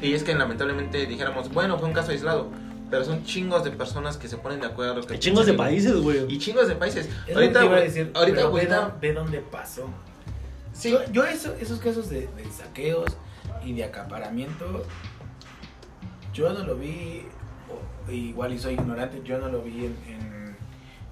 Y 0.01 0.13
es 0.13 0.23
que 0.23 0.33
lamentablemente 0.35 1.05
dijéramos, 1.05 1.51
bueno, 1.51 1.77
fue 1.79 1.87
un 1.87 1.93
caso 1.93 2.11
aislado, 2.11 2.47
pero 2.89 3.03
son 3.03 3.23
chingos 3.25 3.63
de 3.63 3.71
personas 3.71 4.15
que 4.17 4.27
se 4.27 4.37
ponen 4.37 4.59
de 4.61 4.67
acuerdo. 4.67 5.01
que 5.05 5.13
Hay 5.13 5.19
chingos 5.19 5.45
de 5.45 5.53
países, 5.53 5.95
güey. 5.95 6.25
Y 6.31 6.37
chingos 6.39 6.67
de 6.67 6.75
países. 6.75 7.09
Es 7.27 7.35
ahorita, 7.35 7.59
iba 7.65 7.71
a 7.73 7.75
güey, 7.79 7.87
decir, 7.87 8.11
ahorita, 8.13 8.43
güey, 8.45 8.67
ve, 9.01 9.13
dónde 9.13 9.39
pasó. 9.39 9.89
Sí, 10.71 10.91
Yo, 10.91 10.99
yo 11.11 11.25
eso- 11.25 11.55
esos 11.59 11.79
casos 11.79 12.09
de, 12.09 12.27
de 12.37 12.51
saqueos 12.55 13.09
y 13.65 13.73
de 13.73 13.83
acaparamiento, 13.83 14.85
yo 16.33 16.53
no 16.53 16.63
lo 16.63 16.75
vi, 16.75 17.23
igual 18.11 18.53
y 18.53 18.59
soy 18.59 18.73
ignorante, 18.73 19.21
yo 19.23 19.37
no 19.39 19.49
lo 19.49 19.61
vi 19.61 19.85
en, 19.85 19.97
en, 20.07 20.55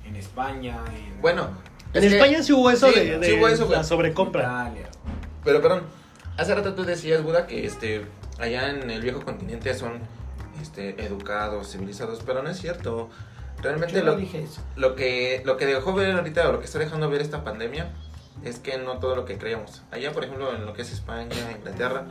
en 0.06 0.16
España, 0.16 0.78
en 0.96 1.22
bueno. 1.22 1.50
En 1.94 2.04
es 2.04 2.10
que- 2.10 2.18
España 2.18 2.44
sí 2.44 2.54
hubo 2.54 2.70
eso 2.70 2.88
sí, 2.92 3.00
de, 3.00 3.20
de 3.20 3.26
sí 3.28 3.34
hubo 3.38 3.48
eso, 3.48 3.70
la 3.70 3.84
sobrecompra. 3.84 4.42
Italia. 4.44 4.90
Pero, 5.44 5.62
perdón, 5.62 5.84
hace 6.38 6.54
rato 6.56 6.74
tú 6.74 6.84
decías, 6.84 7.24
Buda, 7.24 7.48
que 7.48 7.66
este, 7.66 8.06
allá 8.40 8.70
en 8.70 8.90
el 8.90 9.02
viejo 9.02 9.22
continente 9.22 9.74
son 9.74 10.00
este, 10.62 11.06
educados, 11.06 11.72
civilizados, 11.72 12.22
pero 12.26 12.44
no 12.44 12.50
es 12.50 12.58
cierto. 12.58 13.10
Realmente 13.62 14.04
lo, 14.04 14.18
lo 14.76 14.96
que 14.96 15.42
lo 15.46 15.56
que 15.58 15.66
dejó 15.66 15.94
ver 15.94 16.12
ahorita 16.12 16.50
o 16.50 16.52
lo 16.52 16.60
que 16.60 16.66
está 16.66 16.78
dejando 16.78 17.10
ver 17.10 17.22
esta 17.22 17.44
pandemia 17.46 17.90
es 18.44 18.60
que 18.60 18.78
no 18.78 19.00
todo 19.00 19.16
lo 19.16 19.24
que 19.26 19.38
creíamos. 19.38 19.82
Allá, 19.92 20.12
por 20.12 20.26
ejemplo, 20.26 20.54
en 20.54 20.66
lo 20.66 20.74
que 20.74 20.82
es 20.82 20.92
España, 20.92 21.34
Inglaterra, 21.58 22.04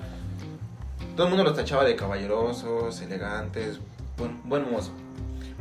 todo 1.17 1.27
el 1.27 1.31
mundo 1.31 1.45
los 1.45 1.55
tachaba 1.55 1.85
de 1.85 1.95
caballerosos, 1.97 3.01
elegantes, 3.03 3.79
buen, 4.17 4.71
mozo. 4.71 4.93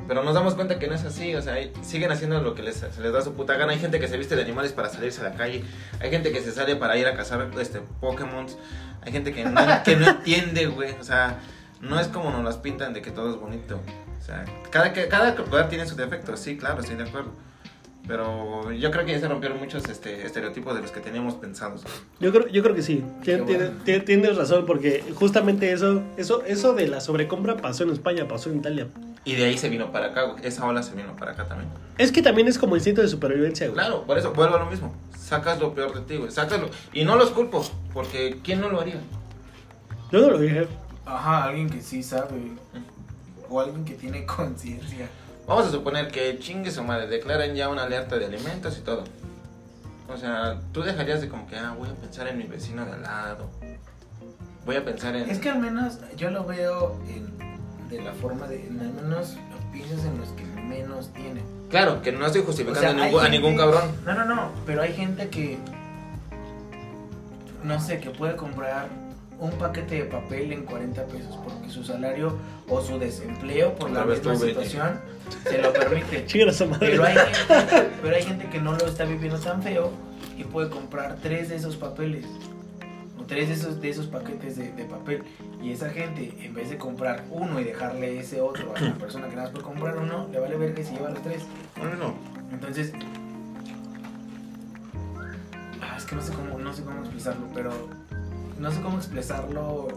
Pero 0.07 0.23
nos 0.23 0.33
damos 0.33 0.55
cuenta 0.55 0.79
que 0.79 0.87
no 0.87 0.95
es 0.95 1.03
así, 1.05 1.35
o 1.35 1.41
sea, 1.41 1.55
siguen 1.81 2.11
haciendo 2.11 2.41
lo 2.41 2.55
que 2.55 2.63
les, 2.63 2.81
da 2.81 3.21
su 3.21 3.33
puta 3.33 3.55
gana. 3.55 3.73
Hay 3.73 3.79
gente 3.79 3.99
que 3.99 4.07
se 4.07 4.17
viste 4.17 4.35
de 4.35 4.41
animales 4.41 4.73
para 4.73 4.89
salirse 4.89 5.21
a 5.21 5.29
la 5.29 5.35
calle, 5.35 5.63
hay 5.99 6.09
gente 6.09 6.31
que 6.31 6.41
se 6.41 6.51
sale 6.51 6.75
para 6.75 6.97
ir 6.97 7.07
a 7.07 7.15
cazar 7.15 7.49
este, 7.59 7.81
Pokémon, 8.01 8.47
hay 9.01 9.11
gente 9.11 9.33
que 9.33 9.45
no, 9.45 9.61
que 9.83 9.95
no 9.95 10.09
entiende, 10.09 10.65
güey, 10.67 10.91
o 10.99 11.03
sea, 11.03 11.39
no 11.79 11.99
es 11.99 12.07
como 12.07 12.31
nos 12.31 12.43
las 12.43 12.57
pintan 12.57 12.93
de 12.93 13.01
que 13.01 13.11
todo 13.11 13.29
es 13.29 13.39
bonito. 13.39 13.79
O 14.19 14.25
sea, 14.25 14.45
cada, 14.71 14.93
cada 14.93 15.35
lugar 15.35 15.69
tiene 15.69 15.85
sus 15.85 15.97
defectos, 15.97 16.39
sí, 16.39 16.57
claro, 16.57 16.81
estoy 16.81 16.95
de 16.95 17.03
acuerdo. 17.03 17.31
Pero 18.07 18.71
yo 18.73 18.91
creo 18.91 19.05
que 19.05 19.13
ya 19.13 19.19
se 19.19 19.27
rompieron 19.29 19.59
muchos 19.59 19.85
este, 19.85 20.25
estereotipos 20.25 20.75
de 20.75 20.81
los 20.81 20.91
que 20.91 20.99
teníamos 20.99 21.35
pensados. 21.35 21.83
Yo 22.19 22.33
creo, 22.33 22.47
yo 22.49 22.61
creo 22.61 22.75
que 22.75 22.81
sí. 22.81 23.03
Tienes, 23.23 24.35
razón, 24.35 24.65
porque 24.65 25.03
justamente 25.15 25.71
eso, 25.71 26.03
eso, 26.17 26.43
eso 26.45 26.73
de 26.73 26.87
la 26.87 26.99
sobrecompra 26.99 27.55
pasó 27.57 27.83
en 27.83 27.91
España, 27.91 28.27
pasó 28.27 28.49
en 28.49 28.57
Italia. 28.57 28.87
Y 29.23 29.35
de 29.35 29.45
ahí 29.45 29.57
se 29.57 29.69
vino 29.69 29.89
para 29.91 30.07
acá, 30.07 30.35
esa 30.43 30.65
ola 30.65 30.83
se 30.83 30.95
vino 30.95 31.15
para 31.15 31.31
acá 31.31 31.47
también. 31.47 31.69
Es 31.97 32.11
que 32.11 32.21
también 32.21 32.49
es 32.49 32.59
como 32.59 32.75
instinto 32.75 33.01
de 33.01 33.07
supervivencia, 33.07 33.67
güey. 33.67 33.79
Claro, 33.79 34.03
por 34.03 34.17
eso 34.17 34.33
vuelvo 34.33 34.55
a 34.57 34.59
lo 34.59 34.65
mismo. 34.65 34.93
Sacas 35.17 35.59
lo 35.59 35.73
peor 35.73 35.93
de 35.93 36.01
ti, 36.01 36.17
güey. 36.17 36.29
Sácalo. 36.29 36.69
Y 36.91 37.05
no 37.05 37.15
los 37.15 37.29
culpo, 37.29 37.65
porque 37.93 38.39
¿quién 38.43 38.59
no 38.59 38.69
lo 38.69 38.81
haría? 38.81 38.99
Yo 40.11 40.19
no 40.19 40.29
lo 40.31 40.39
dije. 40.39 40.67
Ajá, 41.05 41.45
alguien 41.45 41.69
que 41.69 41.81
sí 41.81 42.03
sabe. 42.03 42.51
O 43.49 43.61
alguien 43.61 43.85
que 43.85 43.93
tiene 43.93 44.25
conciencia. 44.25 45.07
Vamos 45.47 45.67
a 45.67 45.71
suponer 45.71 46.07
que 46.09 46.39
chingues 46.39 46.77
o 46.77 46.83
madre, 46.83 47.07
declaran 47.07 47.53
ya 47.53 47.69
una 47.69 47.83
alerta 47.83 48.17
de 48.17 48.25
alimentos 48.25 48.77
y 48.77 48.81
todo. 48.81 49.03
O 50.07 50.17
sea, 50.17 50.59
tú 50.71 50.81
dejarías 50.83 51.21
de 51.21 51.29
como 51.29 51.47
que, 51.47 51.57
ah, 51.57 51.75
voy 51.77 51.89
a 51.89 51.93
pensar 51.93 52.27
en 52.27 52.37
mi 52.37 52.45
vecino 52.45 52.85
de 52.85 52.93
al 52.93 53.01
lado. 53.01 53.49
Voy 54.65 54.75
a 54.77 54.85
pensar 54.85 55.15
en... 55.15 55.29
Es 55.29 55.39
que 55.39 55.49
al 55.49 55.59
menos 55.59 55.99
yo 56.15 56.29
lo 56.29 56.45
veo 56.45 56.97
de 57.89 58.01
la 58.01 58.13
forma 58.13 58.47
de, 58.47 58.63
al 58.63 58.93
menos 58.93 59.35
los 59.51 59.61
pisos 59.71 60.05
en 60.05 60.17
los 60.17 60.29
que 60.29 60.45
menos 60.61 61.11
tienen. 61.13 61.43
Claro, 61.69 62.01
que 62.01 62.11
no 62.11 62.25
estoy 62.25 62.43
justificando 62.43 63.19
a, 63.19 63.29
ningún, 63.29 63.57
cabrón. 63.57 63.91
No, 64.05 64.13
no, 64.13 64.25
no, 64.25 64.51
pero 64.65 64.81
hay 64.81 64.93
gente 64.93 65.29
que, 65.29 65.57
no 67.63 67.81
sé, 67.81 67.99
que 67.99 68.11
puede 68.11 68.35
comprar 68.35 68.87
un 69.43 69.51
paquete 69.57 69.95
de 69.95 70.05
papel 70.05 70.53
en 70.53 70.63
40 70.63 71.05
pesos 71.07 71.37
porque 71.43 71.69
su 71.69 71.83
salario 71.83 72.37
o 72.69 72.81
su 72.81 72.97
desempleo 72.97 73.75
por 73.75 73.91
la 73.91 74.05
misma 74.05 74.37
situación 74.37 75.01
se 75.43 75.61
lo 75.61 75.73
permite. 75.73 76.25
pero, 76.79 77.03
hay 77.03 77.13
gente, 77.13 77.89
pero 78.01 78.15
hay 78.15 78.23
gente 78.23 78.49
que 78.49 78.61
no 78.61 78.71
lo 78.71 78.87
está 78.87 79.03
viviendo 79.03 79.37
tan 79.37 79.61
feo 79.61 79.91
y 80.37 80.45
puede 80.45 80.69
comprar 80.69 81.17
tres 81.21 81.49
de 81.49 81.57
esos 81.57 81.75
papeles 81.75 82.25
o 83.19 83.23
tres 83.25 83.49
de 83.49 83.55
esos, 83.55 83.81
de 83.81 83.89
esos 83.89 84.07
paquetes 84.07 84.55
de, 84.55 84.85
papel 84.85 85.23
y 85.61 85.73
esa 85.73 85.89
gente 85.89 86.33
en 86.39 86.53
vez 86.53 86.69
de 86.69 86.77
comprar 86.77 87.25
uno 87.29 87.59
y 87.59 87.65
dejarle 87.65 88.19
ese 88.19 88.39
otro 88.39 88.73
a 88.73 88.79
la 88.79 88.93
persona 88.97 89.27
que 89.27 89.35
nada 89.35 89.47
más 89.47 89.51
puede 89.51 89.65
comprar 89.65 89.97
uno 89.97 90.29
le 90.31 90.39
vale 90.39 90.55
ver 90.55 90.73
que 90.73 90.85
se 90.85 90.93
lleva 90.93 91.09
los 91.09 91.21
tres 91.21 91.43
no. 91.99 92.15
entonces 92.49 92.93
ah, 95.81 95.95
es 95.97 96.05
que 96.05 96.15
no 96.15 96.21
sé 96.21 96.31
cómo 96.31 96.57
no 96.57 96.73
sé 96.73 96.83
cómo 96.83 97.01
expresarlo 97.01 97.45
pero 97.53 97.71
no 98.59 98.71
sé 98.71 98.81
cómo 98.81 98.97
expresarlo 98.97 99.87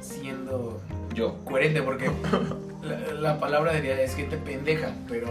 siendo 0.00 0.80
yo 1.14 1.44
coherente 1.44 1.82
porque 1.82 2.10
la, 3.20 3.38
palabra 3.40 3.72
diría 3.72 4.00
es 4.00 4.14
gente 4.14 4.36
pendeja, 4.36 4.92
pero 5.08 5.28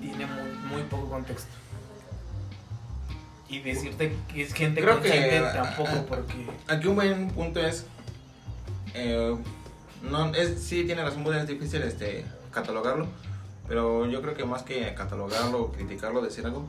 tiene 0.00 0.26
muy, 0.70 0.82
poco 0.82 1.08
contexto. 1.08 1.50
Y 3.48 3.60
decirte 3.60 4.12
que 4.32 4.42
es 4.42 4.54
gente 4.54 4.80
Creo 4.80 5.00
que 5.00 5.42
tampoco 5.52 6.06
porque 6.08 6.46
aquí 6.68 6.86
un 6.86 6.94
buen 6.94 7.28
punto 7.30 7.60
es 7.60 7.84
eh, 8.94 9.36
no 10.02 10.34
es 10.34 10.62
sí 10.62 10.84
tiene 10.84 11.02
razón, 11.02 11.26
es 11.34 11.46
difícil 11.46 11.82
este 11.82 12.24
catalogarlo, 12.52 13.06
pero 13.68 14.06
yo 14.06 14.22
creo 14.22 14.34
que 14.34 14.44
más 14.44 14.62
que 14.62 14.94
catalogarlo, 14.94 15.72
criticarlo, 15.72 16.22
decir 16.22 16.46
algo 16.46 16.64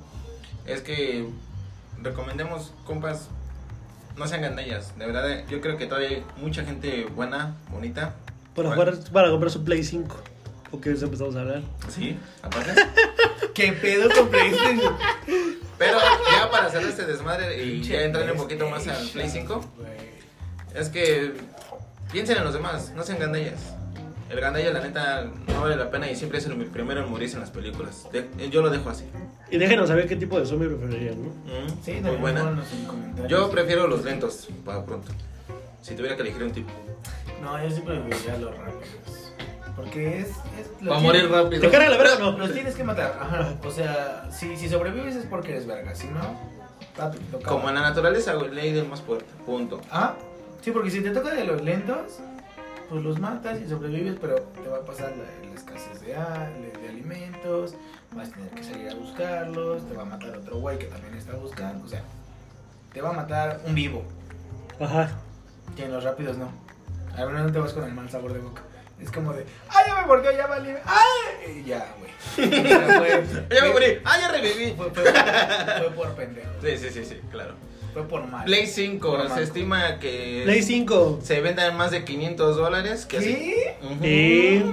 es 0.65 0.81
que 0.81 1.27
recomendemos 2.01 2.73
compas 2.85 3.29
no 4.17 4.27
sean 4.27 4.41
gandallas. 4.41 4.97
De 4.97 5.05
verdad, 5.05 5.43
yo 5.49 5.61
creo 5.61 5.77
que 5.77 5.85
todavía 5.85 6.09
hay 6.09 6.25
mucha 6.37 6.63
gente 6.63 7.05
buena, 7.05 7.55
bonita. 7.69 8.15
Para, 8.55 8.71
jugar, 8.71 8.97
para 9.11 9.29
comprar 9.29 9.51
su 9.51 9.63
Play 9.63 9.83
5. 9.83 10.15
Porque 10.69 10.91
eso 10.91 11.05
empezamos 11.05 11.35
a 11.35 11.41
hablar. 11.41 11.61
Sí, 11.89 12.17
aparte. 12.41 12.73
¿Qué 13.53 13.73
pedo 13.73 14.09
con 14.09 14.29
PlayStation? 14.29 14.95
Pero 15.77 15.97
ya 16.31 16.49
para 16.49 16.67
hacer 16.67 16.83
este 16.83 17.05
desmadre 17.05 17.63
y 17.63 17.81
ya 17.81 18.03
entrarle 18.03 18.31
un 18.31 18.37
poquito 18.37 18.69
más 18.69 18.87
al 18.87 19.07
Play 19.09 19.29
5, 19.29 19.65
es 20.75 20.89
que 20.89 21.33
piensen 22.11 22.37
en 22.37 22.43
los 22.43 22.53
demás, 22.53 22.91
no 22.95 23.03
sean 23.03 23.19
gandallas. 23.19 23.75
El 24.31 24.39
gandalla, 24.39 24.71
la 24.71 24.79
neta, 24.79 25.29
no 25.47 25.61
vale 25.61 25.75
la 25.75 25.91
pena 25.91 26.09
y 26.09 26.15
siempre 26.15 26.39
es 26.39 26.45
el 26.45 26.55
primero 26.67 27.03
en 27.03 27.09
morirse 27.09 27.35
en 27.35 27.41
las 27.41 27.51
películas. 27.51 28.07
yo 28.49 28.61
lo 28.61 28.69
dejo 28.69 28.89
así. 28.89 29.03
Y 29.49 29.57
déjenos 29.57 29.89
saber 29.89 30.07
qué 30.07 30.15
tipo 30.15 30.39
de 30.39 30.45
zombie 30.45 30.69
preferirían, 30.69 31.21
¿no? 31.21 31.29
Mm, 31.29 31.83
sí, 31.83 31.93
muy 32.01 32.15
buena. 32.15 32.63
Yo 33.27 33.51
prefiero 33.51 33.87
los 33.87 34.05
lentos, 34.05 34.47
para 34.63 34.85
pronto. 34.85 35.11
Si 35.81 35.95
tuviera 35.95 36.15
que 36.15 36.21
elegir 36.21 36.43
un 36.43 36.51
tipo. 36.51 36.71
No, 37.41 37.61
yo 37.61 37.69
siempre 37.69 37.99
preferiría 37.99 38.37
los 38.37 38.57
rápidos. 38.57 39.33
Porque 39.75 40.19
es. 40.19 40.27
es 40.29 40.87
Va 40.89 40.97
a 40.97 40.99
morir 40.99 41.29
rápido. 41.29 41.61
¿Te 41.61 41.69
carga 41.69 41.89
la 41.89 41.97
verga 41.97 42.19
no? 42.19 42.37
Los 42.37 42.53
tienes 42.53 42.75
que 42.75 42.83
matar. 42.83 43.17
Ajá. 43.19 43.55
O 43.65 43.71
sea, 43.71 44.29
si, 44.31 44.55
si 44.55 44.69
sobrevives 44.69 45.15
es 45.15 45.25
porque 45.25 45.51
eres 45.51 45.65
verga. 45.65 45.93
Si 45.93 46.07
no, 46.07 46.39
papi, 46.95 47.17
toca. 47.31 47.49
Como 47.49 47.67
en 47.67 47.75
la 47.75 47.81
naturaleza, 47.81 48.33
ley 48.35 48.71
del 48.71 48.87
más 48.87 49.01
fuerte. 49.01 49.25
Punto. 49.45 49.81
Ah, 49.91 50.15
sí, 50.61 50.71
porque 50.71 50.89
si 50.89 51.01
te 51.01 51.09
toca 51.11 51.33
de 51.33 51.43
los 51.43 51.61
lentos, 51.61 52.19
pues 52.91 53.03
los 53.05 53.19
matas 53.19 53.57
y 53.61 53.69
sobrevives, 53.69 54.17
pero 54.19 54.35
te 54.35 54.67
va 54.67 54.79
a 54.79 54.85
pasar 54.85 55.13
la, 55.15 55.53
escasez 55.55 56.01
de, 56.01 56.07
de 56.07 56.89
alimentos 56.89 57.73
vas 58.13 58.27
a 58.27 58.31
tener 58.33 58.49
que 58.49 58.63
salir 58.65 58.89
a 58.89 58.95
buscarlos, 58.95 59.87
te 59.87 59.95
va 59.95 60.01
a 60.01 60.05
matar 60.05 60.35
otro 60.35 60.57
güey 60.57 60.77
que 60.77 60.87
también 60.87 61.13
está 61.13 61.33
buscando, 61.35 61.85
o 61.85 61.87
sea, 61.87 62.01
te 62.91 63.01
va 63.01 63.11
a 63.11 63.13
matar 63.13 63.61
un 63.65 63.73
vivo. 63.73 64.03
Ajá. 64.77 65.09
Que 65.77 65.85
en 65.85 65.93
los 65.93 66.03
rápidos 66.03 66.37
no. 66.37 66.51
A 67.15 67.23
ver, 67.23 67.33
no 67.35 67.49
te 67.49 67.59
vas 67.59 67.71
con 67.71 67.85
el 67.85 67.93
mal 67.93 68.09
sabor 68.09 68.33
de 68.33 68.39
boca. 68.39 68.61
Es 68.99 69.09
como 69.09 69.31
de, 69.31 69.45
¡ay, 69.69 69.85
ya 69.87 70.01
me 70.01 70.07
mordió, 70.07 70.31
ya 70.31 70.47
valí! 70.47 70.71
¡ay! 70.83 71.59
Y 71.59 71.63
ya, 71.63 71.95
güey. 71.97 72.51
ya 72.51 73.61
me 73.63 73.71
morí, 73.71 74.01
¡ay, 74.03 74.21
ya 74.21 74.31
reviví! 74.31 74.73
Fue, 74.75 74.91
fue 74.91 75.91
por 75.95 76.13
pendejo. 76.15 76.49
Sí, 76.61 76.77
sí, 76.77 76.89
sí, 76.89 77.05
sí, 77.05 77.21
claro. 77.31 77.55
Fue 77.93 78.03
por 78.03 78.25
mal. 78.25 78.45
Play 78.45 78.67
5, 78.67 79.29
se 79.33 79.43
estima 79.43 79.99
que. 79.99 80.41
Play 80.45 80.63
5. 80.63 81.19
Se 81.21 81.41
vendan 81.41 81.75
más 81.75 81.91
de 81.91 82.05
500 82.05 82.55
dólares. 82.55 83.05
¿Qué? 83.05 83.21
Sí. 83.21 84.63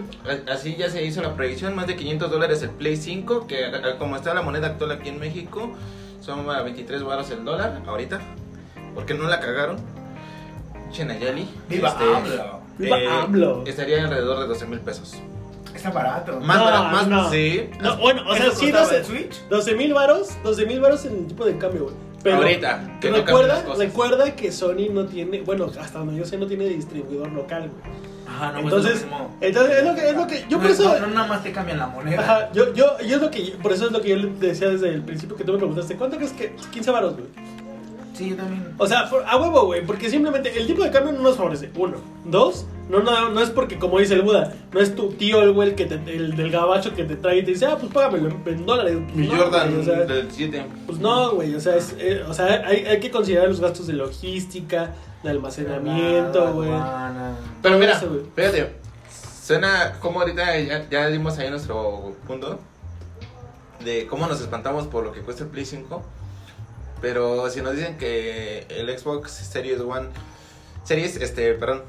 Así 0.48 0.76
ya 0.76 0.88
se 0.88 1.04
hizo 1.04 1.20
la 1.22 1.34
predicción: 1.34 1.74
más 1.74 1.86
de 1.86 1.96
500 1.96 2.30
dólares 2.30 2.62
el 2.62 2.70
Play 2.70 2.96
5. 2.96 3.46
Que 3.46 3.72
como 3.98 4.16
está 4.16 4.34
la 4.34 4.42
moneda 4.42 4.68
actual 4.68 4.92
aquí 4.92 5.08
en 5.08 5.18
México, 5.18 5.72
son 6.20 6.48
a 6.48 6.62
23 6.62 7.02
baros 7.02 7.30
el 7.30 7.44
dólar 7.44 7.82
ahorita. 7.86 8.20
Porque 8.94 9.14
no 9.14 9.28
la 9.28 9.40
cagaron. 9.40 9.78
Chenayali. 10.92 11.48
Viva 11.68 11.88
este, 11.88 12.04
AMLO. 12.04 12.60
Viva 12.78 12.98
eh, 13.00 13.08
AMLO. 13.08 13.64
Estaría 13.66 14.04
alrededor 14.04 14.40
de 14.40 14.46
12 14.46 14.66
mil 14.66 14.80
pesos. 14.80 15.16
Está 15.74 15.90
barato. 15.90 16.40
Más, 16.40 16.58
no, 16.58 16.84
más, 16.90 17.08
no. 17.08 17.30
sí. 17.30 17.68
No, 17.80 17.96
bueno, 17.98 18.22
o 18.28 18.34
sea, 18.34 18.50
sí, 18.50 18.70
12, 18.70 19.04
Switch? 19.04 19.48
12 19.48 19.74
mil 19.74 19.92
varos, 19.94 20.30
12 20.42 20.66
mil 20.66 20.80
varos 20.80 21.04
en 21.04 21.18
el 21.18 21.26
tipo 21.26 21.44
de 21.44 21.56
cambio, 21.58 21.84
güey. 21.84 22.07
Pero 22.22 22.36
Ahorita, 22.36 22.98
que 23.00 23.10
recuerda, 23.10 23.64
recuerda 23.76 24.34
que 24.34 24.50
Sony 24.50 24.88
no 24.90 25.06
tiene, 25.06 25.40
bueno, 25.42 25.70
hasta 25.80 26.00
donde 26.00 26.16
yo 26.16 26.24
sé, 26.24 26.36
no 26.36 26.46
tiene 26.46 26.64
distribuidor 26.64 27.30
local, 27.30 27.70
güey. 27.70 28.08
Ajá, 28.28 28.52
no, 28.52 28.58
entonces, 28.60 29.06
pues 29.08 29.22
entonces 29.40 29.78
es 29.78 29.84
lo 29.84 29.94
que 29.94 30.08
es 30.08 30.16
lo 30.16 30.26
que 30.26 30.44
yo 30.48 30.60
por 30.60 30.70
eso 30.70 30.98
no, 31.00 31.06
nada 31.06 31.26
más 31.26 31.42
te 31.42 31.52
cambian 31.52 31.78
la 31.78 31.86
moneda. 31.86 32.20
Ajá, 32.20 32.52
yo 32.52 32.74
yo 32.74 32.98
yo 33.00 33.16
es 33.16 33.22
lo 33.22 33.30
que 33.30 33.56
por 33.62 33.72
eso 33.72 33.86
es 33.86 33.92
lo 33.92 34.02
que 34.02 34.10
yo 34.10 34.16
le 34.16 34.28
decía 34.28 34.68
desde 34.68 34.90
el 34.90 35.02
principio 35.02 35.36
que 35.36 35.44
tú 35.44 35.52
me 35.52 35.58
preguntaste, 35.58 35.96
¿cuánto 35.96 36.16
crees 36.16 36.32
que 36.32 36.54
15 36.72 36.90
varos, 36.90 37.14
güey? 37.14 37.26
Sí, 38.14 38.30
yo 38.30 38.36
también. 38.36 38.74
O 38.78 38.86
sea, 38.86 39.08
a 39.26 39.36
huevo, 39.36 39.66
güey, 39.66 39.86
porque 39.86 40.10
simplemente 40.10 40.56
el 40.58 40.66
tipo 40.66 40.82
de 40.82 40.90
cambio 40.90 41.12
no 41.12 41.20
nos 41.20 41.36
favorece. 41.36 41.70
Uno, 41.76 41.98
dos, 42.24 42.66
no, 42.88 43.00
no, 43.02 43.28
no 43.28 43.40
es 43.40 43.50
porque, 43.50 43.78
como 43.78 43.98
dice 43.98 44.14
el 44.14 44.22
Buda, 44.22 44.54
no 44.72 44.80
es 44.80 44.94
tu 44.94 45.10
tío 45.12 45.42
el 45.42 45.52
güey 45.52 45.76
que 45.76 45.84
te, 45.84 45.94
el 45.94 46.36
del 46.36 46.50
gabacho 46.50 46.94
que 46.94 47.04
te 47.04 47.16
trae 47.16 47.38
y 47.38 47.44
te 47.44 47.50
dice, 47.50 47.66
ah, 47.66 47.76
pues 47.78 47.92
págamelo 47.92 48.30
en, 48.46 48.66
dólares. 48.66 48.98
Mi 49.14 49.28
Jordan 49.28 49.84
del 49.84 50.28
7. 50.30 50.66
Pues 50.86 50.98
no, 50.98 51.32
güey, 51.32 51.54
o 51.54 51.60
sea, 51.60 51.76
es, 51.76 51.94
eh, 51.98 52.24
o 52.26 52.32
sea 52.32 52.46
hay, 52.66 52.86
hay, 52.86 52.98
que 52.98 53.10
considerar 53.10 53.48
los 53.48 53.60
gastos 53.60 53.86
de 53.86 53.92
logística, 53.92 54.94
de 55.22 55.30
almacenamiento, 55.30 56.54
güey. 56.54 56.70
Pero 57.62 57.78
mira, 57.78 58.00
fíjate, 58.34 58.76
suena 59.42 59.98
como 60.00 60.20
ahorita 60.20 60.58
ya, 60.60 60.88
ya 60.88 61.08
dimos 61.08 61.38
ahí 61.38 61.50
nuestro 61.50 62.16
punto 62.26 62.58
de 63.84 64.06
cómo 64.06 64.26
nos 64.26 64.40
espantamos 64.40 64.86
por 64.86 65.04
lo 65.04 65.12
que 65.12 65.20
cuesta 65.20 65.44
el 65.44 65.50
Play 65.50 65.66
5. 65.66 66.02
Pero 67.00 67.48
si 67.50 67.60
nos 67.60 67.76
dicen 67.76 67.96
que 67.96 68.66
el 68.70 68.98
Xbox 68.98 69.30
Series 69.30 69.80
One, 69.80 70.08
Series, 70.84 71.16
este, 71.16 71.54
perdón, 71.54 71.82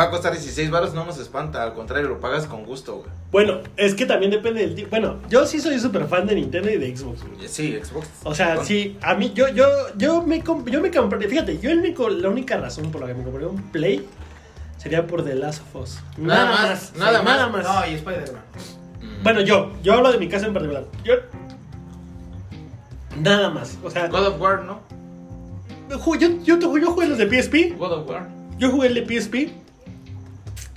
va 0.00 0.06
a 0.06 0.10
costar 0.10 0.32
16 0.32 0.70
baros, 0.70 0.94
no 0.94 1.04
nos 1.04 1.18
espanta, 1.18 1.62
al 1.62 1.74
contrario, 1.74 2.08
lo 2.08 2.20
pagas 2.20 2.46
con 2.46 2.64
gusto, 2.64 2.96
güey. 2.96 3.10
Bueno, 3.30 3.60
es 3.76 3.94
que 3.94 4.06
también 4.06 4.30
depende 4.30 4.60
del 4.60 4.74
tipo. 4.74 4.88
Bueno, 4.90 5.18
yo 5.28 5.46
sí 5.46 5.60
soy 5.60 5.78
súper 5.78 6.06
fan 6.06 6.26
de 6.26 6.36
Nintendo 6.36 6.70
y 6.70 6.78
de 6.78 6.96
Xbox, 6.96 7.22
güey. 7.22 7.48
Sí, 7.48 7.78
Xbox. 7.82 8.08
O 8.24 8.34
sea, 8.34 8.64
sí, 8.64 8.96
a 9.02 9.14
mí, 9.14 9.32
yo, 9.34 9.48
yo, 9.48 9.66
yo 9.96 10.22
me, 10.22 10.42
yo 10.66 10.80
me 10.80 10.90
compré, 10.90 11.28
fíjate, 11.28 11.58
yo 11.58 11.70
el 11.70 11.80
único, 11.80 12.08
la 12.08 12.30
única 12.30 12.56
razón 12.56 12.90
por 12.90 13.02
la 13.02 13.08
que 13.08 13.14
me 13.14 13.24
compré 13.24 13.44
un 13.44 13.62
Play 13.70 14.06
sería 14.78 15.06
por 15.06 15.22
The 15.22 15.34
Last 15.34 15.62
of 15.74 15.82
Us. 15.82 15.98
Nada, 16.16 16.50
más, 16.50 16.94
nada, 16.96 17.22
más. 17.22 17.64
No, 17.64 17.92
y 17.92 17.96
Spider-Man. 17.96 18.42
Bueno, 19.22 19.42
yo, 19.42 19.72
yo 19.82 19.94
hablo 19.94 20.12
de 20.12 20.18
mi 20.18 20.28
casa 20.28 20.46
en 20.46 20.54
particular. 20.54 20.86
Yo. 21.04 21.14
Nada 23.18 23.50
más. 23.50 23.76
O 23.84 23.90
sea. 23.90 24.08
God 24.08 24.28
of 24.28 24.40
War, 24.40 24.64
¿no? 24.64 24.80
Yo, 25.90 26.28
yo, 26.42 26.58
yo 26.58 26.90
jugué 26.90 27.06
los 27.06 27.18
de 27.18 27.26
PSP. 27.26 27.76
God 27.76 27.92
of 27.92 28.08
War. 28.08 28.28
Yo 28.58 28.70
jugué 28.70 28.88
el 28.88 28.94
de 28.94 29.20
PSP. 29.20 29.60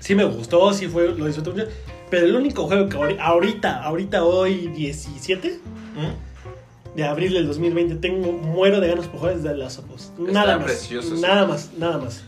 Sí 0.04 0.16
me 0.16 0.26
gustó, 0.26 0.74
sí 0.74 0.90
fue, 0.90 1.16
lo 1.16 1.26
disfruté 1.28 1.52
mucho. 1.52 1.68
Pero 2.10 2.26
el 2.26 2.36
único 2.36 2.68
juego 2.68 2.90
que 2.90 3.18
ahorita, 3.22 3.84
ahorita 3.84 4.26
hoy 4.26 4.68
17 4.68 5.62
¿Mm? 5.96 6.96
de 6.98 7.04
abril 7.06 7.34
del 7.34 7.48
2020 7.48 7.96
tengo, 7.96 8.34
muero 8.34 8.82
de 8.82 8.90
ganas 8.90 9.08
por 9.08 9.22
jugar 9.22 9.38
desde 9.38 9.56
Last 9.56 9.80
of 9.80 9.86
Us. 9.96 10.12
Nada 10.18 10.58
más. 10.58 10.66
Precioso, 10.66 11.16
nada 11.16 11.48
más, 11.48 11.72
nada 11.78 12.00
más. 12.00 12.22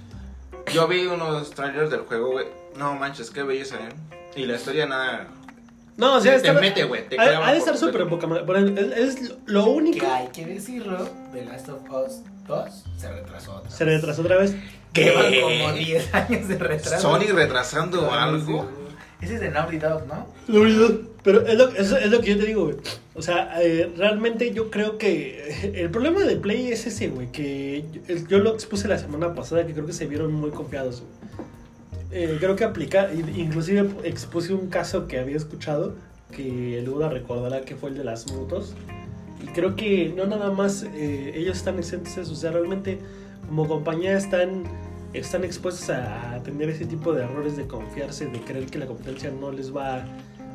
Yo 0.73 0.87
vi 0.87 1.05
unos 1.05 1.49
trailers 1.49 1.89
del 1.91 2.01
juego, 2.01 2.31
güey. 2.31 2.45
No 2.77 2.95
manches, 2.95 3.29
qué 3.29 3.43
belleza, 3.43 3.75
¿eh? 3.75 3.89
Y 4.37 4.45
la 4.45 4.55
historia 4.55 4.85
nada. 4.85 5.27
No, 5.97 6.15
o 6.15 6.21
sea, 6.21 6.41
te, 6.41 6.53
mete, 6.53 6.85
güey. 6.85 7.03
Ha, 7.19 7.51
de 7.51 7.57
estar 7.57 7.77
súper 7.77 8.07
poca 8.07 8.27
es, 8.57 9.19
es, 9.19 9.33
lo 9.47 9.65
único. 9.65 9.99
Que 9.99 10.11
hay 10.11 10.27
que 10.29 10.45
decirlo: 10.45 11.09
The 11.33 11.43
Last 11.43 11.67
of 11.67 11.81
Us 11.89 12.21
2 12.47 12.83
se 12.97 13.11
retrasó 13.11 13.55
otra 13.55 13.69
Se 13.69 13.83
retrasó 13.83 14.21
otra 14.21 14.37
vez. 14.37 14.55
Que 14.95 15.03
Llevan 15.03 15.33
como 15.41 15.73
10 15.73 16.13
años 16.15 16.47
de 16.47 16.57
retraso. 16.57 17.01
Sony 17.01 17.33
retrasando 17.33 18.11
algo. 18.11 18.65
Ese 19.19 19.35
es 19.35 19.41
de 19.41 19.49
Naughty 19.49 19.77
Dog, 19.77 20.07
¿no? 20.07 20.25
Naughty 20.47 20.73
Dog. 20.73 21.01
Pero 21.21 21.45
es 21.45 21.57
lo, 21.57 21.69
es, 21.69 21.91
es 21.91 22.09
lo 22.09 22.21
que 22.21 22.29
yo 22.29 22.37
te 22.37 22.45
digo, 22.45 22.63
güey. 22.63 22.77
O 23.13 23.21
sea, 23.21 23.61
eh, 23.61 23.91
realmente 23.97 24.53
yo 24.53 24.71
creo 24.71 24.97
que 24.97 25.73
el 25.75 25.89
problema 25.89 26.21
de 26.21 26.37
Play 26.37 26.71
es 26.71 26.87
ese, 26.87 27.09
güey. 27.09 27.31
Que 27.31 27.83
yo, 28.29 28.39
lo 28.39 28.53
expuse 28.53 28.87
la 28.87 28.97
semana 28.97 29.35
pasada, 29.35 29.67
que 29.67 29.73
creo 29.73 29.85
que 29.85 29.93
se 29.93 30.05
vieron 30.05 30.31
muy 30.31 30.51
confiados, 30.51 31.03
eh, 32.11 32.37
creo 32.39 32.55
que 32.55 32.63
aplica, 32.63 33.09
inclusive 33.13 33.89
expuse 34.03 34.53
un 34.53 34.69
caso 34.69 35.07
que 35.07 35.19
había 35.19 35.35
escuchado, 35.35 35.95
que 36.31 36.81
luego 36.85 37.09
recordará 37.09 37.61
que 37.61 37.75
fue 37.75 37.89
el 37.89 37.97
de 37.97 38.05
las 38.05 38.31
motos. 38.31 38.75
Y 39.43 39.47
creo 39.47 39.75
que 39.75 40.13
no 40.15 40.25
nada 40.25 40.51
más 40.51 40.83
eh, 40.83 41.33
ellos 41.35 41.57
están 41.57 41.79
exentos 41.79 42.15
de 42.15 42.21
eso, 42.21 42.31
o 42.31 42.35
sea, 42.35 42.51
realmente 42.51 42.99
como 43.47 43.67
compañía 43.67 44.17
están, 44.17 44.63
están 45.13 45.43
expuestos 45.43 45.89
a, 45.89 46.41
tener 46.43 46.69
ese 46.69 46.85
tipo 46.85 47.13
de 47.13 47.23
errores 47.23 47.57
de 47.57 47.67
confiarse, 47.67 48.27
de 48.27 48.39
creer 48.41 48.65
que 48.67 48.77
la 48.77 48.85
competencia 48.85 49.31
no 49.31 49.51
les 49.51 49.75
va 49.75 50.05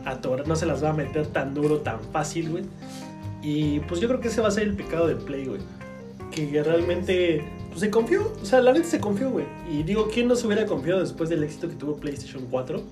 a 0.05 0.21
tomar, 0.21 0.47
no 0.47 0.55
se 0.57 0.67
las 0.67 0.83
va 0.83 0.91
a 0.91 0.93
meter 0.93 1.27
tan 1.27 1.55
duro, 1.55 1.79
tan 1.81 2.01
fácil, 2.13 2.51
güey. 2.51 2.65
Y 3.43 3.81
pues 3.81 4.01
yo 4.01 4.09
creo 4.09 4.21
que 4.21 4.29
ese 4.29 4.41
va 4.41 4.49
a 4.49 4.51
ser 4.51 4.65
el 4.65 4.77
pecado 4.77 5.09
de 5.09 5.17
Play, 5.17 5.47
güey. 5.47 5.61
Que 6.31 6.63
realmente 6.63 7.45
pues, 7.69 7.81
se 7.81 7.91
confió, 7.91 8.33
o 8.41 8.45
sea, 8.45 8.61
la 8.61 8.73
gente 8.73 8.89
se 8.89 9.01
confió, 9.01 9.31
güey. 9.31 9.47
Y 9.71 9.83
digo, 9.83 10.09
¿quién 10.13 10.29
no 10.29 10.37
se 10.37 10.47
hubiera 10.47 10.67
confiado 10.67 11.01
después 11.01 11.31
del 11.31 11.43
éxito 11.43 11.69
que 11.69 11.75
tuvo 11.75 11.97
PlayStation 11.97 12.47
4? 12.51 12.83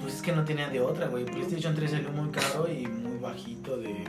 Pues 0.00 0.14
es 0.14 0.22
que 0.22 0.32
no 0.32 0.44
tenía 0.44 0.68
de 0.68 0.80
otra, 0.80 1.08
güey. 1.08 1.24
PlayStation 1.24 1.74
3 1.74 1.90
salió 1.90 2.10
muy 2.12 2.30
caro 2.30 2.68
y 2.70 2.86
muy 2.86 3.18
bajito 3.18 3.76
de 3.76 4.04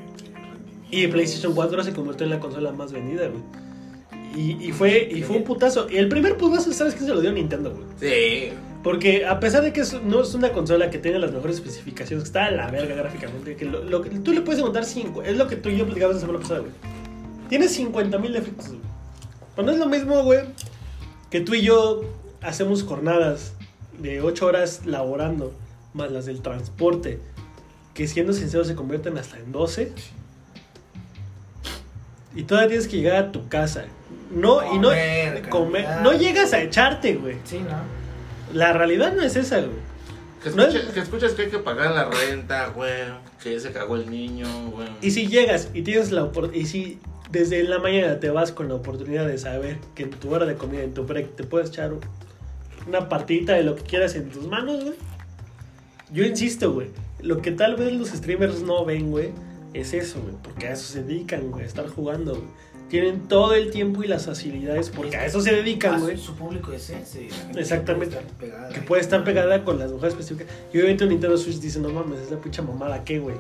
y 0.92 1.08
PlayStation 1.08 1.54
4 1.54 1.84
se 1.84 1.94
convirtió 1.94 2.26
en 2.26 2.32
la 2.32 2.40
consola 2.40 2.72
más 2.72 2.92
vendida, 2.92 3.28
güey. 3.28 3.42
Y, 4.36 4.68
y, 4.68 4.72
fue, 4.72 5.10
y 5.12 5.22
fue 5.24 5.38
un 5.38 5.44
putazo. 5.44 5.88
Y 5.90 5.96
el 5.98 6.10
primer 6.10 6.38
putazo, 6.38 6.72
¿sabes 6.74 6.94
qué 6.94 7.02
se 7.02 7.14
lo 7.14 7.22
dio 7.22 7.32
Nintendo, 7.32 7.72
güey? 7.72 7.86
Sí. 8.00 8.54
Porque 8.84 9.26
a 9.26 9.40
pesar 9.40 9.64
de 9.64 9.74
que 9.74 9.82
no 10.04 10.22
es 10.22 10.34
una 10.36 10.52
consola 10.52 10.92
que 10.92 11.00
tiene 11.00 11.18
las 11.18 11.32
mejores 11.32 11.56
especificaciones, 11.56 12.24
que 12.24 12.28
está 12.28 12.46
a 12.46 12.52
la 12.52 12.70
verga 12.70 12.94
gráficamente, 12.94 13.56
que 13.56 13.66
lo, 13.66 14.02
que 14.02 14.10
tú 14.12 14.32
le 14.32 14.42
puedes 14.42 14.62
montar 14.62 14.86
5, 14.86 15.24
es 15.24 15.38
lo 15.38 15.48
que 15.48 15.56
tú 15.56 15.70
y 15.70 15.78
yo 15.78 15.86
platicamos 15.86 16.16
la 16.16 16.22
semana 16.22 16.40
pasada, 16.40 16.60
güey. 16.60 16.72
Tiene 17.50 17.68
50 17.68 18.18
mil 18.20 18.34
defectos, 18.34 18.68
güey. 18.68 18.82
Pero 19.56 19.66
no 19.66 19.72
es 19.72 19.80
lo 19.80 19.88
mismo, 19.88 20.22
güey, 20.24 20.42
que 21.32 21.40
tú 21.40 21.56
y 21.56 21.64
yo 21.64 22.02
hacemos 22.42 22.84
jornadas 22.84 23.54
de 23.98 24.22
8 24.22 24.46
horas 24.46 24.82
laborando, 24.86 25.52
más 25.94 26.12
las 26.12 26.28
del 26.28 26.42
transporte, 26.42 27.20
que 27.96 28.08
siendo 28.08 28.34
sinceros 28.34 28.68
se 28.68 28.76
convierten 28.76 29.18
hasta 29.18 29.40
en 29.40 29.52
12 29.52 29.94
y 32.36 32.44
todavía 32.44 32.70
tienes 32.70 32.88
que 32.88 32.98
llegar 32.98 33.16
a 33.16 33.32
tu 33.32 33.48
casa. 33.48 33.86
No, 34.30 34.74
y 34.74 34.78
no 34.78 34.90
comer, 35.50 35.88
no 36.02 36.14
llegas 36.14 36.54
a 36.54 36.62
echarte, 36.62 37.16
güey. 37.16 37.38
Sí, 37.46 37.60
¿no? 37.60 37.78
La 38.54 38.74
realidad 38.74 39.14
no 39.14 39.22
es 39.22 39.36
esa, 39.36 39.60
güey. 39.60 39.86
Que, 40.44 41.00
escuches 41.00 41.34
que 41.34 41.44
hay 41.44 41.50
que 41.50 41.60
pagar 41.60 41.92
la 41.92 42.10
renta, 42.10 42.68
güey. 42.68 42.92
Que 43.42 43.54
ya 43.54 43.60
se 43.60 43.72
cagó 43.72 43.96
el 43.96 44.10
niño, 44.10 44.48
güey. 44.72 44.90
Y 45.02 45.12
si 45.12 45.28
llegas 45.28 45.70
y 45.74 45.82
tienes 45.82 46.12
la 46.12 46.26
oportunidad. 46.26 46.64
Y 46.64 46.68
si 46.68 47.00
desde 47.32 47.64
la 47.64 47.80
mañana 47.80 48.20
te 48.20 48.30
vas 48.30 48.52
con 48.52 48.68
la 48.68 48.76
oportunidad 48.76 49.26
de 49.26 49.38
saber 49.38 49.78
que 49.96 50.04
en 50.04 50.12
tu 50.12 50.34
hora 50.34 50.46
de 50.46 50.56
comida, 50.56 50.84
en 50.84 50.94
tu 50.94 51.04
break, 51.06 51.36
te 51.36 51.44
puedes 51.44 51.70
echar 51.70 51.94
una 52.88 53.10
partidita 53.10 53.54
de 53.54 53.64
lo 53.64 53.76
que 53.76 53.84
quieras 53.84 54.16
en 54.16 54.30
tus 54.30 54.48
manos, 54.48 54.84
güey. 54.84 54.96
Yo 56.12 56.24
insisto, 56.24 56.74
güey. 56.74 56.90
Lo 57.22 57.42
que 57.42 57.52
tal 57.52 57.76
vez 57.76 57.94
los 57.94 58.10
streamers 58.10 58.62
no 58.62 58.86
ven, 58.86 59.10
güey 59.10 59.32
es 59.76 59.94
eso, 59.94 60.22
güey, 60.22 60.36
porque 60.42 60.68
a 60.68 60.72
eso 60.72 60.86
se 60.86 61.04
dedican, 61.04 61.52
güey, 61.52 61.64
a 61.64 61.68
estar 61.68 61.88
jugando, 61.88 62.36
güey. 62.36 62.48
Tienen 62.90 63.28
todo 63.28 63.56
el 63.56 63.72
tiempo 63.72 64.04
y 64.04 64.08
las 64.08 64.28
facilidades 64.28 64.92
porque 64.92 65.18
a 65.18 65.26
eso 65.26 65.42
se 65.42 65.52
dedican, 65.54 66.00
güey. 66.00 66.18
Su 66.18 66.36
público 66.36 66.72
es 66.72 66.92
ese. 66.92 67.30
Exactamente. 67.56 68.18
Que 68.74 68.82
puede 68.82 69.02
estar 69.02 69.24
pegada 69.24 69.64
con 69.64 69.80
las 69.80 69.92
mujeres 69.92 70.14
específicas. 70.14 70.56
Y 70.72 70.78
obviamente 70.78 71.04
un 71.04 71.10
Nintendo 71.10 71.36
Switch 71.36 71.60
dice, 71.60 71.80
no 71.80 71.90
mames, 71.90 72.20
es 72.20 72.32
la 72.32 72.38
pincha 72.38 72.62
mamada, 72.62 73.04
¿qué, 73.04 73.20
güey? 73.20 73.38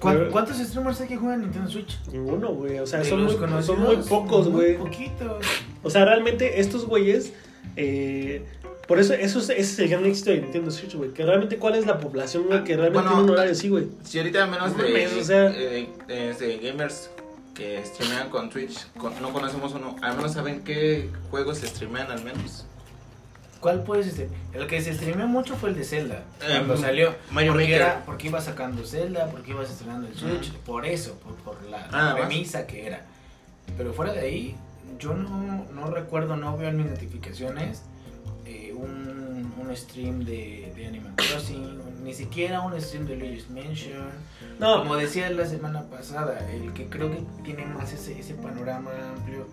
¿Cuántos 0.00 0.58
streamers 0.58 1.00
hay 1.00 1.08
que 1.08 1.16
juegan 1.16 1.40
Nintendo 1.40 1.68
Switch? 1.68 1.98
Ninguno, 2.12 2.50
güey. 2.50 2.78
O 2.78 2.86
sea, 2.86 3.02
son 3.04 3.24
muy, 3.24 3.34
son 3.62 3.80
muy, 3.80 3.96
pocos, 3.96 4.48
güey. 4.48 4.76
Poquitos. 4.76 5.44
O 5.82 5.90
sea, 5.90 6.04
realmente 6.04 6.60
estos 6.60 6.86
güeyes 6.86 7.32
eh, 7.74 8.44
por 8.88 8.98
eso, 8.98 9.12
eso 9.12 9.38
es, 9.38 9.50
ese 9.50 9.60
es 9.60 9.78
el 9.80 9.88
gran 9.90 10.06
éxito 10.06 10.30
de 10.30 10.40
Nintendo 10.40 10.70
Switch, 10.70 10.94
güey. 10.94 11.12
Que 11.12 11.22
realmente, 11.22 11.58
¿cuál 11.58 11.74
es 11.74 11.84
la 11.84 12.00
población, 12.00 12.44
güey, 12.44 12.64
que 12.64 12.74
realmente 12.74 13.06
tiene 13.06 13.22
un 13.22 13.28
horario 13.28 13.52
así, 13.52 13.68
güey? 13.68 13.86
Si 14.02 14.16
ahorita 14.16 14.46
menos 14.46 14.74
de, 14.78 15.06
o 15.06 15.24
sea, 15.24 15.52
eh, 15.54 15.86
de, 16.08 16.58
gamers 16.58 17.10
que 17.54 17.84
streamean 17.84 18.30
con 18.30 18.48
Twitch, 18.48 18.86
no 19.20 19.30
conocemos 19.30 19.74
uno, 19.74 19.94
al 20.00 20.16
menos 20.16 20.32
saben 20.32 20.64
qué 20.64 21.10
juegos 21.30 21.58
se 21.58 21.66
streamean 21.66 22.10
al 22.10 22.24
menos. 22.24 22.64
¿Cuál 23.60 23.82
puedes 23.82 24.06
este? 24.06 24.30
El 24.54 24.66
que 24.66 24.80
se 24.80 24.94
streameó 24.94 25.26
mucho 25.26 25.54
fue 25.56 25.68
el 25.68 25.74
de 25.74 25.84
Zelda. 25.84 26.22
Cuando 26.38 26.74
em, 26.74 26.80
salió. 26.80 27.14
Mario 27.30 27.52
porque, 27.52 27.64
Maker. 27.64 27.82
Era, 27.82 28.02
porque 28.06 28.28
iba 28.28 28.40
sacando 28.40 28.86
Zelda, 28.86 29.26
porque 29.26 29.50
iba 29.50 29.62
estrenando 29.64 30.08
el 30.08 30.14
Switch. 30.14 30.50
Por 30.64 30.86
eso, 30.86 31.20
por, 31.44 31.62
la, 31.64 31.88
ah, 31.92 32.14
premisa 32.16 32.66
que 32.66 32.86
era. 32.86 33.04
Pero 33.76 33.92
fuera 33.92 34.14
de 34.14 34.20
ahí, 34.20 34.56
yo 34.98 35.12
no, 35.12 35.66
no 35.74 35.90
recuerdo, 35.90 36.36
no 36.36 36.56
veo 36.56 36.70
en 36.70 36.78
mis 36.78 36.86
notificaciones 36.86 37.82
un, 38.78 39.52
un 39.58 39.76
stream 39.76 40.24
de, 40.24 40.72
de, 40.74 40.86
Animal 40.86 41.14
Crossing, 41.16 42.04
ni 42.04 42.14
siquiera 42.14 42.60
un 42.60 42.80
stream 42.80 43.06
de 43.06 43.16
Luigi's 43.16 43.50
Mansion. 43.50 44.08
No. 44.58 44.78
Como 44.78 44.96
decía 44.96 45.30
la 45.30 45.46
semana 45.46 45.82
pasada, 45.88 46.38
el 46.52 46.72
que 46.72 46.86
creo 46.88 47.10
que 47.10 47.22
tiene 47.44 47.66
más 47.66 47.92
ese, 47.92 48.18
ese 48.18 48.34
panorama 48.34 48.90
amplio 49.16 49.46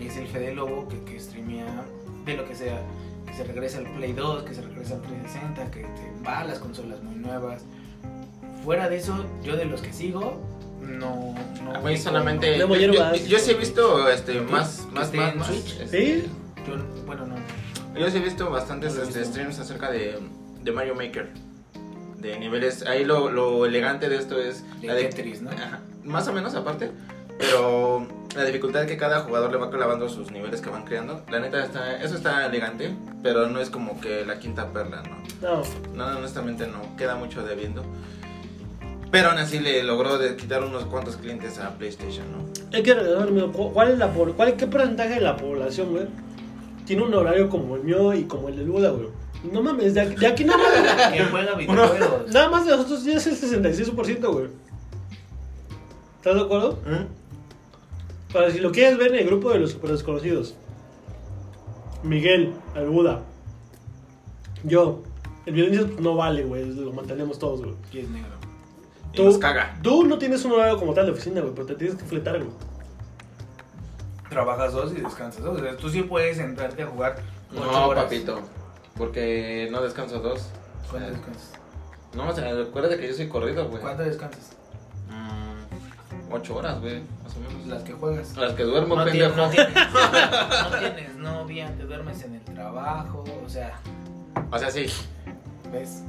es 0.00 0.16
el 0.16 0.26
Fede 0.28 0.54
Lobo, 0.54 0.88
que, 0.88 1.02
que 1.04 1.20
streamea 1.20 1.84
de 2.24 2.36
lo 2.36 2.46
que 2.46 2.54
sea, 2.54 2.80
que 3.26 3.34
se 3.34 3.44
regresa 3.44 3.78
al 3.78 3.90
Play 3.92 4.12
2, 4.12 4.44
que 4.44 4.54
se 4.54 4.62
regresa 4.62 4.94
al 4.94 5.02
360, 5.02 5.70
que 5.70 5.80
te 5.80 6.24
va 6.26 6.40
a 6.40 6.44
las 6.44 6.58
consolas 6.58 7.02
muy 7.02 7.16
nuevas. 7.16 7.64
Fuera 8.64 8.88
de 8.88 8.96
eso, 8.96 9.24
yo 9.42 9.56
de 9.56 9.64
los 9.64 9.80
que 9.80 9.92
sigo, 9.92 10.40
no, 10.80 11.34
no. 11.62 11.74
A 11.74 11.80
mí 11.80 11.96
solamente. 11.96 12.58
Yo, 12.58 12.66
yo, 13.14 13.38
sí 13.38 13.50
he 13.50 13.54
visto 13.54 14.08
este, 14.08 14.40
más, 14.40 14.86
más, 14.92 15.12
más, 15.12 15.36
más, 15.36 15.46
Switch. 15.46 15.76
¿Sí? 15.88 15.96
Este, 15.96 16.30
yo, 16.66 16.76
bueno, 17.06 17.26
no. 17.26 17.36
Yo 17.98 18.10
sí 18.10 18.18
he 18.18 18.20
visto 18.20 18.50
bastantes 18.50 18.96
este, 18.96 19.24
streams 19.24 19.58
acerca 19.58 19.90
de, 19.90 20.18
de, 20.62 20.72
Mario 20.72 20.94
Maker. 20.94 21.28
De 22.18 22.38
niveles. 22.38 22.86
Ahí 22.86 23.04
lo, 23.04 23.30
lo 23.30 23.66
elegante 23.66 24.08
de 24.08 24.16
esto 24.16 24.38
es. 24.38 24.64
De 24.80 24.88
la 24.88 24.96
Tetris, 24.96 25.42
¿no? 25.42 25.50
más 26.04 26.26
o 26.28 26.32
menos 26.32 26.54
aparte. 26.54 26.90
Pero 27.38 28.06
la 28.36 28.44
dificultad 28.44 28.86
que 28.86 28.96
cada 28.96 29.20
jugador 29.20 29.50
le 29.50 29.56
va 29.56 29.70
clavando 29.70 30.08
sus 30.08 30.30
niveles 30.30 30.60
que 30.60 30.70
van 30.70 30.84
creando. 30.84 31.22
La 31.30 31.40
neta, 31.40 31.64
está, 31.64 31.96
eso 32.02 32.16
está 32.16 32.46
elegante. 32.46 32.94
Pero 33.22 33.48
no 33.48 33.60
es 33.60 33.70
como 33.70 34.00
que 34.00 34.24
la 34.24 34.38
quinta 34.38 34.72
perla, 34.72 35.02
¿no? 35.02 35.22
No. 35.40 35.62
No, 35.94 36.18
honestamente 36.18 36.66
no. 36.66 36.96
Queda 36.96 37.16
mucho 37.16 37.42
debiendo. 37.42 37.84
Pero 39.10 39.30
aún 39.30 39.38
así 39.38 39.58
le 39.58 39.82
logró 39.82 40.18
de 40.18 40.36
quitar 40.36 40.62
unos 40.62 40.84
cuantos 40.84 41.16
clientes 41.16 41.58
a 41.58 41.70
PlayStation, 41.70 42.26
¿no? 42.30 42.50
Es 42.70 42.82
que, 42.82 42.94
¿cuál 43.72 43.90
es 43.90 43.98
la, 43.98 44.08
cuál, 44.08 44.56
¿qué 44.56 44.66
porcentaje 44.68 45.14
de 45.14 45.20
la 45.20 45.36
población, 45.36 45.90
güey? 45.90 46.06
Tiene 46.90 47.04
un 47.04 47.14
horario 47.14 47.48
como 47.48 47.76
el 47.76 47.84
mío 47.84 48.12
y 48.14 48.24
como 48.24 48.48
el 48.48 48.56
de 48.56 48.64
Luda, 48.64 48.90
güey. 48.90 49.06
No 49.52 49.62
mames, 49.62 49.94
de 49.94 50.26
aquí, 50.26 50.44
nada 50.44 50.58
más. 50.96 51.12
¿Quién 51.12 51.28
juega 51.30 51.54
videojuegos? 51.54 52.32
Nada 52.32 52.50
más 52.50 52.64
de 52.64 52.72
nosotros 52.72 53.04
ya 53.04 53.12
es 53.12 53.26
el 53.28 53.36
66%, 53.36 54.32
güey. 54.32 54.46
¿Estás 56.16 56.34
de 56.34 56.40
acuerdo? 56.40 56.80
¿Eh? 56.88 57.06
Para 58.32 58.50
si 58.50 58.58
lo 58.58 58.72
quieres 58.72 58.98
ver 58.98 59.14
en 59.14 59.20
el 59.20 59.26
grupo 59.26 59.52
de 59.52 59.60
los 59.60 59.70
super 59.70 59.92
desconocidos. 59.92 60.56
Miguel, 62.02 62.54
el 62.74 62.88
Buda. 62.88 63.22
Yo. 64.64 65.04
El 65.46 65.54
violencia 65.54 65.86
no 66.00 66.16
vale, 66.16 66.42
güey. 66.42 66.74
Lo 66.74 66.92
mantenemos 66.92 67.38
todos, 67.38 67.60
güey. 67.60 67.74
Y 67.92 67.98
es 68.00 68.10
negro. 68.10 68.32
Tú, 69.14 69.22
nos 69.22 69.38
caga. 69.38 69.78
Tú 69.80 70.04
no 70.04 70.18
tienes 70.18 70.44
un 70.44 70.50
horario 70.50 70.76
como 70.76 70.92
tal 70.92 71.06
de 71.06 71.12
oficina, 71.12 71.40
güey, 71.40 71.54
pero 71.54 71.66
te 71.66 71.76
tienes 71.76 71.96
que 71.96 72.04
fletar, 72.04 72.42
güey 72.42 72.69
trabajas 74.30 74.72
dos 74.72 74.92
y 74.92 75.00
descansas 75.02 75.42
dos. 75.42 75.58
O 75.60 75.62
sea, 75.62 75.76
tú 75.76 75.90
sí 75.90 76.02
puedes 76.02 76.38
entrarte 76.38 76.82
a 76.82 76.86
jugar 76.86 77.16
No, 77.50 77.90
papito, 77.94 78.40
porque 78.96 79.68
no 79.70 79.82
descanso 79.82 80.20
dos. 80.20 80.46
¿Cuánto 80.90 81.10
descansas? 81.10 81.52
No, 82.14 82.28
o 82.28 82.34
sea, 82.34 82.50
acuérdate 82.62 82.98
que 82.98 83.08
yo 83.08 83.14
soy 83.14 83.28
corrido, 83.28 83.68
güey. 83.68 83.82
¿Cuánto 83.82 84.02
descansas? 84.04 84.52
Mm, 85.08 86.32
ocho 86.32 86.56
horas, 86.56 86.80
güey, 86.80 87.02
más 87.22 87.36
o 87.36 87.40
menos. 87.40 87.66
Las 87.68 87.82
que 87.82 87.92
juegas. 87.92 88.36
Las 88.36 88.52
que 88.54 88.62
duermo, 88.64 88.96
No 88.96 89.04
pendejo. 89.04 89.32
tienes, 89.32 89.36
no, 89.36 89.50
tienes, 89.50 89.92
no 90.70 90.78
tienes 90.78 91.16
novia, 91.16 91.74
te 91.76 91.84
duermes 91.84 92.22
en 92.24 92.34
el 92.36 92.44
trabajo, 92.44 93.24
o 93.44 93.48
sea, 93.48 93.78
O 94.50 94.58
sea, 94.58 94.70
sí. 94.70 94.86
¿ves? 95.72 96.02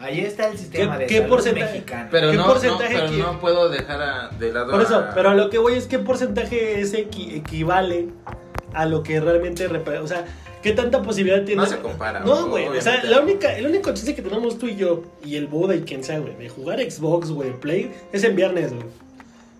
Ahí 0.00 0.20
está 0.20 0.48
el 0.48 0.56
sistema 0.58 0.94
¿Qué- 0.96 1.02
de 1.02 1.06
qué 1.08 1.16
salud 1.18 1.28
porcentaje? 1.28 1.72
mexicano. 1.72 2.08
Pero, 2.10 2.30
¿Qué 2.30 2.36
no, 2.38 2.46
porcentaje 2.46 2.94
no, 2.94 3.00
pero 3.10 3.16
no 3.32 3.40
puedo 3.40 3.68
dejar 3.68 4.00
a- 4.02 4.28
de 4.38 4.52
lado 4.52 4.72
Por 4.72 4.80
eso, 4.82 4.96
a- 4.96 5.14
pero 5.14 5.30
a 5.30 5.34
lo 5.34 5.50
que 5.50 5.58
voy 5.58 5.74
es 5.74 5.86
qué 5.86 5.98
porcentaje 5.98 6.80
es 6.80 6.94
equi- 6.94 7.36
equivale 7.36 8.08
a 8.72 8.86
lo 8.86 9.02
que 9.02 9.20
realmente 9.20 9.68
representa. 9.68 10.02
O 10.04 10.06
sea, 10.08 10.24
¿qué 10.62 10.72
tanta 10.72 11.02
posibilidad 11.02 11.44
tiene? 11.44 11.60
No 11.60 11.66
se 11.68 11.78
compara, 11.78 12.20
No, 12.20 12.48
güey. 12.48 12.66
O 12.68 12.80
sea, 12.80 13.04
la 13.04 13.20
única, 13.20 13.54
el 13.56 13.66
único 13.66 13.92
chiste 13.92 14.14
que 14.14 14.22
tenemos 14.22 14.58
tú 14.58 14.68
y 14.68 14.76
yo, 14.76 15.02
y 15.24 15.36
el 15.36 15.46
Buda 15.48 15.74
y 15.74 15.82
quien 15.82 16.02
sea, 16.02 16.18
güey, 16.18 16.34
de 16.36 16.48
jugar 16.48 16.80
Xbox, 16.80 17.30
güey, 17.30 17.52
Play, 17.60 17.92
es 18.12 18.24
en 18.24 18.36
viernes, 18.36 18.72
güey. 18.72 18.86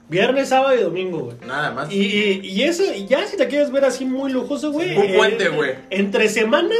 Viernes, 0.08 0.48
sábado 0.48 0.74
y 0.76 0.82
domingo, 0.82 1.18
güey. 1.20 1.36
Nada 1.46 1.70
más. 1.70 1.92
Y, 1.92 2.00
y, 2.00 2.40
y 2.42 2.62
eso, 2.64 2.82
y 2.92 3.06
ya 3.06 3.26
si 3.28 3.36
te 3.36 3.46
quieres 3.46 3.70
ver 3.70 3.84
así 3.84 4.04
muy 4.04 4.32
lujoso, 4.32 4.72
güey. 4.72 4.96
Un 4.96 5.16
puente, 5.16 5.48
güey. 5.50 5.72
Entre 5.90 6.28
semana, 6.28 6.74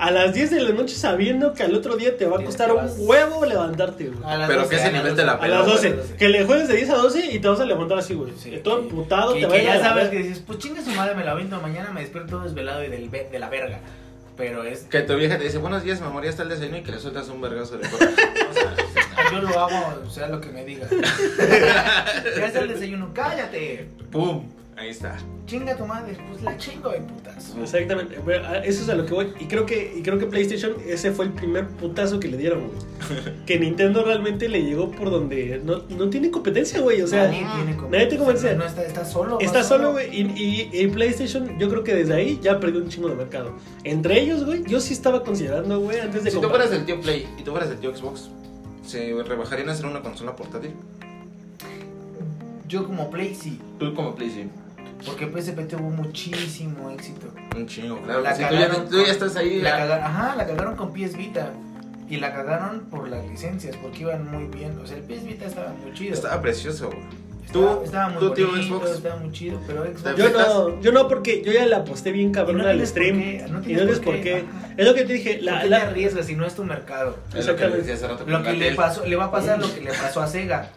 a 0.00 0.10
las 0.10 0.32
10 0.34 0.50
de 0.50 0.60
la 0.62 0.70
noche, 0.70 0.94
sabiendo 0.96 1.52
que 1.54 1.62
al 1.62 1.74
otro 1.74 1.96
día 1.96 2.16
te 2.16 2.24
va 2.26 2.38
a 2.40 2.44
costar 2.44 2.72
un 2.72 2.90
huevo 2.98 3.44
levantarte, 3.44 4.08
güey. 4.08 4.18
A 4.24 4.36
las 4.38 4.48
Pero 4.48 4.62
12, 4.62 4.70
que 4.74 4.80
ese 4.82 4.92
nivel 4.92 5.14
te 5.14 5.24
la 5.24 5.34
12. 5.36 5.44
A 5.44 5.48
las 5.48 5.66
12. 5.66 5.86
A 5.86 5.90
las 5.90 5.98
12. 6.08 6.16
Que 6.16 6.28
le 6.28 6.44
juegues 6.44 6.68
de 6.68 6.76
10 6.76 6.90
a 6.90 6.96
12 6.96 7.26
y 7.32 7.38
te 7.38 7.48
vas 7.48 7.60
a 7.60 7.64
levantar 7.66 7.98
así, 7.98 8.14
güey. 8.14 8.32
Sí, 8.38 8.50
Que 8.50 8.58
todo 8.58 8.78
que- 8.78 8.82
emputado, 8.88 9.34
que, 9.34 9.40
te 9.40 9.46
va 9.46 9.52
que 9.52 9.58
a 9.58 9.62
ir 9.62 9.68
a 9.70 9.72
ya 9.74 9.78
la 9.80 9.84
sabes 9.88 10.04
verga. 10.04 10.10
que 10.22 10.28
dices, 10.28 10.42
pues 10.46 10.58
chinga 10.58 10.82
su 10.82 10.90
madre, 10.92 11.14
me 11.14 11.24
la 11.24 11.32
aviento 11.32 11.60
mañana, 11.60 11.90
me 11.92 12.00
despierto 12.00 12.30
todo 12.30 12.44
desvelado 12.44 12.82
y 12.82 12.88
del 12.88 13.08
ve- 13.10 13.28
de 13.30 13.38
la 13.38 13.48
verga. 13.50 13.78
Pero 14.36 14.64
es. 14.64 14.84
Que 14.84 15.00
tu 15.02 15.14
vieja 15.16 15.36
te 15.36 15.44
dice, 15.44 15.58
buenos 15.58 15.82
días, 15.84 16.00
mi 16.00 16.06
amor, 16.06 16.24
ya 16.24 16.30
está 16.30 16.44
el 16.44 16.48
desayuno 16.48 16.78
y 16.78 16.82
que 16.82 16.92
le 16.92 16.98
sueltas 16.98 17.28
un 17.28 17.40
vergazo 17.42 17.76
de. 17.76 17.86
O 18.50 18.52
sea, 18.54 18.74
Yo 19.32 19.42
lo 19.42 19.48
hago, 19.60 20.10
sea 20.10 20.28
lo 20.28 20.40
que 20.40 20.48
me 20.50 20.64
diga. 20.64 20.88
ya 22.36 22.46
está 22.46 22.60
el 22.60 22.68
desayuno, 22.68 23.10
cállate. 23.14 23.88
¡Pum! 24.10 24.48
Ahí 24.80 24.88
está. 24.88 25.18
Chinga 25.44 25.76
tu 25.76 25.84
madre, 25.84 26.16
pues 26.30 26.40
la 26.42 26.56
chingo 26.56 26.88
de 26.88 27.00
putas. 27.00 27.54
Exactamente, 27.60 28.16
eso 28.64 28.82
es 28.82 28.88
a 28.88 28.94
lo 28.94 29.04
que 29.04 29.12
voy. 29.12 29.32
Y 29.38 29.44
creo 29.44 29.66
que, 29.66 29.92
y 29.94 30.00
creo 30.02 30.18
que 30.18 30.24
PlayStation, 30.24 30.72
ese 30.86 31.12
fue 31.12 31.26
el 31.26 31.32
primer 31.32 31.66
putazo 31.68 32.18
que 32.18 32.28
le 32.28 32.38
dieron, 32.38 32.68
güey. 32.68 33.34
Que 33.46 33.58
Nintendo 33.58 34.02
realmente 34.02 34.48
le 34.48 34.62
llegó 34.62 34.90
por 34.90 35.10
donde 35.10 35.60
no, 35.62 35.82
no 35.90 36.08
tiene 36.08 36.30
competencia, 36.30 36.80
güey. 36.80 37.02
O 37.02 37.06
sea, 37.06 37.24
nadie 37.26 37.44
tiene 37.56 37.76
como. 37.76 37.90
nadie 37.90 38.06
te 38.06 38.16
convence. 38.16 38.52
No, 38.54 38.60
no 38.60 38.64
está, 38.64 38.82
está 38.84 39.04
solo. 39.04 39.38
está 39.40 39.62
solo, 39.62 39.92
güey. 39.92 40.08
Y, 40.18 40.22
y- 40.42 40.70
y 40.72 40.86
PlayStation, 40.86 41.58
yo 41.58 41.68
creo 41.68 41.84
que 41.84 41.94
desde 41.94 42.14
ahí 42.14 42.38
ya 42.42 42.58
perdió 42.58 42.80
un 42.80 42.88
chingo 42.88 43.10
de 43.10 43.16
mercado. 43.16 43.52
Entre 43.84 44.18
ellos, 44.18 44.46
güey, 44.46 44.64
yo 44.64 44.80
sí 44.80 44.94
estaba 44.94 45.22
considerando, 45.24 45.78
güey, 45.80 46.00
antes 46.00 46.24
de 46.24 46.30
Si 46.30 46.40
tú 46.40 46.48
fueras 46.48 46.72
el 46.72 46.86
tío 46.86 46.98
Play 47.02 47.28
y 47.38 47.42
tú 47.42 47.50
fueras 47.50 47.68
el 47.68 47.76
tío 47.80 47.94
Xbox, 47.94 48.30
¿se 48.86 49.12
rebajarían 49.24 49.68
a 49.68 49.72
hacer 49.72 49.84
una 49.84 50.00
consola 50.00 50.34
portátil? 50.36 50.70
Yo 52.66 52.86
como 52.86 53.10
Play 53.10 53.34
sí. 53.34 53.60
Tú 53.78 53.92
como 53.94 54.14
Play, 54.14 54.30
sí. 54.30 54.48
Porque 55.06 55.26
PSP 55.26 55.60
tuvo 55.68 55.90
muchísimo 55.90 56.90
éxito. 56.90 57.28
Un 57.56 57.66
chingo, 57.66 58.00
claro. 58.02 58.20
La 58.22 58.34
Si 58.34 58.42
tú, 58.44 58.54
ya, 58.54 58.60
cagaron 58.68 58.88
tú 58.88 59.04
ya 59.04 59.12
estás 59.12 59.36
ahí. 59.36 59.60
La 59.60 59.76
cagaron, 59.76 60.04
ajá, 60.04 60.36
la 60.36 60.46
cagaron 60.46 60.76
con 60.76 60.92
PS 60.92 61.16
Vita. 61.16 61.50
Y 62.08 62.16
la 62.16 62.32
cagaron 62.34 62.80
por 62.90 63.08
las 63.08 63.24
licencias, 63.26 63.76
porque 63.76 64.00
iban 64.00 64.28
muy 64.30 64.44
bien. 64.46 64.76
O 64.82 64.86
sea, 64.86 64.96
el 64.96 65.02
PS 65.04 65.24
Vita 65.24 65.46
estaba 65.46 65.72
muy 65.82 65.92
chido. 65.94 66.14
Estaba 66.14 66.40
precioso, 66.42 66.88
güey. 66.88 66.98
Estaba, 67.46 67.74
tú- 67.78 67.84
estaba 67.84 68.08
muy 68.10 68.18
tú, 68.20 68.34
tío 68.34 68.48
bonito, 68.50 68.78
Xbox. 68.78 68.90
estaba 68.90 69.16
muy 69.16 69.32
chido, 69.32 69.60
pero 69.66 69.84
Xbox... 69.84 70.16
Yo 70.16 70.30
no, 70.30 70.80
yo 70.80 70.92
no, 70.92 71.08
porque 71.08 71.42
yo 71.42 71.52
ya 71.52 71.66
la 71.66 71.78
aposté 71.78 72.12
bien 72.12 72.30
cabrón 72.32 72.58
no 72.58 72.62
al 72.64 72.70
tienes 72.70 72.88
stream. 72.90 73.18
qué, 73.18 73.46
no 73.50 73.60
y 73.68 73.72
no 73.74 73.86
por 73.92 74.00
por 74.02 74.20
qué, 74.20 74.34
ajá. 74.48 74.74
Es 74.76 74.86
lo 74.86 74.94
que 74.94 75.02
te 75.04 75.12
dije. 75.14 75.34
¿Por 75.36 75.42
La, 75.44 75.64
la- 75.64 75.78
te 75.80 75.84
arriesgas 75.86 76.26
si 76.26 76.36
no 76.36 76.46
es 76.46 76.54
tu 76.54 76.62
mercado? 76.64 77.10
Es 77.10 77.24
lo 77.26 77.32
que 77.32 77.38
Exactamente. 77.64 77.78
decía 77.78 77.94
hace 77.94 78.06
rato 78.08 78.24
Lo 78.26 78.42
que 78.42 78.52
le 78.52 78.74
pasó, 78.74 79.04
le 79.04 79.16
va 79.16 79.24
a 79.26 79.30
pasar 79.32 79.58
lo 79.58 79.72
que 79.74 79.80
le 79.80 79.90
pasó 79.92 80.20
a 80.20 80.26
Sega. 80.28 80.68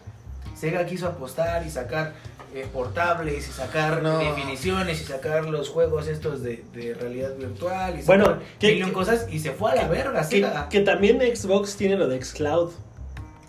Sega 0.56 0.84
quiso 0.86 1.06
apostar 1.06 1.64
y 1.66 1.70
sacar 1.70 2.12
eh, 2.54 2.66
portables 2.72 3.48
y 3.48 3.52
sacar 3.52 4.02
No. 4.02 4.18
definiciones 4.18 5.00
y 5.00 5.04
sacar 5.04 5.46
los 5.46 5.68
juegos 5.68 6.06
estos 6.06 6.42
de, 6.42 6.64
de 6.72 6.94
realidad 6.94 7.34
virtual 7.36 7.98
y 7.98 8.02
Bueno, 8.04 8.24
sacar 8.26 8.42
que- 8.60 8.92
cosas 8.92 9.26
y 9.30 9.40
se 9.40 9.50
fue 9.52 9.72
a 9.72 9.74
la 9.74 9.88
verga 9.88 10.28
que, 10.28 10.46
que 10.70 10.80
también 10.80 11.20
Xbox 11.20 11.76
tiene 11.76 11.96
lo 11.96 12.06
de 12.08 12.22
Xcloud. 12.22 12.70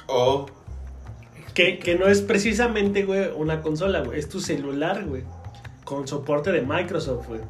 O 0.08 0.48
Que, 1.54 1.80
que 1.80 1.96
no 1.96 2.08
es 2.08 2.22
precisamente, 2.22 3.06
güey, 3.06 3.30
una 3.36 3.62
consola, 3.62 4.02
güey. 4.02 4.20
Es 4.20 4.28
tu 4.28 4.40
celular, 4.42 5.06
güey. 5.06 5.24
Con 5.86 6.08
soporte 6.08 6.52
de 6.52 6.62
Microsoft, 6.62 7.28
güey. 7.28 7.42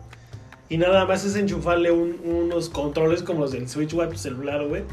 Y 0.70 0.78
nada 0.78 1.06
más 1.06 1.26
es 1.26 1.36
enchufarle 1.36 1.92
un- 1.92 2.20
unos 2.24 2.70
controles 2.70 3.24
como 3.24 3.42
los 3.42 3.52
del 3.52 3.68
Switch 3.70 3.94
Web 3.94 4.16
celular, 4.18 4.68
güey. 4.68 4.84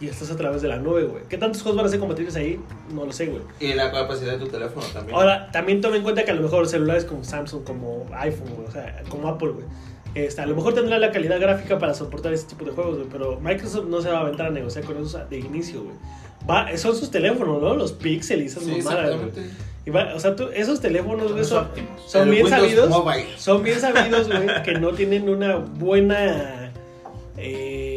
Y 0.00 0.06
estás 0.06 0.30
a 0.30 0.36
través 0.36 0.62
de 0.62 0.68
la 0.68 0.76
nube, 0.76 1.04
güey. 1.04 1.24
¿Qué 1.28 1.36
tantos 1.38 1.60
juegos 1.62 1.76
van 1.78 1.86
a 1.86 1.88
ser 1.88 1.98
compatibles 1.98 2.36
ahí? 2.36 2.60
No 2.94 3.04
lo 3.04 3.12
sé, 3.12 3.26
güey. 3.26 3.42
y 3.58 3.74
la 3.74 3.90
capacidad 3.90 4.32
de 4.32 4.38
tu 4.38 4.46
teléfono 4.46 4.86
también. 4.92 5.16
Ahora, 5.16 5.50
también 5.50 5.80
tome 5.80 5.96
en 5.96 6.04
cuenta 6.04 6.24
que 6.24 6.30
a 6.30 6.34
lo 6.34 6.42
mejor 6.42 6.68
celulares 6.68 7.04
como 7.04 7.24
Samsung, 7.24 7.64
como 7.64 8.06
iPhone, 8.12 8.54
güey, 8.54 8.68
o 8.68 8.70
sea, 8.70 9.02
como 9.08 9.26
Apple, 9.28 9.48
güey. 9.50 9.64
Este, 10.14 10.40
a 10.40 10.46
lo 10.46 10.54
mejor 10.54 10.74
tendrá 10.74 10.98
la 10.98 11.10
calidad 11.10 11.38
gráfica 11.40 11.78
para 11.78 11.94
soportar 11.94 12.32
ese 12.32 12.46
tipo 12.46 12.64
de 12.64 12.70
juegos, 12.70 12.96
güey, 12.96 13.08
pero 13.10 13.38
Microsoft 13.40 13.86
no 13.88 14.00
se 14.00 14.08
va 14.08 14.18
a 14.18 14.20
aventar 14.22 14.46
a 14.46 14.50
negociar 14.50 14.84
con 14.84 14.96
esos 14.96 15.28
de 15.28 15.38
inicio, 15.38 15.82
güey. 15.82 15.96
Va, 16.48 16.74
son 16.76 16.94
sus 16.96 17.10
teléfonos, 17.10 17.60
¿no? 17.60 17.74
Los 17.74 17.92
Pixel 17.92 18.42
y 18.42 18.46
esas 18.46 18.62
sí, 18.62 18.70
mamadas. 18.82 19.16
Y 19.84 19.90
va- 19.90 20.14
o 20.14 20.20
sea, 20.20 20.36
tú- 20.36 20.48
esos 20.54 20.80
teléfonos, 20.80 21.32
güey, 21.32 21.44
son, 21.44 21.66
son 22.06 22.30
bien 22.30 22.44
Windows 22.44 22.62
sabidos. 22.62 22.88
Mobile. 22.88 23.26
Son 23.36 23.62
bien 23.62 23.80
sabidos, 23.80 24.28
güey, 24.28 24.62
que 24.62 24.72
no 24.74 24.92
tienen 24.92 25.28
una 25.28 25.56
buena 25.56 26.72
eh, 27.36 27.87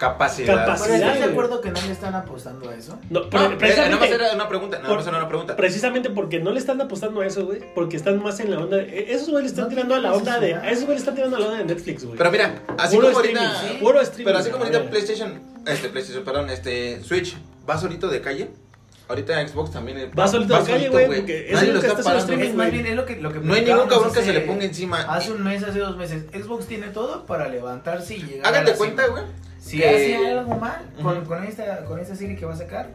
Capacidad. 0.00 0.64
Capacidad. 0.64 0.86
Pero 0.96 1.04
¿estás 1.12 1.18
de 1.18 1.24
acuerdo 1.24 1.60
que 1.60 1.70
no 1.70 1.80
le 1.82 1.92
están 1.92 2.14
apostando 2.14 2.70
a 2.70 2.74
eso? 2.74 2.98
no, 3.10 3.20
No, 3.20 3.28
pre- 3.28 3.38
eh, 3.38 3.42
nada 3.42 3.50
más 3.50 3.58
precisamente, 3.58 4.14
era 4.14 4.32
una 4.34 4.48
pregunta. 4.48 4.78
Nada 4.80 4.94
más 4.94 5.06
era 5.06 5.18
una 5.18 5.28
pregunta. 5.28 5.56
precisamente 5.56 6.08
porque 6.08 6.40
no 6.40 6.52
le 6.52 6.58
están 6.58 6.80
apostando 6.80 7.20
a 7.20 7.26
eso, 7.26 7.44
güey, 7.44 7.60
porque 7.74 7.98
están 7.98 8.22
más 8.22 8.40
en 8.40 8.50
la 8.50 8.58
onda. 8.60 8.78
de- 8.78 9.12
esos 9.12 9.28
güey 9.28 9.42
le 9.42 9.48
están 9.50 9.64
No 9.64 9.68
tirando 9.70 9.94
a 9.94 9.98
la 9.98 10.14
onda 10.14 10.40
de. 10.40 10.54
A 10.54 10.70
esos 10.70 10.84
güey 10.84 10.94
le 10.96 11.00
están 11.00 11.14
tirando 11.14 11.36
a 11.36 11.40
la 11.40 11.46
onda 11.46 11.58
de 11.58 11.64
Netflix, 11.66 12.04
güey. 12.04 12.16
Pero 12.16 12.30
mira, 12.30 12.62
así 12.78 12.96
Puro 12.96 13.08
como 13.08 13.20
streaming, 13.20 13.44
ahorita. 13.46 13.68
sí. 13.68 13.76
Puro 13.78 14.00
streaming, 14.00 14.24
Pero 14.24 14.38
así 14.38 14.50
como 14.50 14.64
ahorita 14.64 14.80
ver. 14.80 14.90
PlayStation. 14.90 15.40
Este, 15.66 15.88
PlayStation, 15.90 16.24
perdón, 16.24 16.48
este. 16.48 17.02
Switch. 17.04 17.36
Va 17.68 17.76
solito 17.78 18.08
de 18.08 18.22
calle. 18.22 18.50
Ahorita 19.10 19.46
Xbox 19.46 19.72
también. 19.72 20.10
Va 20.18 20.26
solito 20.28 20.56
de 20.56 20.64
calle, 20.64 20.88
güey, 20.88 21.08
Nadie 21.08 21.22
lo 21.68 21.74
lo 21.74 21.80
que 21.80 21.86
está 21.86 22.00
está 22.00 22.00
haciendo 22.00 22.04
parando. 22.04 22.18
streaming, 22.20 22.44
Es 22.48 22.54
más 22.54 22.66
güey. 22.68 22.70
bien 22.80 22.86
es 22.86 22.96
lo 22.96 23.04
que, 23.06 23.16
lo 23.16 23.32
que 23.32 23.38
No 23.40 23.54
hay 23.54 23.64
ningún 23.64 23.88
cabrón 23.88 24.12
que 24.14 24.22
se 24.22 24.32
le 24.32 24.40
ponga 24.42 24.64
encima. 24.64 25.00
Hace 25.02 25.32
un 25.32 25.42
mes, 25.44 25.62
hace 25.64 25.78
dos 25.80 25.96
meses, 25.96 26.24
Xbox 26.32 26.66
tiene 26.66 26.88
todo 26.88 27.26
para 27.26 27.48
levantarse 27.48 28.14
y 28.16 28.22
llegar 28.22 28.46
a 28.46 28.48
Háganse 28.48 28.70
la 28.72 28.78
cuenta, 28.78 29.06
güey. 29.08 29.24
Si 29.60 29.78
que- 29.78 29.88
hace 29.88 30.28
algo 30.38 30.54
mal 30.56 30.80
con, 31.02 31.24
con, 31.26 31.44
esta, 31.44 31.84
con 31.84 31.98
esta 32.00 32.14
serie 32.14 32.36
que 32.36 32.46
va 32.46 32.54
a 32.54 32.56
sacar, 32.56 32.90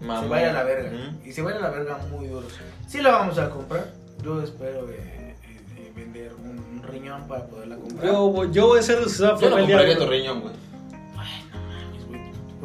Mamá. 0.00 0.22
se 0.22 0.28
va 0.28 0.36
a 0.38 0.40
ir 0.42 0.46
a 0.48 0.52
la 0.54 0.62
verga. 0.64 0.90
Y 1.24 1.32
se 1.32 1.42
va 1.42 1.50
a 1.50 1.52
ir 1.54 1.58
a 1.58 1.62
la 1.62 1.70
verga 1.70 1.98
muy 2.10 2.26
duro. 2.26 2.46
Sí 2.88 3.00
la 3.02 3.10
vamos 3.12 3.38
a 3.38 3.50
comprar. 3.50 3.92
Yo 4.24 4.42
espero 4.42 4.88
eh, 4.90 4.96
eh, 4.98 5.36
eh, 5.76 5.92
vender 5.94 6.32
un, 6.42 6.58
un 6.58 6.82
riñón 6.82 7.28
para 7.28 7.44
poderla 7.46 7.76
comprar. 7.76 8.04
Yo, 8.06 8.44
yo 8.50 8.66
voy 8.68 8.78
a 8.80 8.82
ser 8.82 8.96
de 8.96 9.02
los 9.02 9.12
que 9.12 9.18
se 9.18 9.22
va 9.24 9.28
a 9.28 9.38
Yo 9.38 9.50
no 9.50 9.56
formar 9.56 9.60
el 9.60 9.66
día 9.66 9.76
compraría 9.76 9.96
uno. 9.96 10.04
tu 10.04 10.10
riñón, 10.10 10.40
güey. 10.40 10.54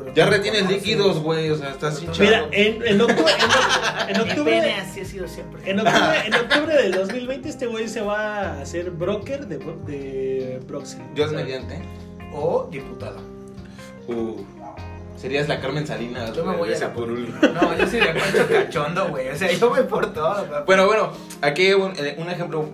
Pero 0.03 0.15
Ya 0.15 0.25
¿cómo 0.25 0.37
retienes 0.37 0.69
líquidos, 0.69 1.19
güey. 1.19 1.49
O 1.49 1.55
sea, 1.57 1.69
estás 1.71 2.01
hinchado. 2.01 2.19
Mira, 2.19 2.45
en, 2.51 2.85
en 2.85 3.01
octubre, 3.01 3.31
en, 4.09 4.09
en 4.15 4.21
octubre, 4.21 4.51
pene 4.51 4.73
así 4.75 5.01
ha 5.01 5.05
sido 5.05 5.27
siempre. 5.27 5.69
en 5.69 5.79
octubre, 5.79 6.17
en 6.25 6.33
octubre 6.35 6.75
del 6.75 6.91
2020 6.91 7.49
este 7.49 7.65
güey 7.67 7.87
se 7.87 8.01
va 8.01 8.39
a 8.39 8.61
hacer 8.61 8.91
broker 8.91 9.47
de, 9.47 9.57
de 9.57 10.59
Broxel. 10.67 11.01
Dios 11.15 11.29
sea, 11.29 11.39
mediante. 11.39 11.81
O 12.33 12.67
diputada. 12.71 13.17
Uh, 14.07 14.41
serías 15.15 15.47
la 15.47 15.61
Carmen 15.61 15.87
Salinas. 15.87 16.33
Yo 16.33 16.43
me 16.45 16.55
voy 16.55 16.73
a 16.73 16.93
curul. 16.93 17.33
No, 17.53 17.77
yo 17.77 17.87
de 17.99 18.07
Pancho 18.07 18.47
Cachondo, 18.49 19.07
güey. 19.09 19.29
O 19.29 19.35
sea, 19.35 19.51
yo 19.51 19.69
voy 19.69 19.83
por 19.83 20.13
todo, 20.13 20.33
papá. 20.43 20.63
Bueno, 20.65 20.85
bueno, 20.87 21.11
aquí 21.41 21.71
un, 21.73 21.93
eh, 21.97 22.15
un 22.17 22.29
ejemplo, 22.29 22.69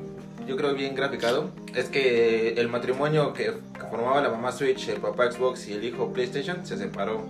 yo 0.49 0.57
creo 0.57 0.73
bien 0.73 0.95
graficado, 0.95 1.49
es 1.75 1.85
que 1.85 2.53
el 2.57 2.67
matrimonio 2.67 3.33
que, 3.33 3.53
formaba 3.89 4.21
la 4.21 4.29
mamá 4.29 4.51
Switch, 4.51 4.89
el 4.89 4.99
papá 4.99 5.31
Xbox 5.31 5.67
y 5.69 5.73
el 5.73 5.83
hijo 5.83 6.11
PlayStation 6.11 6.65
se 6.65 6.77
separó 6.77 7.25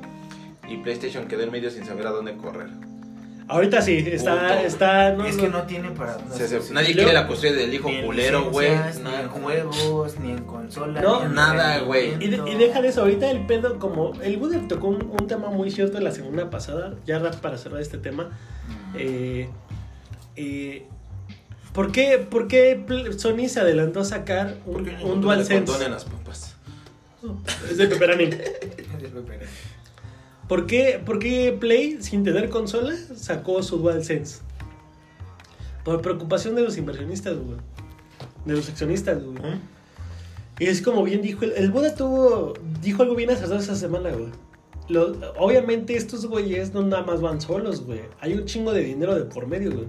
y 0.68 0.78
PlayStation 0.78 1.28
quedó 1.28 1.44
en 1.44 1.52
medio 1.52 1.70
sin 1.70 1.86
saber 1.86 2.08
a 2.08 2.12
dónde 2.12 2.36
correr. 2.38 2.68
Ahorita 3.48 3.82
sí, 3.82 3.98
está, 4.12 4.34
Puto. 4.50 4.54
está, 4.68 5.12
no, 5.14 5.26
es 5.26 5.36
no- 5.36 5.42
que 5.44 5.50
no 5.50 5.64
tiene 5.64 5.90
para. 5.92 6.18
no 6.20 6.36
Se- 6.36 6.48
sé, 6.48 6.60
se- 6.60 6.68
sí. 6.68 6.74
nadie 6.74 6.94
quiere 6.94 7.14
la 7.14 7.26
custodia 7.28 7.54
del 7.54 7.74
hijo 7.74 7.90
culero, 8.06 8.52
güey. 8.52 8.70
Ni 8.70 9.02
nada, 9.02 9.22
en 9.22 9.30
juegos, 9.30 10.20
ni 10.20 10.32
en 10.32 10.44
consola. 10.44 11.02
No, 11.02 11.20
ni 11.22 11.26
en 11.26 11.34
nada, 11.34 11.80
güey. 11.80 12.14
Y, 12.24 12.28
de- 12.30 12.44
y 12.52 12.56
deja 12.56 12.80
de 12.82 12.90
eso, 12.90 13.02
ahorita 13.02 13.32
el 13.32 13.48
pedo, 13.48 13.80
como 13.80 14.14
el 14.22 14.38
Buda 14.38 14.60
tocó 14.68 14.90
un, 14.90 15.02
un 15.20 15.26
tema 15.28 15.50
muy 15.50 15.72
cierto 15.72 16.00
la 16.00 16.12
semana 16.12 16.50
pasada, 16.52 16.94
ya 17.08 17.18
ra- 17.18 17.32
para 17.32 17.58
cerrar 17.58 17.82
este 17.82 17.98
tema. 17.98 18.30
Eh, 18.96 19.50
eh, 20.36 20.86
¿por, 21.80 21.94
qué, 21.94 22.18
por 22.30 22.50
qué 22.50 22.84
Sony 23.18 23.48
se 23.48 23.62
adelantó 23.62 24.02
a 24.02 24.04
sacar 24.04 24.58
un, 24.66 24.74
¿Por 24.74 24.84
qué 24.84 24.92
no 24.92 25.14
un 25.14 25.22
DualSense? 25.22 25.90
las? 25.90 26.06
Es 27.72 27.78
de 27.78 27.88
Pepperani. 27.88 28.26
Espera. 28.26 29.46
¿Por 30.50 30.66
qué, 30.66 31.02
por 31.06 31.20
qué 31.20 31.56
Play, 31.58 32.02
sin 32.02 32.26
tener 32.26 32.50
consola, 32.50 32.94
sacó 33.16 33.64
su 33.64 33.78
DualSense? 33.78 34.42
Por 35.86 36.02
preocupación 36.02 36.54
de 36.54 36.64
los 36.64 36.76
inversionistas, 36.76 37.38
güey. 37.38 37.60
De 38.44 38.56
los 38.56 38.68
accionistas, 38.68 39.24
güey. 39.24 39.38
Y 40.60 40.66
es 40.66 40.82
como 40.82 41.04
bien 41.04 41.22
dijo, 41.22 41.46
el, 41.46 41.54
el 41.54 41.72
Buda 41.72 41.96
tuvo, 41.96 42.56
dijo 42.82 43.04
algo 43.04 43.16
bien 43.16 43.30
acertado 43.30 43.62
esa 43.62 43.78
semana, 43.78 44.10
güey. 44.12 44.32
obviamente 45.38 45.96
estos 45.96 46.26
güeyes 46.26 46.74
no 46.74 46.82
nada 46.82 47.04
más 47.04 47.22
van 47.22 47.40
solos, 47.40 47.86
güey. 47.86 48.02
Hay 48.20 48.34
un 48.34 48.44
chingo 48.44 48.74
de 48.74 48.82
dinero 48.82 49.16
de 49.16 49.24
por 49.24 49.48
medio, 49.48 49.72
güey. 49.72 49.88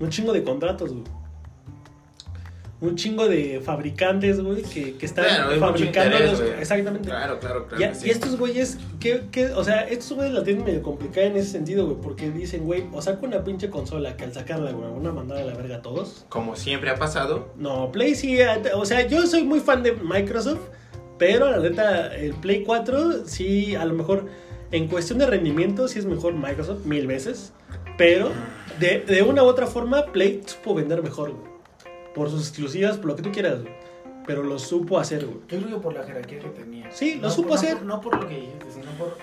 Un 0.00 0.08
chingo 0.08 0.32
de 0.32 0.42
contratos, 0.42 0.94
güey 0.94 1.25
un 2.80 2.94
chingo 2.96 3.26
de 3.26 3.60
fabricantes, 3.64 4.40
güey, 4.40 4.62
que, 4.62 4.96
que 4.96 5.06
están 5.06 5.24
fabricando 5.58 6.18
los, 6.18 6.40
Exactamente. 6.40 7.08
Claro, 7.08 7.38
claro, 7.40 7.66
claro. 7.66 7.94
Y, 8.04 8.10
estos 8.10 8.38
güeyes, 8.38 8.78
¿qué, 9.00 9.22
¿qué, 9.32 9.46
o 9.46 9.64
sea, 9.64 9.82
estos 9.88 10.12
güeyes 10.12 10.34
la 10.34 10.44
tienen 10.44 10.64
medio 10.64 10.82
complicada 10.82 11.26
en 11.26 11.36
ese 11.36 11.52
sentido, 11.52 11.86
güey, 11.86 11.98
porque 12.02 12.30
dicen, 12.30 12.64
güey, 12.64 12.84
o 12.92 13.00
saco 13.00 13.24
una 13.24 13.42
pinche 13.44 13.70
consola 13.70 14.16
que 14.16 14.24
al 14.24 14.34
sacarla, 14.34 14.72
güey, 14.72 14.90
van 14.90 15.06
a 15.06 15.12
mandar 15.12 15.38
a 15.38 15.44
la 15.44 15.54
verga 15.54 15.76
a 15.76 15.82
todos. 15.82 16.26
Como 16.28 16.54
siempre 16.54 16.90
ha 16.90 16.96
pasado. 16.96 17.48
No, 17.56 17.90
Play 17.92 18.14
sí, 18.14 18.38
eh, 18.40 18.48
o 18.74 18.84
sea, 18.84 19.06
yo 19.06 19.26
soy 19.26 19.44
muy 19.44 19.60
fan 19.60 19.82
de 19.82 19.92
Microsoft, 19.92 20.60
pero 21.18 21.50
la 21.50 21.58
neta, 21.58 22.14
el 22.14 22.34
Play 22.34 22.62
4 22.62 23.26
sí, 23.26 23.74
a 23.74 23.86
lo 23.86 23.94
mejor, 23.94 24.26
en 24.70 24.86
cuestión 24.88 25.18
de 25.18 25.26
rendimiento, 25.26 25.88
sí 25.88 25.98
es 25.98 26.04
mejor 26.04 26.34
Microsoft 26.34 26.84
mil 26.84 27.06
veces, 27.06 27.54
pero 27.96 28.32
de, 28.78 29.00
de 29.00 29.22
una 29.22 29.42
u 29.42 29.46
otra 29.46 29.66
forma, 29.66 30.04
Play 30.12 30.42
supo 30.44 30.74
vender 30.74 31.02
mejor, 31.02 31.30
güey 31.30 31.55
por 32.16 32.30
sus 32.30 32.48
exclusivas, 32.48 32.96
por 32.96 33.08
lo 33.08 33.16
que 33.16 33.22
tú 33.22 33.30
quieras, 33.30 33.60
Pero 34.26 34.42
lo 34.42 34.58
supo 34.58 34.98
hacer, 34.98 35.26
güey. 35.26 35.38
Yo 35.48 35.58
creo 35.58 35.76
que 35.76 35.82
por 35.82 35.94
la 35.94 36.02
jerarquía 36.02 36.40
que 36.40 36.48
tenía. 36.48 36.90
Sí, 36.90 37.16
lo 37.20 37.30
supo 37.30 37.54
hacer. 37.54 37.82
No 37.82 38.00
por, 38.00 38.20
lo 38.20 38.26
que 38.26 38.34
dijiste, 38.34 38.72
sino 38.72 38.90
por, 38.92 39.16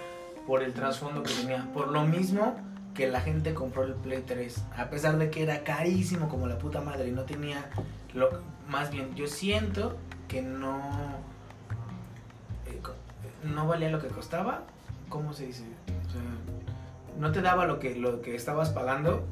por 0.46 0.64
el 0.64 0.74
trasfondo 0.74 1.24
que 1.24 1.34
tenía. 1.34 1.68
Por 1.74 1.90
lo 1.90 2.06
mismo 2.06 2.56
que 2.94 3.08
la 3.08 3.20
gente 3.20 3.56
compró 3.56 3.84
el 3.84 3.96
Play 3.96 4.24
3. 4.26 4.66
A 4.78 4.90
pesar 4.92 5.18
de 5.18 5.32
que 5.32 5.42
era 5.42 5.64
carísimo 5.64 6.30
como 6.30 6.48
la 6.48 6.60
puta 6.60 6.80
madre 6.82 7.10
y 7.10 7.12
no 7.12 7.24
tenía... 7.24 7.70
Lo, 8.14 8.30
más 8.70 8.92
bien, 8.92 9.14
yo 9.16 9.28
siento 9.28 9.98
que 10.28 10.44
no... 10.44 10.80
Eh, 12.68 12.80
no 13.44 13.68
valía 13.68 13.90
lo 13.90 14.00
que 14.00 14.08
costaba. 14.08 14.64
¿Cómo 15.10 15.34
se 15.34 15.48
dice? 15.48 15.64
O 16.08 16.12
sea, 16.12 16.22
no 17.20 17.32
te 17.32 17.42
daba 17.42 17.66
lo 17.66 17.80
que, 17.80 17.96
lo 17.96 18.22
que 18.22 18.36
estabas 18.36 18.70
pagando 18.70 19.26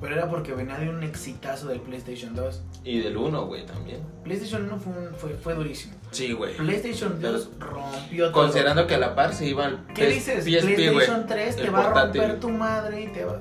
pero 0.00 0.16
era 0.16 0.28
porque 0.28 0.52
venía 0.52 0.76
de 0.76 0.88
un 0.88 1.02
exitazo 1.02 1.68
del 1.68 1.80
PlayStation 1.80 2.34
2. 2.34 2.62
Y 2.84 3.00
del 3.00 3.16
1, 3.16 3.46
güey, 3.46 3.64
también. 3.64 4.00
PlayStation 4.22 4.64
1 4.64 4.78
fue, 4.78 4.92
fue, 5.16 5.30
fue 5.36 5.54
durísimo. 5.54 5.94
Sí, 6.10 6.32
güey. 6.32 6.56
PlayStation 6.56 7.20
2 7.20 7.50
rompió 7.58 8.30
todo. 8.30 8.42
Considerando 8.42 8.86
que 8.86 8.94
a 8.94 8.98
la 8.98 9.14
par 9.14 9.34
se 9.34 9.46
iba 9.46 9.66
al 9.66 9.86
¿Qué 9.94 10.08
dices? 10.08 10.44
PlayStation 10.44 11.26
3 11.26 11.56
te 11.56 11.70
va 11.70 11.86
a 11.86 12.04
romper 12.04 12.40
tu 12.40 12.50
madre 12.50 13.02
y 13.02 13.06
te 13.08 13.24
va... 13.24 13.40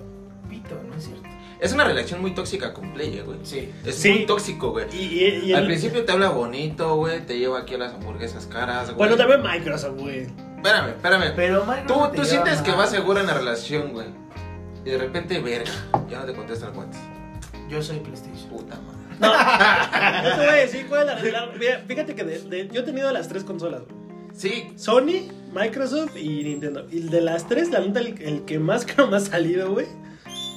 Pito, 0.49 0.79
no 0.87 0.95
es 0.95 1.03
cierto. 1.05 1.23
Es 1.59 1.71
una 1.71 1.85
relación 1.85 2.19
muy 2.19 2.35
tóxica 2.35 2.73
con 2.73 2.93
Play, 2.93 3.21
güey. 3.25 3.39
Sí. 3.43 3.71
Es 3.85 4.05
muy 4.05 4.25
tóxico, 4.25 4.71
güey. 4.71 4.85
Y, 4.93 5.53
Al 5.53 5.65
principio 5.65 6.03
te 6.03 6.11
habla 6.11 6.29
bonito, 6.29 6.95
güey. 6.95 7.25
Te 7.25 7.39
lleva 7.39 7.59
aquí 7.59 7.75
a 7.75 7.77
las 7.77 7.93
hamburguesas 7.93 8.47
caras, 8.47 8.87
güey. 8.87 8.97
Bueno, 8.97 9.15
también 9.15 9.41
Microsoft, 9.41 9.97
güey. 9.97 10.27
Espérame, 10.57 10.89
espérame. 10.89 11.33
Pero 11.35 11.65
Microsoft 11.65 12.11
Tú, 12.11 12.21
tú 12.21 12.25
sientes 12.25 12.61
que 12.61 12.71
va 12.71 12.85
segura 12.87 13.21
en 13.21 13.27
la 13.27 13.33
relación, 13.33 13.93
güey. 13.93 14.07
Y 14.85 14.89
de 14.89 14.97
repente, 14.97 15.39
verga, 15.39 15.71
ya 16.09 16.19
no 16.19 16.25
te 16.25 16.33
contesta 16.33 16.67
el 16.67 16.73
cuento. 16.73 16.97
Yo 17.69 17.81
soy 17.81 17.99
PlayStation. 17.99 18.49
Puta 18.49 18.75
madre. 18.75 19.03
No, 19.19 20.23
yo 20.23 20.35
te 20.35 20.45
voy 20.45 20.49
a 20.49 20.53
decir 20.53 20.85
cuál 20.87 21.09
es 21.09 21.31
la. 21.31 21.47
fíjate 21.87 22.15
que 22.15 22.69
yo 22.71 22.81
he 22.81 22.83
tenido 22.83 23.11
las 23.11 23.27
tres 23.27 23.43
consolas, 23.43 23.81
Sí. 24.33 24.73
Sony, 24.75 25.29
Microsoft 25.53 26.17
y 26.17 26.43
Nintendo. 26.43 26.87
Y 26.91 27.01
de 27.01 27.21
las 27.21 27.47
tres, 27.47 27.69
la 27.69 27.79
neta, 27.79 27.99
el, 27.99 28.43
que 28.45 28.59
más 28.59 28.85
creo 28.93 29.07
me 29.07 29.17
ha 29.17 29.19
salido, 29.19 29.71
güey. 29.71 29.85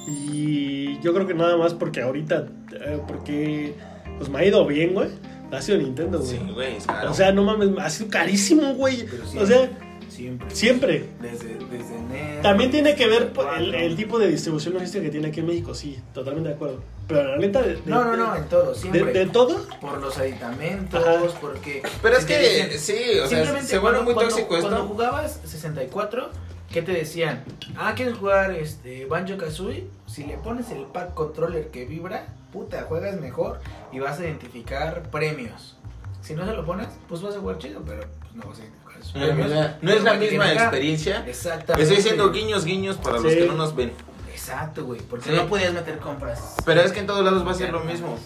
Y 0.08 0.98
yo 1.00 1.12
creo 1.12 1.26
que 1.26 1.34
nada 1.34 1.56
más 1.56 1.74
porque 1.74 2.00
ahorita, 2.02 2.46
eh, 2.72 3.00
porque 3.06 3.74
pues 4.18 4.30
me 4.30 4.38
ha 4.38 4.44
ido 4.44 4.64
bien, 4.66 4.94
güey. 4.94 5.08
Ha 5.52 5.60
sido 5.60 5.78
Nintendo, 5.78 6.18
güey. 6.18 6.30
Sí, 6.30 6.40
güey, 6.54 6.76
es 6.76 6.86
caro. 6.86 7.10
O 7.10 7.14
sea, 7.14 7.32
no 7.32 7.44
mames, 7.44 7.68
ha 7.78 7.90
sido 7.90 8.10
carísimo, 8.10 8.74
güey. 8.74 9.06
o 9.38 9.46
sea, 9.46 9.68
Siempre. 10.16 10.50
Siempre. 10.54 11.04
Desde, 11.20 11.58
desde 11.58 11.94
enero. 11.94 12.42
También 12.42 12.70
tiene 12.70 12.94
que 12.96 13.06
ver 13.06 13.32
el, 13.58 13.74
el, 13.74 13.96
tipo 13.96 14.18
de 14.18 14.28
distribución 14.28 14.72
logística 14.72 15.04
que 15.04 15.10
tiene 15.10 15.28
aquí 15.28 15.40
en 15.40 15.46
México, 15.46 15.74
sí, 15.74 15.98
totalmente 16.14 16.48
de 16.48 16.54
acuerdo. 16.54 16.80
Pero 17.06 17.24
la 17.24 17.36
neta. 17.36 17.60
De, 17.60 17.78
no, 17.84 18.02
no, 18.02 18.16
no, 18.16 18.34
en 18.34 18.48
todo, 18.48 18.74
siempre. 18.74 19.12
¿De, 19.12 19.26
todo? 19.26 19.66
Por 19.78 19.98
los 20.00 20.16
aditamentos, 20.16 21.34
porque. 21.38 21.82
Pero 22.00 22.16
es 22.16 22.24
que, 22.24 22.78
sí, 22.78 23.18
o 23.22 23.26
sea, 23.26 23.60
se 23.60 23.78
vuelve 23.78 24.00
muy 24.00 24.14
tóxico 24.14 24.56
esto. 24.56 24.70
Cuando 24.70 24.88
jugabas 24.88 25.38
64, 25.44 26.30
¿qué 26.72 26.80
te 26.80 26.92
decían? 26.92 27.44
Ah, 27.76 27.92
¿quieres 27.94 28.16
jugar 28.16 28.52
este 28.52 29.04
Banjo 29.04 29.36
Kazooie? 29.36 29.86
Si 30.06 30.24
le 30.24 30.38
pones 30.38 30.70
el 30.70 30.84
pack 30.84 31.12
controller 31.12 31.70
que 31.70 31.84
vibra, 31.84 32.28
puta, 32.54 32.86
juegas 32.88 33.20
mejor 33.20 33.60
y 33.92 33.98
vas 33.98 34.18
a 34.18 34.24
identificar 34.24 35.10
premios. 35.10 35.76
Si 36.22 36.34
no 36.34 36.46
se 36.46 36.54
lo 36.54 36.64
pones, 36.64 36.88
pues 37.06 37.20
vas 37.20 37.36
a 37.36 37.40
jugar 37.40 37.58
chido, 37.58 37.82
pero 37.86 38.00
pues 38.20 38.34
no 38.34 38.48
vas 38.48 38.58
a 38.58 38.62
identificar 38.62 38.85
no, 39.14 39.92
es 39.92 40.02
la 40.02 40.14
misma 40.14 40.52
experiencia. 40.52 41.24
Exactamente. 41.26 41.82
Estoy 41.82 41.96
diciendo 41.96 42.30
guiños, 42.30 42.64
guiños 42.64 42.96
para 42.96 43.18
los 43.18 43.32
que 43.32 43.46
no 43.46 43.54
nos 43.54 43.74
ven. 43.74 43.92
Exacto, 44.30 44.84
güey. 44.84 45.00
Porque 45.00 45.32
no 45.32 45.46
podías 45.48 45.72
meter 45.72 45.98
compras. 45.98 46.56
Pero 46.64 46.80
es 46.80 46.92
que 46.92 47.00
en 47.00 47.06
todos 47.06 47.24
lados 47.24 47.46
va 47.46 47.50
a 47.50 47.54
ser 47.54 47.72
lo 47.72 47.80
mismo. 47.80 48.18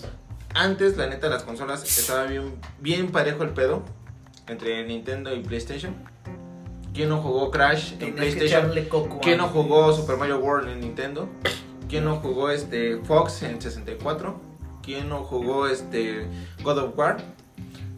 Antes, 0.55 0.97
la 0.97 1.07
neta, 1.07 1.29
las 1.29 1.45
consolas 1.45 1.85
estaba 1.85 2.25
bien, 2.25 2.61
bien 2.81 3.11
parejo 3.11 3.43
el 3.45 3.51
pedo 3.51 3.83
entre 4.49 4.85
Nintendo 4.85 5.35
y 5.35 5.41
PlayStation. 5.41 5.95
¿Quién 6.93 7.09
no 7.09 7.23
jugó 7.23 7.51
Crash 7.51 7.95
en 8.01 8.15
PlayStation? 8.15 8.73
¿Quién 9.23 9.39
no 9.39 9.49
jugó 9.49 9.93
Super 9.93 10.17
Mario 10.17 10.41
World 10.41 10.69
en 10.69 10.81
Nintendo? 10.81 11.29
¿Quién 11.89 12.05
no 12.05 12.17
jugó 12.17 12.51
este 12.51 12.99
Fox 12.99 13.43
en 13.43 13.63
64? 13.63 14.41
¿Quién 14.83 15.09
no 15.09 15.23
jugó 15.23 15.69
este 15.69 16.27
God 16.63 16.79
of 16.79 16.99
War? 16.99 17.19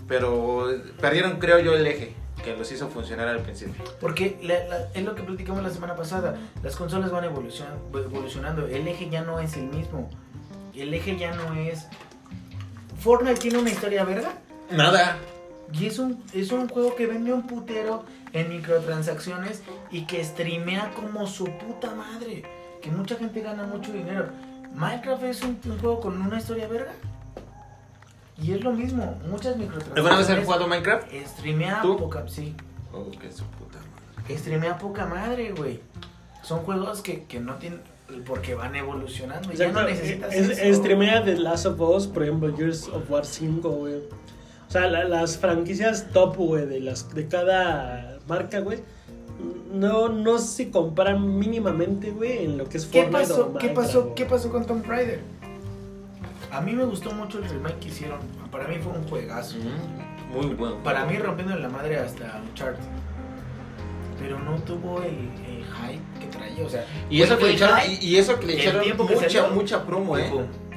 Pero 0.06 0.68
perdieron, 1.00 1.38
creo 1.38 1.58
yo, 1.58 1.74
el 1.74 1.86
eje 1.86 2.21
que 2.42 2.56
los 2.56 2.70
hizo 2.72 2.88
funcionar 2.88 3.28
al 3.28 3.40
principio. 3.40 3.82
Porque 4.00 4.38
es 4.94 5.04
lo 5.04 5.14
que 5.14 5.22
platicamos 5.22 5.62
la 5.62 5.70
semana 5.70 5.96
pasada, 5.96 6.36
las 6.62 6.76
consolas 6.76 7.10
van 7.10 7.24
evolucionando, 7.24 8.66
el 8.66 8.88
eje 8.88 9.08
ya 9.10 9.22
no 9.22 9.40
es 9.40 9.56
el 9.56 9.64
mismo, 9.64 10.10
el 10.74 10.92
eje 10.94 11.16
ya 11.16 11.34
no 11.34 11.54
es... 11.54 11.86
Fortnite 13.00 13.40
tiene 13.40 13.58
una 13.58 13.70
historia 13.70 14.04
verga. 14.04 14.32
Nada. 14.70 15.16
Y 15.72 15.86
es 15.86 15.98
un, 15.98 16.22
es 16.32 16.52
un 16.52 16.68
juego 16.68 16.94
que 16.94 17.06
vende 17.06 17.32
un 17.32 17.46
putero 17.46 18.04
en 18.32 18.48
microtransacciones 18.48 19.62
y 19.90 20.02
que 20.06 20.22
streamea 20.22 20.90
como 20.94 21.26
su 21.26 21.44
puta 21.44 21.94
madre. 21.94 22.44
Que 22.80 22.90
mucha 22.90 23.16
gente 23.16 23.40
gana 23.40 23.64
mucho 23.64 23.92
dinero. 23.92 24.28
Minecraft 24.74 25.22
es 25.24 25.42
un, 25.42 25.58
juego 25.80 26.00
con 26.00 26.20
una 26.20 26.38
historia 26.38 26.66
verga. 26.68 26.92
Y 28.42 28.52
es 28.52 28.62
lo 28.62 28.72
mismo, 28.72 29.18
muchas 29.28 29.56
microtransacciones. 29.56 29.96
¿Alguna 29.96 30.16
vez 30.16 30.30
has 30.30 30.44
jugado 30.44 30.66
Minecraft? 30.66 31.06
Streamea 31.26 31.82
poca, 31.82 32.28
sí. 32.28 32.54
Oh, 32.92 33.10
qué 33.10 33.30
su 33.30 33.44
puta 33.44 33.78
madre. 33.78 34.38
Streamea 34.38 34.78
poca 34.78 35.06
madre, 35.06 35.52
güey. 35.52 35.80
Son 36.42 36.60
juegos 36.60 37.02
que, 37.02 37.24
que 37.24 37.38
no 37.38 37.54
tienen 37.54 37.80
porque 38.26 38.54
van 38.54 38.74
evolucionando. 38.74 39.52
Ya 39.52 39.70
no 39.70 39.82
necesitas 39.84 40.34
es, 40.34 40.58
eso. 40.58 40.82
Streamea 40.82 41.24
The 41.24 41.36
Last 41.36 41.66
of 41.66 41.80
Us, 41.80 42.06
por 42.06 42.24
ejemplo, 42.24 42.54
Years 42.56 42.88
of 42.88 43.10
War 43.10 43.24
5, 43.24 43.68
güey. 43.68 43.94
O 43.94 44.70
sea, 44.70 44.88
las 44.88 45.38
franquicias 45.38 46.10
top, 46.12 46.36
güey, 46.36 46.66
de, 46.66 46.80
las, 46.80 47.14
de 47.14 47.28
cada 47.28 48.18
marca, 48.26 48.60
güey. 48.60 48.80
No, 49.72 50.08
no 50.08 50.38
se 50.38 50.70
comparan 50.70 51.38
mínimamente, 51.38 52.10
güey, 52.10 52.44
en 52.44 52.58
lo 52.58 52.68
que 52.68 52.78
es 52.78 52.86
¿Qué 52.86 53.04
pasó, 53.04 53.54
¿qué, 53.58 53.68
pasó, 53.68 54.14
¿Qué 54.14 54.24
pasó 54.24 54.50
con 54.50 54.66
Tomb 54.66 54.86
Raider? 54.86 55.20
A 56.52 56.60
mí 56.60 56.74
me 56.74 56.84
gustó 56.84 57.10
mucho 57.12 57.38
el 57.38 57.48
remake 57.48 57.78
que 57.78 57.88
hicieron. 57.88 58.20
Para 58.50 58.68
mí 58.68 58.76
fue 58.78 58.92
un 58.92 59.08
juegazo. 59.08 59.56
muy 60.30 60.54
bueno. 60.54 60.82
Para 60.84 61.06
mí 61.06 61.16
rompiendo 61.16 61.56
la 61.56 61.70
madre 61.70 61.98
hasta 61.98 62.42
Uncharted. 62.46 62.84
Pero 64.20 64.38
no 64.38 64.56
tuvo 64.56 65.02
el, 65.02 65.30
hype 65.48 66.20
que 66.20 66.26
traía. 66.26 66.66
O 66.66 66.68
sea, 66.68 66.84
y 67.08 67.22
eso, 67.22 67.38
que 67.38 67.44
le 67.46 67.52
echaron, 67.52 67.80
y, 67.88 68.16
eso 68.16 68.38
que 68.38 68.46
le 68.46 68.60
echaron 68.60 68.86
mucha, 68.94 69.48
mucha 69.48 69.86
promo, 69.86 70.18
eh. 70.18 70.30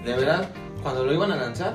De 0.06 0.14
verdad, 0.14 0.50
cuando 0.82 1.04
lo 1.04 1.14
iban 1.14 1.32
a 1.34 1.36
lanzar. 1.36 1.74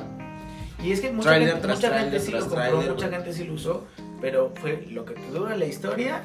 Y 0.82 0.92
es 0.92 1.02
que 1.02 1.12
mucha, 1.12 1.34
gente, 1.34 1.68
mucha 1.68 1.98
gente, 1.98 2.20
sí 2.20 2.32
lo 2.32 2.48
compró, 2.48 2.80
mucha 2.80 3.08
gente 3.10 3.32
sí 3.34 3.44
lo 3.44 3.52
usó. 3.52 3.84
Pero 4.22 4.54
fue 4.62 4.86
lo 4.90 5.04
que 5.04 5.14
dura 5.30 5.54
la 5.56 5.66
historia. 5.66 6.22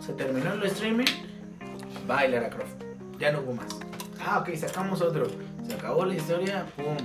Se 0.00 0.14
terminó 0.14 0.54
el 0.54 0.62
streaming. 0.64 1.04
Bye, 2.06 2.28
Lara 2.30 2.48
Croft. 2.48 2.82
Ya 3.18 3.32
no 3.32 3.40
hubo 3.40 3.52
más. 3.52 3.66
Ah, 4.18 4.38
ok, 4.38 4.54
sacamos 4.56 5.02
otro 5.02 5.26
se 5.68 5.74
acabó 5.74 6.04
la 6.04 6.14
historia, 6.14 6.66
pum. 6.76 6.96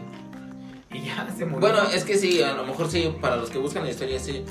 Y 0.92 1.06
ya 1.06 1.28
se 1.38 1.46
murió. 1.46 1.60
Bueno, 1.60 1.84
es 1.90 2.04
que 2.04 2.18
sí, 2.18 2.42
a 2.42 2.54
lo 2.54 2.66
mejor 2.66 2.90
sí, 2.90 3.14
para 3.22 3.36
los 3.36 3.50
que 3.50 3.58
buscan 3.58 3.84
la 3.84 3.92
historia 3.92 4.20
sí. 4.20 4.46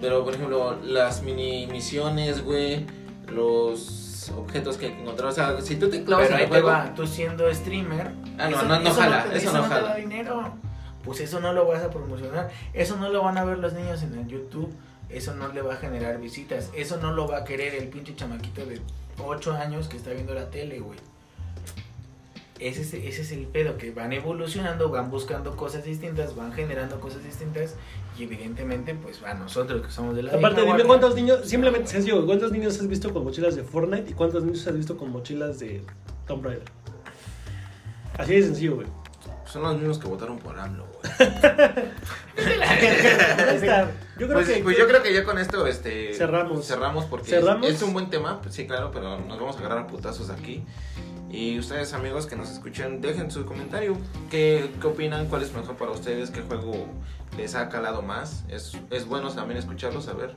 Pero 0.00 0.24
por 0.24 0.34
ejemplo, 0.34 0.78
las 0.82 1.22
mini 1.22 1.66
misiones, 1.66 2.44
güey, 2.44 2.86
los 3.28 4.30
objetos 4.36 4.76
que 4.76 4.86
hay 4.86 4.92
que 4.92 5.02
encontrar. 5.02 5.28
O 5.30 5.32
sea, 5.32 5.60
si 5.60 5.76
tú 5.76 5.88
te 5.88 6.04
clavas 6.04 6.26
Pero 6.26 6.38
en 6.38 6.42
el 6.44 6.48
juego. 6.48 6.68
Va, 6.68 6.94
tú 6.94 7.06
siendo 7.06 7.52
streamer. 7.54 8.12
Ah, 8.38 8.48
no, 8.48 8.62
no, 8.62 8.80
no, 8.80 8.90
jala, 8.90 9.26
eso, 9.32 9.52
no, 9.52 9.62
jala. 9.62 9.80
Te 9.80 9.88
da 9.88 9.96
dinero. 9.96 10.54
Pues 11.02 11.20
eso 11.20 11.40
no 11.40 11.52
lo 11.52 11.66
vas 11.66 11.82
a 11.82 11.90
promocionar. 11.90 12.50
Eso 12.72 12.96
no 12.96 13.08
lo 13.08 13.22
van 13.22 13.38
a 13.38 13.44
ver 13.44 13.58
los 13.58 13.74
niños 13.74 14.02
en 14.02 14.18
el 14.18 14.26
YouTube. 14.26 14.74
Eso 15.08 15.34
no 15.34 15.48
le 15.48 15.62
va 15.62 15.74
a 15.74 15.76
generar 15.76 16.18
visitas. 16.18 16.70
Eso 16.74 16.96
no 16.96 17.12
lo 17.12 17.28
va 17.28 17.38
a 17.38 17.44
querer 17.44 17.74
el 17.74 17.88
pinche 17.88 18.16
chamaquito 18.16 18.64
de 18.64 18.80
8 19.22 19.52
años 19.52 19.88
que 19.88 19.96
está 19.96 20.10
viendo 20.10 20.34
la 20.34 20.50
tele, 20.50 20.80
güey. 20.80 20.98
Ese 22.60 22.82
es, 22.82 22.94
ese 22.94 23.22
es 23.22 23.32
el 23.32 23.46
pedo, 23.46 23.76
que 23.78 23.90
van 23.90 24.12
evolucionando, 24.12 24.88
van 24.90 25.10
buscando 25.10 25.56
cosas 25.56 25.84
distintas, 25.84 26.36
van 26.36 26.52
generando 26.52 27.00
cosas 27.00 27.24
distintas 27.24 27.74
y 28.18 28.22
evidentemente 28.24 28.94
pues 28.94 29.22
a 29.24 29.34
nosotros 29.34 29.84
que 29.84 29.90
somos 29.90 30.14
de 30.14 30.22
la... 30.22 30.30
Aparte, 30.34 30.60
dime 30.60 30.66
guardia, 30.68 30.86
cuántos 30.86 31.14
niños, 31.16 31.38
pues, 31.38 31.50
simplemente 31.50 31.84
no, 31.86 31.90
sencillo, 31.90 32.26
¿cuántos 32.26 32.52
niños 32.52 32.78
has 32.78 32.86
visto 32.88 33.12
con 33.12 33.24
mochilas 33.24 33.56
de 33.56 33.64
Fortnite 33.64 34.10
y 34.10 34.14
cuántos 34.14 34.44
niños 34.44 34.66
has 34.66 34.76
visto 34.76 34.96
con 34.96 35.10
mochilas 35.10 35.58
de 35.58 35.82
Tomb 36.26 36.44
Raider? 36.44 36.64
Así 38.18 38.34
de 38.34 38.42
sencillo, 38.42 38.76
güey. 38.76 38.86
Son 39.46 39.62
los 39.62 39.76
mismos 39.76 39.98
que 39.98 40.08
votaron 40.08 40.38
por 40.38 40.58
AMLO, 40.58 40.86
güey. 40.86 41.12
Yo 44.18 44.26
creo 44.28 44.32
Pues, 44.32 44.48
que. 44.48 44.62
pues 44.62 44.76
yo 44.78 44.86
creo 44.88 45.02
que 45.02 45.12
ya 45.12 45.24
con 45.24 45.38
esto 45.38 45.66
este, 45.66 46.14
Cerramos. 46.14 46.66
cerramos 46.66 47.04
porque 47.06 47.30
Cerramos. 47.30 47.66
Es, 47.68 47.76
es 47.76 47.82
un 47.82 47.92
buen 47.92 48.10
tema, 48.10 48.40
pues 48.40 48.54
sí, 48.54 48.66
claro, 48.66 48.90
pero 48.92 49.18
nos 49.20 49.38
vamos 49.38 49.56
a 49.56 49.58
agarrar 49.60 49.78
a 49.78 49.86
putazos 49.86 50.30
aquí. 50.30 50.64
Y 51.34 51.58
ustedes, 51.58 51.92
amigos 51.94 52.26
que 52.26 52.36
nos 52.36 52.48
escuchan, 52.50 53.00
dejen 53.00 53.30
su 53.30 53.44
comentario. 53.44 53.96
¿Qué, 54.30 54.70
qué 54.80 54.86
opinan? 54.86 55.26
¿Cuál 55.26 55.42
es 55.42 55.52
mejor 55.52 55.76
para 55.76 55.90
ustedes? 55.90 56.30
¿Qué 56.30 56.42
juego 56.42 56.86
les 57.36 57.56
ha 57.56 57.68
calado 57.68 58.02
más? 58.02 58.44
Es, 58.48 58.76
es 58.90 59.04
bueno 59.06 59.30
también 59.32 59.58
escucharlos, 59.58 60.06
a 60.06 60.12
ver. 60.12 60.36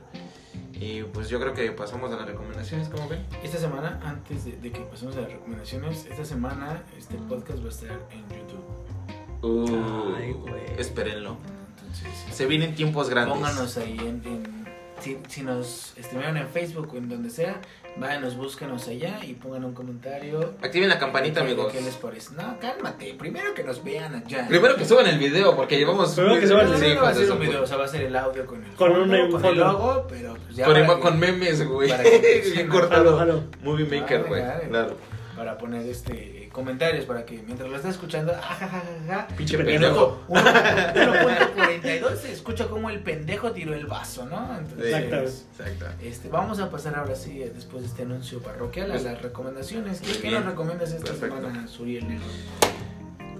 Y 0.72 1.02
pues 1.04 1.28
yo 1.28 1.38
creo 1.40 1.54
que 1.54 1.70
pasamos 1.70 2.12
a 2.12 2.16
las 2.16 2.26
recomendaciones, 2.26 2.88
¿cómo 2.88 3.08
ven? 3.08 3.24
Esta 3.44 3.58
semana, 3.58 4.00
antes 4.04 4.44
de, 4.44 4.52
de 4.56 4.72
que 4.72 4.80
pasemos 4.80 5.16
a 5.16 5.20
las 5.20 5.30
recomendaciones, 5.30 6.06
esta 6.10 6.24
semana 6.24 6.82
este 6.96 7.16
podcast 7.16 7.60
va 7.62 7.66
a 7.66 7.68
estar 7.68 8.00
en 8.10 8.22
YouTube. 8.36 9.42
Uh, 9.42 10.14
Ay, 10.16 10.32
güey. 10.32 10.62
espérenlo. 10.78 11.36
Entonces, 11.80 12.34
Se 12.34 12.46
vienen 12.46 12.74
tiempos 12.74 13.08
grandes. 13.08 13.34
pónganos 13.36 13.76
ahí 13.76 13.96
en... 14.00 14.22
en- 14.26 14.58
si, 15.00 15.16
si 15.28 15.42
nos 15.42 15.94
streamean 15.96 16.36
en 16.38 16.48
Facebook 16.48 16.90
o 16.92 16.96
en 16.96 17.08
donde 17.08 17.30
sea, 17.30 17.60
váyanos, 17.98 18.36
búsquenos 18.36 18.86
allá 18.88 19.18
y 19.24 19.34
pongan 19.34 19.64
un 19.64 19.74
comentario. 19.74 20.54
Activen 20.62 20.88
la 20.88 20.98
campanita, 20.98 21.40
¿Qué- 21.40 21.46
amigos. 21.46 21.72
¿Qué 21.72 21.80
les 21.80 21.96
parece? 21.96 22.34
No, 22.34 22.58
cálmate. 22.60 23.14
Primero 23.14 23.54
que 23.54 23.64
nos 23.64 23.82
vean 23.82 24.14
allá. 24.14 24.46
Primero 24.48 24.76
que 24.76 24.84
suban 24.84 25.06
el 25.06 25.18
video, 25.18 25.56
porque 25.56 25.76
llevamos. 25.78 26.14
Primero 26.14 26.40
que 26.40 26.46
suban 26.46 26.72
el 26.72 26.78
Sí, 26.78 26.94
no 26.94 27.02
va 27.02 27.08
a 27.10 27.14
ser 27.14 27.30
un 27.32 27.40
video, 27.40 27.62
o 27.62 27.66
sea, 27.66 27.76
va 27.76 27.84
a 27.84 27.88
ser 27.88 28.02
el 28.02 28.16
audio 28.16 28.46
con 28.46 28.64
el 28.64 28.70
Con 28.74 28.92
fondo, 28.92 29.24
un- 29.24 29.30
con 29.32 29.44
el 29.44 29.56
logo, 29.58 30.06
pero 30.08 30.34
pues 30.44 30.56
ya 30.56 30.64
Con, 30.64 30.74
para 30.74 30.86
emo- 30.86 30.94
que- 30.96 31.00
con 31.02 31.18
memes, 31.18 31.66
güey. 31.66 31.88
para 31.88 32.02
que- 32.04 32.42
Bien 32.54 32.68
cortado. 32.68 33.42
Movie 33.62 33.84
Maker, 33.86 34.22
Vale, 34.24 34.28
güey. 34.28 34.68
Claro. 34.68 34.96
para 35.36 35.56
poner 35.58 35.86
este 35.86 36.37
comentarios 36.58 37.04
para 37.04 37.24
que 37.24 37.40
mientras 37.46 37.70
lo 37.70 37.76
estás 37.76 37.92
escuchando, 37.92 38.32
ajajajaja, 38.32 39.28
Pinche 39.36 39.54
y 39.54 39.58
pendejo. 39.58 39.94
luego 39.94 40.20
1.42 40.28 42.16
se 42.16 42.32
escucha 42.32 42.66
como 42.66 42.90
el 42.90 43.00
pendejo 43.00 43.52
tiró 43.52 43.74
el 43.74 43.86
vaso, 43.86 44.26
¿no? 44.26 44.58
Entonces, 44.58 44.92
Exacto. 44.92 45.16
Exacto. 45.62 45.86
este, 46.04 46.28
vamos 46.28 46.58
a 46.58 46.68
pasar 46.70 46.96
ahora 46.96 47.14
sí, 47.14 47.40
eh, 47.42 47.52
después 47.54 47.82
de 47.82 47.88
este 47.88 48.02
anuncio 48.02 48.40
parroquial, 48.40 48.90
a 48.90 48.94
Pues- 48.94 49.04
las 49.04 49.22
recomendaciones. 49.22 50.00
¿Qué, 50.00 50.18
qué 50.20 50.30
nos 50.32 50.44
recomiendas 50.44 50.90
esta 50.92 51.06
Perfecto. 51.12 51.36
semana, 51.36 51.68
Suriel 51.68 52.08
Negro? 52.08 52.24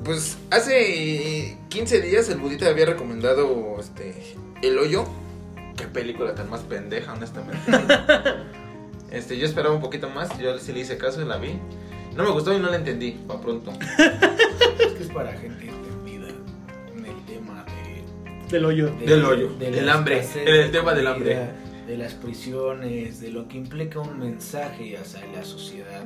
Pues 0.04 0.38
hace 0.52 1.58
15 1.70 2.00
días 2.00 2.28
el 2.28 2.38
Budita 2.38 2.68
había 2.68 2.86
recomendado 2.86 3.76
este 3.80 4.36
El 4.62 4.78
Hoyo. 4.78 5.04
Qué 5.76 5.86
película 5.88 6.34
tan 6.36 6.48
más 6.48 6.60
pendeja, 6.60 7.12
honestamente. 7.14 7.58
este, 9.10 9.36
yo 9.38 9.44
esperaba 9.46 9.74
un 9.74 9.80
poquito 9.80 10.08
más, 10.08 10.38
yo 10.38 10.56
sí 10.58 10.72
le 10.72 10.80
hice 10.80 10.98
caso 10.98 11.20
y 11.20 11.24
la 11.24 11.36
vi. 11.38 11.58
No 12.18 12.24
me 12.24 12.30
gustó 12.30 12.52
y 12.52 12.58
no 12.58 12.68
la 12.68 12.76
entendí, 12.76 13.12
pa' 13.12 13.40
pronto. 13.40 13.72
Es 13.98 14.92
que 14.92 15.02
es 15.04 15.08
para 15.10 15.32
gente 15.34 15.68
entendida 15.68 16.28
en 16.96 17.06
el 17.06 17.24
tema 17.26 17.64
de... 17.64 18.48
Del 18.50 18.64
hoyo. 18.64 18.86
de- 18.90 19.06
Del 19.06 19.24
hoyo, 19.24 19.48
de 19.58 19.70
del 19.70 19.88
hambre, 19.88 20.26
en 20.34 20.48
el 20.48 20.62
de 20.64 20.68
tema 20.70 20.94
del 20.94 21.06
hambre. 21.06 21.48
De 21.86 21.96
las 21.96 22.14
prisiones, 22.14 23.20
de 23.20 23.30
lo 23.30 23.46
que 23.46 23.56
implica 23.56 24.00
un 24.00 24.18
mensaje 24.18 24.96
hacia 24.98 25.24
la 25.34 25.44
sociedad 25.44 26.02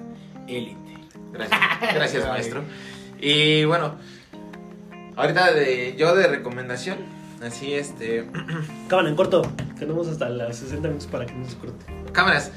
élite. 0.46 0.98
Gracias, 1.32 1.60
gracias 1.94 2.28
maestro. 2.28 2.62
Y 3.18 3.64
bueno, 3.64 3.96
ahorita 5.16 5.52
de, 5.54 5.94
yo 5.96 6.14
de 6.14 6.26
recomendación, 6.28 6.98
así 7.42 7.72
este... 7.72 8.28
Acaban 8.86 9.06
en 9.06 9.16
corto. 9.16 9.42
Tenemos 9.78 10.08
hasta 10.08 10.28
las 10.28 10.56
60 10.58 10.88
minutos 10.88 11.08
para 11.08 11.24
que 11.24 11.32
no 11.32 11.48
se 11.48 11.56
corte. 11.56 11.86
Cámaras. 12.12 12.52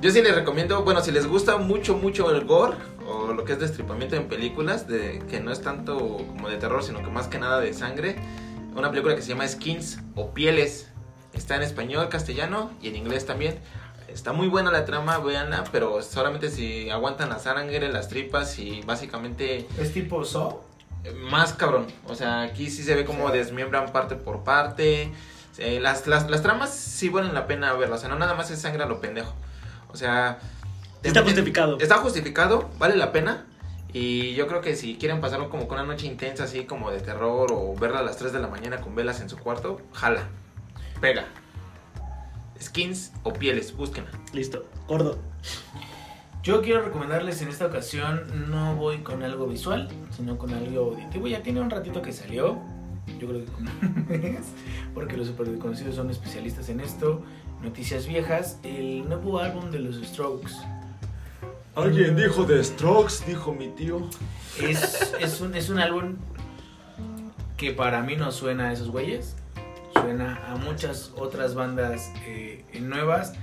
Yo 0.00 0.10
sí 0.12 0.22
les 0.22 0.34
recomiendo, 0.34 0.82
bueno, 0.84 1.00
si 1.02 1.10
les 1.10 1.26
gusta 1.26 1.56
mucho, 1.56 1.96
mucho 1.96 2.30
el 2.30 2.44
gore 2.44 2.76
o 3.08 3.32
lo 3.32 3.44
que 3.44 3.54
es 3.54 3.58
destripamiento 3.58 4.14
en 4.14 4.28
películas, 4.28 4.86
de 4.86 5.20
que 5.28 5.40
no 5.40 5.50
es 5.50 5.60
tanto 5.60 5.98
como 5.98 6.48
de 6.48 6.56
terror, 6.56 6.84
sino 6.84 7.02
que 7.02 7.08
más 7.10 7.26
que 7.26 7.38
nada 7.38 7.58
de 7.60 7.72
sangre, 7.74 8.16
una 8.76 8.90
película 8.90 9.16
que 9.16 9.22
se 9.22 9.30
llama 9.30 9.46
Skins 9.48 9.98
o 10.14 10.30
Pieles. 10.30 10.88
Está 11.32 11.56
en 11.56 11.62
español, 11.62 12.08
castellano 12.08 12.70
y 12.80 12.88
en 12.88 12.96
inglés 12.96 13.26
también. 13.26 13.58
Está 14.06 14.32
muy 14.32 14.46
buena 14.48 14.70
la 14.70 14.84
trama, 14.84 15.18
véanla, 15.18 15.64
pero 15.72 16.00
solamente 16.02 16.48
si 16.50 16.88
aguantan 16.90 17.28
la 17.28 17.38
sangre, 17.40 17.88
las 17.92 18.08
tripas 18.08 18.58
y 18.58 18.82
básicamente 18.82 19.66
¿Es 19.78 19.92
tipo 19.92 20.24
So? 20.24 20.64
eh, 21.04 21.12
más 21.12 21.52
cabrón. 21.54 21.86
O 22.06 22.14
sea, 22.14 22.42
aquí 22.42 22.70
sí 22.70 22.82
se 22.84 22.94
ve 22.94 23.04
como 23.04 23.30
Sí. 23.30 23.36
desmiembran 23.38 23.92
parte 23.92 24.14
por 24.14 24.44
parte. 24.44 25.12
Eh, 25.58 25.80
las, 25.80 26.06
las, 26.06 26.30
las 26.30 26.40
tramas 26.42 26.70
sí 26.72 27.08
valen 27.08 27.34
la 27.34 27.46
pena 27.48 27.72
verlas. 27.74 27.98
O 27.98 28.00
sea, 28.02 28.08
no 28.08 28.16
nada 28.18 28.34
más 28.34 28.50
es 28.52 28.60
sangre 28.60 28.84
a 28.84 28.86
lo 28.86 29.00
pendejo. 29.00 29.34
O 29.88 29.96
sea... 29.96 30.38
Está 31.02 31.20
meten- 31.20 31.24
justificado. 31.24 31.78
Está 31.78 31.98
justificado, 31.98 32.70
vale 32.78 32.96
la 32.96 33.12
pena. 33.12 33.46
Y 33.92 34.34
yo 34.34 34.46
creo 34.46 34.60
que 34.60 34.76
si 34.76 34.96
quieren 34.96 35.20
pasarlo 35.20 35.48
como 35.48 35.66
con 35.66 35.78
una 35.78 35.86
noche 35.86 36.06
intensa, 36.06 36.44
así 36.44 36.64
como 36.64 36.90
de 36.90 37.00
terror, 37.00 37.50
o 37.52 37.74
verla 37.74 38.00
a 38.00 38.02
las 38.02 38.16
3 38.18 38.32
de 38.32 38.40
la 38.40 38.48
mañana 38.48 38.80
con 38.80 38.94
velas 38.94 39.20
en 39.20 39.28
su 39.28 39.38
cuarto, 39.38 39.80
jala. 39.92 40.24
Pega. 41.00 41.26
Skins 42.60 43.12
o 43.22 43.32
pieles, 43.32 43.74
búsquenla. 43.74 44.10
Listo. 44.32 44.66
Gordo. 44.88 45.18
Yo 46.42 46.62
quiero 46.62 46.82
recomendarles 46.82 47.40
en 47.42 47.48
esta 47.48 47.66
ocasión, 47.66 48.50
no 48.50 48.74
voy 48.76 48.98
con 48.98 49.22
algo 49.22 49.46
visual, 49.46 49.88
sino 50.16 50.38
con 50.38 50.52
algo 50.52 50.92
auditivo. 50.92 51.26
Ya 51.26 51.42
tiene 51.42 51.60
un 51.60 51.70
ratito 51.70 52.00
que 52.02 52.12
salió, 52.12 52.58
yo 53.18 53.28
creo 53.28 53.44
que 53.44 53.52
como 53.52 53.70
porque 54.94 55.16
los 55.16 55.26
super 55.28 55.56
conocidos 55.58 55.94
son 55.96 56.10
especialistas 56.10 56.68
en 56.68 56.80
esto. 56.80 57.22
Noticias 57.62 58.06
viejas, 58.06 58.58
el 58.62 59.08
nuevo 59.08 59.40
álbum 59.40 59.70
de 59.70 59.80
los 59.80 59.96
Strokes. 59.96 60.52
Alguien 61.74 62.16
dijo 62.16 62.44
de 62.44 62.62
Strokes, 62.62 63.24
dijo 63.26 63.52
mi 63.52 63.68
tío. 63.68 64.08
Es, 64.60 65.14
es, 65.20 65.40
un, 65.40 65.54
es 65.54 65.68
un 65.68 65.78
álbum 65.78 66.16
que 67.56 67.72
para 67.72 68.02
mí 68.02 68.16
no 68.16 68.30
suena 68.30 68.68
a 68.68 68.72
esos 68.72 68.90
güeyes, 68.90 69.36
suena 69.92 70.40
a 70.46 70.56
muchas 70.56 71.12
otras 71.16 71.54
bandas 71.54 72.12
eh, 72.26 72.64
nuevas, 72.80 73.34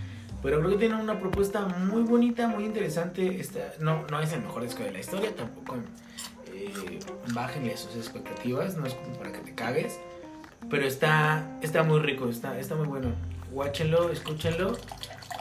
pero 0.41 0.59
creo 0.59 0.71
que 0.71 0.77
tienen 0.77 0.99
una 0.99 1.19
propuesta 1.19 1.61
muy 1.65 2.03
bonita, 2.03 2.47
muy 2.47 2.63
interesante. 2.63 3.39
Esta, 3.39 3.73
no, 3.79 4.05
no 4.09 4.21
es 4.21 4.31
el 4.31 4.41
mejor 4.41 4.63
disco 4.63 4.83
de 4.83 4.91
la 4.91 4.99
historia, 4.99 5.35
tampoco 5.35 5.75
eh, 6.53 6.99
bájenle 7.33 7.75
sus 7.75 7.95
expectativas, 7.95 8.77
no 8.77 8.85
es 8.85 8.93
como 8.93 9.13
para 9.17 9.33
que 9.33 9.39
te 9.39 9.53
cagues, 9.53 9.99
pero 10.69 10.85
está, 10.85 11.57
está 11.61 11.83
muy 11.83 11.99
rico, 11.99 12.29
está, 12.29 12.57
está 12.57 12.75
muy 12.75 12.87
bueno. 12.87 13.09
Guáchenlo, 13.55 14.11
escúchenlo 14.11 14.73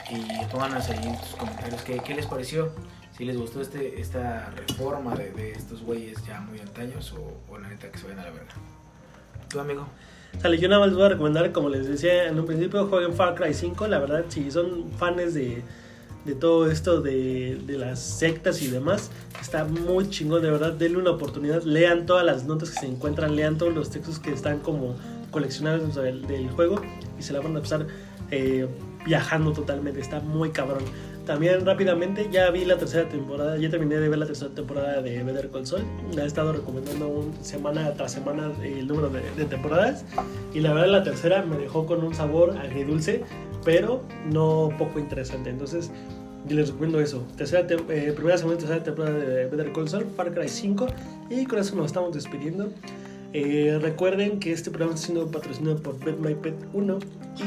y 0.08 0.44
pónganos 0.44 0.88
ahí 0.88 1.04
en 1.04 1.18
sus 1.18 1.34
comentarios 1.34 1.82
qué, 1.82 1.98
qué 1.98 2.14
les 2.14 2.26
pareció. 2.26 2.70
Si 3.18 3.24
les 3.24 3.36
gustó 3.36 3.60
este, 3.60 4.00
esta 4.00 4.52
reforma 4.56 5.16
de, 5.16 5.32
de 5.32 5.50
estos 5.50 5.82
güeyes 5.82 6.24
ya 6.24 6.40
muy 6.40 6.60
antaños 6.60 7.12
o, 7.12 7.52
o 7.52 7.58
la 7.58 7.68
neta 7.68 7.90
que 7.90 7.98
se 7.98 8.04
vayan 8.04 8.20
a 8.20 8.24
la 8.26 8.30
verga. 8.30 8.52
Tu 9.48 9.58
amigo. 9.58 9.88
Sale, 10.40 10.58
yo 10.58 10.68
nada 10.68 10.78
más 10.78 10.90
les 10.90 10.96
voy 10.96 11.06
a 11.06 11.08
recomendar, 11.08 11.50
como 11.50 11.68
les 11.68 11.88
decía 11.88 12.28
en 12.28 12.38
un 12.38 12.46
principio, 12.46 12.86
jueguen 12.86 13.14
Far 13.14 13.34
Cry 13.34 13.52
5. 13.52 13.88
La 13.88 13.98
verdad, 13.98 14.24
si 14.28 14.48
son 14.48 14.92
fans 14.92 15.34
de, 15.34 15.64
de 16.24 16.34
todo 16.36 16.70
esto 16.70 17.00
de, 17.00 17.60
de 17.66 17.78
las 17.78 17.98
sectas 17.98 18.62
y 18.62 18.68
demás, 18.68 19.10
está 19.40 19.64
muy 19.64 20.08
chingón, 20.08 20.40
de 20.40 20.52
verdad. 20.52 20.72
Denle 20.72 20.98
una 20.98 21.10
oportunidad, 21.10 21.64
lean 21.64 22.06
todas 22.06 22.24
las 22.24 22.44
notas 22.44 22.70
que 22.70 22.78
se 22.78 22.86
encuentran, 22.86 23.34
lean 23.34 23.58
todos 23.58 23.74
los 23.74 23.90
textos 23.90 24.20
que 24.20 24.32
están 24.32 24.60
como 24.60 24.94
coleccionados 25.35 25.82
dentro 25.82 26.02
del, 26.02 26.27
del 26.27 26.48
juego 26.51 26.81
y 27.19 27.23
se 27.23 27.32
la 27.35 27.40
van 27.40 27.56
a 27.56 27.61
pasar 27.61 27.86
eh, 28.31 28.66
viajando 29.05 29.52
totalmente. 29.52 30.01
Está 30.01 30.20
muy 30.20 30.51
cabrón. 30.51 30.82
También 31.27 31.65
rápidamente 31.65 32.28
ya 32.31 32.51
vi 32.51 32.65
la 32.66 32.77
tercera 32.77 33.09
temporada, 33.09 33.56
ya 33.56 33.70
terminé 33.70 33.97
de 33.97 34.09
ver 34.11 34.19
la 34.19 34.27
tercera 34.27 34.51
temporada 34.55 35.01
de 35.02 35.23
Better 35.23 35.51
Call 35.51 35.66
Saul. 35.66 35.82
La 36.15 36.24
he 36.24 36.27
estado 36.27 36.52
recomendando 36.52 37.09
un- 37.09 37.32
semana 37.43 37.93
tras 37.94 38.12
semana 38.12 38.52
el 38.62 38.86
número 38.86 39.09
de, 39.11 39.23
de 39.36 39.44
temporadas. 39.47 40.05
Y 40.55 40.61
la 40.61 40.73
verdad 40.74 40.89
la 40.90 41.02
tercera 41.02 41.43
me 41.43 41.56
dejó 41.56 41.86
con 41.86 42.05
un 42.05 42.15
sabor 42.15 42.56
agridulce, 42.59 43.23
pero 43.65 44.02
no 44.31 44.70
poco 44.78 44.98
interesante. 44.98 45.48
Entonces 45.51 45.90
les 46.47 46.69
recomiendo 46.69 47.01
eso. 47.01 47.24
Tercera 47.39 47.66
eh, 47.89 48.12
primera, 48.15 48.36
segunda 48.36 48.56
y 48.56 48.59
tercera 48.61 48.85
temporada 48.85 49.19
de 49.19 49.47
Better 49.47 49.73
Call 49.73 49.89
Saul, 49.89 50.05
Far 50.15 50.31
Cry 50.35 50.48
5. 50.48 50.86
Y 51.31 51.47
con 51.47 51.59
eso 51.59 51.74
nos 51.74 51.86
estamos 51.86 52.12
despidiendo. 52.15 52.69
Eh, 53.36 53.81
recuerden 53.82 54.39
que 54.39 54.52
este 54.52 54.70
programa 54.70 54.94
está 54.94 55.06
siendo 55.06 55.28
patrocinado 55.28 55.82
por 55.82 55.98
Bet 55.98 56.19
My 56.19 56.36
Pet 56.36 56.55
1 56.73 56.98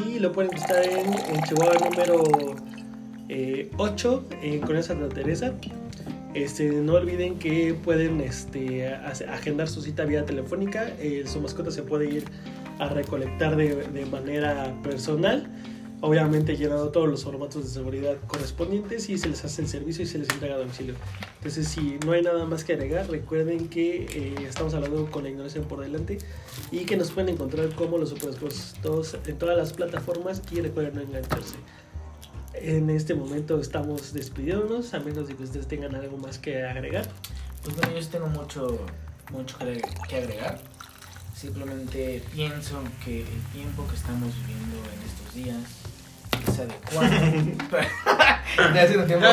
y 0.06 0.20
lo 0.20 0.34
pueden 0.34 0.52
buscar 0.52 0.84
en, 0.84 1.14
en 1.14 1.42
Chihuahua 1.44 1.78
número 1.90 2.24
eh, 3.30 3.72
8 3.78 4.26
eh, 4.42 4.60
con 4.66 4.76
esa 4.76 4.90
Santa 4.90 5.16
Teresa. 5.16 5.54
Este, 6.34 6.70
no 6.70 6.96
olviden 6.96 7.40
que 7.40 7.74
pueden 7.74 8.20
este, 8.20 8.86
agendar 8.96 9.70
su 9.70 9.82
cita 9.82 10.04
vía 10.04 10.26
telefónica. 10.26 10.90
Eh, 11.00 11.24
su 11.26 11.40
mascota 11.40 11.72
se 11.72 11.84
puede 11.84 12.10
ir 12.10 12.26
a 12.80 12.90
recolectar 12.90 13.56
de 13.56 14.06
manera 14.12 14.76
personal. 14.84 15.48
Obviamente 16.02 16.56
llenado 16.56 16.90
todos 16.90 17.10
los 17.10 17.24
formatos 17.24 17.64
de 17.64 17.70
seguridad 17.70 18.18
correspondientes 18.28 19.10
y 19.10 19.18
se 19.18 19.30
les 19.30 19.44
hace 19.44 19.64
el 19.64 19.68
servicio 19.68 20.04
y 20.04 20.08
se 20.08 20.20
les 20.20 20.30
entrega 20.30 20.56
a 20.56 20.60
domicilio. 20.60 20.96
Entonces, 21.38 21.68
si 21.68 21.98
no 22.06 22.12
hay 22.12 22.22
nada 22.22 22.46
más 22.46 22.64
que 22.64 22.74
agregar, 22.74 23.10
recuerden 23.10 23.68
que 23.68 24.06
eh, 24.06 24.36
estamos 24.48 24.74
hablando 24.74 25.10
con 25.10 25.24
la 25.24 25.30
ignorancia 25.30 25.62
por 25.62 25.82
delante 25.82 26.20
y 26.72 26.86
que 26.86 26.98
nos 26.98 27.12
pueden 27.12 27.30
encontrar 27.30 27.74
como 27.76 27.98
los 27.98 28.10
superexpuestos 28.10 29.18
en 29.26 29.38
todas 29.38 29.58
las 29.58 29.74
plataformas 29.74 30.42
y 30.52 30.62
recuerden 30.62 30.96
no 30.96 31.02
engancharse. 31.02 31.56
En 32.54 32.90
este 32.90 33.14
momento 33.14 33.60
estamos 33.60 34.14
despidiéndonos, 34.14 34.94
a 34.94 35.00
menos 35.00 35.28
de 35.28 35.36
que 35.36 35.44
ustedes 35.44 35.68
tengan 35.68 35.96
algo 35.96 36.18
más 36.18 36.40
que 36.40 36.64
agregar. 36.64 37.08
Pues 37.64 37.76
bueno, 37.76 38.00
yo 38.00 38.08
tengo 38.08 38.28
mucho, 38.28 38.80
mucho 39.32 39.58
que 40.10 40.16
agregar. 40.16 40.60
Simplemente 41.36 42.24
pienso 42.34 42.82
que 43.06 43.22
el 43.22 43.42
tiempo 43.54 43.86
que 43.88 43.96
estamos 43.96 44.34
viviendo 44.40 44.78
en 44.78 45.08
estos 45.08 45.36
días 45.36 45.87
es 46.46 46.60
adecuado. 46.60 47.10
ya 48.74 49.00
un 49.00 49.08
tiempo. 49.08 49.26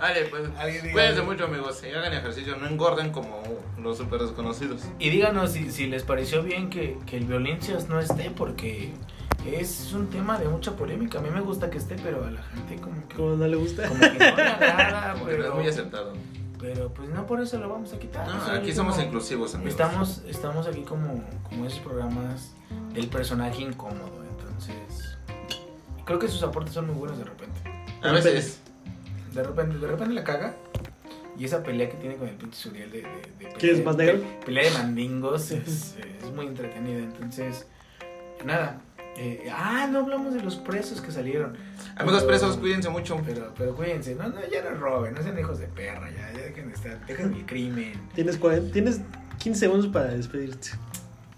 Vale, 0.00 0.24
pues. 0.30 0.48
Cuídense 0.92 1.22
mucho, 1.22 1.44
amigos. 1.44 1.82
Y 1.84 1.94
hagan 1.94 2.12
ejercicio, 2.12 2.56
no 2.56 2.66
engorden 2.66 3.12
como 3.12 3.42
los 3.78 3.98
super 3.98 4.20
desconocidos. 4.20 4.82
Y 4.98 5.10
díganos 5.10 5.52
si, 5.52 5.70
si 5.70 5.86
les 5.86 6.02
pareció 6.02 6.42
bien 6.42 6.70
que, 6.70 6.98
que 7.06 7.16
el 7.16 7.26
Violincias 7.26 7.88
no 7.88 8.00
esté, 8.00 8.30
porque 8.30 8.92
es 9.46 9.92
un 9.92 10.08
tema 10.08 10.38
de 10.38 10.48
mucha 10.48 10.72
polémica. 10.72 11.18
A 11.18 11.22
mí 11.22 11.30
me 11.30 11.40
gusta 11.40 11.70
que 11.70 11.78
esté, 11.78 11.96
pero 12.02 12.24
a 12.24 12.30
la 12.30 12.42
gente 12.42 12.76
como 12.76 13.06
que. 13.08 13.16
Como 13.16 13.36
no 13.36 13.46
le 13.46 13.56
gusta. 13.56 13.88
Como 13.88 14.00
que 14.00 14.18
no 14.18 14.36
le 14.36 14.42
agrada, 14.42 15.14
pero. 15.24 15.48
es 15.48 15.54
muy 15.54 15.66
aceptado. 15.68 16.12
Pero 16.62 16.94
pues 16.94 17.08
no 17.08 17.26
por 17.26 17.40
eso 17.40 17.58
lo 17.58 17.68
vamos 17.68 17.92
a 17.92 17.98
quitar. 17.98 18.26
No, 18.26 18.40
aquí 18.52 18.72
somos 18.72 18.96
inclusivos, 19.00 19.52
amigos. 19.56 19.72
Estamos, 19.72 20.22
estamos 20.28 20.66
aquí 20.68 20.82
como, 20.82 21.24
como 21.42 21.66
esos 21.66 21.80
programas 21.80 22.52
del 22.94 23.08
personaje 23.08 23.62
incómodo. 23.62 24.22
Entonces, 24.30 24.76
creo 26.04 26.18
que 26.18 26.28
sus 26.28 26.42
aportes 26.42 26.74
son 26.74 26.86
muy 26.86 26.96
buenos 26.96 27.18
de 27.18 27.24
repente. 27.24 27.60
A 28.02 28.12
veces. 28.12 28.60
De 29.32 29.42
repente, 29.42 29.78
de 29.78 29.86
repente 29.86 30.14
la 30.14 30.24
caga. 30.24 30.56
Y 31.38 31.46
esa 31.46 31.62
pelea 31.62 31.88
que 31.88 31.96
tiene 31.96 32.16
con 32.16 32.28
el 32.28 32.34
pinche 32.34 32.58
Suriel 32.58 32.90
de, 32.90 33.00
de, 33.00 33.54
¿Qué 33.58 33.70
es 33.70 33.82
más 33.82 33.96
negro? 33.96 34.20
Pelea 34.44 34.64
de 34.64 34.78
mandingos 34.78 35.50
es, 35.50 35.96
es 36.22 36.30
muy 36.34 36.46
entretenida. 36.46 36.98
Entonces, 36.98 37.66
nada, 38.44 38.82
eh, 39.16 39.50
ah, 39.52 39.88
no 39.90 40.00
hablamos 40.00 40.34
de 40.34 40.42
los 40.42 40.56
presos 40.56 41.00
que 41.00 41.10
salieron. 41.10 41.56
Amigos 41.96 42.24
presos, 42.24 42.56
cuídense 42.56 42.88
mucho. 42.88 43.20
Pero, 43.24 43.52
pero 43.56 43.74
cuídense, 43.74 44.14
no, 44.14 44.28
no, 44.28 44.40
ya 44.50 44.62
no 44.62 44.70
roben, 44.78 45.14
no 45.14 45.22
sean 45.22 45.38
hijos 45.38 45.58
de 45.58 45.66
perra, 45.66 46.10
ya, 46.10 46.32
ya 46.32 46.46
dejen 46.46 46.68
de 46.68 46.74
estar, 46.74 47.06
dejen 47.06 47.34
el 47.34 47.46
crimen. 47.46 47.92
Tienes, 48.14 48.40
tienes 48.72 49.00
15 49.38 49.60
segundos 49.60 49.88
para 49.88 50.08
despedirte. 50.08 50.70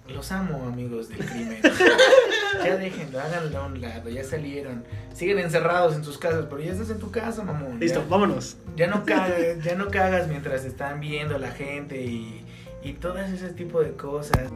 Los 0.09 0.33
amo, 0.33 0.67
amigos 0.67 1.09
del 1.09 1.25
crimen. 1.25 1.63
ya 2.65 2.77
déjenlo, 2.77 3.21
háganlo 3.21 3.59
a 3.59 3.67
un 3.67 3.81
lado, 3.81 4.11
ya 4.11 4.23
salieron. 4.23 4.85
Siguen 5.15 5.39
encerrados 5.39 5.95
en 5.95 6.05
sus 6.05 6.19
casas, 6.19 6.45
pero 6.51 6.61
ya 6.61 6.73
estás 6.73 6.91
en 6.91 6.99
tu 6.99 7.11
casa, 7.11 7.43
mamón. 7.43 7.81
Listo, 7.81 8.05
vámonos. 8.09 8.59
Ya 8.77 8.87
no 8.87 9.05
cagas, 9.05 9.65
ya 9.65 9.75
no 9.77 9.89
cagas 9.89 10.29
mientras 10.29 10.65
están 10.67 11.01
viendo 11.01 11.39
la 11.39 11.53
gente 11.53 12.05
y, 12.05 12.45
y 12.83 12.93
todas 12.93 13.31
ese 13.31 13.49
tipo 13.55 13.81
de 13.81 13.93
cosas. 13.93 14.51